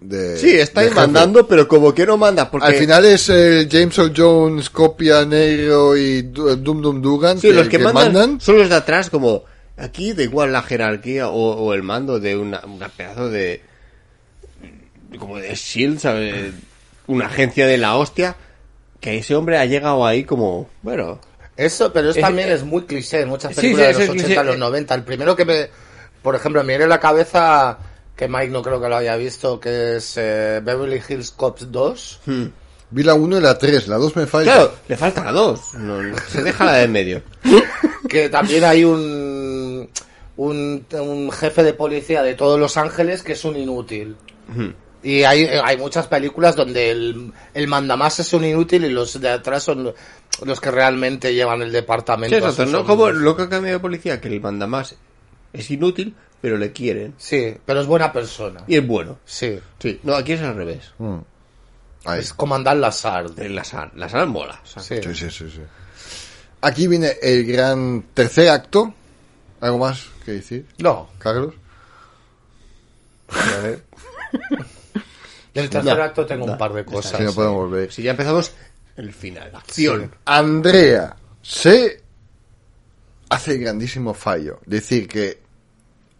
De, 0.00 0.36
sí, 0.38 0.52
está 0.52 0.82
ahí 0.82 0.90
mandando, 0.90 1.48
pero 1.48 1.66
como 1.66 1.92
que 1.92 2.06
no 2.06 2.16
manda, 2.16 2.48
porque 2.48 2.66
Al 2.68 2.74
final 2.76 3.04
es 3.04 3.28
el 3.30 3.68
James 3.68 3.98
Earl 3.98 4.12
Jones, 4.16 4.70
Copia 4.70 5.24
Negro 5.24 5.96
y 5.96 6.22
Du- 6.22 6.54
Dum 6.54 6.80
Dum 6.80 7.02
Dugan 7.02 7.40
sí, 7.40 7.48
que, 7.48 7.52
los 7.54 7.68
que, 7.68 7.78
que 7.78 7.84
mandan, 7.84 8.40
son 8.40 8.58
los 8.58 8.68
de 8.68 8.76
atrás, 8.76 9.10
como 9.10 9.42
aquí 9.76 10.12
da 10.12 10.22
igual 10.22 10.52
la 10.52 10.62
jerarquía 10.62 11.28
o, 11.28 11.34
o 11.52 11.74
el 11.74 11.82
mando 11.82 12.20
de 12.20 12.36
una, 12.36 12.60
una 12.64 12.88
pedazo 12.88 13.28
de 13.28 13.60
como 15.18 15.38
de 15.38 15.54
Shield, 15.54 15.98
¿sabes? 15.98 16.52
Una 17.08 17.26
agencia 17.26 17.66
de 17.66 17.78
la 17.78 17.96
hostia, 17.96 18.36
que 19.00 19.18
ese 19.18 19.34
hombre 19.34 19.58
ha 19.58 19.64
llegado 19.66 20.06
ahí 20.06 20.22
como, 20.24 20.68
bueno, 20.82 21.18
Eso, 21.56 21.92
pero 21.92 22.10
eso 22.10 22.20
Es- 22.20 22.24
también 22.24 22.50
es 22.50 22.62
muy 22.62 22.82
cliché 22.84 23.22
en 23.22 23.28
muchas 23.30 23.52
películas 23.54 23.86
sí, 23.88 23.92
de 23.94 23.98
los 23.98 24.02
es 24.02 24.08
80 24.10 24.24
cliché. 24.26 24.38
a 24.38 24.44
los 24.44 24.58
90. 24.58 24.94
El 24.94 25.02
primero 25.02 25.34
que 25.34 25.44
me, 25.44 25.68
por 26.22 26.34
ejemplo, 26.34 26.62
me 26.62 26.72
viene 26.72 26.84
a 26.84 26.88
la 26.88 27.00
cabeza, 27.00 27.78
que 28.16 28.28
Mike 28.28 28.48
no 28.48 28.62
creo 28.62 28.80
que 28.80 28.88
lo 28.88 28.96
haya 28.96 29.16
visto, 29.16 29.60
que 29.60 29.96
es 29.96 30.14
eh, 30.16 30.60
Beverly 30.62 31.00
Hills 31.08 31.30
Cops 31.30 31.70
2. 31.70 32.20
Vi 32.90 33.02
la 33.02 33.14
1 33.14 33.38
y 33.38 33.40
la 33.40 33.58
3, 33.58 33.88
la 33.88 33.96
2 33.96 34.16
me 34.16 34.26
falta. 34.26 34.52
claro, 34.52 34.72
le 34.88 34.96
falta 34.96 35.24
la 35.24 35.32
dos, 35.32 35.74
no, 35.74 36.02
no, 36.02 36.16
se 36.28 36.42
deja 36.42 36.64
la 36.64 36.72
de 36.74 36.84
en 36.84 36.92
medio. 36.92 37.22
que 38.08 38.28
también 38.30 38.64
hay 38.64 38.82
un, 38.82 39.88
un, 40.36 40.86
un 40.92 41.30
jefe 41.30 41.62
de 41.62 41.74
policía 41.74 42.22
de 42.22 42.34
todos 42.34 42.58
Los 42.58 42.76
Ángeles 42.76 43.22
que 43.22 43.32
es 43.32 43.44
un 43.44 43.56
inútil. 43.56 44.16
Y 45.02 45.22
hay, 45.22 45.44
hay 45.44 45.76
muchas 45.76 46.06
películas 46.06 46.56
donde 46.56 46.90
el, 46.90 47.32
el 47.52 47.68
mandamás 47.68 48.18
es 48.20 48.32
un 48.32 48.44
inútil 48.44 48.84
y 48.84 48.88
los 48.88 49.20
de 49.20 49.28
atrás 49.28 49.62
son 49.62 49.92
los 50.44 50.60
que 50.60 50.70
realmente 50.70 51.34
llevan 51.34 51.62
el 51.62 51.70
departamento. 51.70 52.36
Sí, 52.36 52.42
exacto, 52.42 52.66
¿no? 52.66 52.84
Como 52.84 53.10
lo 53.10 53.36
que 53.36 53.42
ha 53.42 53.48
cambiado 53.48 53.78
de 53.78 53.82
policía, 53.82 54.20
que 54.20 54.28
el 54.28 54.40
mandamás 54.40 54.96
es 55.52 55.70
inútil, 55.70 56.14
pero 56.40 56.56
le 56.56 56.72
quieren. 56.72 57.14
Sí, 57.18 57.56
pero 57.64 57.80
es 57.80 57.86
buena 57.86 58.12
persona. 58.12 58.64
Y 58.66 58.76
es 58.76 58.86
bueno. 58.86 59.18
Sí. 59.24 59.58
Sí, 59.78 60.00
no, 60.02 60.14
aquí 60.14 60.32
es 60.32 60.40
al 60.42 60.54
revés. 60.54 60.92
Mm. 60.98 61.18
Es 62.16 62.32
comandar 62.32 62.76
la 62.76 62.92
SARD. 62.92 63.38
En 63.40 63.54
la 63.54 63.64
sal, 63.64 63.90
la 63.96 64.08
sal 64.08 64.28
mola. 64.28 64.60
Sí. 64.64 64.96
Sí, 65.02 65.14
sí, 65.14 65.30
sí, 65.30 65.50
sí. 65.50 65.60
Aquí 66.60 66.86
viene 66.86 67.12
el 67.22 67.44
gran 67.44 68.02
tercer 68.14 68.48
acto. 68.48 68.94
¿Algo 69.60 69.78
más 69.78 70.06
que 70.24 70.32
decir, 70.32 70.66
No, 70.78 71.08
Carlos? 71.18 71.52
a 73.28 73.58
ver, 73.60 73.84
del 75.52 75.68
tercer 75.68 75.96
No, 75.96 76.02
acto 76.02 76.24
tengo 76.24 76.46
no, 76.46 76.52
un 76.52 76.58
par 76.58 76.72
de 76.72 76.84
cosas. 76.84 77.18
Si 77.18 77.24
no 77.24 77.32
podemos 77.32 77.56
volver. 77.56 77.92
Si 77.92 78.02
ya 78.02 78.12
empezamos, 78.12 78.52
el 78.96 79.12
final, 79.12 79.50
acción. 79.54 80.14
Andrea 80.24 81.16
se 81.42 82.02
hace 83.28 83.52
el 83.52 83.60
grandísimo 83.60 84.14
fallo. 84.14 84.60
Decir 84.66 85.08
que 85.08 85.40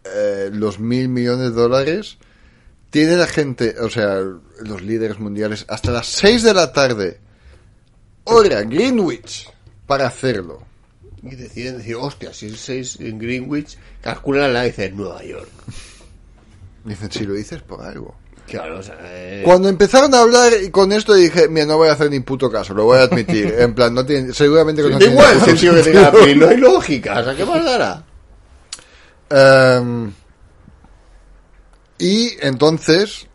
eh, 0.03 0.49
los 0.51 0.79
mil 0.79 1.09
millones 1.09 1.49
de 1.49 1.61
dólares 1.61 2.17
tiene 2.89 3.15
la 3.15 3.27
gente, 3.27 3.75
o 3.79 3.89
sea, 3.89 4.19
los 4.61 4.81
líderes 4.81 5.19
mundiales, 5.19 5.65
hasta 5.67 5.91
las 5.91 6.07
6 6.07 6.43
de 6.43 6.53
la 6.53 6.71
tarde, 6.71 7.19
hora 8.23 8.63
Greenwich, 8.63 9.49
para 9.85 10.07
hacerlo. 10.07 10.65
Y 11.21 11.35
deciden 11.35 11.77
decir, 11.77 11.95
hostia, 11.95 12.33
si 12.33 12.47
es 12.47 12.59
6 12.59 12.97
en 13.01 13.19
Greenwich, 13.19 13.77
calculan 14.01 14.53
la 14.53 14.63
dice 14.63 14.89
Nueva 14.91 15.23
York. 15.23 15.49
Dicen, 16.85 17.11
si 17.11 17.25
lo 17.25 17.33
dices 17.33 17.61
por 17.61 17.81
algo. 17.81 18.15
Claro, 18.49 18.79
o 18.79 18.83
sea, 18.83 18.97
eh, 19.01 19.41
Cuando 19.45 19.69
empezaron 19.69 20.13
a 20.13 20.21
hablar 20.21 20.51
con 20.71 20.91
esto 20.91 21.13
dije, 21.13 21.47
mira, 21.47 21.65
no 21.65 21.77
voy 21.77 21.89
a 21.89 21.93
hacer 21.93 22.09
ni 22.09 22.19
puto 22.19 22.51
caso, 22.51 22.73
lo 22.73 22.85
voy 22.85 22.99
a 22.99 23.03
admitir. 23.03 23.55
En 23.59 23.73
plan, 23.73 23.93
no 23.93 24.05
tiene, 24.05 24.33
seguramente 24.33 24.81
que 24.81 24.89
no 24.89 24.97
tiene 24.97 25.13
igual 25.13 25.41
sentido 25.41 25.75
que 25.75 25.83
tenga 25.83 26.11
no 26.11 26.47
hay 26.47 26.57
lógica, 26.57 27.19
o 27.19 27.23
sea, 27.23 27.35
¿qué 27.35 27.45
más 27.45 27.63
dará? 27.63 28.03
Em, 29.29 30.11
y 31.99 32.31
entonces 32.41 33.27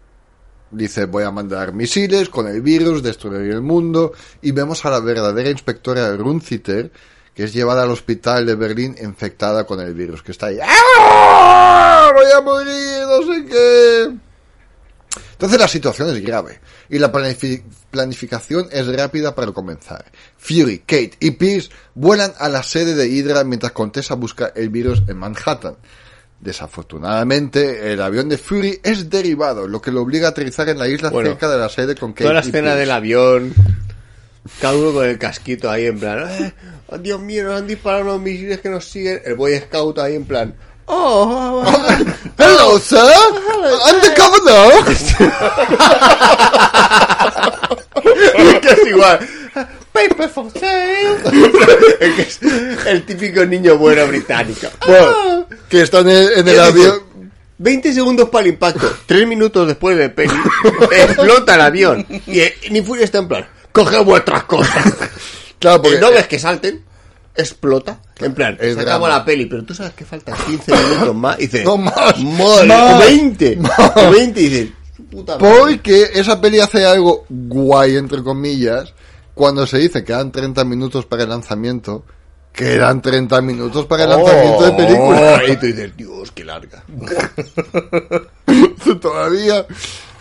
dice, 0.70 1.06
voy 1.06 1.24
a 1.24 1.30
mandar 1.30 1.72
misiles 1.72 2.28
con 2.28 2.48
el 2.48 2.60
virus, 2.60 3.02
destruir 3.02 3.52
el 3.52 3.62
mundo, 3.62 4.12
y 4.42 4.50
vemos 4.52 4.84
a 4.84 4.90
la 4.90 5.00
verdadera 5.00 5.50
inspectora 5.50 6.16
Runciter, 6.16 6.90
que 7.34 7.44
es 7.44 7.52
llevada 7.52 7.82
al 7.82 7.90
hospital 7.90 8.46
de 8.46 8.54
Berlín 8.54 8.96
infectada 9.00 9.64
con 9.64 9.80
el 9.80 9.94
virus, 9.94 10.22
que 10.22 10.32
está 10.32 10.46
ahí, 10.46 10.58
¡Ah! 10.62 12.10
voy 12.14 12.32
a 12.32 12.40
morir, 12.40 13.02
no 13.06 13.32
sé 13.32 13.44
qué. 13.46 14.23
Entonces 15.34 15.58
la 15.60 15.68
situación 15.68 16.08
es 16.16 16.22
grave 16.24 16.60
y 16.88 16.98
la 16.98 17.12
planifi- 17.12 17.62
planificación 17.90 18.68
es 18.72 18.86
rápida 18.86 19.34
para 19.34 19.52
comenzar. 19.52 20.04
Fury, 20.38 20.78
Kate 20.80 21.12
y 21.20 21.32
Pierce 21.32 21.70
vuelan 21.94 22.32
a 22.38 22.48
la 22.48 22.62
sede 22.62 22.94
de 22.94 23.08
Hydra 23.08 23.44
mientras 23.44 23.72
Contessa 23.72 24.14
busca 24.14 24.52
el 24.54 24.70
virus 24.70 25.02
en 25.08 25.16
Manhattan. 25.18 25.76
Desafortunadamente, 26.40 27.92
el 27.92 28.00
avión 28.02 28.28
de 28.28 28.38
Fury 28.38 28.80
es 28.82 29.10
derivado, 29.10 29.66
lo 29.66 29.80
que 29.80 29.90
lo 29.90 30.02
obliga 30.02 30.28
a 30.28 30.30
aterrizar 30.30 30.68
en 30.68 30.78
la 30.78 30.88
isla 30.88 31.10
Bueno, 31.10 31.30
cerca 31.30 31.48
de 31.50 31.58
la 31.58 31.68
sede 31.68 31.94
con 31.94 32.12
Kate 32.12 32.24
Toda 32.24 32.34
la 32.34 32.40
y 32.40 32.42
escena 32.46 32.62
Pierce. 32.62 32.78
del 32.80 32.90
avión, 32.90 33.54
cada 34.60 34.76
uno 34.76 34.92
con 34.92 35.06
el 35.06 35.18
casquito 35.18 35.70
ahí 35.70 35.86
en 35.86 35.98
plan, 35.98 36.28
eh, 36.30 36.52
oh, 36.88 36.98
Dios 36.98 37.20
mío, 37.20 37.44
nos 37.44 37.60
han 37.60 37.66
disparado 37.66 38.04
unos 38.04 38.20
misiles 38.20 38.60
que 38.60 38.68
nos 38.68 38.84
siguen, 38.84 39.20
el 39.24 39.34
Boy 39.34 39.56
Scout 39.58 39.98
ahí 39.98 40.14
en 40.16 40.24
plan, 40.26 40.54
oh, 40.86 41.64
Hello, 42.38 42.78
sir. 42.78 42.98
I'm 42.98 44.00
the 44.00 44.14
governor. 44.16 44.84
que 48.60 48.68
es 48.70 48.86
igual. 48.86 49.18
Paper 49.92 50.28
for 50.28 50.50
sale. 50.50 51.16
Es 52.18 52.40
el 52.86 53.06
típico 53.06 53.44
niño 53.46 53.78
bueno 53.78 54.06
británico. 54.08 54.66
Bueno, 54.86 55.46
que 55.68 55.82
están 55.82 56.08
en, 56.08 56.28
el 56.36 56.44
¿Qué 56.44 56.60
avión. 56.60 56.74
dices? 56.74 57.02
20 57.58 57.92
segundos 57.92 58.28
para 58.30 58.42
el 58.42 58.48
impacto. 58.54 58.92
3 59.06 59.26
minutos 59.28 59.68
después 59.68 59.96
de 59.96 60.10
peli, 60.10 60.34
explota 60.90 61.54
el 61.54 61.60
avión. 61.60 62.06
Y 62.26 62.40
eh, 62.40 62.56
ni 62.70 62.82
Fury 62.82 63.04
está 63.04 63.18
en 63.18 63.28
plan, 63.28 63.46
coge 63.72 63.98
vuestras 63.98 64.44
cosas. 64.44 64.84
Claro, 65.60 65.80
porque 65.80 65.96
Y 65.96 66.00
no 66.00 66.10
ves 66.10 66.26
que 66.26 66.38
salten, 66.38 66.84
explota. 67.34 68.00
En 68.18 68.34
plan, 68.34 68.56
se 68.58 68.80
acabó 68.80 69.08
la 69.08 69.24
peli, 69.24 69.46
pero 69.46 69.64
tú 69.64 69.74
sabes 69.74 69.92
que 69.94 70.04
faltan 70.04 70.34
15 70.46 70.72
minutos 70.72 71.14
más. 71.14 71.38
Y 71.38 71.42
dices, 71.42 71.64
No, 71.64 71.76
más, 71.76 72.18
madre, 72.22 72.66
más, 72.66 72.98
20. 73.00 73.58
20 74.12 74.40
y 74.40 74.48
dices, 74.48 74.68
puta 75.10 75.38
madre. 75.38 75.58
Porque 75.58 76.10
esa 76.14 76.40
peli 76.40 76.60
hace 76.60 76.84
algo 76.86 77.24
guay, 77.28 77.96
entre 77.96 78.22
comillas, 78.22 78.94
cuando 79.34 79.66
se 79.66 79.78
dice 79.78 80.04
que 80.04 80.12
dan 80.12 80.30
30 80.30 80.64
minutos 80.64 81.06
para 81.06 81.24
el 81.24 81.28
lanzamiento, 81.28 82.04
que 82.52 82.76
dan 82.76 83.02
30 83.02 83.40
minutos 83.40 83.86
para 83.86 84.04
el 84.04 84.10
lanzamiento 84.10 84.64
de 84.64 84.72
película. 84.72 85.40
Oh, 85.42 85.48
y 85.52 85.56
tú 85.56 85.66
dices, 85.66 85.96
Dios, 85.96 86.30
qué 86.32 86.44
larga. 86.44 86.84
Todavía. 89.00 89.66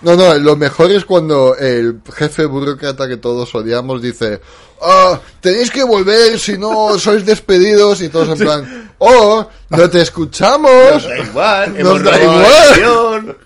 No, 0.04 0.18
no, 0.18 0.36
lo 0.36 0.58
mejor 0.58 0.92
es 0.92 1.06
cuando 1.06 1.56
el 1.56 2.02
jefe 2.14 2.46
burócrata 2.46 3.08
que 3.08 3.18
todos 3.18 3.56
odiamos 3.56 4.02
dice, 4.02 4.42
ah, 4.82 5.20
tenéis 5.40 5.72
que 5.72 5.84
volver, 5.84 6.38
si 6.38 6.58
no 6.58 7.00
sois 7.00 7.26
despedidos, 7.26 8.02
y 8.02 8.10
todos 8.10 8.30
en 8.30 8.46
plan, 8.46 8.92
oh, 8.98 9.48
no 9.70 9.90
te 9.90 10.02
escuchamos. 10.02 10.72
Nos 10.94 11.08
da 11.08 11.18
igual, 11.20 11.70
Nos 11.72 11.80
hemos 11.80 12.04
da 12.04 12.22
igual. 12.22 13.38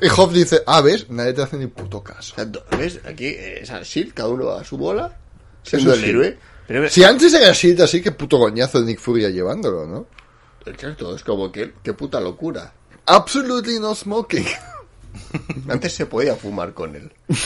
Y 0.00 0.08
Hoff 0.08 0.32
dice, 0.32 0.62
ah, 0.64 0.80
ves, 0.80 1.10
nadie 1.10 1.32
te 1.32 1.42
hace 1.42 1.56
ni 1.56 1.66
puto 1.66 2.02
caso. 2.02 2.34
¿Ves? 2.78 3.00
Aquí, 3.04 3.26
eh, 3.26 3.62
es 3.62 3.70
Shield, 3.70 4.14
cada 4.14 4.28
uno 4.28 4.50
a 4.50 4.64
su 4.64 4.78
bola, 4.78 5.18
siendo 5.64 5.92
el 5.92 6.00
sí. 6.00 6.06
héroe. 6.10 6.38
Pero, 6.68 6.88
Si 6.88 7.02
antes 7.02 7.34
era 7.34 7.52
Shield 7.52 7.82
así, 7.82 8.00
que 8.00 8.12
puto 8.12 8.38
goñazo 8.38 8.80
de 8.80 8.86
Nick 8.86 9.00
Fury 9.00 9.30
llevándolo, 9.32 9.86
¿no? 9.86 10.06
Exacto, 10.66 11.16
es 11.16 11.24
como 11.24 11.50
que, 11.50 11.72
qué 11.82 11.94
puta 11.94 12.20
locura. 12.20 12.72
Absolutely 13.06 13.80
no 13.80 13.92
smoking. 13.92 14.46
Antes 15.68 15.94
se 15.94 16.06
podía 16.06 16.34
fumar 16.36 16.72
con 16.74 16.96
él. 16.96 17.12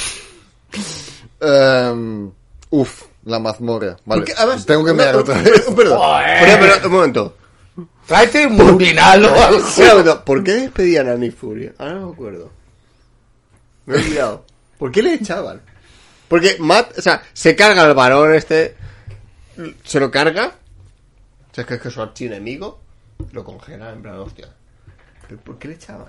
Em, 1.40 2.30
uf, 2.70 3.02
la 3.24 3.38
mazmorra. 3.38 3.96
Vale, 4.06 4.24
además- 4.36 4.64
tengo 4.64 4.84
que 4.84 4.92
no, 4.92 4.96
mirar 4.96 5.16
otra 5.16 5.40
vez. 5.42 5.60
Perdón, 5.76 6.00
pero, 6.40 6.86
un 6.86 6.92
momento. 6.92 7.36
Tráete 8.06 8.46
un 8.46 8.60
urinal 8.60 9.24
o 9.24 9.42
algo. 9.42 9.58
Espera 9.58 9.96
un 9.96 9.98
momento, 9.98 10.24
¿Por 10.24 10.42
qué 10.42 10.52
despedían 10.52 11.08
a 11.08 11.14
Nick 11.16 11.36
Fury? 11.36 11.72
Ahora 11.78 11.94
no 11.94 12.06
me 12.06 12.12
acuerdo. 12.12 12.50
Me 13.86 13.96
he 13.96 13.98
olvidado. 13.98 14.44
¿Por 14.78 14.90
qué 14.90 15.02
le 15.02 15.14
echaban? 15.14 15.60
Porque 16.28 16.56
Matt, 16.58 16.98
o 16.98 17.02
sea, 17.02 17.22
se 17.32 17.54
carga 17.54 17.82
al 17.82 17.94
varón 17.94 18.34
este, 18.34 18.76
se 19.84 20.00
lo 20.00 20.10
carga, 20.10 20.54
o 21.50 21.54
sea, 21.54 21.62
es 21.62 21.68
que 21.68 21.74
es 21.74 21.80
que 21.80 21.90
su 21.90 22.02
archienemigo, 22.02 22.80
lo 23.32 23.44
congela 23.44 23.92
en 23.92 24.02
plan, 24.02 24.16
hostia. 24.16 24.48
¿Pero 25.28 25.40
por 25.40 25.58
qué 25.58 25.68
le 25.68 25.74
echaban? 25.74 26.08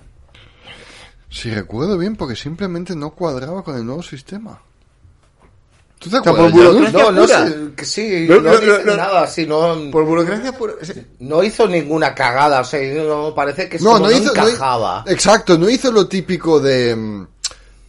Si 1.36 1.52
recuerdo 1.54 1.98
bien, 1.98 2.16
porque 2.16 2.34
simplemente 2.36 2.96
no 2.96 3.10
cuadraba 3.10 3.62
con 3.62 3.76
el 3.76 3.86
nuevo 3.86 4.02
sistema. 4.02 4.58
¿Tú 6.00 6.10
te 6.10 6.18
acuerdas? 6.18 6.52
por 6.52 6.62
Jadu? 6.64 6.80
burocracia- 6.80 6.92
No, 7.04 7.12
no 7.12 7.22
pura. 7.24 7.48
sé, 7.48 7.56
que 7.76 7.86
sí, 7.86 8.26
No, 8.30 8.36
no, 8.36 8.42
no, 8.42 8.58
dice 8.58 8.68
no, 8.86 8.92
no. 8.92 8.98
nada, 8.98 9.28
sí, 9.28 9.46
no, 9.46 9.76
Por 9.92 10.06
burocracia 10.06 10.52
pura. 10.54 10.74
no 11.20 11.44
hizo 11.44 11.68
ninguna 11.68 12.16
cagada, 12.16 12.62
o 12.62 12.64
sea, 12.64 13.04
no, 13.04 13.34
parece 13.36 13.68
que 13.68 13.80
No, 13.80 14.00
no 14.00 14.10
hizo. 14.12 14.34
no 14.34 14.48
hi- 14.48 14.52
encajaba. 14.52 15.04
exacto, 15.08 15.58
no 15.58 15.70
hizo 15.70 15.92
lo 15.92 16.08
típico 16.08 16.60
de. 16.62 16.96
mm, 16.96 17.28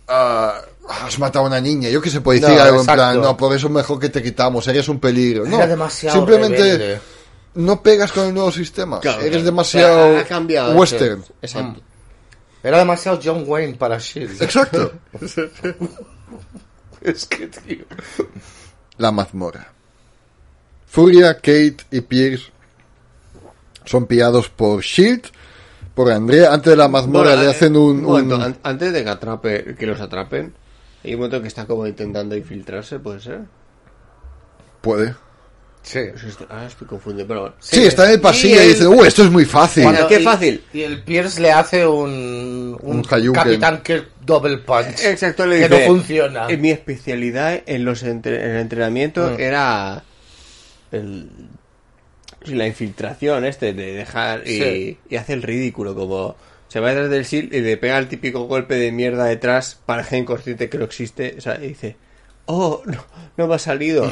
ah, 0.09 0.61
has 0.89 1.19
matado 1.19 1.45
a 1.45 1.49
una 1.49 1.61
niña. 1.61 1.89
Yo 1.89 2.01
que 2.01 2.11
se 2.11 2.21
puede 2.21 2.41
decir 2.41 2.57
No, 2.57 2.63
algo 2.63 2.81
en 2.81 2.87
plan, 2.87 3.21
no, 3.21 3.37
por 3.37 3.55
eso 3.55 3.69
mejor 3.69 3.99
que 4.01 4.09
te 4.09 4.23
quitamos, 4.23 4.67
eres 4.69 4.89
un 4.89 4.99
peligro. 4.99 5.45
No, 5.45 5.57
Era 5.59 5.67
demasiado 5.69 6.17
simplemente 6.17 6.59
rebelde. 6.63 7.01
no 7.55 7.81
pegas 7.83 8.11
con 8.13 8.27
el 8.27 8.35
nuevo 8.35 8.51
sistema. 8.51 8.99
Claro, 9.01 9.21
eres 9.23 9.45
demasiado 9.45 10.19
Ha 10.19 10.25
cambiado. 10.25 10.75
western. 10.77 11.25
Exacto. 11.43 11.81
Era 12.63 12.79
demasiado 12.79 13.21
John 13.23 13.45
Wayne 13.47 13.75
para 13.75 13.99
Shield. 13.99 14.43
Exacto. 14.43 14.93
es 17.01 17.27
que, 17.27 17.47
tío. 17.49 17.85
La 18.99 19.13
mazmorra. 19.13 19.69
Furia, 20.87 21.35
Kate 21.35 21.77
y 21.91 22.01
Pierce 22.01 22.51
son 23.85 24.07
pillados 24.07 24.49
por 24.49 24.81
Shield, 24.83 25.25
por 25.95 26.11
Andrea. 26.11 26.53
Antes 26.53 26.71
de 26.73 26.77
la 26.77 26.89
mazmorra 26.89 27.31
Bueno, 27.31 27.43
le 27.43 27.49
eh, 27.49 27.51
hacen 27.51 27.77
un. 27.77 28.03
momento, 28.03 28.37
un- 28.37 28.43
an- 28.43 28.59
antes 28.63 28.93
de 28.93 29.05
que, 29.05 29.11
atrape, 29.11 29.75
que 29.77 29.87
los 29.87 30.01
atrapen, 30.01 30.55
hay 31.05 31.15
un 31.15 31.21
momento 31.21 31.41
que 31.43 31.49
está 31.49 31.67
como 31.67 31.87
intentando 31.87 32.35
infiltrarse, 32.37 32.99
¿puede 32.99 33.21
ser? 33.21 33.41
Puede. 34.81 35.15
Sí. 35.87 36.01
Pues 36.11 36.25
esto- 36.25 36.47
ah, 36.51 36.65
estoy 36.67 36.89
confundido, 36.89 37.29
pero 37.29 37.41
bueno. 37.43 37.55
Sí, 37.61 37.85
está 37.85 38.07
en 38.07 38.15
el 38.15 38.21
pasillo 38.21 38.61
y, 38.61 38.67
dice, 38.71 38.89
uh, 38.89 39.05
esto 39.05 39.23
es 39.23 39.31
muy 39.31 39.45
fácil. 39.45 39.87
Qué 40.09 40.19
y- 40.21 40.25
fácil. 40.25 40.65
Y 40.73 40.83
el 40.83 41.03
Pierce 41.05 41.41
le 41.41 41.53
hace 41.53 41.87
un, 41.87 42.77
un, 42.83 42.97
Un. 42.97 43.03
Capitán 43.33 43.83
Kirk 43.85 44.09
Double 44.25 44.59
Punch. 44.59 45.05
Exacto, 45.05 45.47
le 45.47 45.61
que 45.61 45.69
dice, 45.69 45.81
no 45.87 45.87
funciona. 45.95 46.47
"Eh, 46.49 46.57
Mi 46.57 46.71
especialidad 46.73 47.63
en 47.67 47.85
los 47.85 48.03
entre- 48.03 48.45
en 48.45 48.51
el 48.51 48.57
entrenamiento 48.63 49.31
Mm. 49.37 49.41
era 49.41 50.03
el, 50.91 51.29
la 52.47 52.67
infiltración 52.67 53.45
este 53.45 53.73
de 53.73 53.93
dejar 53.95 54.43
y, 54.47 54.59
Sí. 54.61 54.99
y 55.09 55.17
hace 55.17 55.35
el 55.35 55.43
ridículo 55.43 55.95
como 55.95 56.35
se 56.69 56.81
va 56.81 56.89
detrás 56.91 57.11
del 57.11 57.25
SIL 57.25 57.49
y 57.53 57.61
le 57.61 57.77
pega 57.77 57.97
el 57.99 58.09
típico 58.09 58.43
golpe 58.47 58.75
de 58.75 58.91
mierda 58.91 59.25
detrás 59.27 59.79
para 59.87 60.03
que 60.05 60.17
inconsciente 60.17 60.69
que 60.69 60.79
no 60.79 60.85
existe 60.85 61.37
o 61.39 61.41
sea, 61.41 61.63
y 61.63 61.69
dice 61.69 61.97
oh 62.47 62.83
no, 62.85 63.05
no 63.37 63.47
me 63.47 63.55
ha 63.55 63.59
salido 63.59 64.11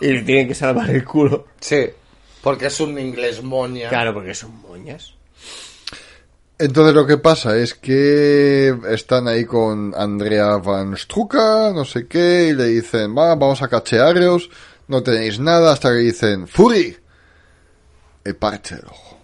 y 0.00 0.08
le 0.08 0.22
tienen 0.22 0.48
que 0.48 0.54
salvar 0.54 0.90
el 0.90 1.04
culo 1.04 1.46
Sí. 1.60 1.86
Porque 2.42 2.66
es 2.66 2.80
un 2.80 2.98
inglés 2.98 3.42
moña. 3.42 3.88
claro 3.88 4.12
porque 4.14 4.34
son 4.34 4.60
moñas 4.62 5.14
Entonces 6.58 6.94
lo 6.94 7.06
que 7.06 7.18
pasa 7.18 7.56
es 7.56 7.74
que 7.74 8.76
están 8.90 9.28
ahí 9.28 9.44
con 9.44 9.94
Andrea 9.96 10.56
Van 10.56 10.96
Struca, 10.96 11.72
no 11.72 11.84
sé 11.84 12.06
qué, 12.06 12.48
y 12.48 12.54
le 12.54 12.66
dicen, 12.66 13.16
va, 13.16 13.34
vamos 13.34 13.62
a 13.62 13.68
cachearos, 13.68 14.50
no 14.88 15.02
tenéis 15.02 15.40
nada, 15.40 15.72
hasta 15.72 15.90
que 15.90 15.98
dicen, 15.98 16.46
Fury, 16.46 16.96
el 18.24 18.36
parche 18.36 18.76
del 18.76 18.86
ojo. 18.86 19.18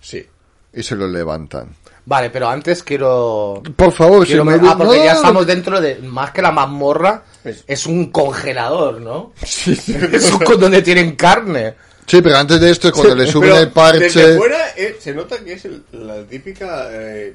sí 0.00 0.26
Y 0.72 0.82
se 0.82 0.96
lo 0.96 1.06
levantan. 1.06 1.76
Vale, 2.04 2.30
pero 2.30 2.48
antes 2.48 2.82
quiero... 2.82 3.62
Por 3.76 3.92
favor, 3.92 4.26
quiero 4.26 4.42
si 4.42 4.48
me 4.48 4.68
ah, 4.68 4.74
porque 4.76 4.98
no, 4.98 5.04
ya 5.04 5.12
no, 5.12 5.18
estamos 5.18 5.46
dentro 5.46 5.80
de... 5.80 5.96
Más 6.00 6.32
que 6.32 6.42
la 6.42 6.50
mazmorra, 6.50 7.22
Es- 7.44 7.64
es 7.66 7.86
un 7.86 8.10
congelador, 8.12 9.00
¿no? 9.00 9.32
Sí, 9.44 9.74
sí. 9.74 9.94
Es 10.12 10.30
donde 10.58 10.82
tienen 10.82 11.16
carne. 11.16 11.74
Sí, 12.06 12.20
pero 12.20 12.36
antes 12.36 12.60
de 12.60 12.70
esto, 12.70 12.90
cuando 12.92 13.14
le 13.14 13.26
suben 13.26 13.50
Pero 13.50 13.62
el 13.62 13.70
parche... 13.70 14.00
desde 14.00 14.36
fuera 14.36 14.70
eh, 14.76 14.96
se 15.00 15.14
nota 15.14 15.38
que 15.44 15.52
es 15.54 15.64
el- 15.64 15.84
la 15.92 16.22
típica 16.24 16.88
eh, 16.90 17.34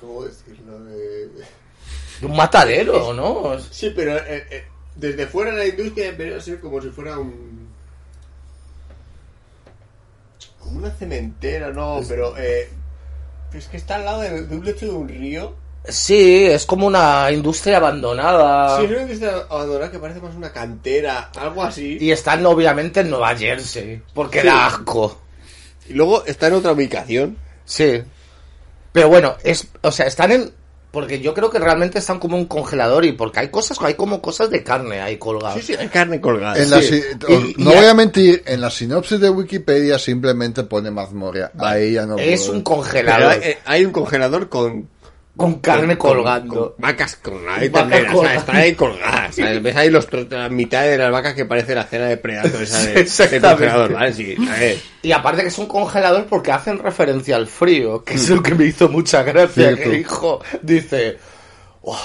¿cómo 0.00 0.24
decirlo? 0.24 0.78
Eh, 0.90 1.28
Un 2.22 2.36
matadero, 2.36 3.12
¿no? 3.14 3.58
Sí, 3.70 3.92
pero 3.96 4.16
eh, 4.18 4.46
eh, 4.50 4.64
desde 4.94 5.26
fuera 5.26 5.52
la 5.52 5.66
industria 5.66 6.12
debería 6.12 6.40
ser 6.40 6.60
como 6.60 6.80
si 6.80 6.90
fuera 6.90 7.18
un. 7.18 7.68
como 10.60 10.78
una 10.78 10.90
cementera, 10.90 11.70
no, 11.70 12.00
pero. 12.08 12.36
Eh, 12.38 12.68
es 13.52 13.66
que 13.66 13.76
está 13.76 13.96
al 13.96 14.04
lado 14.04 14.20
de, 14.20 14.42
de 14.46 14.56
un 14.56 14.64
lecho 14.64 14.86
de 14.86 14.92
un 14.92 15.08
río. 15.08 15.54
Sí, 15.86 16.46
es 16.46 16.64
como 16.64 16.86
una 16.86 17.30
industria 17.30 17.76
abandonada. 17.76 18.78
Sí, 18.78 18.84
es 18.86 18.90
una 18.90 19.02
industria 19.02 19.32
abandonada 19.50 19.90
que 19.90 19.98
parece 19.98 20.20
más 20.20 20.34
una 20.34 20.50
cantera, 20.50 21.30
algo 21.36 21.62
así. 21.62 21.98
Y 22.00 22.10
están 22.10 22.44
obviamente 22.46 23.00
en 23.00 23.10
Nueva 23.10 23.36
Jersey, 23.36 24.00
porque 24.14 24.40
Sí. 24.40 24.46
da 24.46 24.66
asco. 24.66 25.20
Y 25.88 25.92
luego 25.92 26.24
está 26.24 26.46
en 26.46 26.54
otra 26.54 26.72
ubicación. 26.72 27.36
Sí. 27.66 28.02
Pero 28.92 29.08
bueno, 29.08 29.36
es, 29.44 29.68
o 29.82 29.90
sea, 29.92 30.06
están 30.06 30.32
en, 30.32 30.52
porque 30.90 31.20
yo 31.20 31.34
creo 31.34 31.50
que 31.50 31.58
realmente 31.58 31.98
están 31.98 32.18
como 32.20 32.36
un 32.38 32.46
congelador 32.46 33.04
y 33.04 33.12
porque 33.12 33.40
hay 33.40 33.48
cosas, 33.48 33.76
hay 33.82 33.92
como 33.94 34.22
cosas 34.22 34.48
de 34.48 34.62
carne 34.62 35.00
ahí 35.02 35.18
colgadas. 35.18 35.56
Sí, 35.56 35.62
sí, 35.62 35.74
hay 35.78 35.88
carne 35.88 36.18
colgada. 36.20 36.56
En 36.56 36.70
la 36.70 36.80
Sí. 36.80 37.02
si- 37.02 37.32
Y- 37.32 37.54
no 37.58 37.72
y- 37.72 37.74
voy 37.76 37.84
a 37.86 37.92
mentir, 37.94 38.42
en 38.46 38.60
la 38.62 38.70
sinopsis 38.70 39.20
de 39.20 39.28
Wikipedia 39.28 39.98
simplemente 39.98 40.62
pone 40.62 40.90
mazmorra. 40.90 41.50
Ahí 41.58 41.92
ya 41.94 42.06
no 42.06 42.16
es 42.16 42.40
puedo- 42.42 42.52
un 42.52 42.64
Pero 42.64 42.76
congelador 42.76 43.32
hay, 43.32 43.40
eh, 43.42 43.58
hay 43.66 43.84
un 43.84 43.92
congelador 43.92 44.48
con. 44.48 44.88
Con 45.36 45.58
carne 45.60 45.98
con- 45.98 46.12
colgando. 46.14 46.54
con 46.54 46.72
vacas 46.78 47.16
colgadas. 47.16 47.60
Ahí 47.62 47.68
Vacas 47.68 47.90
también, 47.90 48.02
o 48.04 48.06
sea, 48.06 48.14
colgadas. 48.14 48.38
están 48.38 48.56
ahí 48.56 48.74
colgadas. 48.74 49.34
¿sabes? 49.34 49.62
Ves 49.62 49.76
ahí 49.76 49.90
los, 49.90 50.08
tro- 50.08 50.28
la 50.30 50.48
mitad 50.48 50.82
de 50.82 50.96
las 50.96 51.10
vacas 51.10 51.34
que 51.34 51.44
parece 51.44 51.74
la 51.74 51.84
cena 51.84 52.06
de 52.06 52.16
Predator 52.16 52.62
esa 52.62 52.78
de, 52.78 52.86
Sí, 52.86 52.92
de 52.94 53.00
exactamente. 53.00 53.48
congelador, 53.48 53.92
¿vale? 53.94 54.12
Sí, 54.12 54.36
a 54.48 54.58
ver. 54.58 54.78
Y 55.02 55.12
aparte 55.12 55.42
que 55.42 55.48
es 55.48 55.58
un 55.58 55.66
congelador 55.66 56.26
porque 56.26 56.52
hacen 56.52 56.78
referencia 56.78 57.34
al 57.36 57.46
frío, 57.48 58.04
que 58.04 58.14
es 58.14 58.28
lo 58.30 58.42
que 58.42 58.54
me 58.54 58.64
hizo 58.66 58.88
mucha 58.88 59.22
gracia, 59.24 59.74
Cierto. 59.74 59.82
que 59.82 59.88
dijo, 59.96 60.40
dice, 60.62 61.18
"Oh, 61.82 61.98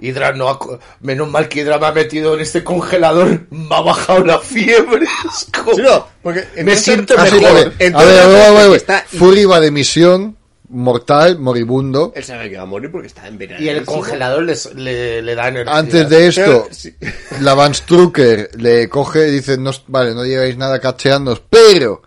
Hydra 0.00 0.32
no 0.32 0.48
ha 0.48 0.58
co- 0.58 0.80
menos 1.00 1.30
mal 1.30 1.48
que 1.48 1.60
Hydra 1.60 1.78
me 1.78 1.86
ha 1.86 1.92
metido 1.92 2.34
en 2.34 2.40
este 2.40 2.64
congelador, 2.64 3.42
me 3.50 3.74
ha 3.76 3.80
bajado 3.80 4.24
la 4.24 4.40
fiebre. 4.40 5.06
Es 5.30 5.46
como- 5.56 5.76
Sí, 5.76 5.82
no, 5.82 6.08
porque 6.22 6.44
me 6.64 6.74
siento 6.74 7.16
mejor. 7.16 7.44
a 7.46 7.72
Entonces, 7.78 7.78
ver, 7.78 7.94
a 7.94 8.26
ver, 8.26 8.42
a 8.42 8.50
ver, 8.50 8.64
a 8.64 8.66
ver. 8.68 8.76
está- 8.76 9.04
Fury 9.06 9.44
va 9.44 9.60
de 9.60 9.70
misión, 9.70 10.36
mortal, 10.74 11.38
moribundo. 11.38 12.12
Él 12.14 12.24
sabe 12.24 12.50
que 12.50 12.56
va 12.56 12.62
a 12.62 12.66
morir 12.66 12.90
porque 12.90 13.06
está 13.06 13.26
en 13.26 13.38
verano. 13.38 13.62
Y 13.64 13.68
el 13.68 13.84
congelador 13.84 14.42
les- 14.42 14.74
le, 14.74 15.22
le 15.22 15.34
da 15.34 15.48
energía. 15.48 15.76
Antes 15.76 16.08
de 16.08 16.26
esto, 16.26 16.68
sí. 16.70 16.94
la 17.40 17.54
Van 17.54 17.74
Strucker 17.74 18.50
le 18.58 18.88
coge 18.88 19.28
y 19.28 19.30
dice, 19.30 19.56
no, 19.56 19.70
vale, 19.86 20.14
no 20.14 20.24
lleváis 20.24 20.56
nada 20.56 20.78
cacheándonos, 20.80 21.40
pero 21.48 22.02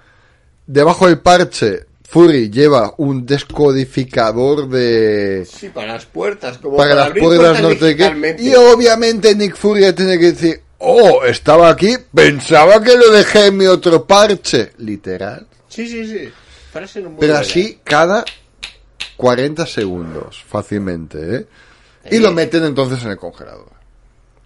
debajo 0.65 1.07
del 1.07 1.19
parche, 1.19 1.85
Fury 2.10 2.49
lleva 2.49 2.94
un 2.98 3.26
descodificador 3.26 4.69
de... 4.69 5.45
Sí, 5.49 5.69
para 5.69 5.94
las 5.94 6.06
puertas, 6.06 6.57
como 6.57 6.77
para 6.77 6.95
las 6.95 7.07
abrir 7.07 7.23
puertas 7.23 7.61
no 7.61 7.69
sé 7.72 7.77
qué. 7.80 7.88
digitalmente. 7.88 8.44
Y 8.44 8.56
obviamente 8.56 9.35
Nick 9.35 9.56
Fury 9.56 9.91
tiene 9.94 10.18
que 10.18 10.31
decir, 10.31 10.61
oh, 10.80 11.23
estaba 11.26 11.69
aquí, 11.69 11.95
pensaba 12.14 12.81
que 12.81 12.95
lo 12.95 13.11
dejé 13.11 13.48
en 13.48 13.57
mi 13.57 13.65
otro 13.65 14.06
parche. 14.06 14.72
Literal. 14.77 15.45
Sí, 15.68 15.88
sí, 15.88 16.06
sí. 16.07 16.30
No 17.02 17.15
Pero 17.19 17.38
así 17.38 17.80
cada 17.84 18.23
40 19.18 19.65
segundos, 19.65 20.44
fácilmente, 20.48 21.35
¿eh? 21.35 21.48
Y 22.10 22.19
lo 22.19 22.31
meten 22.31 22.64
entonces 22.64 23.03
en 23.03 23.11
el 23.11 23.18
congelador. 23.18 23.72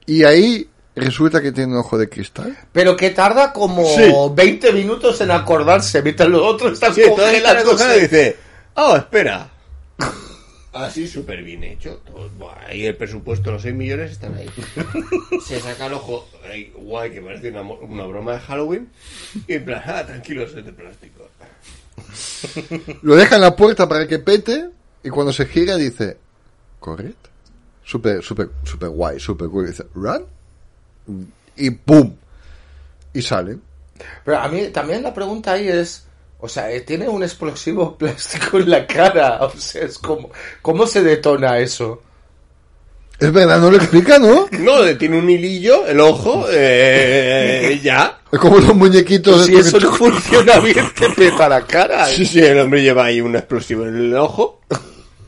Y 0.06 0.23
ahí 0.23 0.68
resulta 0.95 1.41
que 1.41 1.52
tiene 1.52 1.73
un 1.73 1.80
ojo 1.80 1.98
de 1.98 2.10
cristal. 2.10 2.57
Pero 2.72 2.95
que 2.95 3.11
tarda 3.11 3.53
como 3.53 3.85
Sí. 3.85 4.11
20 4.34 4.73
minutos 4.73 5.22
en 5.22 5.31
acordarse, 5.31 6.02
mientras 6.02 6.30
los 6.30 6.41
otros 6.41 6.73
están 6.73 6.93
Sí, 6.93 7.02
y 7.02 7.99
dice, 7.99 8.38
oh, 8.76 8.95
espera. 8.95 9.52
Así 10.73 11.07
súper 11.07 11.43
bien 11.43 11.64
hecho. 11.64 12.02
Todo, 12.06 12.30
ahí 12.65 12.85
el 12.85 12.95
presupuesto, 12.95 13.52
los 13.52 13.61
6 13.61 13.76
millones 13.76 14.11
están 14.11 14.35
ahí. 14.35 14.49
Se 15.45 15.60
saca 15.60 15.88
el 15.88 15.93
ojo 15.93 16.27
ahí, 16.49 16.72
guay, 16.76 17.11
que 17.11 17.22
parece 17.22 17.52
una, 17.52 18.06
broma 18.06 18.34
de 18.34 18.39
Halloween. 18.39 18.89
Y 19.48 19.53
en 19.53 19.65
plan, 19.65 19.84
ah, 19.85 20.06
tranquilo, 20.06 20.43
es 20.43 20.56
de 20.56 20.64
plástico. 20.64 21.27
Lo 23.01 23.15
deja 23.15 23.35
en 23.35 23.41
la 23.41 23.55
puerta 23.55 23.88
para 23.88 24.07
que 24.07 24.19
pete. 24.19 24.69
Y 25.03 25.09
cuando 25.09 25.34
se 25.34 25.45
gira 25.45 25.77
dice, 25.77 26.18
corred. 26.80 27.15
Súper, 27.84 28.23
súper, 28.23 28.49
súper 28.63 28.89
guay, 28.89 29.19
súper 29.19 29.49
cool. 29.49 29.68
Dice, 29.68 29.85
run. 29.95 30.26
Y 31.55 31.69
¡pum! 31.72 32.15
Y 33.13 33.22
sale. 33.22 33.57
Pero 34.23 34.39
a 34.39 34.47
mí 34.47 34.68
también 34.68 35.03
la 35.03 35.13
pregunta 35.13 35.53
ahí 35.53 35.68
es, 35.68 36.05
o 36.39 36.47
sea, 36.47 36.72
eh, 36.72 36.81
tiene 36.81 37.07
un 37.07 37.23
explosivo 37.23 37.95
plástico 37.97 38.57
en 38.57 38.69
la 38.69 38.88
cara, 38.88 39.43
o 39.45 39.51
sea, 39.57 39.84
es 39.84 39.97
como, 39.97 40.31
¿cómo 40.61 40.88
se 40.88 41.03
detona 41.03 41.59
eso? 41.59 42.01
Es 43.22 43.31
verdad, 43.31 43.60
no 43.60 43.69
lo 43.69 43.77
explica, 43.77 44.18
¿no? 44.18 44.48
No, 44.60 44.81
le 44.81 44.95
tiene 44.95 45.19
un 45.19 45.30
hilillo, 45.30 45.85
el 45.85 45.99
ojo, 45.99 46.48
eh, 46.49 47.80
ya. 47.84 48.19
Es 48.31 48.39
como 48.39 48.57
los 48.57 48.73
muñequitos. 48.73 49.45
Si 49.45 49.56
eso 49.56 49.80
no 49.80 49.93
funciona 49.95 50.57
bien, 50.60 50.91
te 50.98 51.07
peta 51.11 51.48
la 51.48 51.61
cara. 51.61 52.07
Sí, 52.07 52.26
sí, 52.26 52.39
el 52.39 52.60
hombre 52.60 52.81
lleva 52.81 53.06
ahí 53.06 53.22
un 53.22 53.35
explosivo 53.35 53.85
en 53.85 53.95
el 53.95 54.15
ojo. 54.15 54.61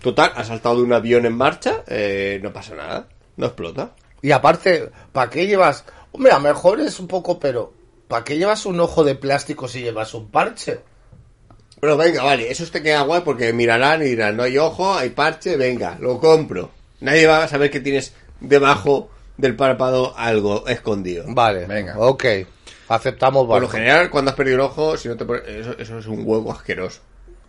Total, 0.02 0.32
ha 0.36 0.44
saltado 0.44 0.78
de 0.78 0.82
un 0.82 0.91
avión 0.91 1.28
en 1.28 1.38
marcha, 1.38 1.84
eh, 1.86 2.40
no 2.41 2.52
pasa 2.52 2.74
nada. 2.74 3.07
No 3.38 3.45
explota. 3.45 3.91
Y 4.24 4.32
aparte, 4.32 4.90
¿para 5.11 5.30
qué 5.30 5.45
llevas? 5.45 5.86
Hombre, 6.14 6.32
a 6.32 6.40
lo 6.40 6.41
mejor 6.41 6.80
es 6.80 6.99
un 6.99 7.07
poco, 7.07 7.40
pero 7.40 7.74
¿para 8.07 8.24
qué 8.24 8.40
llevas 8.40 8.65
un 8.65 8.80
ojo 8.80 9.03
de 9.03 9.14
plástico 9.14 9.68
si 9.68 9.82
llevas 9.84 10.15
un 10.15 10.32
parche? 10.32 10.80
Pero 11.80 11.95
venga, 11.95 12.24
vale, 12.24 12.52
eso 12.52 12.65
te 12.65 12.82
queda 12.82 13.03
guay 13.03 13.22
porque 13.24 13.53
mirarán 13.53 14.02
y 14.02 14.06
dirán, 14.06 14.36
no 14.36 14.41
hay 14.41 14.57
ojo, 14.57 14.95
hay 14.95 15.11
parche, 15.11 15.57
venga, 15.57 15.95
lo 15.99 16.20
compro. 16.20 16.72
Nadie 17.04 17.28
va 17.28 17.44
a 17.44 17.48
saber 17.48 17.70
que 17.70 17.80
tienes 17.80 18.14
debajo 18.40 19.10
del 19.38 19.56
párpado 19.56 20.14
algo 20.18 20.68
escondido. 20.68 21.26
Vale, 21.28 21.66
Venga. 21.66 21.98
Ok, 21.98 22.24
aceptamos 22.88 23.46
Por 23.48 23.62
lo 23.62 23.68
general, 23.70 24.10
cuando 24.10 24.32
has 24.32 24.38
perdido 24.38 24.56
el 24.56 24.62
ojo, 24.62 24.98
si 24.98 25.08
no 25.10 25.16
te 25.18 25.26
pone- 25.26 25.42
eso, 25.48 25.76
eso 25.78 25.98
es 26.00 26.06
un 26.08 26.24
huevo 26.26 26.52
asqueroso. 26.52 27.02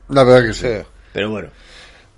La 0.09 0.25
verdad 0.25 0.49
que 0.49 0.55
sí. 0.55 0.67
Sí. 0.67 0.87
Pero 1.13 1.31
bueno, 1.31 1.49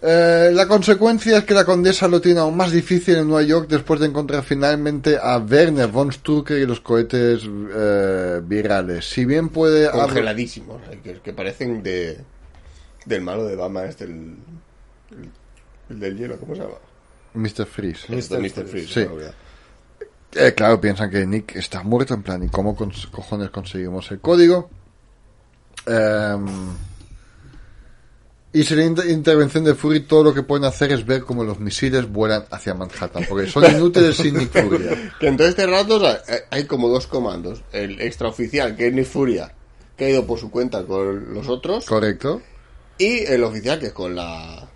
Eh, 0.02 0.50
la 0.52 0.68
consecuencia 0.68 1.38
es 1.38 1.44
que 1.44 1.54
la 1.54 1.64
condesa 1.64 2.06
lo 2.06 2.20
tiene 2.20 2.40
aún 2.40 2.54
más 2.54 2.70
difícil 2.70 3.16
en 3.16 3.28
Nueva 3.28 3.42
York 3.42 3.66
después 3.68 3.98
de 3.98 4.06
encontrar 4.06 4.42
finalmente 4.42 5.16
a 5.20 5.38
Werner 5.38 5.86
von 5.88 6.12
Strucker 6.12 6.58
y 6.58 6.66
los 6.66 6.80
cohetes 6.80 7.40
eh, 7.74 8.40
virales. 8.44 9.08
Si 9.08 9.24
bien 9.24 9.48
puede... 9.48 9.90
congeladísimos, 9.90 10.82
eh, 10.90 11.00
que, 11.02 11.14
que 11.20 11.32
parecen 11.32 11.82
de 11.82 12.18
del 13.06 13.22
malo 13.22 13.46
de 13.46 13.56
Batman, 13.56 13.86
este, 13.86 14.04
el, 14.04 14.36
el, 15.12 15.30
el 15.90 16.00
del 16.00 16.18
hielo, 16.18 16.36
¿cómo 16.38 16.54
se 16.54 16.60
llama? 16.60 16.74
Mr. 17.36 17.66
Freeze. 17.66 18.06
Mr. 18.08 18.40
Mr. 18.40 18.66
Freeze. 18.66 18.92
Sí. 18.92 19.06
Eh, 20.38 20.52
claro, 20.54 20.80
piensan 20.80 21.10
que 21.10 21.24
Nick 21.26 21.56
está 21.56 21.82
muerto, 21.82 22.12
en 22.14 22.22
plan, 22.22 22.42
¿y 22.42 22.48
cómo 22.48 22.76
cons- 22.76 23.08
cojones 23.10 23.50
conseguimos 23.50 24.10
el 24.10 24.20
código? 24.20 24.68
Em, 25.86 26.44
y 28.52 28.64
sin 28.64 28.80
inter- 28.80 29.08
intervención 29.10 29.64
de 29.64 29.74
Fury, 29.74 30.00
todo 30.00 30.24
lo 30.24 30.34
que 30.34 30.42
pueden 30.42 30.64
hacer 30.64 30.92
es 30.92 31.04
ver 31.06 31.22
cómo 31.22 31.44
los 31.44 31.60
misiles 31.60 32.10
vuelan 32.10 32.44
hacia 32.50 32.74
Manhattan, 32.74 33.24
porque 33.28 33.46
son 33.46 33.64
inútiles 33.76 34.16
sin 34.16 34.36
Nick 34.36 34.50
Fury. 34.50 34.84
Que 35.20 35.28
en 35.28 35.36
todo 35.36 35.46
este 35.48 35.66
rato 35.66 35.96
o 35.96 36.00
sea, 36.00 36.20
hay- 36.50 36.64
como 36.66 36.88
dos 36.88 37.06
comandos. 37.06 37.62
El 37.72 38.00
extraoficial, 38.00 38.76
que 38.76 38.88
es 38.88 38.92
Nick 38.94 39.06
Furia, 39.06 39.52
que 39.96 40.06
ha 40.06 40.10
ido 40.10 40.26
por 40.26 40.38
su 40.38 40.50
cuenta 40.50 40.84
con 40.84 41.32
los 41.34 41.48
otros, 41.48 41.86
¿Correcto? 41.86 42.42
y 42.98 43.18
el 43.24 43.44
oficial, 43.44 43.78
que 43.78 43.86
es 43.86 43.92
con 43.92 44.14
la... 44.14 44.68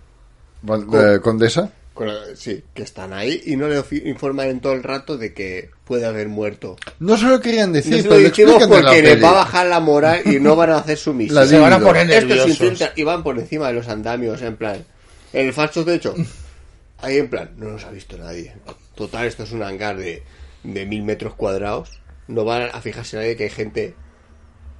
Eh, 0.93 1.19
¿Condesa? 1.21 1.71
Con 1.93 2.07
la- 2.07 2.35
sí, 2.35 2.63
que 2.73 2.83
están 2.83 3.11
ahí 3.13 3.41
y 3.45 3.55
no 3.57 3.67
le 3.67 3.83
informan 4.05 4.47
en 4.47 4.59
todo 4.61 4.73
el 4.73 4.83
rato 4.83 5.17
de 5.17 5.33
que 5.33 5.69
puede 5.85 6.05
haber 6.05 6.29
muerto. 6.29 6.77
No 6.99 7.17
se 7.17 7.25
lo 7.25 7.39
querían 7.41 7.73
decir, 7.73 7.97
No 7.97 8.01
se 8.03 8.07
lo 8.09 8.17
decimos 8.19 8.63
porque 8.67 9.01
les 9.01 9.21
va 9.23 9.29
a 9.29 9.33
bajar 9.33 9.67
la 9.67 9.79
moral 9.79 10.21
y 10.25 10.39
no 10.39 10.55
van 10.55 10.69
a 10.71 10.77
hacer 10.77 10.97
su 10.97 11.13
misión. 11.15 11.47
Se 11.47 11.59
van 11.59 11.73
a 11.73 11.79
poner 11.79 12.09
Estos 12.09 12.27
nerviosos. 12.29 12.61
intentan 12.61 12.89
y 12.95 13.03
van 13.03 13.23
por 13.23 13.37
encima 13.37 13.67
de 13.67 13.73
los 13.73 13.87
andamios, 13.89 14.41
en 14.41 14.55
plan. 14.55 14.85
En 15.33 15.47
el 15.47 15.53
falso 15.53 15.83
techo. 15.85 16.15
Ahí 16.99 17.17
en 17.17 17.29
plan, 17.29 17.49
no 17.57 17.69
nos 17.71 17.83
ha 17.85 17.89
visto 17.91 18.17
nadie. 18.17 18.53
Total, 18.95 19.25
esto 19.25 19.43
es 19.43 19.51
un 19.51 19.63
hangar 19.63 19.97
de, 19.97 20.23
de 20.63 20.85
mil 20.85 21.01
metros 21.03 21.33
cuadrados. 21.35 21.99
No 22.27 22.45
van 22.45 22.69
a 22.71 22.79
fijarse 22.81 23.17
nadie 23.17 23.35
que 23.35 23.45
hay 23.45 23.49
gente 23.49 23.95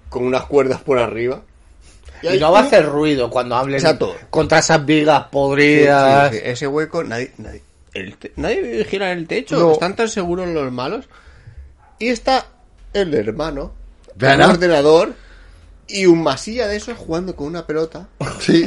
con 0.10 0.24
unas 0.24 0.46
cuerdas 0.46 0.82
por 0.82 1.00
arriba. 1.00 1.44
Y 2.24 2.38
no 2.40 2.52
va 2.52 2.60
a 2.60 2.64
hacer 2.64 2.86
ruido 2.86 3.30
cuando 3.30 3.56
hablen 3.56 3.78
Exacto. 3.78 4.16
contra 4.30 4.60
esas 4.60 4.86
vigas 4.86 5.26
podridas. 5.32 6.32
sí, 6.32 6.38
sí, 6.38 6.44
Ese 6.46 6.68
hueco, 6.68 7.04
nadie, 7.04 7.32
nadie, 7.38 7.62
el 7.94 8.16
te- 8.18 8.32
nadie 8.36 8.62
vigila 8.62 9.12
el 9.12 9.28
techo. 9.28 9.60
No. 9.60 9.72
Están 9.74 9.96
tan 9.96 10.08
seguros 10.10 10.48
los 10.50 10.72
malos. 10.72 11.06
Y 12.00 12.10
está 12.10 12.46
el 12.94 13.14
hermano, 13.14 13.74
Vean, 14.16 14.40
un 14.42 14.50
ordenador 14.52 15.14
y 15.88 16.06
un 16.06 16.24
masilla 16.24 16.68
de 16.68 16.78
esos 16.78 16.98
jugando 16.98 17.36
con 17.36 17.48
una 17.48 17.66
pelota. 17.68 18.08
Sí, 18.40 18.66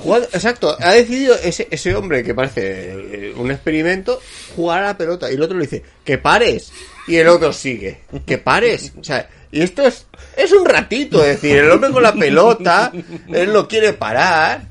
Jugando- 0.00 0.28
exacto, 0.32 0.74
ha 0.80 0.92
decidido 0.92 1.34
ese, 1.36 1.68
ese 1.70 1.94
hombre 1.94 2.22
que 2.24 2.34
parece 2.34 2.92
eh, 2.92 3.34
un 3.36 3.50
experimento 3.50 4.18
jugar 4.56 4.82
a 4.82 4.86
la 4.86 4.96
pelota 4.96 5.30
y 5.30 5.34
el 5.34 5.42
otro 5.42 5.58
le 5.58 5.64
dice 5.66 5.82
que 6.04 6.16
pares 6.16 6.72
y 7.06 7.16
el 7.16 7.28
otro 7.28 7.52
sigue 7.52 8.00
que 8.26 8.38
pares, 8.38 8.92
o 8.98 9.04
sea, 9.04 9.28
y 9.52 9.62
esto 9.62 9.82
es 9.82 10.06
es 10.36 10.52
un 10.52 10.64
ratito, 10.64 11.20
es 11.24 11.40
decir, 11.40 11.56
el 11.56 11.70
hombre 11.70 11.90
con 11.90 12.02
la 12.02 12.14
pelota, 12.14 12.92
él 13.28 13.52
no 13.52 13.66
quiere 13.68 13.92
parar, 13.92 14.62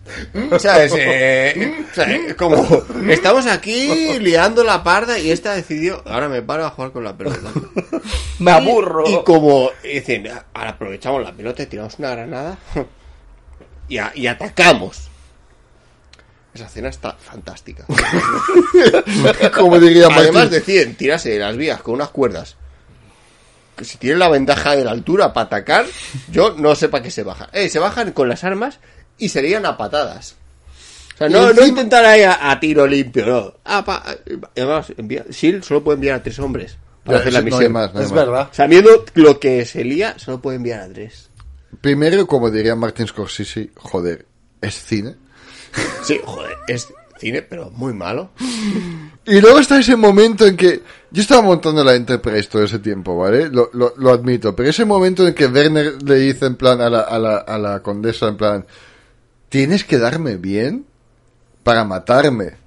¿sabes? 0.57 0.93
Eh, 0.97 1.85
o 1.91 1.93
sea, 1.93 2.05
es 2.15 2.33
como 2.35 2.65
estamos 3.09 3.45
aquí 3.45 4.17
liando 4.19 4.63
la 4.63 4.83
parda 4.83 5.19
y 5.19 5.31
esta 5.31 5.53
decidió, 5.53 6.01
ahora 6.07 6.29
me 6.29 6.41
paro 6.41 6.65
a 6.65 6.69
jugar 6.69 6.91
con 6.91 7.03
la 7.03 7.15
pelota. 7.17 7.51
Me 8.39 8.51
aburro. 8.51 9.03
Y, 9.07 9.13
y 9.15 9.23
como 9.23 9.69
dicen, 9.83 10.29
ahora 10.53 10.71
aprovechamos 10.71 11.21
la 11.23 11.33
pelota 11.33 11.61
y 11.63 11.65
tiramos 11.65 11.99
una 11.99 12.11
granada 12.11 12.57
y, 13.89 13.97
a- 13.97 14.11
y 14.15 14.27
atacamos. 14.27 15.09
Esa 16.53 16.65
escena 16.65 16.89
está 16.89 17.13
fantástica. 17.19 17.85
como 19.55 19.79
diría 19.79 20.07
Además 20.11 20.49
deciden 20.49 20.95
tirarse 20.95 21.29
de 21.29 21.39
las 21.39 21.55
vías 21.57 21.81
con 21.81 21.95
unas 21.95 22.09
cuerdas. 22.09 22.55
Si 23.85 23.97
tienen 23.97 24.19
la 24.19 24.29
ventaja 24.29 24.75
de 24.75 24.83
la 24.83 24.91
altura 24.91 25.33
para 25.33 25.45
atacar, 25.47 25.85
yo 26.31 26.55
no 26.57 26.75
sé 26.75 26.89
para 26.89 27.03
qué 27.03 27.11
se 27.11 27.23
bajan. 27.23 27.49
Eh, 27.53 27.69
se 27.69 27.79
bajan 27.79 28.11
con 28.11 28.27
las 28.29 28.43
armas 28.43 28.79
y 29.17 29.29
serían 29.29 29.65
a 29.65 29.77
patadas. 29.77 30.35
O 31.15 31.17
sea, 31.17 31.29
no, 31.29 31.51
no 31.53 31.65
intentar 31.65 32.05
ahí 32.05 32.23
a, 32.23 32.49
a 32.49 32.59
tiro 32.59 32.87
limpio, 32.87 33.25
no. 33.25 33.53
Ah, 33.65 33.83
pa- 33.83 34.03
además, 34.55 34.93
envía, 34.97 35.25
Sil 35.33 35.59
solo 35.63 35.83
puede 35.83 35.95
enviar 35.95 36.15
a 36.15 36.23
tres 36.23 36.39
hombres 36.39 36.77
para 37.03 37.19
hacer 37.19 37.33
la 37.33 37.39
no 37.39 37.45
misión. 37.45 37.71
más, 37.73 37.93
no 37.93 37.99
es 38.01 38.11
más. 38.11 38.15
verdad. 38.25 38.49
Sabiendo 38.53 39.03
lo 39.15 39.39
que 39.39 39.65
se 39.65 39.83
lía, 39.83 40.17
solo 40.17 40.41
puede 40.41 40.57
enviar 40.57 40.79
a 40.81 40.87
tres. 40.93 41.29
Primero, 41.81 42.25
como 42.25 42.49
diría 42.49 42.75
Martin 42.75 43.07
Scorsese, 43.07 43.69
joder, 43.75 44.25
es 44.61 44.75
cine. 44.75 45.15
Sí, 46.03 46.19
joder, 46.23 46.57
es 46.67 46.87
cine, 47.19 47.41
pero 47.41 47.69
muy 47.71 47.93
malo. 47.93 48.31
Y 49.25 49.41
luego 49.41 49.59
está 49.59 49.79
ese 49.79 49.95
momento 49.95 50.47
en 50.47 50.57
que 50.57 50.81
yo 51.11 51.21
estaba 51.21 51.41
montando 51.41 51.83
la 51.83 51.95
Enterprise 51.95 52.49
todo 52.49 52.63
ese 52.63 52.79
tiempo, 52.79 53.17
¿vale? 53.17 53.49
Lo, 53.49 53.69
lo, 53.73 53.93
lo 53.97 54.11
admito, 54.11 54.55
pero 54.55 54.69
ese 54.69 54.85
momento 54.85 55.27
en 55.27 55.33
que 55.33 55.47
Werner 55.47 56.01
le 56.03 56.15
dice 56.15 56.45
en 56.45 56.55
plan 56.55 56.81
a 56.81 56.89
la, 56.89 57.01
a 57.01 57.17
la, 57.19 57.37
a 57.37 57.57
la 57.57 57.81
condesa 57.81 58.27
en 58.27 58.37
plan, 58.37 58.65
tienes 59.49 59.83
que 59.83 59.97
darme 59.97 60.37
bien 60.37 60.85
para 61.63 61.83
matarme. 61.83 62.57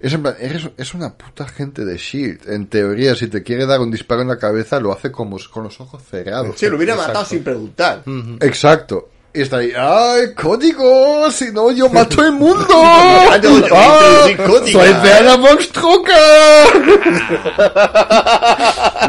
Es 0.00 0.12
en 0.12 0.22
plan, 0.22 0.34
eres, 0.40 0.68
es 0.76 0.94
una 0.94 1.14
puta 1.16 1.46
gente 1.46 1.84
de 1.84 1.96
Shield. 1.96 2.48
En 2.50 2.66
teoría, 2.66 3.14
si 3.14 3.28
te 3.28 3.44
quiere 3.44 3.66
dar 3.66 3.80
un 3.80 3.90
disparo 3.90 4.22
en 4.22 4.28
la 4.28 4.38
cabeza, 4.38 4.80
lo 4.80 4.92
hace 4.92 5.12
como 5.12 5.36
con 5.52 5.62
los 5.62 5.80
ojos 5.80 6.02
cerrados. 6.02 6.56
Sí, 6.58 6.68
lo 6.68 6.76
hubiera 6.76 6.96
matado 6.96 7.24
sin 7.24 7.44
preguntar. 7.44 8.02
Exacto. 8.40 9.10
Y 9.34 9.40
está 9.40 9.58
ahí, 9.58 9.72
¡ay, 9.74 10.34
código! 10.34 11.30
Si 11.30 11.50
no, 11.52 11.70
yo 11.70 11.88
mato 11.90 12.22
el 12.22 12.32
mundo. 12.32 12.66
¡Ah! 12.70 13.38
introducir 13.42 14.36
código. 14.36 14.80
¡Soy 14.80 14.90
Werner 14.90 15.38
von 15.38 15.58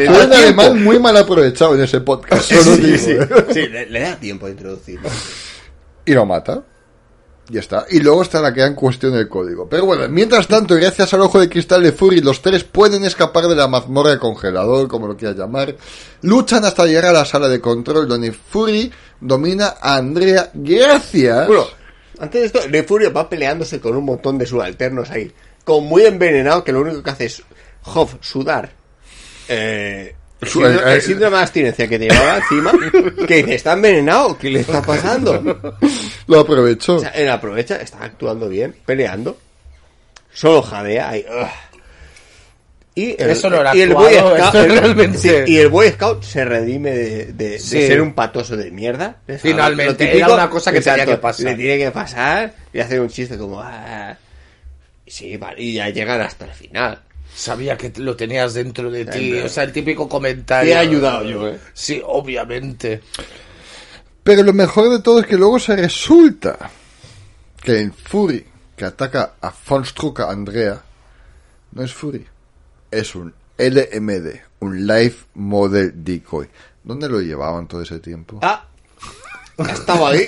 Fue 0.05 0.15
da 0.15 0.23
un 0.23 0.29
tiempo. 0.29 0.61
alemán 0.61 0.83
muy 0.83 0.99
mal 0.99 1.17
aprovechado 1.17 1.75
en 1.75 1.81
ese 1.81 1.99
podcast. 2.01 2.43
solo 2.49 2.75
Sí, 2.75 2.81
digo, 2.81 2.97
sí, 2.97 3.11
¿eh? 3.11 3.27
sí, 3.53 3.67
le, 3.67 3.85
le 3.87 3.99
da 3.99 4.15
tiempo 4.15 4.45
a 4.45 4.49
introducirlo. 4.49 5.09
Y 6.05 6.13
lo 6.13 6.25
mata. 6.25 6.63
Ya 7.49 7.59
está. 7.59 7.85
Y 7.89 7.99
luego 7.99 8.21
está 8.21 8.41
la 8.41 8.53
que 8.53 8.63
en 8.63 8.73
cuestión 8.73 9.15
el 9.15 9.27
código. 9.27 9.67
Pero 9.67 9.85
bueno, 9.85 10.07
mientras 10.07 10.47
tanto, 10.47 10.75
gracias 10.75 11.13
al 11.13 11.21
ojo 11.21 11.39
de 11.39 11.49
cristal 11.49 11.83
de 11.83 11.91
Fury, 11.91 12.21
los 12.21 12.41
tres 12.41 12.63
pueden 12.63 13.03
escapar 13.03 13.47
de 13.47 13.55
la 13.55 13.67
mazmorra 13.67 14.11
de 14.11 14.19
congelador, 14.19 14.87
como 14.87 15.07
lo 15.07 15.17
quieras 15.17 15.37
llamar. 15.37 15.75
Luchan 16.21 16.63
hasta 16.63 16.85
llegar 16.85 17.07
a 17.07 17.11
la 17.11 17.25
sala 17.25 17.49
de 17.49 17.59
control, 17.59 18.07
donde 18.07 18.31
Fury 18.31 18.91
domina 19.19 19.75
a 19.81 19.97
Andrea 19.97 20.51
gracias. 20.53 21.47
Bueno, 21.47 21.65
antes 22.19 22.41
de 22.41 22.45
esto, 22.47 22.69
Le 22.69 22.83
Furio 22.83 23.11
va 23.11 23.29
peleándose 23.29 23.81
con 23.81 23.95
un 23.95 24.05
montón 24.05 24.37
de 24.37 24.45
subalternos 24.45 25.09
ahí. 25.09 25.31
Como 25.65 25.81
muy 25.81 26.03
envenenado, 26.03 26.63
que 26.63 26.71
lo 26.71 26.81
único 26.81 27.03
que 27.03 27.09
hace 27.09 27.25
es 27.25 27.43
Hoff 27.83 28.15
sudar. 28.21 28.71
Eh, 29.49 30.15
síndrome, 30.47 30.93
el 30.93 31.01
síndrome 31.01 31.37
de 31.37 31.43
abstinencia 31.43 31.87
que 31.87 31.99
te 31.99 32.09
llevaba 32.09 32.37
encima. 32.37 32.71
Que 33.27 33.35
dice, 33.37 33.55
¿está 33.55 33.73
envenenado? 33.73 34.37
¿Qué 34.37 34.49
le 34.49 34.59
está 34.61 34.81
pasando? 34.81 35.41
Lo 36.27 36.39
aprovechó. 36.39 36.95
O 36.95 36.99
sea, 36.99 37.09
él 37.09 37.29
aprovecha, 37.29 37.77
está 37.77 38.03
actuando 38.03 38.49
bien, 38.49 38.75
peleando. 38.85 39.37
Solo 40.33 40.61
jadea 40.61 41.09
ahí. 41.09 41.25
ugh. 41.29 41.47
Y 42.95 43.15
el, 43.19 43.31
Eso 43.31 43.49
no 43.49 43.59
era 43.61 43.75
y 43.75 43.81
el 43.81 43.91
actuado, 43.91 44.29
Boy 44.29 44.39
Scout, 44.39 44.53
realmente- 44.67 45.17
sí, 45.17 45.29
y 45.47 45.57
el 45.57 45.69
Boy 45.69 45.89
Scout 45.89 46.21
se 46.23 46.45
redime 46.45 46.91
de, 46.91 47.25
de- 47.25 47.33
de 47.33 47.59
Sí. 47.59 47.87
ser 47.87 47.99
un 48.01 48.13
patoso 48.13 48.55
de 48.55 48.69
mierda. 48.69 49.15
¿sabes? 49.25 49.41
Finalmente, 49.41 49.91
Lo 49.93 49.97
típico, 50.11 50.17
era 50.27 50.33
una 50.35 50.49
cosa 50.49 50.71
que 50.71 50.79
tenía 50.79 51.03
que 51.05 51.17
pasar. 51.17 51.45
Le 51.45 51.55
tiene 51.55 51.77
que 51.85 51.89
pasar 51.91 52.53
y 52.71 52.79
hacer 52.79 53.01
un 53.01 53.09
chiste 53.09 53.35
como... 53.37 53.59
"Ah". 53.61 54.15
Sí, 55.07 55.35
vale, 55.37 55.61
y 55.61 55.73
ya 55.73 55.89
llegan 55.89 56.21
hasta 56.21 56.45
el 56.45 56.51
final. 56.51 56.99
Sabía 57.35 57.77
que 57.77 57.91
lo 57.97 58.15
tenías 58.15 58.53
dentro 58.53 58.91
de 58.91 59.05
ti. 59.05 59.33
O 59.39 59.49
sea, 59.49 59.63
el 59.63 59.71
típico 59.71 60.07
comentario. 60.07 60.71
Te 60.71 60.77
he 60.77 60.79
ayudado 60.79 61.23
yo, 61.23 61.47
¿eh? 61.47 61.59
Sí, 61.73 62.01
obviamente. 62.05 63.01
Pero 64.23 64.43
lo 64.43 64.53
mejor 64.53 64.89
de 64.89 64.99
todo 64.99 65.19
es 65.19 65.27
que 65.27 65.37
luego 65.37 65.59
se 65.59 65.75
resulta 65.75 66.57
que 67.61 67.79
el 67.79 67.91
Fury 67.91 68.45
que 68.75 68.85
ataca 68.85 69.35
a 69.41 69.53
von 69.67 69.85
Strucker 69.85 70.25
Andrea 70.25 70.81
no 71.71 71.83
es 71.83 71.93
Fury, 71.93 72.25
es 72.91 73.15
un 73.15 73.33
LMD, 73.57 74.39
un 74.59 74.87
Life 74.87 75.25
Model 75.35 76.03
Decoy. 76.03 76.47
¿Dónde 76.83 77.09
lo 77.09 77.19
llevaban 77.19 77.67
todo 77.67 77.81
ese 77.81 77.99
tiempo? 77.99 78.39
Ah, 78.41 78.67
estaba 79.73 80.09
ahí. 80.09 80.27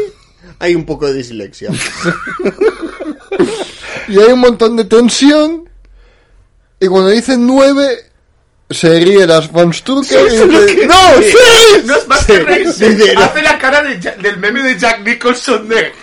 hay 0.58 0.74
un 0.74 0.84
poco 0.84 1.06
de 1.06 1.14
dislexia. 1.14 1.70
Y 4.08 4.18
hay 4.18 4.32
un 4.32 4.40
montón 4.40 4.76
de 4.76 4.84
tensión. 4.84 5.68
Y 6.80 6.86
cuando 6.88 7.08
dicen 7.10 7.46
9, 7.46 8.10
se 8.72 9.00
ríe 9.00 9.26
las 9.26 9.46
sí, 9.46 10.14
y 10.14 10.48
dice, 10.48 10.86
¡No! 10.86 11.22
¡Sí! 11.22 11.82
No 11.84 11.96
es 11.96 12.08
más 12.08 12.24
que 12.24 12.38
reírse. 12.38 13.14
Hace 13.16 13.42
la 13.42 13.58
cara 13.58 13.82
de 13.82 14.00
Jack, 14.00 14.16
del 14.18 14.38
meme 14.38 14.62
de 14.62 14.78
Jack 14.78 15.00
Nicholson 15.00 15.68
de... 15.68 15.92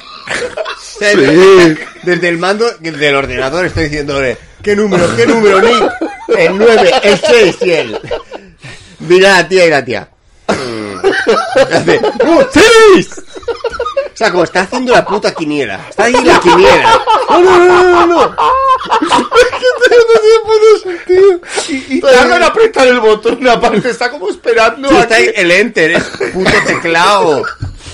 Sí. 1.00 1.06
Desde 2.04 2.30
el 2.30 2.38
mando 2.38 2.70
del 2.80 3.16
ordenador 3.16 3.66
estoy 3.66 3.86
diciéndole 3.86 4.38
¿Qué 4.62 4.76
número? 4.76 5.16
¿Qué 5.16 5.26
número, 5.26 5.62
Nick? 5.62 5.92
El 6.38 6.58
9, 6.58 6.92
el 7.04 7.20
6 7.20 7.56
y 7.62 7.72
el... 7.72 8.00
Mira 9.00 9.38
la 9.38 9.48
tía 9.48 9.66
y 9.66 9.70
la 9.70 9.86
tía. 9.86 10.10
¡Hace, 11.72 12.00
¡Uh, 12.26 12.44
sea, 14.20 14.32
como 14.32 14.44
está 14.44 14.62
haciendo 14.62 14.92
la 14.94 15.06
puta 15.06 15.34
quiniela. 15.34 15.88
Está 15.90 16.04
ahí 16.06 16.14
la 16.14 16.40
quiniela. 16.40 17.00
No, 17.30 17.40
no, 17.40 17.58
no, 17.60 17.84
no, 17.84 18.08
no. 18.08 18.36
Y, 21.70 21.98
y 21.98 22.02
tarda 22.02 22.38
en 22.38 22.44
apretar 22.44 22.88
el 22.88 23.00
botón 23.00 23.48
aparte. 23.48 23.90
Está 23.90 24.10
como 24.10 24.30
esperando 24.30 24.90
Sí, 24.90 24.96
a 24.96 25.02
está 25.02 25.16
ahí 25.16 25.32
que... 25.32 25.42
el 25.42 25.52
enter, 25.52 25.92
es 25.92 26.04
puto 26.34 26.52
teclado. 26.66 27.44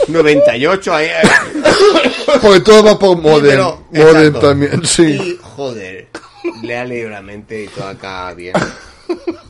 98 0.08 0.94
ahí. 0.96 1.06
eh. 1.08 1.22
Porque 2.42 2.60
todo 2.62 2.84
va 2.84 2.98
por 3.00 3.18
modem. 3.18 3.60
exacto. 3.94 4.40
también, 4.40 4.86
sí. 4.86 5.04
Y, 5.04 5.40
joder, 5.42 6.08
le 6.64 6.78
ha 6.78 6.86
leído 6.86 7.10
la 7.10 7.22
mente 7.22 7.64
y 7.64 7.68
todo 7.68 7.88
acá 7.88 8.34
bien. 8.34 8.54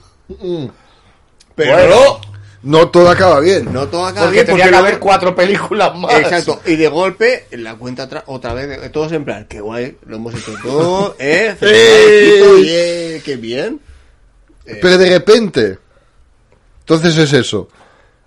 Pero 1.56 1.74
Bueno, 1.74 2.22
no 2.66 2.90
todo 2.90 3.10
acaba 3.10 3.40
bien. 3.40 3.72
no 3.72 3.88
todo 3.88 4.14
Porque 4.14 4.32
bien 4.32 4.46
tenía 4.46 4.48
porque 4.48 4.64
que 4.64 4.70
luego- 4.72 4.86
haber 4.88 5.00
cuatro 5.00 5.34
películas 5.36 5.96
más. 5.98 6.14
Exacto, 6.16 6.62
y 6.66 6.76
de 6.76 6.88
golpe 6.90 7.46
la 7.52 7.76
cuenta 7.76 8.04
otra, 8.04 8.24
otra 8.28 8.54
vez, 8.54 8.68
de- 8.82 8.90
todos 8.90 9.12
en 9.14 9.24
plan, 9.24 9.46
qué 9.50 9.62
guay, 9.62 9.98
lo 10.08 10.18
hemos 10.18 10.34
hecho 10.36 10.54
todo, 10.64 11.16
eh, 11.20 11.56
qué 13.24 13.36
bien. 13.38 13.80
Pero 14.66 14.98
de 14.98 15.10
repente, 15.10 15.78
entonces 16.80 17.18
es 17.18 17.34
eso. 17.34 17.68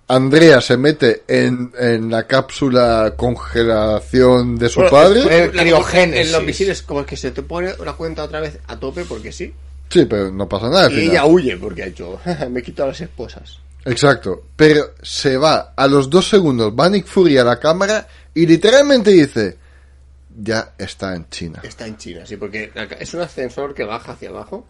Andrea 0.07 0.59
se 0.61 0.75
mete 0.77 1.23
en, 1.27 1.71
en 1.77 2.09
la 2.09 2.25
cápsula 2.25 3.13
congelación 3.15 4.57
de 4.57 4.69
su 4.69 4.79
Bueno, 4.79 4.91
padre. 4.91 5.21
eh, 5.45 5.51
criogénesis. 5.51 6.25
En 6.27 6.31
los 6.31 6.43
misiles, 6.43 6.81
como 6.81 7.05
que 7.05 7.15
se 7.15 7.29
te 7.31 7.43
pone 7.43 7.73
la 7.85 7.93
cuenta 7.93 8.23
otra 8.23 8.39
vez 8.39 8.57
a 8.67 8.79
tope 8.79 9.05
porque 9.05 9.31
sí. 9.31 9.53
Sí, 9.89 10.05
pero 10.05 10.31
no 10.31 10.47
pasa 10.49 10.69
nada. 10.69 10.87
Y 10.89 10.95
final. 10.95 11.09
ella 11.11 11.25
huye 11.25 11.57
porque 11.57 11.83
ha 11.83 11.87
hecho, 11.87 12.19
me 12.49 12.61
he 12.61 12.63
quitado 12.63 12.89
las 12.89 13.01
esposas. 13.01 13.59
Exacto. 13.89 14.43
Pero 14.55 14.93
se 15.01 15.37
va 15.37 15.73
a 15.75 15.87
los 15.87 16.09
dos 16.09 16.27
segundos, 16.27 16.73
va 16.77 16.89
Nick 16.89 17.05
Fury 17.05 17.37
a 17.37 17.43
la 17.43 17.59
cámara 17.59 18.07
y 18.33 18.45
literalmente 18.45 19.11
dice, 19.11 19.57
ya 20.41 20.73
está 20.77 21.15
en 21.15 21.27
China. 21.29 21.61
Está 21.63 21.87
en 21.87 21.97
China, 21.97 22.25
sí, 22.25 22.37
porque 22.37 22.71
es 22.99 23.13
un 23.13 23.21
ascensor 23.21 23.73
que 23.73 23.83
baja 23.83 24.13
hacia 24.13 24.29
abajo. 24.29 24.65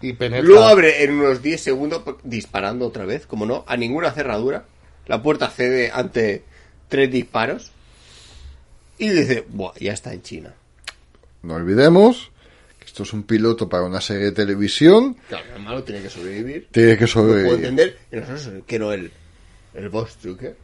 Y 0.00 0.14
penetra. 0.14 0.48
Lo 0.48 0.64
abre 0.64 1.04
en 1.04 1.12
unos 1.12 1.42
10 1.42 1.60
segundos 1.60 2.02
disparando 2.22 2.86
otra 2.86 3.04
vez, 3.04 3.26
como 3.26 3.44
no, 3.44 3.64
a 3.66 3.76
ninguna 3.76 4.12
cerradura. 4.12 4.64
La 5.06 5.22
puerta 5.22 5.50
cede 5.50 5.90
ante 5.92 6.44
tres 6.88 7.10
disparos. 7.10 7.72
Y 8.98 9.08
dice, 9.08 9.44
Buah, 9.48 9.74
ya 9.78 9.92
está 9.92 10.12
en 10.12 10.22
China. 10.22 10.54
No 11.42 11.54
olvidemos 11.54 12.30
esto 12.90 13.04
es 13.04 13.12
un 13.12 13.22
piloto 13.22 13.68
para 13.68 13.84
una 13.84 14.00
serie 14.00 14.24
de 14.26 14.32
televisión. 14.32 15.16
Claro, 15.28 15.44
el 15.54 15.62
malo 15.62 15.84
tiene 15.84 16.02
que 16.02 16.10
sobrevivir. 16.10 16.68
Tiene 16.72 16.98
que 16.98 17.06
Lo 17.06 17.12
puedo 17.12 17.28
sobrevivir. 17.28 17.52
entender. 17.66 17.98
Y 18.10 18.16
nosotros, 18.16 18.64
que 18.66 18.78
no 18.80 18.92
el, 18.92 19.12
el 19.74 19.88
boss 19.90 20.16
Trucker. 20.16 20.56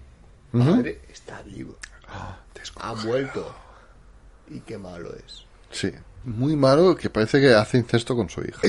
Madre, 0.51 1.03
está 1.09 1.41
vivo. 1.43 1.79
ha 2.09 2.93
vuelto. 3.05 3.55
Y 4.51 4.59
qué 4.59 4.77
malo 4.77 5.15
es. 5.25 5.45
Sí. 5.71 5.93
Muy 6.25 6.57
malo 6.57 6.97
que 6.97 7.11
parece 7.11 7.41
que 7.41 7.55
hace 7.55 7.79
incesto 7.79 8.17
con 8.17 8.29
su 8.29 8.41
hija. 8.41 8.61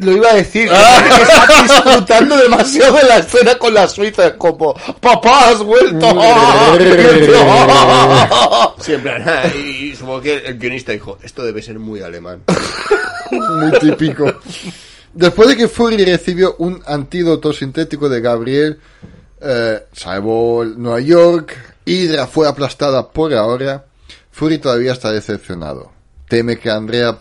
Lo 0.00 0.12
iba 0.12 0.30
a 0.30 0.34
decir, 0.34 0.68
que 0.68 1.22
está 1.22 1.62
disfrutando 1.62 2.36
demasiado 2.36 2.96
de 2.96 3.04
la 3.04 3.18
escena 3.18 3.56
con 3.56 3.74
la 3.74 3.88
suiza, 3.88 4.36
como, 4.36 4.74
papá, 5.00 5.50
has 5.50 5.62
vuelto. 5.62 6.06
Siempre, 8.80 9.22
y, 9.54 9.90
y 9.90 9.96
supongo 9.96 10.22
que 10.22 10.38
el 10.38 10.58
guionista 10.58 10.92
dijo, 10.92 11.18
esto 11.22 11.44
debe 11.44 11.62
ser 11.62 11.78
muy 11.78 12.00
alemán. 12.00 12.42
Muy 13.30 13.70
típico. 13.78 14.40
Después 15.12 15.48
de 15.48 15.56
que 15.56 15.68
Fury 15.68 16.04
recibió 16.04 16.56
un 16.58 16.82
antídoto 16.84 17.52
sintético 17.52 18.08
de 18.08 18.20
Gabriel, 18.20 18.80
eh, 19.40 19.84
salvó 19.92 20.64
Nueva 20.64 21.00
York, 21.00 21.56
Hydra 21.84 22.26
fue 22.26 22.48
aplastada 22.48 23.08
por 23.08 23.32
ahora, 23.34 23.84
Fury 24.32 24.58
todavía 24.58 24.92
está 24.92 25.12
decepcionado. 25.12 25.92
Teme 26.28 26.58
que 26.58 26.70
Andrea 26.70 27.18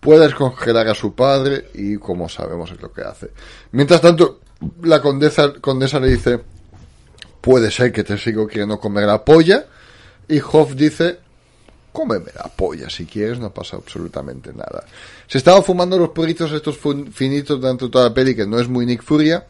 pueda 0.00 0.24
descongelar 0.24 0.88
a 0.88 0.94
su 0.94 1.14
padre 1.14 1.70
y 1.74 1.96
como 1.96 2.28
sabemos 2.28 2.70
es 2.70 2.80
lo 2.80 2.92
que 2.92 3.02
hace. 3.02 3.30
Mientras 3.72 4.00
tanto, 4.00 4.40
la 4.82 5.00
condesa, 5.00 5.54
condesa 5.60 6.00
le 6.00 6.08
dice, 6.08 6.40
puede 7.40 7.70
ser 7.70 7.92
que 7.92 8.04
te 8.04 8.18
sigo 8.18 8.46
queriendo 8.46 8.78
comer 8.78 9.06
la 9.06 9.24
polla, 9.24 9.66
y 10.28 10.40
Hoff 10.40 10.74
dice, 10.74 11.18
cómeme 11.92 12.30
la 12.34 12.44
polla 12.44 12.90
si 12.90 13.06
quieres, 13.06 13.38
no 13.38 13.52
pasa 13.52 13.76
absolutamente 13.76 14.52
nada. 14.52 14.84
Se 15.26 15.38
estaba 15.38 15.62
fumando 15.62 15.98
los 15.98 16.10
porritos 16.10 16.52
estos 16.52 16.78
finitos 17.12 17.60
durante 17.60 17.88
toda 17.88 18.08
la 18.08 18.14
peli, 18.14 18.34
que 18.34 18.46
no 18.46 18.58
es 18.60 18.68
muy 18.68 18.86
Nick 18.86 19.02
Furia. 19.02 19.46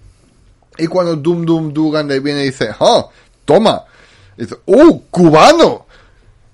Y 0.79 0.87
cuando 0.87 1.17
Doom 1.17 1.45
Doom 1.45 1.73
Dugan 1.73 2.07
le 2.07 2.21
viene 2.21 2.43
y 2.43 2.47
dice, 2.47 2.71
¡ah! 2.79 3.09
¡Toma! 3.45 3.85
Dice, 4.37 4.57
¡uh! 4.67 5.03
¡Cubano! 5.11 5.87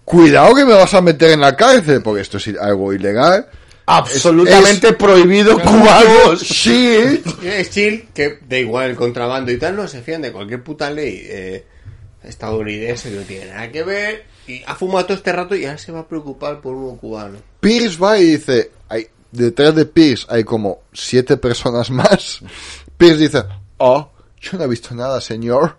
Cuidado 0.04 0.54
que 0.54 0.64
me 0.64 0.72
vas 0.72 0.94
a 0.94 1.00
meter 1.00 1.32
en 1.32 1.40
la 1.40 1.54
cárcel, 1.54 2.02
porque 2.02 2.22
esto 2.22 2.38
es 2.38 2.48
algo 2.58 2.92
ilegal. 2.92 3.46
Absolutamente 3.86 4.88
Es- 4.88 4.94
prohibido 4.96 5.58
cubanos. 5.62 6.40
Sí. 6.40 7.22
Es 7.42 7.70
chill, 7.70 8.08
que 8.14 8.38
da 8.48 8.58
igual 8.58 8.90
el 8.90 8.96
contrabando 8.96 9.50
y 9.52 9.58
tal, 9.58 9.76
no 9.76 9.86
se 9.88 10.02
fían 10.02 10.22
de 10.22 10.32
cualquier 10.32 10.62
puta 10.62 10.90
ley 10.90 11.20
eh, 11.24 11.64
estadounidense 12.22 13.10
que 13.10 13.16
no 13.16 13.22
tiene 13.22 13.46
nada 13.46 13.70
que 13.70 13.82
ver. 13.82 14.24
Y 14.46 14.62
ha 14.66 14.74
fumado 14.74 15.06
todo 15.06 15.16
este 15.16 15.32
rato 15.32 15.54
y 15.54 15.64
ahora 15.64 15.78
se 15.78 15.92
va 15.92 16.00
a 16.00 16.08
preocupar 16.08 16.60
por 16.60 16.74
uno 16.74 16.96
cubano. 16.98 17.38
Pierce 17.60 17.98
va 17.98 18.18
y 18.18 18.24
dice, 18.24 18.70
hay, 18.88 19.06
detrás 19.32 19.74
de 19.74 19.86
Pierce 19.86 20.26
hay 20.28 20.44
como 20.44 20.80
siete 20.92 21.36
personas 21.36 21.90
más. 21.90 22.40
Pierce 22.98 23.18
dice, 23.22 23.42
oh, 23.78 24.10
yo 24.40 24.58
no 24.58 24.64
he 24.64 24.68
visto 24.68 24.94
nada, 24.94 25.20
señor. 25.20 25.76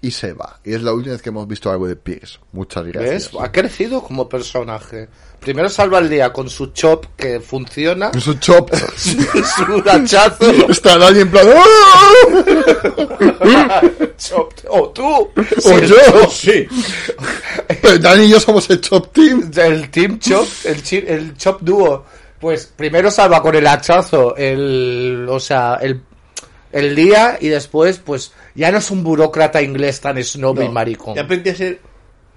Y 0.00 0.10
se 0.10 0.32
va. 0.32 0.60
Y 0.64 0.74
es 0.74 0.82
la 0.82 0.92
última 0.92 1.12
vez 1.14 1.22
que 1.22 1.30
hemos 1.30 1.48
visto 1.48 1.70
algo 1.70 1.86
de 1.88 1.96
Pierce. 1.96 2.38
Muchas 2.52 2.84
gracias. 2.86 3.32
¿Ves? 3.32 3.40
Ha 3.42 3.50
crecido 3.50 4.02
como 4.02 4.28
personaje. 4.28 5.08
Primero 5.40 5.68
salva 5.68 5.98
el 5.98 6.08
día 6.08 6.32
con 6.32 6.48
su 6.48 6.66
chop 6.68 7.06
que 7.16 7.40
funciona. 7.40 8.10
Es 8.14 8.26
un 8.26 8.38
chop. 8.40 8.70
su 8.96 9.82
hachazo. 9.88 10.50
Está 10.68 10.98
Dani 10.98 11.20
en 11.20 11.30
plan. 11.30 11.46
¡Ah! 11.56 12.80
chop. 14.18 14.52
O 14.68 14.88
tú. 14.90 15.04
O 15.06 15.78
yo. 15.80 16.30
Sí. 16.30 16.66
Pero 17.82 17.98
Dani 17.98 18.24
y 18.24 18.28
yo 18.30 18.40
somos 18.40 18.68
el 18.70 18.80
chop 18.80 19.12
team. 19.12 19.50
El 19.56 19.90
Team 19.90 20.18
Chop, 20.18 20.46
el, 20.64 20.82
chi- 20.82 21.04
el 21.06 21.36
Chop 21.36 21.60
Dúo. 21.62 22.04
Pues 22.40 22.66
primero 22.76 23.10
salva 23.10 23.40
con 23.42 23.54
el 23.54 23.66
hachazo 23.66 24.36
el, 24.36 25.26
o 25.28 25.40
sea, 25.40 25.78
el, 25.80 26.00
el 26.78 26.94
día 26.94 27.38
y 27.40 27.48
después, 27.48 27.98
pues 27.98 28.32
ya 28.54 28.70
no 28.70 28.78
es 28.78 28.90
un 28.90 29.02
burócrata 29.02 29.62
inglés 29.62 30.00
tan 30.00 30.22
snob 30.22 30.60
y 30.60 30.66
No, 30.66 30.72
maricón. 30.72 31.14
Ya 31.14 31.22
aprendí 31.22 31.50
a 31.50 31.54
ser 31.56 31.80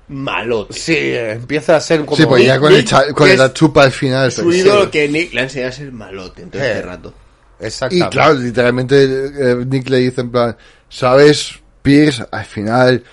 malote. 0.07 0.73
Sí, 0.73 0.93
eh, 0.95 1.31
empieza 1.33 1.75
a 1.75 1.81
ser 1.81 2.05
como... 2.05 2.17
Sí, 2.17 2.25
pues 2.25 2.45
ya 2.45 2.59
con, 2.59 2.71
el 2.73 2.79
Nick, 2.83 3.13
con 3.13 3.37
la 3.37 3.53
chupa 3.53 3.83
al 3.83 3.91
final. 3.91 4.31
Su 4.31 4.51
sí. 4.51 4.59
ídolo 4.59 4.89
que 4.89 5.07
Nick 5.07 5.33
le 5.33 5.41
ha 5.41 5.43
enseñado 5.43 5.69
a 5.69 5.73
ser 5.73 5.91
malote 5.91 6.41
en 6.43 6.49
todo 6.51 6.61
Eh. 6.63 6.69
este 6.71 6.81
rato. 6.81 7.13
Y 7.61 7.65
Exactamente. 7.65 8.09
claro, 8.09 8.33
literalmente 8.35 9.03
eh, 9.03 9.55
Nick 9.67 9.89
le 9.89 9.97
dice 9.97 10.21
en 10.21 10.31
plan, 10.31 10.57
¿sabes, 10.89 11.59
Pierce? 11.81 12.25
Al 12.31 12.45
final 12.45 13.03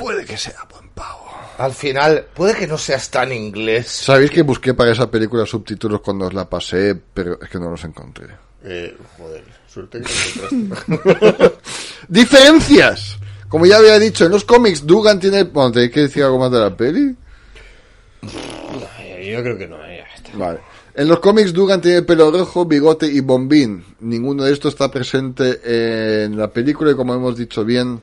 puede 0.00 0.24
que 0.24 0.36
sea 0.36 0.54
buen 0.70 0.88
pavo. 0.90 1.24
Al 1.58 1.72
final, 1.72 2.24
puede 2.34 2.54
que 2.54 2.66
no 2.66 2.78
seas 2.78 3.10
tan 3.10 3.32
inglés. 3.32 3.88
¿Sabéis 3.88 4.30
que 4.30 4.42
busqué 4.42 4.74
para 4.74 4.92
esa 4.92 5.10
película 5.10 5.44
subtítulos 5.46 6.00
cuando 6.00 6.26
os 6.26 6.34
la 6.34 6.48
pasé, 6.48 6.94
pero 7.12 7.38
es 7.42 7.48
que 7.48 7.58
no 7.58 7.70
los 7.70 7.84
encontré? 7.84 8.26
Eh, 8.64 8.96
joder, 9.18 9.44
suerte 9.74 10.00
que. 10.00 11.52
¡Diferencias! 12.08 13.18
Como 13.48 13.66
ya 13.66 13.78
había 13.78 13.98
dicho, 13.98 14.24
en 14.24 14.32
los 14.32 14.44
cómics 14.44 14.86
Dugan 14.86 15.20
tiene... 15.20 15.44
Bueno, 15.44 15.72
¿tenéis 15.72 15.92
que 15.92 16.00
decir 16.00 16.22
algo 16.22 16.38
más 16.38 16.50
de 16.50 16.58
la 16.58 16.76
peli? 16.76 17.14
Yo 18.22 19.42
creo 19.42 19.58
que 19.58 19.66
no, 19.66 19.76
eh, 19.84 19.98
ya 19.98 20.14
está. 20.14 20.36
Vale. 20.36 20.60
En 20.94 21.08
los 21.08 21.18
cómics 21.18 21.52
Dugan 21.52 21.80
tiene 21.80 22.02
pelo 22.02 22.30
rojo, 22.30 22.64
bigote 22.66 23.06
y 23.06 23.20
bombín. 23.20 23.84
Ninguno 24.00 24.44
de 24.44 24.52
estos 24.52 24.74
está 24.74 24.90
presente 24.90 26.24
en 26.24 26.36
la 26.38 26.48
película 26.48 26.92
y 26.92 26.94
como 26.94 27.14
hemos 27.14 27.36
dicho 27.36 27.64
bien, 27.64 28.00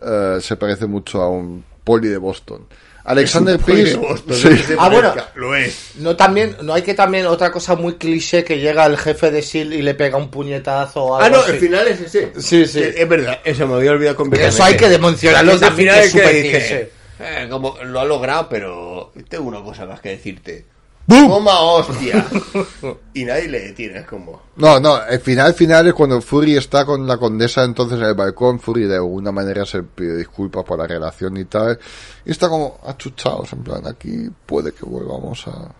eh, 0.00 0.38
se 0.40 0.56
parece 0.56 0.86
mucho 0.86 1.22
a 1.22 1.28
un 1.28 1.64
poli 1.84 2.08
de 2.08 2.18
Boston. 2.18 2.66
Alexander 3.04 3.58
Pierce... 3.58 3.98
Sí. 4.32 4.48
Ah, 4.78 4.88
bueno. 4.88 5.12
Lo 5.34 5.54
es. 5.56 5.92
No 5.96 6.14
también, 6.16 6.56
no 6.62 6.72
hay 6.74 6.82
que 6.82 6.94
también 6.94 7.26
otra 7.26 7.50
cosa 7.50 7.74
muy 7.74 7.94
cliché 7.94 8.44
que 8.44 8.58
llega 8.60 8.86
el 8.86 8.96
jefe 8.96 9.30
de 9.30 9.42
SHIELD 9.42 9.72
y 9.72 9.82
le 9.82 9.94
pega 9.94 10.16
un 10.16 10.30
puñetazo 10.30 11.02
o 11.04 11.16
algo 11.16 11.26
Ah, 11.26 11.28
no, 11.30 11.42
así. 11.42 11.52
el 11.52 11.58
final 11.58 11.88
es 11.88 12.00
ese. 12.00 12.32
Sí, 12.38 12.64
sí. 12.66 12.80
Es 12.80 13.08
verdad, 13.08 13.40
eso 13.44 13.66
me 13.66 13.74
había 13.74 13.90
olvidado 13.90 14.16
completamente. 14.16 14.54
Eso 14.54 14.64
hay 14.64 14.76
que 14.76 14.98
mencionarlo 14.98 15.58
también, 15.58 15.94
final 15.94 16.00
que 16.00 16.06
es 16.06 16.12
que 16.12 16.42
dice, 16.42 16.90
eh, 17.20 17.46
como 17.50 17.76
lo 17.84 18.00
ha 18.00 18.04
logrado, 18.04 18.48
pero 18.48 19.12
tengo 19.28 19.44
una 19.48 19.62
cosa 19.62 19.84
más 19.86 20.00
que 20.00 20.10
decirte. 20.10 20.64
¡Bum! 21.06 21.28
Toma 21.28 21.60
hostia. 21.60 22.26
y 23.14 23.24
nadie 23.24 23.48
le 23.48 23.60
detiene, 23.60 23.98
es 24.00 24.06
como... 24.06 24.42
No, 24.56 24.78
no, 24.78 25.04
el 25.04 25.20
final 25.20 25.52
final 25.54 25.88
es 25.88 25.94
cuando 25.94 26.20
Fury 26.20 26.56
está 26.56 26.84
con 26.84 27.06
la 27.06 27.16
condesa 27.16 27.64
entonces 27.64 27.98
en 27.98 28.04
el 28.04 28.14
balcón, 28.14 28.60
Fury 28.60 28.84
de 28.84 28.96
alguna 28.96 29.32
manera 29.32 29.66
se 29.66 29.82
pide 29.82 30.16
disculpas 30.16 30.64
por 30.64 30.78
la 30.78 30.86
relación 30.86 31.36
y 31.36 31.44
tal, 31.46 31.78
y 32.24 32.30
está 32.30 32.48
como 32.48 32.78
achuchados, 32.86 33.52
en 33.52 33.64
plan, 33.64 33.86
aquí 33.86 34.28
puede 34.46 34.72
que 34.72 34.84
volvamos 34.84 35.46
a, 35.48 35.74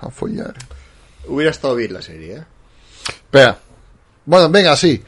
a 0.00 0.10
follar. 0.10 0.54
Hubiera 1.26 1.50
estado 1.50 1.76
bien 1.76 1.92
la 1.92 2.02
serie, 2.02 2.36
¿eh? 2.36 2.44
Espera, 3.08 3.58
bueno, 4.24 4.48
venga, 4.48 4.74
sí, 4.74 5.02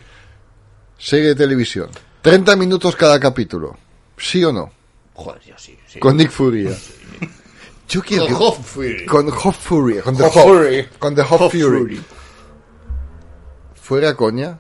serie 0.98 1.28
de 1.28 1.34
televisión, 1.34 1.88
30 2.20 2.54
minutos 2.56 2.96
cada 2.96 3.18
capítulo, 3.18 3.76
¿sí 4.18 4.44
o 4.44 4.52
no? 4.52 4.70
Joder, 5.14 5.42
yo 5.42 5.54
sí, 5.56 5.78
sí. 5.86 5.98
Con 5.98 6.16
Nick 6.16 6.30
Fury. 6.30 6.64
Yo 6.64 6.74
Con 7.88 8.32
Hoff 8.42 8.58
Fury. 8.74 9.06
Con 9.06 9.30
Hot 9.30 9.54
Fury, 9.54 9.98
con 10.00 10.16
The 10.16 10.22
Hot 10.24 10.32
Hot- 10.32 10.42
Fury. 10.44 10.88
con 10.98 11.14
The 11.14 11.22
Hot 11.24 11.50
Fury. 11.52 12.02
Fuera 13.74 14.14
coña, 14.14 14.58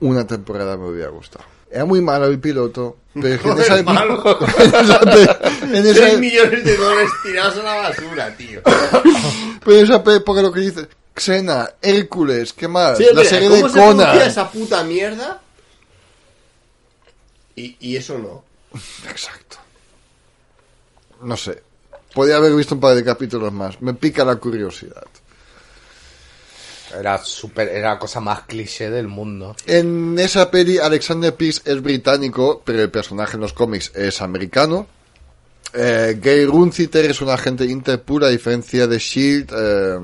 una 0.00 0.26
temporada 0.26 0.76
me 0.76 0.88
hubiera 0.88 1.10
gustado. 1.10 1.44
Era 1.70 1.84
muy 1.84 2.00
malo 2.00 2.26
el 2.26 2.38
piloto, 2.40 2.96
pero 3.14 3.40
que 3.42 3.48
en 3.50 3.58
esa, 3.60 3.82
malo. 3.82 4.22
en 4.58 4.74
esa 4.84 5.00
pe- 5.00 5.66
en 5.66 5.74
esa- 5.86 6.00
3 6.00 6.18
millones 6.18 6.64
de 6.64 6.76
dólares 6.76 7.10
tirados 7.22 7.56
a 7.58 7.62
la 7.62 7.74
basura, 7.76 8.36
tío. 8.36 8.60
pero 9.64 9.76
en 9.78 9.84
esa 9.84 10.02
época 10.14 10.42
lo 10.42 10.52
que 10.52 10.60
dice, 10.60 10.88
Xena, 11.16 11.68
Hércules, 11.80 12.52
¿qué 12.52 12.66
más? 12.66 12.98
Sí, 12.98 13.04
la 13.12 13.20
mira, 13.20 13.30
serie 13.30 13.48
¿cómo 13.50 13.62
de 13.68 13.72
se 13.72 13.78
Conan. 13.78 14.18
esa 14.22 14.50
puta 14.50 14.82
mierda? 14.82 15.40
Y, 17.56 17.76
y 17.78 17.96
eso 17.96 18.18
no. 18.18 18.42
Exacto. 19.08 19.58
No 21.22 21.36
sé. 21.36 21.62
Podía 22.14 22.36
haber 22.36 22.54
visto 22.54 22.74
un 22.76 22.80
par 22.80 22.94
de 22.94 23.04
capítulos 23.04 23.52
más. 23.52 23.80
Me 23.82 23.94
pica 23.94 24.24
la 24.24 24.36
curiosidad. 24.36 25.04
Era 26.98 27.18
super, 27.24 27.68
era 27.68 27.90
la 27.94 27.98
cosa 27.98 28.20
más 28.20 28.42
cliché 28.42 28.88
del 28.88 29.08
mundo. 29.08 29.56
En 29.66 30.16
esa 30.18 30.48
peli, 30.50 30.78
Alexander 30.78 31.34
Pierce 31.34 31.62
es 31.64 31.82
británico, 31.82 32.62
pero 32.64 32.82
el 32.82 32.90
personaje 32.90 33.34
en 33.36 33.40
los 33.40 33.52
cómics 33.52 33.90
es 33.96 34.20
americano. 34.22 34.86
Eh, 35.72 36.18
Gay 36.22 36.44
Runciter 36.46 37.04
es 37.06 37.20
un 37.20 37.30
agente 37.30 37.64
interpura, 37.64 38.28
a 38.28 38.30
diferencia 38.30 38.86
de 38.86 38.98
Shield. 38.98 39.50
eh, 39.52 39.98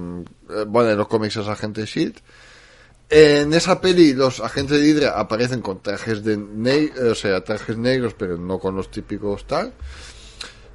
eh, 0.50 0.64
bueno, 0.66 0.90
en 0.90 0.98
los 0.98 1.06
cómics 1.06 1.36
es 1.36 1.46
agente 1.46 1.82
de 1.82 1.86
Shield. 1.86 2.16
En 3.08 3.52
esa 3.54 3.80
peli, 3.80 4.14
los 4.14 4.40
agentes 4.40 4.80
de 4.80 4.86
Hydra 4.86 5.18
aparecen 5.18 5.60
con 5.60 5.80
trajes 5.82 6.24
de 6.24 6.36
ne- 6.36 6.90
o 7.10 7.14
sea, 7.14 7.42
trajes 7.44 7.76
negros, 7.76 8.14
pero 8.18 8.36
no 8.36 8.58
con 8.58 8.74
los 8.74 8.90
típicos 8.90 9.46
tal. 9.46 9.72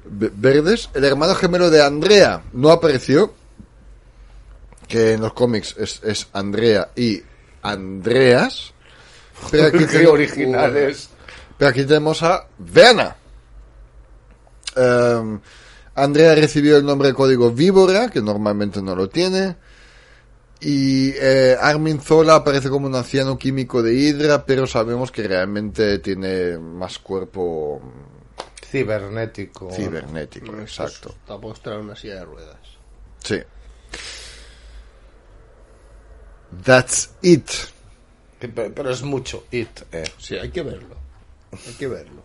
Ve- 0.08 0.30
Verdes. 0.34 0.88
El 0.94 1.04
hermano 1.04 1.34
gemelo 1.34 1.70
de 1.70 1.82
Andrea 1.82 2.42
no 2.52 2.70
apareció. 2.70 3.32
Que 4.88 5.14
en 5.14 5.20
los 5.20 5.32
cómics 5.32 5.74
es, 5.78 6.00
es 6.04 6.28
Andrea 6.32 6.90
y 6.94 7.20
Andreas. 7.62 8.72
Pero 9.50 9.66
aquí, 9.66 9.78
Qué 9.80 9.86
tenemos, 9.86 10.12
originales. 10.12 11.08
pero 11.58 11.70
aquí 11.70 11.84
tenemos 11.84 12.22
a 12.22 12.46
Veana. 12.58 13.16
Em, 14.76 15.40
Andrea 15.94 16.34
recibió 16.34 16.76
el 16.76 16.84
nombre 16.84 17.08
de 17.08 17.14
código 17.14 17.50
Víbora, 17.50 18.10
que 18.10 18.20
normalmente 18.20 18.80
no 18.82 18.94
lo 18.94 19.08
tiene. 19.08 19.56
Y 20.60 21.10
eh, 21.16 21.56
Armin 21.60 22.00
Zola 22.00 22.36
aparece 22.36 22.68
como 22.70 22.86
un 22.86 22.94
anciano 22.94 23.36
químico 23.38 23.82
de 23.82 23.94
Hydra, 23.94 24.44
pero 24.46 24.66
sabemos 24.66 25.10
que 25.10 25.26
realmente 25.26 25.98
tiene 25.98 26.58
más 26.58 26.98
cuerpo 26.98 27.80
Cibernético. 28.70 29.70
cibernético. 29.70 30.56
Exacto. 30.58 31.14
Tampoco 31.26 31.54
estar 31.54 31.74
en 31.74 31.80
una 31.80 31.96
silla 31.96 32.16
de 32.16 32.24
ruedas. 32.24 32.58
Sí. 33.22 33.38
That's 36.64 37.10
it. 37.22 37.48
Pero 38.38 38.90
es 38.90 39.02
mucho 39.02 39.44
it, 39.50 39.68
eh. 39.92 40.04
Sí, 40.18 40.36
hay 40.36 40.50
que 40.50 40.62
verlo. 40.62 40.96
Hay 41.52 41.72
que 41.74 41.88
verlo. 41.88 42.22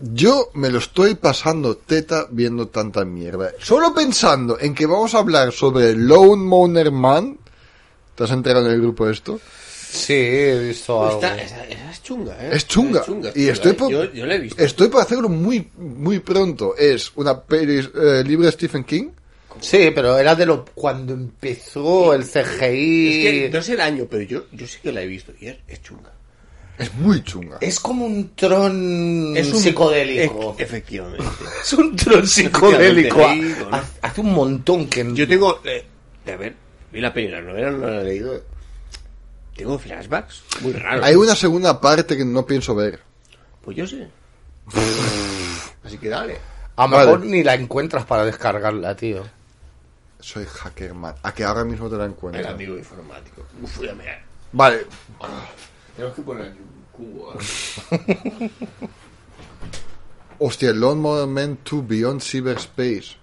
Yo 0.00 0.50
me 0.54 0.70
lo 0.70 0.78
estoy 0.78 1.14
pasando 1.14 1.76
teta 1.76 2.26
viendo 2.30 2.68
tanta 2.68 3.04
mierda. 3.04 3.52
Solo 3.60 3.94
pensando 3.94 4.58
en 4.58 4.74
que 4.74 4.86
vamos 4.86 5.14
a 5.14 5.18
hablar 5.18 5.52
sobre 5.52 5.94
Lone 5.94 6.42
Moner 6.42 6.90
Man. 6.90 7.38
¿Te 8.14 8.24
has 8.24 8.30
enterado 8.30 8.66
en 8.66 8.72
el 8.72 8.80
grupo 8.80 9.06
de 9.06 9.12
esto? 9.12 9.40
Sí, 9.92 10.12
he 10.14 10.58
visto 10.68 11.04
algo. 11.04 11.18
Esa, 11.18 11.36
esa 11.38 11.90
es 11.90 12.02
chunga, 12.02 12.36
¿eh? 12.40 12.50
Es 12.52 12.66
chunga. 12.68 13.00
Es 13.00 13.36
y 13.36 13.48
estoy 13.48 13.72
¿eh? 13.72 13.74
por, 13.74 13.90
yo, 13.90 14.12
yo 14.12 14.26
la 14.26 14.34
he 14.36 14.38
visto. 14.38 14.62
estoy 14.62 14.88
por 14.88 15.02
hacerlo 15.02 15.28
muy, 15.28 15.68
muy 15.76 16.20
pronto. 16.20 16.76
Es 16.76 17.10
una 17.16 17.40
peli 17.40 17.78
eh, 17.78 18.22
libre 18.24 18.46
de 18.46 18.52
Stephen 18.52 18.84
King. 18.84 19.08
Sí, 19.60 19.90
pero 19.94 20.16
era 20.16 20.34
de 20.36 20.46
lo 20.46 20.64
cuando 20.74 21.12
empezó 21.12 22.14
el 22.14 22.22
CGI. 22.24 23.08
Es 23.26 23.30
que 23.32 23.50
no 23.52 23.62
sé 23.62 23.72
el 23.74 23.80
año, 23.80 24.06
pero 24.08 24.22
yo, 24.22 24.44
yo 24.52 24.66
sí 24.66 24.78
que 24.82 24.92
la 24.92 25.02
he 25.02 25.06
visto 25.06 25.32
y 25.40 25.48
es, 25.48 25.56
es 25.66 25.82
chunga. 25.82 26.12
Es 26.78 26.94
muy 26.94 27.22
chunga. 27.24 27.58
Es 27.60 27.78
como 27.80 28.06
un 28.06 28.30
tron 28.34 29.34
Es 29.36 29.52
un 29.52 29.60
psicodélico. 29.60 30.54
e- 30.58 30.62
efectivamente. 30.62 31.24
Es 31.62 31.72
un 31.74 31.94
tron 31.96 32.26
psicodélico. 32.26 33.20
Efectivamente, 33.20 33.54
sí, 33.58 33.64
con- 33.64 33.74
Ha- 33.74 33.84
Hace 34.02 34.20
un 34.22 34.32
montón 34.32 34.86
que... 34.86 35.06
Yo 35.12 35.28
tengo. 35.28 35.60
Eh, 35.64 35.84
a 36.32 36.36
ver, 36.36 36.54
vi 36.92 37.00
la 37.00 37.12
peli, 37.12 37.28
la 37.28 37.42
novela 37.42 37.70
no 37.72 37.86
la 37.86 38.00
he 38.00 38.04
leído. 38.04 38.40
Tengo 39.60 39.78
flashbacks 39.78 40.42
muy 40.62 40.72
raros. 40.72 41.04
Hay 41.04 41.14
una 41.16 41.34
segunda 41.34 41.78
parte 41.82 42.16
que 42.16 42.24
no 42.24 42.46
pienso 42.46 42.74
ver. 42.74 42.98
Pues 43.60 43.76
yo 43.76 43.86
sé. 43.86 44.08
Así 45.84 45.98
que 45.98 46.08
dale. 46.08 46.38
A 46.76 46.86
lo 46.86 46.96
mejor 46.96 47.20
ni 47.26 47.42
la 47.42 47.54
encuentras 47.56 48.06
para 48.06 48.24
descargarla, 48.24 48.96
tío. 48.96 49.22
Soy 50.18 50.46
hackerman. 50.46 51.14
A 51.22 51.34
que 51.34 51.44
ahora 51.44 51.64
mismo 51.64 51.90
te 51.90 51.96
la 51.96 52.04
El 52.06 52.12
encuentro. 52.12 52.48
amigo 52.48 52.78
informático. 52.78 53.42
Uf, 53.62 53.76
voy 53.76 53.88
a 53.90 53.94
mirar. 53.94 54.22
Vale. 54.52 54.86
Tenemos 55.94 56.16
que 56.16 56.22
poner 56.22 56.46
aquí 56.52 56.58
un 56.58 56.84
cubo. 56.90 57.34
¿eh? 57.34 58.50
Hostia, 60.38 60.72
Lone 60.72 61.02
Moner 61.02 61.26
Man 61.26 61.58
2 61.70 61.86
Beyond 61.86 62.22
Cyberspace. 62.22 63.16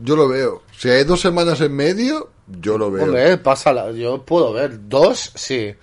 Yo 0.00 0.16
lo 0.16 0.26
veo. 0.28 0.64
Si 0.76 0.88
hay 0.90 1.04
dos 1.04 1.20
semanas 1.20 1.60
en 1.60 1.76
medio, 1.76 2.30
yo 2.46 2.78
lo 2.78 2.90
veo. 2.90 3.04
Hombre, 3.04 3.36
pásala. 3.38 3.90
Yo 3.92 4.24
puedo 4.24 4.52
ver. 4.52 4.88
Dos, 4.88 5.32
sí. 5.34 5.74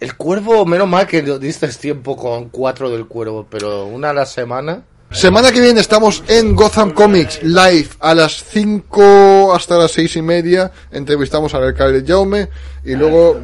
El 0.00 0.16
cuervo, 0.16 0.64
menos 0.64 0.88
mal 0.88 1.06
que 1.06 1.22
diste 1.22 1.68
tiempo 1.68 2.16
con 2.16 2.48
cuatro 2.48 2.90
del 2.90 3.06
cuervo, 3.06 3.46
pero 3.48 3.84
una 3.86 4.10
a 4.10 4.14
la 4.14 4.26
semana. 4.26 4.82
Semana 5.10 5.50
que 5.50 5.60
viene 5.60 5.80
estamos 5.80 6.22
en 6.28 6.54
Gotham 6.54 6.92
Comics 6.92 7.42
live 7.42 7.88
a 7.98 8.14
las 8.14 8.44
5 8.44 9.52
hasta 9.52 9.76
las 9.76 9.90
6 9.90 10.16
y 10.16 10.22
media. 10.22 10.70
Entrevistamos 10.92 11.52
al 11.52 11.64
alcalde 11.64 12.04
Jaume 12.06 12.48
y 12.84 12.94
luego 12.94 13.40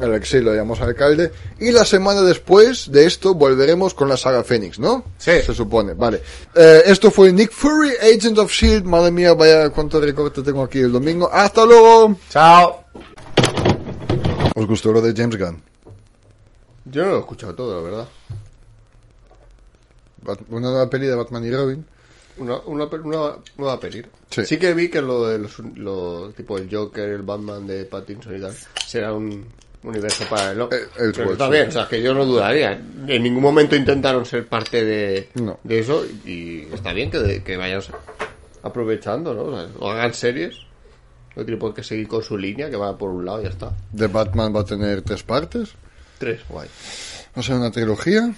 el 0.00 0.14
exilio 0.14 0.50
lo 0.50 0.54
llamamos 0.54 0.80
alcalde. 0.80 1.32
Y 1.58 1.70
la 1.70 1.84
semana 1.84 2.22
después 2.22 2.90
de 2.90 3.06
esto 3.06 3.34
volveremos 3.34 3.94
con 3.94 4.08
la 4.08 4.16
saga 4.16 4.42
Fénix, 4.44 4.78
¿no? 4.78 5.04
Sí. 5.18 5.40
Se 5.44 5.54
supone, 5.54 5.94
vale. 5.94 6.20
Eh, 6.54 6.82
esto 6.86 7.10
fue 7.10 7.32
Nick 7.32 7.52
Fury, 7.52 7.92
Agent 8.00 8.38
of 8.38 8.50
Shield. 8.50 8.84
Madre 8.84 9.10
mía, 9.10 9.34
vaya 9.34 9.70
cuánto 9.70 10.00
recorte 10.00 10.42
tengo 10.42 10.62
aquí 10.62 10.80
el 10.80 10.92
domingo. 10.92 11.30
¡Hasta 11.32 11.64
luego! 11.64 12.16
Chao. 12.30 12.84
¿Os 14.54 14.66
gustó 14.66 14.92
lo 14.92 15.00
de 15.00 15.12
James 15.14 15.38
Gunn? 15.38 15.62
Yo 16.86 17.04
no 17.04 17.10
lo 17.10 17.16
he 17.16 17.20
escuchado 17.20 17.54
todo, 17.54 17.76
la 17.76 17.90
verdad. 17.90 18.08
Una 20.48 20.70
nueva 20.70 20.88
peli 20.90 21.06
de 21.06 21.14
Batman 21.14 21.44
y 21.44 21.50
Robin. 21.50 21.86
Una, 22.36 22.58
una, 22.66 22.84
una 22.86 23.36
nueva 23.56 23.78
peli. 23.78 24.04
Sí. 24.30 24.56
que 24.58 24.74
vi 24.74 24.88
que 24.88 25.00
lo 25.00 25.26
de 25.28 25.38
los, 25.38 25.58
lo, 25.76 26.32
tipo 26.36 26.58
el 26.58 26.68
Joker, 26.70 27.08
el 27.08 27.22
Batman 27.22 27.66
de 27.66 27.84
Pattinson 27.84 28.36
y 28.36 28.40
tal, 28.40 28.54
será 28.86 29.12
un 29.12 29.46
universo 29.84 30.24
paralelo. 30.28 30.68
Eh, 30.72 30.76
el 30.98 31.12
Pero 31.12 31.32
está 31.32 31.48
bien, 31.48 31.68
o 31.68 31.72
sea, 31.72 31.86
que 31.88 32.02
yo 32.02 32.14
no 32.14 32.24
dudaría. 32.24 32.72
En 33.06 33.22
ningún 33.22 33.42
momento 33.42 33.76
intentaron 33.76 34.24
ser 34.26 34.46
parte 34.46 34.84
de, 34.84 35.28
No. 35.34 35.58
de 35.62 35.78
eso 35.78 36.04
y 36.24 36.62
está 36.72 36.92
bien 36.92 37.10
que, 37.10 37.42
que 37.44 37.56
vayan 37.56 37.82
aprovechando, 38.62 39.34
¿no? 39.34 39.42
O, 39.42 39.56
sea, 39.56 39.68
o 39.78 39.90
hagan 39.90 40.14
series. 40.14 40.56
No 41.36 41.44
tiene 41.44 41.58
por 41.60 41.74
qué 41.74 41.82
seguir 41.82 42.06
con 42.06 42.22
su 42.22 42.38
línea, 42.38 42.70
que 42.70 42.76
va 42.76 42.96
por 42.96 43.10
un 43.10 43.24
lado 43.24 43.40
y 43.40 43.44
ya 43.44 43.50
está. 43.50 43.72
De 43.92 44.06
Batman 44.06 44.54
va 44.54 44.60
a 44.60 44.64
tener 44.64 45.02
tres 45.02 45.22
partes. 45.24 45.70
Tres, 46.18 46.40
guay. 46.48 46.68
Va 47.36 47.40
a 47.40 47.42
ser 47.42 47.56
una 47.56 47.70
trilogía. 47.72 48.32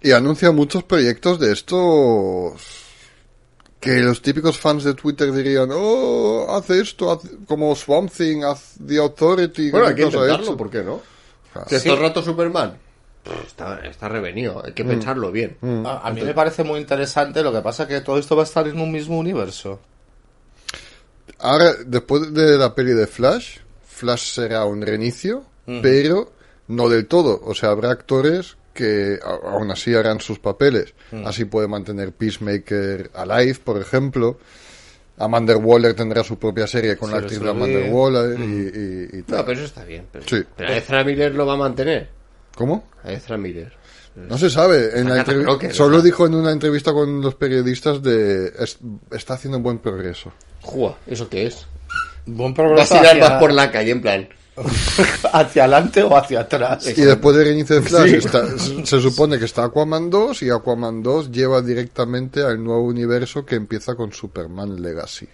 Y 0.00 0.12
anuncia 0.12 0.50
muchos 0.50 0.82
proyectos 0.82 1.38
de 1.38 1.52
estos. 1.52 2.54
Que 3.82 4.00
los 4.00 4.22
típicos 4.22 4.56
fans 4.58 4.84
de 4.84 4.94
Twitter 4.94 5.32
dirían: 5.32 5.68
Oh, 5.72 6.46
haz 6.48 6.70
esto, 6.70 7.10
haz 7.10 7.20
como 7.46 7.74
Swamp 7.74 8.10
Thing, 8.10 8.44
haz 8.44 8.74
The 8.86 8.98
Authority. 8.98 9.70
Bueno, 9.72 9.86
¿qué 9.86 9.90
hay 9.90 9.96
que 10.10 10.16
intentarlo? 10.16 10.56
¿por 10.56 10.70
qué 10.70 10.82
no? 10.82 11.00
Claro. 11.52 11.66
Que 11.68 11.78
Sí. 11.80 11.88
estos 11.88 12.00
ratos 12.00 12.24
Superman 12.24 12.78
está, 13.46 13.80
está 13.84 14.08
revenido, 14.08 14.62
hay 14.64 14.72
que 14.72 14.84
pensarlo 14.84 15.30
bien. 15.32 15.56
A, 15.84 16.08
a 16.08 16.10
mí 16.12 16.22
me 16.22 16.32
parece 16.32 16.62
muy 16.64 16.80
interesante, 16.80 17.42
lo 17.42 17.52
que 17.52 17.60
pasa 17.60 17.86
que 17.88 18.00
todo 18.00 18.18
esto 18.18 18.36
va 18.36 18.42
a 18.42 18.46
estar 18.46 18.66
en 18.68 18.80
un 18.80 18.90
mismo 18.90 19.18
universo. 19.18 19.80
Ahora, 21.38 21.72
después 21.84 22.32
de 22.32 22.56
la 22.56 22.74
peli 22.74 22.92
de 22.92 23.06
Flash, 23.06 23.58
Flash 23.86 24.32
será 24.34 24.64
un 24.64 24.80
reinicio, 24.82 25.44
pero 25.82 26.32
no 26.68 26.88
del 26.88 27.06
todo. 27.06 27.40
O 27.44 27.54
sea, 27.54 27.70
habrá 27.70 27.90
actores 27.90 28.56
que 28.72 29.18
a- 29.22 29.50
aún 29.50 29.70
así 29.70 29.94
harán 29.94 30.20
sus 30.20 30.38
papeles. 30.38 30.94
Así 31.24 31.44
puede 31.44 31.68
mantener 31.68 32.12
Peacemaker 32.12 33.10
Alive, 33.14 33.58
por 33.64 33.80
ejemplo. 33.80 34.38
Amanda 35.18 35.56
Waller 35.56 35.94
tendrá 35.94 36.24
su 36.24 36.38
propia 36.38 36.66
serie 36.66 36.96
con 36.96 37.08
Sí, 37.10 37.14
la 37.14 37.20
actriz 37.20 37.40
de 37.40 37.50
Amanda 37.50 37.78
Waller 37.90 38.40
y, 38.40 38.42
y- 38.44 39.18
y 39.18 39.22
tal. 39.22 39.38
No, 39.38 39.44
pero 39.44 39.58
eso 39.58 39.64
está 39.66 39.84
bien. 39.84 40.06
Pero, 40.10 40.24
Sí. 40.26 40.42
pero 40.56 40.72
Ezra 40.72 41.04
Miller 41.04 41.34
lo 41.34 41.46
va 41.46 41.52
a 41.54 41.56
mantener. 41.58 42.08
¿Cómo? 42.56 42.88
A 43.04 43.12
Ezra 43.12 43.36
Miller. 43.36 43.72
No 44.16 44.36
se 44.36 44.50
sabe. 44.50 44.98
En 44.98 45.08
la 45.08 45.14
Agatha 45.14 45.32
entrevi- 45.32 45.44
Crocker, 45.44 45.74
solo 45.74 46.02
dijo 46.02 46.26
en 46.26 46.34
una 46.34 46.50
entrevista 46.50 46.92
con 46.92 47.20
los 47.22 47.34
periodistas 47.34 48.02
de 48.02 48.52
es- 48.58 48.78
está 49.10 49.34
haciendo 49.34 49.58
buen 49.60 49.78
progreso. 49.78 50.32
Jua, 50.60 50.98
¿eso 51.06 51.28
qué 51.28 51.46
es? 51.46 51.66
Buen 52.26 52.50
Va 52.50 52.52
a 52.52 52.54
progreso 52.56 52.94
tirar 52.94 53.16
hacia, 53.16 53.28
más 53.30 53.38
por 53.40 53.52
la 53.52 53.70
calle, 53.70 53.90
en 53.90 54.00
plan. 54.02 54.28
hacia 55.32 55.64
adelante 55.64 56.02
o 56.02 56.16
hacia 56.16 56.40
atrás. 56.40 56.86
Y 56.96 57.00
después 57.02 57.36
del 57.36 57.46
reinicio 57.46 57.76
de 57.76 57.82
Flash 57.82 58.12
está- 58.14 58.46
se 58.58 59.00
supone 59.00 59.38
que 59.38 59.46
está 59.46 59.64
Aquaman 59.64 60.10
2 60.10 60.42
y 60.42 60.50
Aquaman 60.50 61.02
2 61.02 61.30
lleva 61.30 61.62
directamente 61.62 62.42
al 62.42 62.62
nuevo 62.62 62.82
universo 62.84 63.44
que 63.46 63.54
empieza 63.56 63.94
con 63.94 64.12
Superman 64.12 64.80
Legacy. 64.82 65.28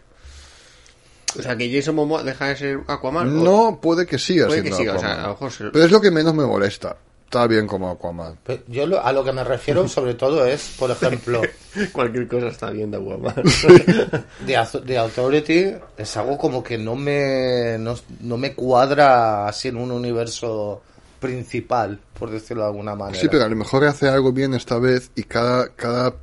O 1.38 1.42
sea, 1.42 1.56
que 1.56 1.70
Jason 1.70 1.94
Momoa 1.94 2.22
deja 2.22 2.46
de 2.46 2.56
ser 2.56 2.80
Aquaman. 2.86 3.42
No 3.44 3.78
puede 3.82 4.06
que 4.06 4.18
siga 4.18 4.46
puede 4.46 4.62
que 4.62 4.68
siendo 4.72 4.78
siga, 4.78 4.92
o 4.92 4.96
Aquaman. 4.96 5.14
sea, 5.16 5.20
a 5.24 5.26
lo 5.26 5.32
mejor 5.34 5.52
se- 5.52 5.64
Pero 5.70 5.84
es 5.84 5.90
lo 5.90 6.00
que 6.00 6.10
menos 6.10 6.34
me 6.34 6.46
molesta. 6.46 6.96
Está 7.28 7.46
bien 7.46 7.66
como 7.66 7.90
Aquaman. 7.90 8.38
Yo 8.68 8.86
lo- 8.86 9.05
a 9.05 9.12
lo 9.12 9.22
que 9.22 9.32
me 9.32 9.44
refiero 9.44 9.86
sobre 9.88 10.14
todo 10.14 10.46
es, 10.46 10.74
por 10.78 10.90
ejemplo, 10.90 11.42
cualquier 11.92 12.26
cosa 12.26 12.46
está 12.48 12.70
bien 12.70 12.90
de 12.90 12.96
Aquaman. 12.96 13.34
The 14.86 14.96
Authority 14.98 15.74
es 15.98 16.16
algo 16.16 16.38
como 16.38 16.62
que 16.62 16.78
no 16.78 16.96
me, 16.96 17.76
no, 17.78 17.96
no 18.20 18.38
me 18.38 18.55
cuadra 18.55 19.46
así 19.46 19.68
en 19.68 19.76
un 19.76 19.90
universo 19.92 20.80
principal, 21.20 22.00
por 22.18 22.30
decirlo 22.30 22.62
de 22.62 22.68
alguna 22.70 22.94
manera. 22.94 23.20
Sí, 23.20 23.28
pero 23.30 23.44
a 23.44 23.48
lo 23.48 23.56
mejor 23.56 23.84
hace 23.84 24.09
algo 24.09 24.32
bien 24.32 24.55
esta 24.55 24.78
vez 24.78 25.10
y 25.14 25.24
cada, 25.24 25.68
cada 25.74 26.14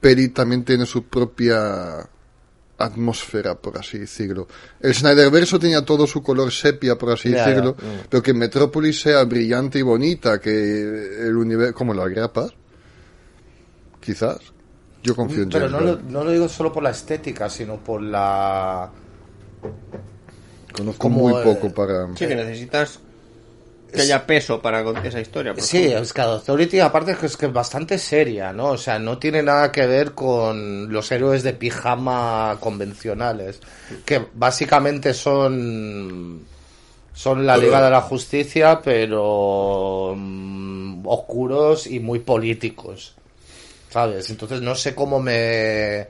peli 0.00 0.28
también 0.28 0.62
tiene 0.64 0.84
su 0.84 1.04
propia 1.04 2.06
atmósfera, 2.78 3.54
por 3.54 3.78
así 3.78 3.98
decirlo. 3.98 4.46
El 4.80 4.94
Snyderverso 4.94 5.58
tenía 5.58 5.82
todo 5.84 6.06
su 6.06 6.22
color 6.22 6.52
sepia, 6.52 6.96
por 6.96 7.12
así 7.12 7.30
ya. 7.30 7.46
decirlo, 7.46 7.72
Mm. 7.78 8.06
pero 8.10 8.22
que 8.22 8.34
Metrópolis 8.34 9.00
sea 9.00 9.24
brillante 9.24 9.78
y 9.78 9.82
bonita, 9.82 10.38
que 10.40 10.50
el 11.26 11.36
universo, 11.36 11.74
como 11.74 11.94
la 11.94 12.06
grapas, 12.08 12.52
quizás. 14.00 14.38
Yo 15.02 15.14
confío 15.14 15.44
en 15.44 15.50
Pero 15.50 15.68
no 15.68 15.80
lo, 15.80 15.98
no 16.02 16.24
lo 16.24 16.30
digo 16.32 16.48
solo 16.48 16.72
por 16.72 16.82
la 16.82 16.90
estética, 16.90 17.48
sino 17.48 17.76
por 17.76 18.02
la... 18.02 18.90
Conozco 20.76 20.98
como, 20.98 21.28
muy 21.28 21.42
poco 21.42 21.72
para... 21.72 22.08
sí, 22.16 22.26
que 22.26 22.34
necesitas 22.36 23.00
que 23.92 24.02
haya 24.02 24.26
peso 24.26 24.60
para 24.60 24.80
esa 25.04 25.20
historia. 25.20 25.54
por 25.54 25.62
Sí, 25.64 25.94
que 26.12 26.20
Authority 26.20 26.80
aparte 26.80 27.12
es 27.12 27.36
que 27.36 27.46
es 27.46 27.52
bastante 27.52 27.98
seria, 27.98 28.52
¿no? 28.52 28.70
O 28.70 28.78
sea, 28.78 28.98
no 28.98 29.18
tiene 29.18 29.42
nada 29.42 29.72
que 29.72 29.86
ver 29.86 30.12
con 30.12 30.92
los 30.92 31.10
héroes 31.12 31.42
de 31.42 31.52
pijama 31.54 32.56
convencionales, 32.60 33.60
que 34.04 34.26
básicamente 34.34 35.14
son 35.14 36.42
son 37.14 37.46
la 37.46 37.56
Liga 37.56 37.82
de 37.82 37.90
la 37.90 38.02
Justicia, 38.02 38.80
pero 38.84 40.14
mm, 40.16 41.06
oscuros 41.06 41.86
y 41.86 42.00
muy 42.00 42.18
políticos, 42.18 43.14
¿sabes? 43.90 44.30
Entonces 44.30 44.60
no 44.62 44.74
sé 44.74 44.94
cómo 44.94 45.20
me 45.20 46.08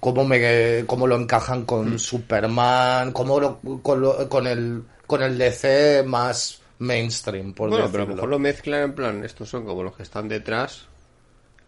cómo 0.00 0.24
me 0.24 0.84
cómo 0.86 1.06
lo 1.06 1.16
encajan 1.16 1.64
con 1.64 1.98
Superman, 1.98 3.12
cómo 3.12 3.40
lo, 3.40 3.60
con, 3.82 4.00
lo- 4.00 4.28
con 4.28 4.46
el 4.46 4.82
con 5.06 5.22
el 5.22 5.38
DC 5.38 6.02
más 6.06 6.60
mainstream, 6.78 7.54
por 7.54 7.70
Bueno, 7.70 7.84
pero 7.90 8.04
a 8.04 8.06
lo 8.06 8.06
decirlo. 8.06 8.14
mejor 8.14 8.28
lo 8.30 8.38
mezclan 8.38 8.82
en 8.82 8.94
plan, 8.94 9.24
estos 9.24 9.48
son 9.48 9.64
como 9.64 9.82
los 9.82 9.96
que 9.96 10.02
están 10.02 10.28
detrás, 10.28 10.86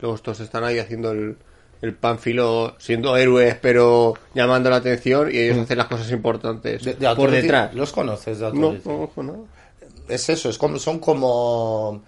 luego 0.01 0.17
estos 0.17 0.41
están 0.41 0.65
ahí 0.65 0.79
haciendo 0.79 1.13
el, 1.13 1.37
el 1.83 1.95
pánfilo, 1.95 2.77
siendo 2.79 3.17
héroes, 3.17 3.57
pero 3.61 4.15
llamando 4.35 4.71
la 4.71 4.77
atención 4.77 5.31
y 5.33 5.39
ellos 5.39 5.59
hacen 5.59 5.79
las 5.79 5.89
cosas 5.89 6.11
importantes 6.13 6.85
De- 6.85 6.95
de 6.95 7.15
por 7.17 7.31
detrás. 7.31 7.75
¿Los 7.75 7.93
conoces 7.93 8.39
de 8.39 8.53
No, 8.53 8.73
no, 8.85 9.03
ojo, 9.05 9.23
no. 9.23 9.47
Es 10.09 10.29
eso, 10.29 10.49
es 10.51 10.59
como, 10.59 10.79
son 10.79 10.99
como... 11.01 12.03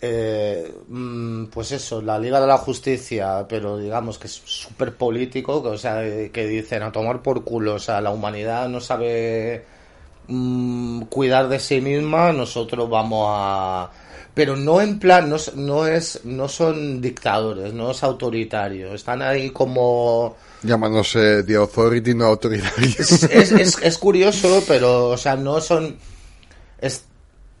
eh, 0.00 0.72
mm, 0.88 1.46
pues 1.46 1.72
eso, 1.72 2.00
la 2.02 2.18
Liga 2.18 2.40
de 2.40 2.46
la 2.46 2.58
Justicia, 2.58 3.46
pero 3.48 3.78
digamos 3.78 4.18
que 4.18 4.28
es 4.28 4.34
súper 4.44 4.94
político, 4.94 5.62
que, 5.62 5.68
o 5.70 5.78
sea, 5.78 6.06
eh, 6.06 6.30
que 6.32 6.46
dicen 6.46 6.82
a 6.82 6.92
tomar 6.92 7.22
por 7.22 7.44
culo, 7.44 7.74
o 7.74 7.78
sea, 7.78 8.00
la 8.00 8.10
humanidad 8.10 8.68
no 8.68 8.80
sabe 8.80 9.64
mm, 10.28 11.02
cuidar 11.02 11.48
de 11.48 11.58
sí 11.58 11.80
misma, 11.80 12.32
nosotros 12.32 12.88
vamos 12.88 13.26
a... 13.30 13.90
Pero 14.34 14.54
no 14.54 14.80
en 14.80 15.00
plan, 15.00 15.28
no, 15.28 15.36
no 15.56 15.86
es, 15.86 16.20
no 16.24 16.48
son 16.48 17.00
dictadores, 17.00 17.72
no 17.74 17.90
es 17.90 18.02
autoritario, 18.04 18.94
están 18.94 19.20
ahí 19.20 19.50
como... 19.50 20.36
Llamándose 20.62 21.42
The 21.42 21.56
Authority, 21.56 22.14
no 22.14 22.26
autoritario. 22.26 22.88
es, 22.98 23.22
es, 23.24 23.52
es- 23.52 23.78
es 23.82 23.98
curioso, 23.98 24.62
pero, 24.68 25.10
o 25.10 25.16
sea, 25.16 25.36
no 25.36 25.60
son. 25.60 25.96
es- 26.80 27.04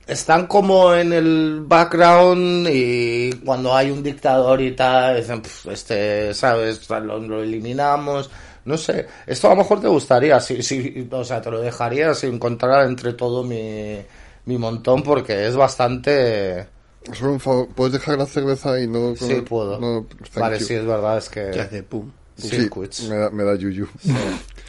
están 0.06 0.46
como 0.46 0.94
en 0.94 1.12
el 1.12 1.60
background 1.66 2.66
y 2.72 3.30
cuando 3.44 3.74
hay 3.76 3.90
un 3.90 4.02
dictador 4.02 4.60
y 4.62 4.74
tal, 4.74 5.16
dicen, 5.20 5.42
"Pf, 5.42 5.70
este, 5.72 6.34
¿sabes? 6.34 6.88
Lo, 6.90 7.18
lo 7.20 7.42
eliminamos. 7.42 8.30
No 8.68 8.76
sé, 8.76 9.06
esto 9.26 9.46
a 9.46 9.50
lo 9.50 9.56
mejor 9.56 9.80
te 9.80 9.88
gustaría, 9.88 10.38
si, 10.40 10.62
si, 10.62 11.08
o 11.10 11.24
sea, 11.24 11.40
te 11.40 11.50
lo 11.50 11.58
dejaría 11.58 12.12
si 12.12 12.26
encontrara 12.26 12.84
entre 12.84 13.14
todo 13.14 13.42
mi, 13.42 13.98
mi 14.44 14.58
montón 14.58 15.02
porque 15.02 15.46
es 15.46 15.56
bastante... 15.56 16.68
Solo 17.14 17.32
un 17.32 17.40
favor, 17.40 17.68
¿puedes 17.68 17.94
dejar 17.94 18.18
la 18.18 18.26
cerveza 18.26 18.78
y 18.78 18.86
no... 18.86 19.16
Sí, 19.16 19.40
puedo. 19.40 19.80
No, 19.80 20.06
vale, 20.36 20.58
you. 20.58 20.66
sí, 20.66 20.74
es 20.74 20.84
verdad, 20.84 21.16
es 21.16 21.30
que... 21.30 21.50
Que 21.50 21.60
hace 21.60 21.82
pum. 21.82 22.10
Sí, 22.36 22.68
me 23.08 23.16
da, 23.16 23.30
me 23.30 23.42
da 23.42 23.54
yuyu. 23.54 23.88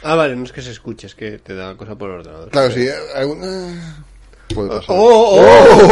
Ah, 0.02 0.14
vale, 0.14 0.34
no 0.34 0.44
es 0.44 0.52
que 0.52 0.62
se 0.62 0.70
escuche, 0.70 1.06
es 1.06 1.14
que 1.14 1.38
te 1.40 1.54
da 1.54 1.76
cosa 1.76 1.94
por 1.94 2.08
el 2.08 2.20
ordenador. 2.20 2.48
Claro, 2.48 2.70
sí, 2.72 2.88
alguna... 3.14 4.06
Puede 4.54 4.68
pasar. 4.70 4.86
¡Oh, 4.88 5.42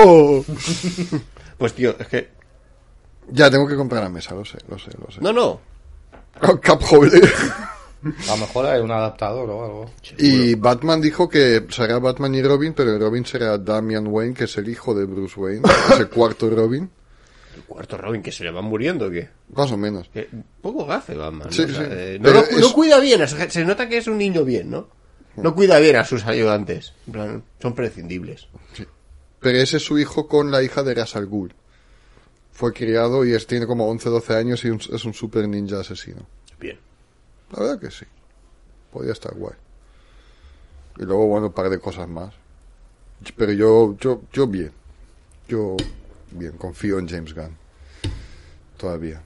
oh! 0.06 0.44
pues 1.58 1.74
tío, 1.74 1.94
es 1.98 2.08
que... 2.08 2.30
Ya, 3.30 3.50
tengo 3.50 3.68
que 3.68 3.76
comprar 3.76 4.02
la 4.02 4.08
mesa, 4.08 4.34
lo 4.34 4.46
sé, 4.46 4.56
lo 4.66 4.78
sé, 4.78 4.92
lo 4.98 5.10
sé. 5.10 5.20
No, 5.20 5.30
no. 5.30 5.60
Oh, 6.40 6.60
cup 6.60 6.82
holder. 6.90 7.30
A 8.28 8.30
lo 8.32 8.36
mejor 8.38 8.66
hay 8.66 8.80
un 8.80 8.90
adaptador 8.92 9.50
o 9.50 9.64
algo. 9.64 9.90
Y 10.18 10.54
Batman 10.54 11.00
dijo 11.00 11.28
que 11.28 11.66
será 11.70 11.98
Batman 11.98 12.34
y 12.34 12.42
Robin, 12.42 12.72
pero 12.74 12.94
el 12.94 13.00
Robin 13.00 13.26
será 13.26 13.58
Damian 13.58 14.06
Wayne, 14.06 14.34
que 14.34 14.44
es 14.44 14.56
el 14.56 14.68
hijo 14.68 14.94
de 14.94 15.04
Bruce 15.04 15.38
Wayne, 15.38 15.62
es 15.92 15.98
el 15.98 16.08
cuarto 16.08 16.48
Robin, 16.48 16.88
El 17.56 17.62
cuarto 17.64 17.96
Robin 17.98 18.22
que 18.22 18.30
se 18.30 18.44
le 18.44 18.52
van 18.52 18.64
muriendo, 18.66 19.06
¿o 19.06 19.10
¿qué? 19.10 19.28
más 19.52 19.72
o 19.72 19.76
menos. 19.76 20.08
Que 20.12 20.28
poco 20.62 20.86
gafe 20.86 21.14
Batman. 21.16 21.48
¿no? 21.48 21.52
Sí, 21.52 21.62
O 21.62 21.68
sea, 21.68 21.76
sí. 21.80 21.86
eh, 21.90 22.18
no, 22.20 22.30
no 22.60 22.72
cuida 22.72 23.00
bien, 23.00 23.26
se 23.26 23.64
nota 23.64 23.88
que 23.88 23.96
es 23.98 24.06
un 24.06 24.16
niño 24.18 24.44
bien, 24.44 24.70
¿no? 24.70 24.88
No 25.36 25.54
cuida 25.54 25.78
bien 25.78 25.96
a 25.96 26.04
sus 26.04 26.24
ayudantes. 26.26 26.92
En 27.06 27.12
plan, 27.12 27.44
son 27.62 27.74
prescindibles. 27.74 28.48
Pero 29.40 29.58
ese 29.58 29.76
es 29.76 29.84
su 29.84 29.98
hijo 29.98 30.26
con 30.26 30.50
la 30.50 30.62
hija 30.64 30.82
de 30.82 30.94
Ra's 30.94 31.14
al 31.16 31.26
Ghul. 31.26 31.54
Fue 32.52 32.72
criado 32.72 33.24
y 33.24 33.32
es, 33.34 33.46
tiene 33.46 33.66
como 33.66 33.88
11, 33.88 34.08
12 34.08 34.34
años 34.34 34.64
y 34.64 34.70
un- 34.70 34.80
es 34.92 35.04
un 35.04 35.14
super 35.14 35.48
ninja 35.48 35.78
asesino. 35.80 36.26
Bien. 36.58 36.76
La 37.52 37.60
verdad 37.60 37.80
que 37.80 37.90
sí. 37.90 38.04
Podría 38.92 39.12
estar 39.12 39.34
guay. 39.34 39.54
Y 40.98 41.02
luego, 41.04 41.26
bueno, 41.26 41.46
un 41.46 41.52
par 41.52 41.70
de 41.70 41.78
cosas 41.78 42.08
más. 42.08 42.34
Pero 43.36 43.52
yo, 43.52 43.96
yo, 43.98 44.22
yo 44.32 44.46
bien. 44.46 44.72
Yo 45.48 45.76
bien, 46.32 46.52
confío 46.52 46.98
en 46.98 47.08
James 47.08 47.34
Gunn. 47.34 47.56
Todavía. 48.76 49.22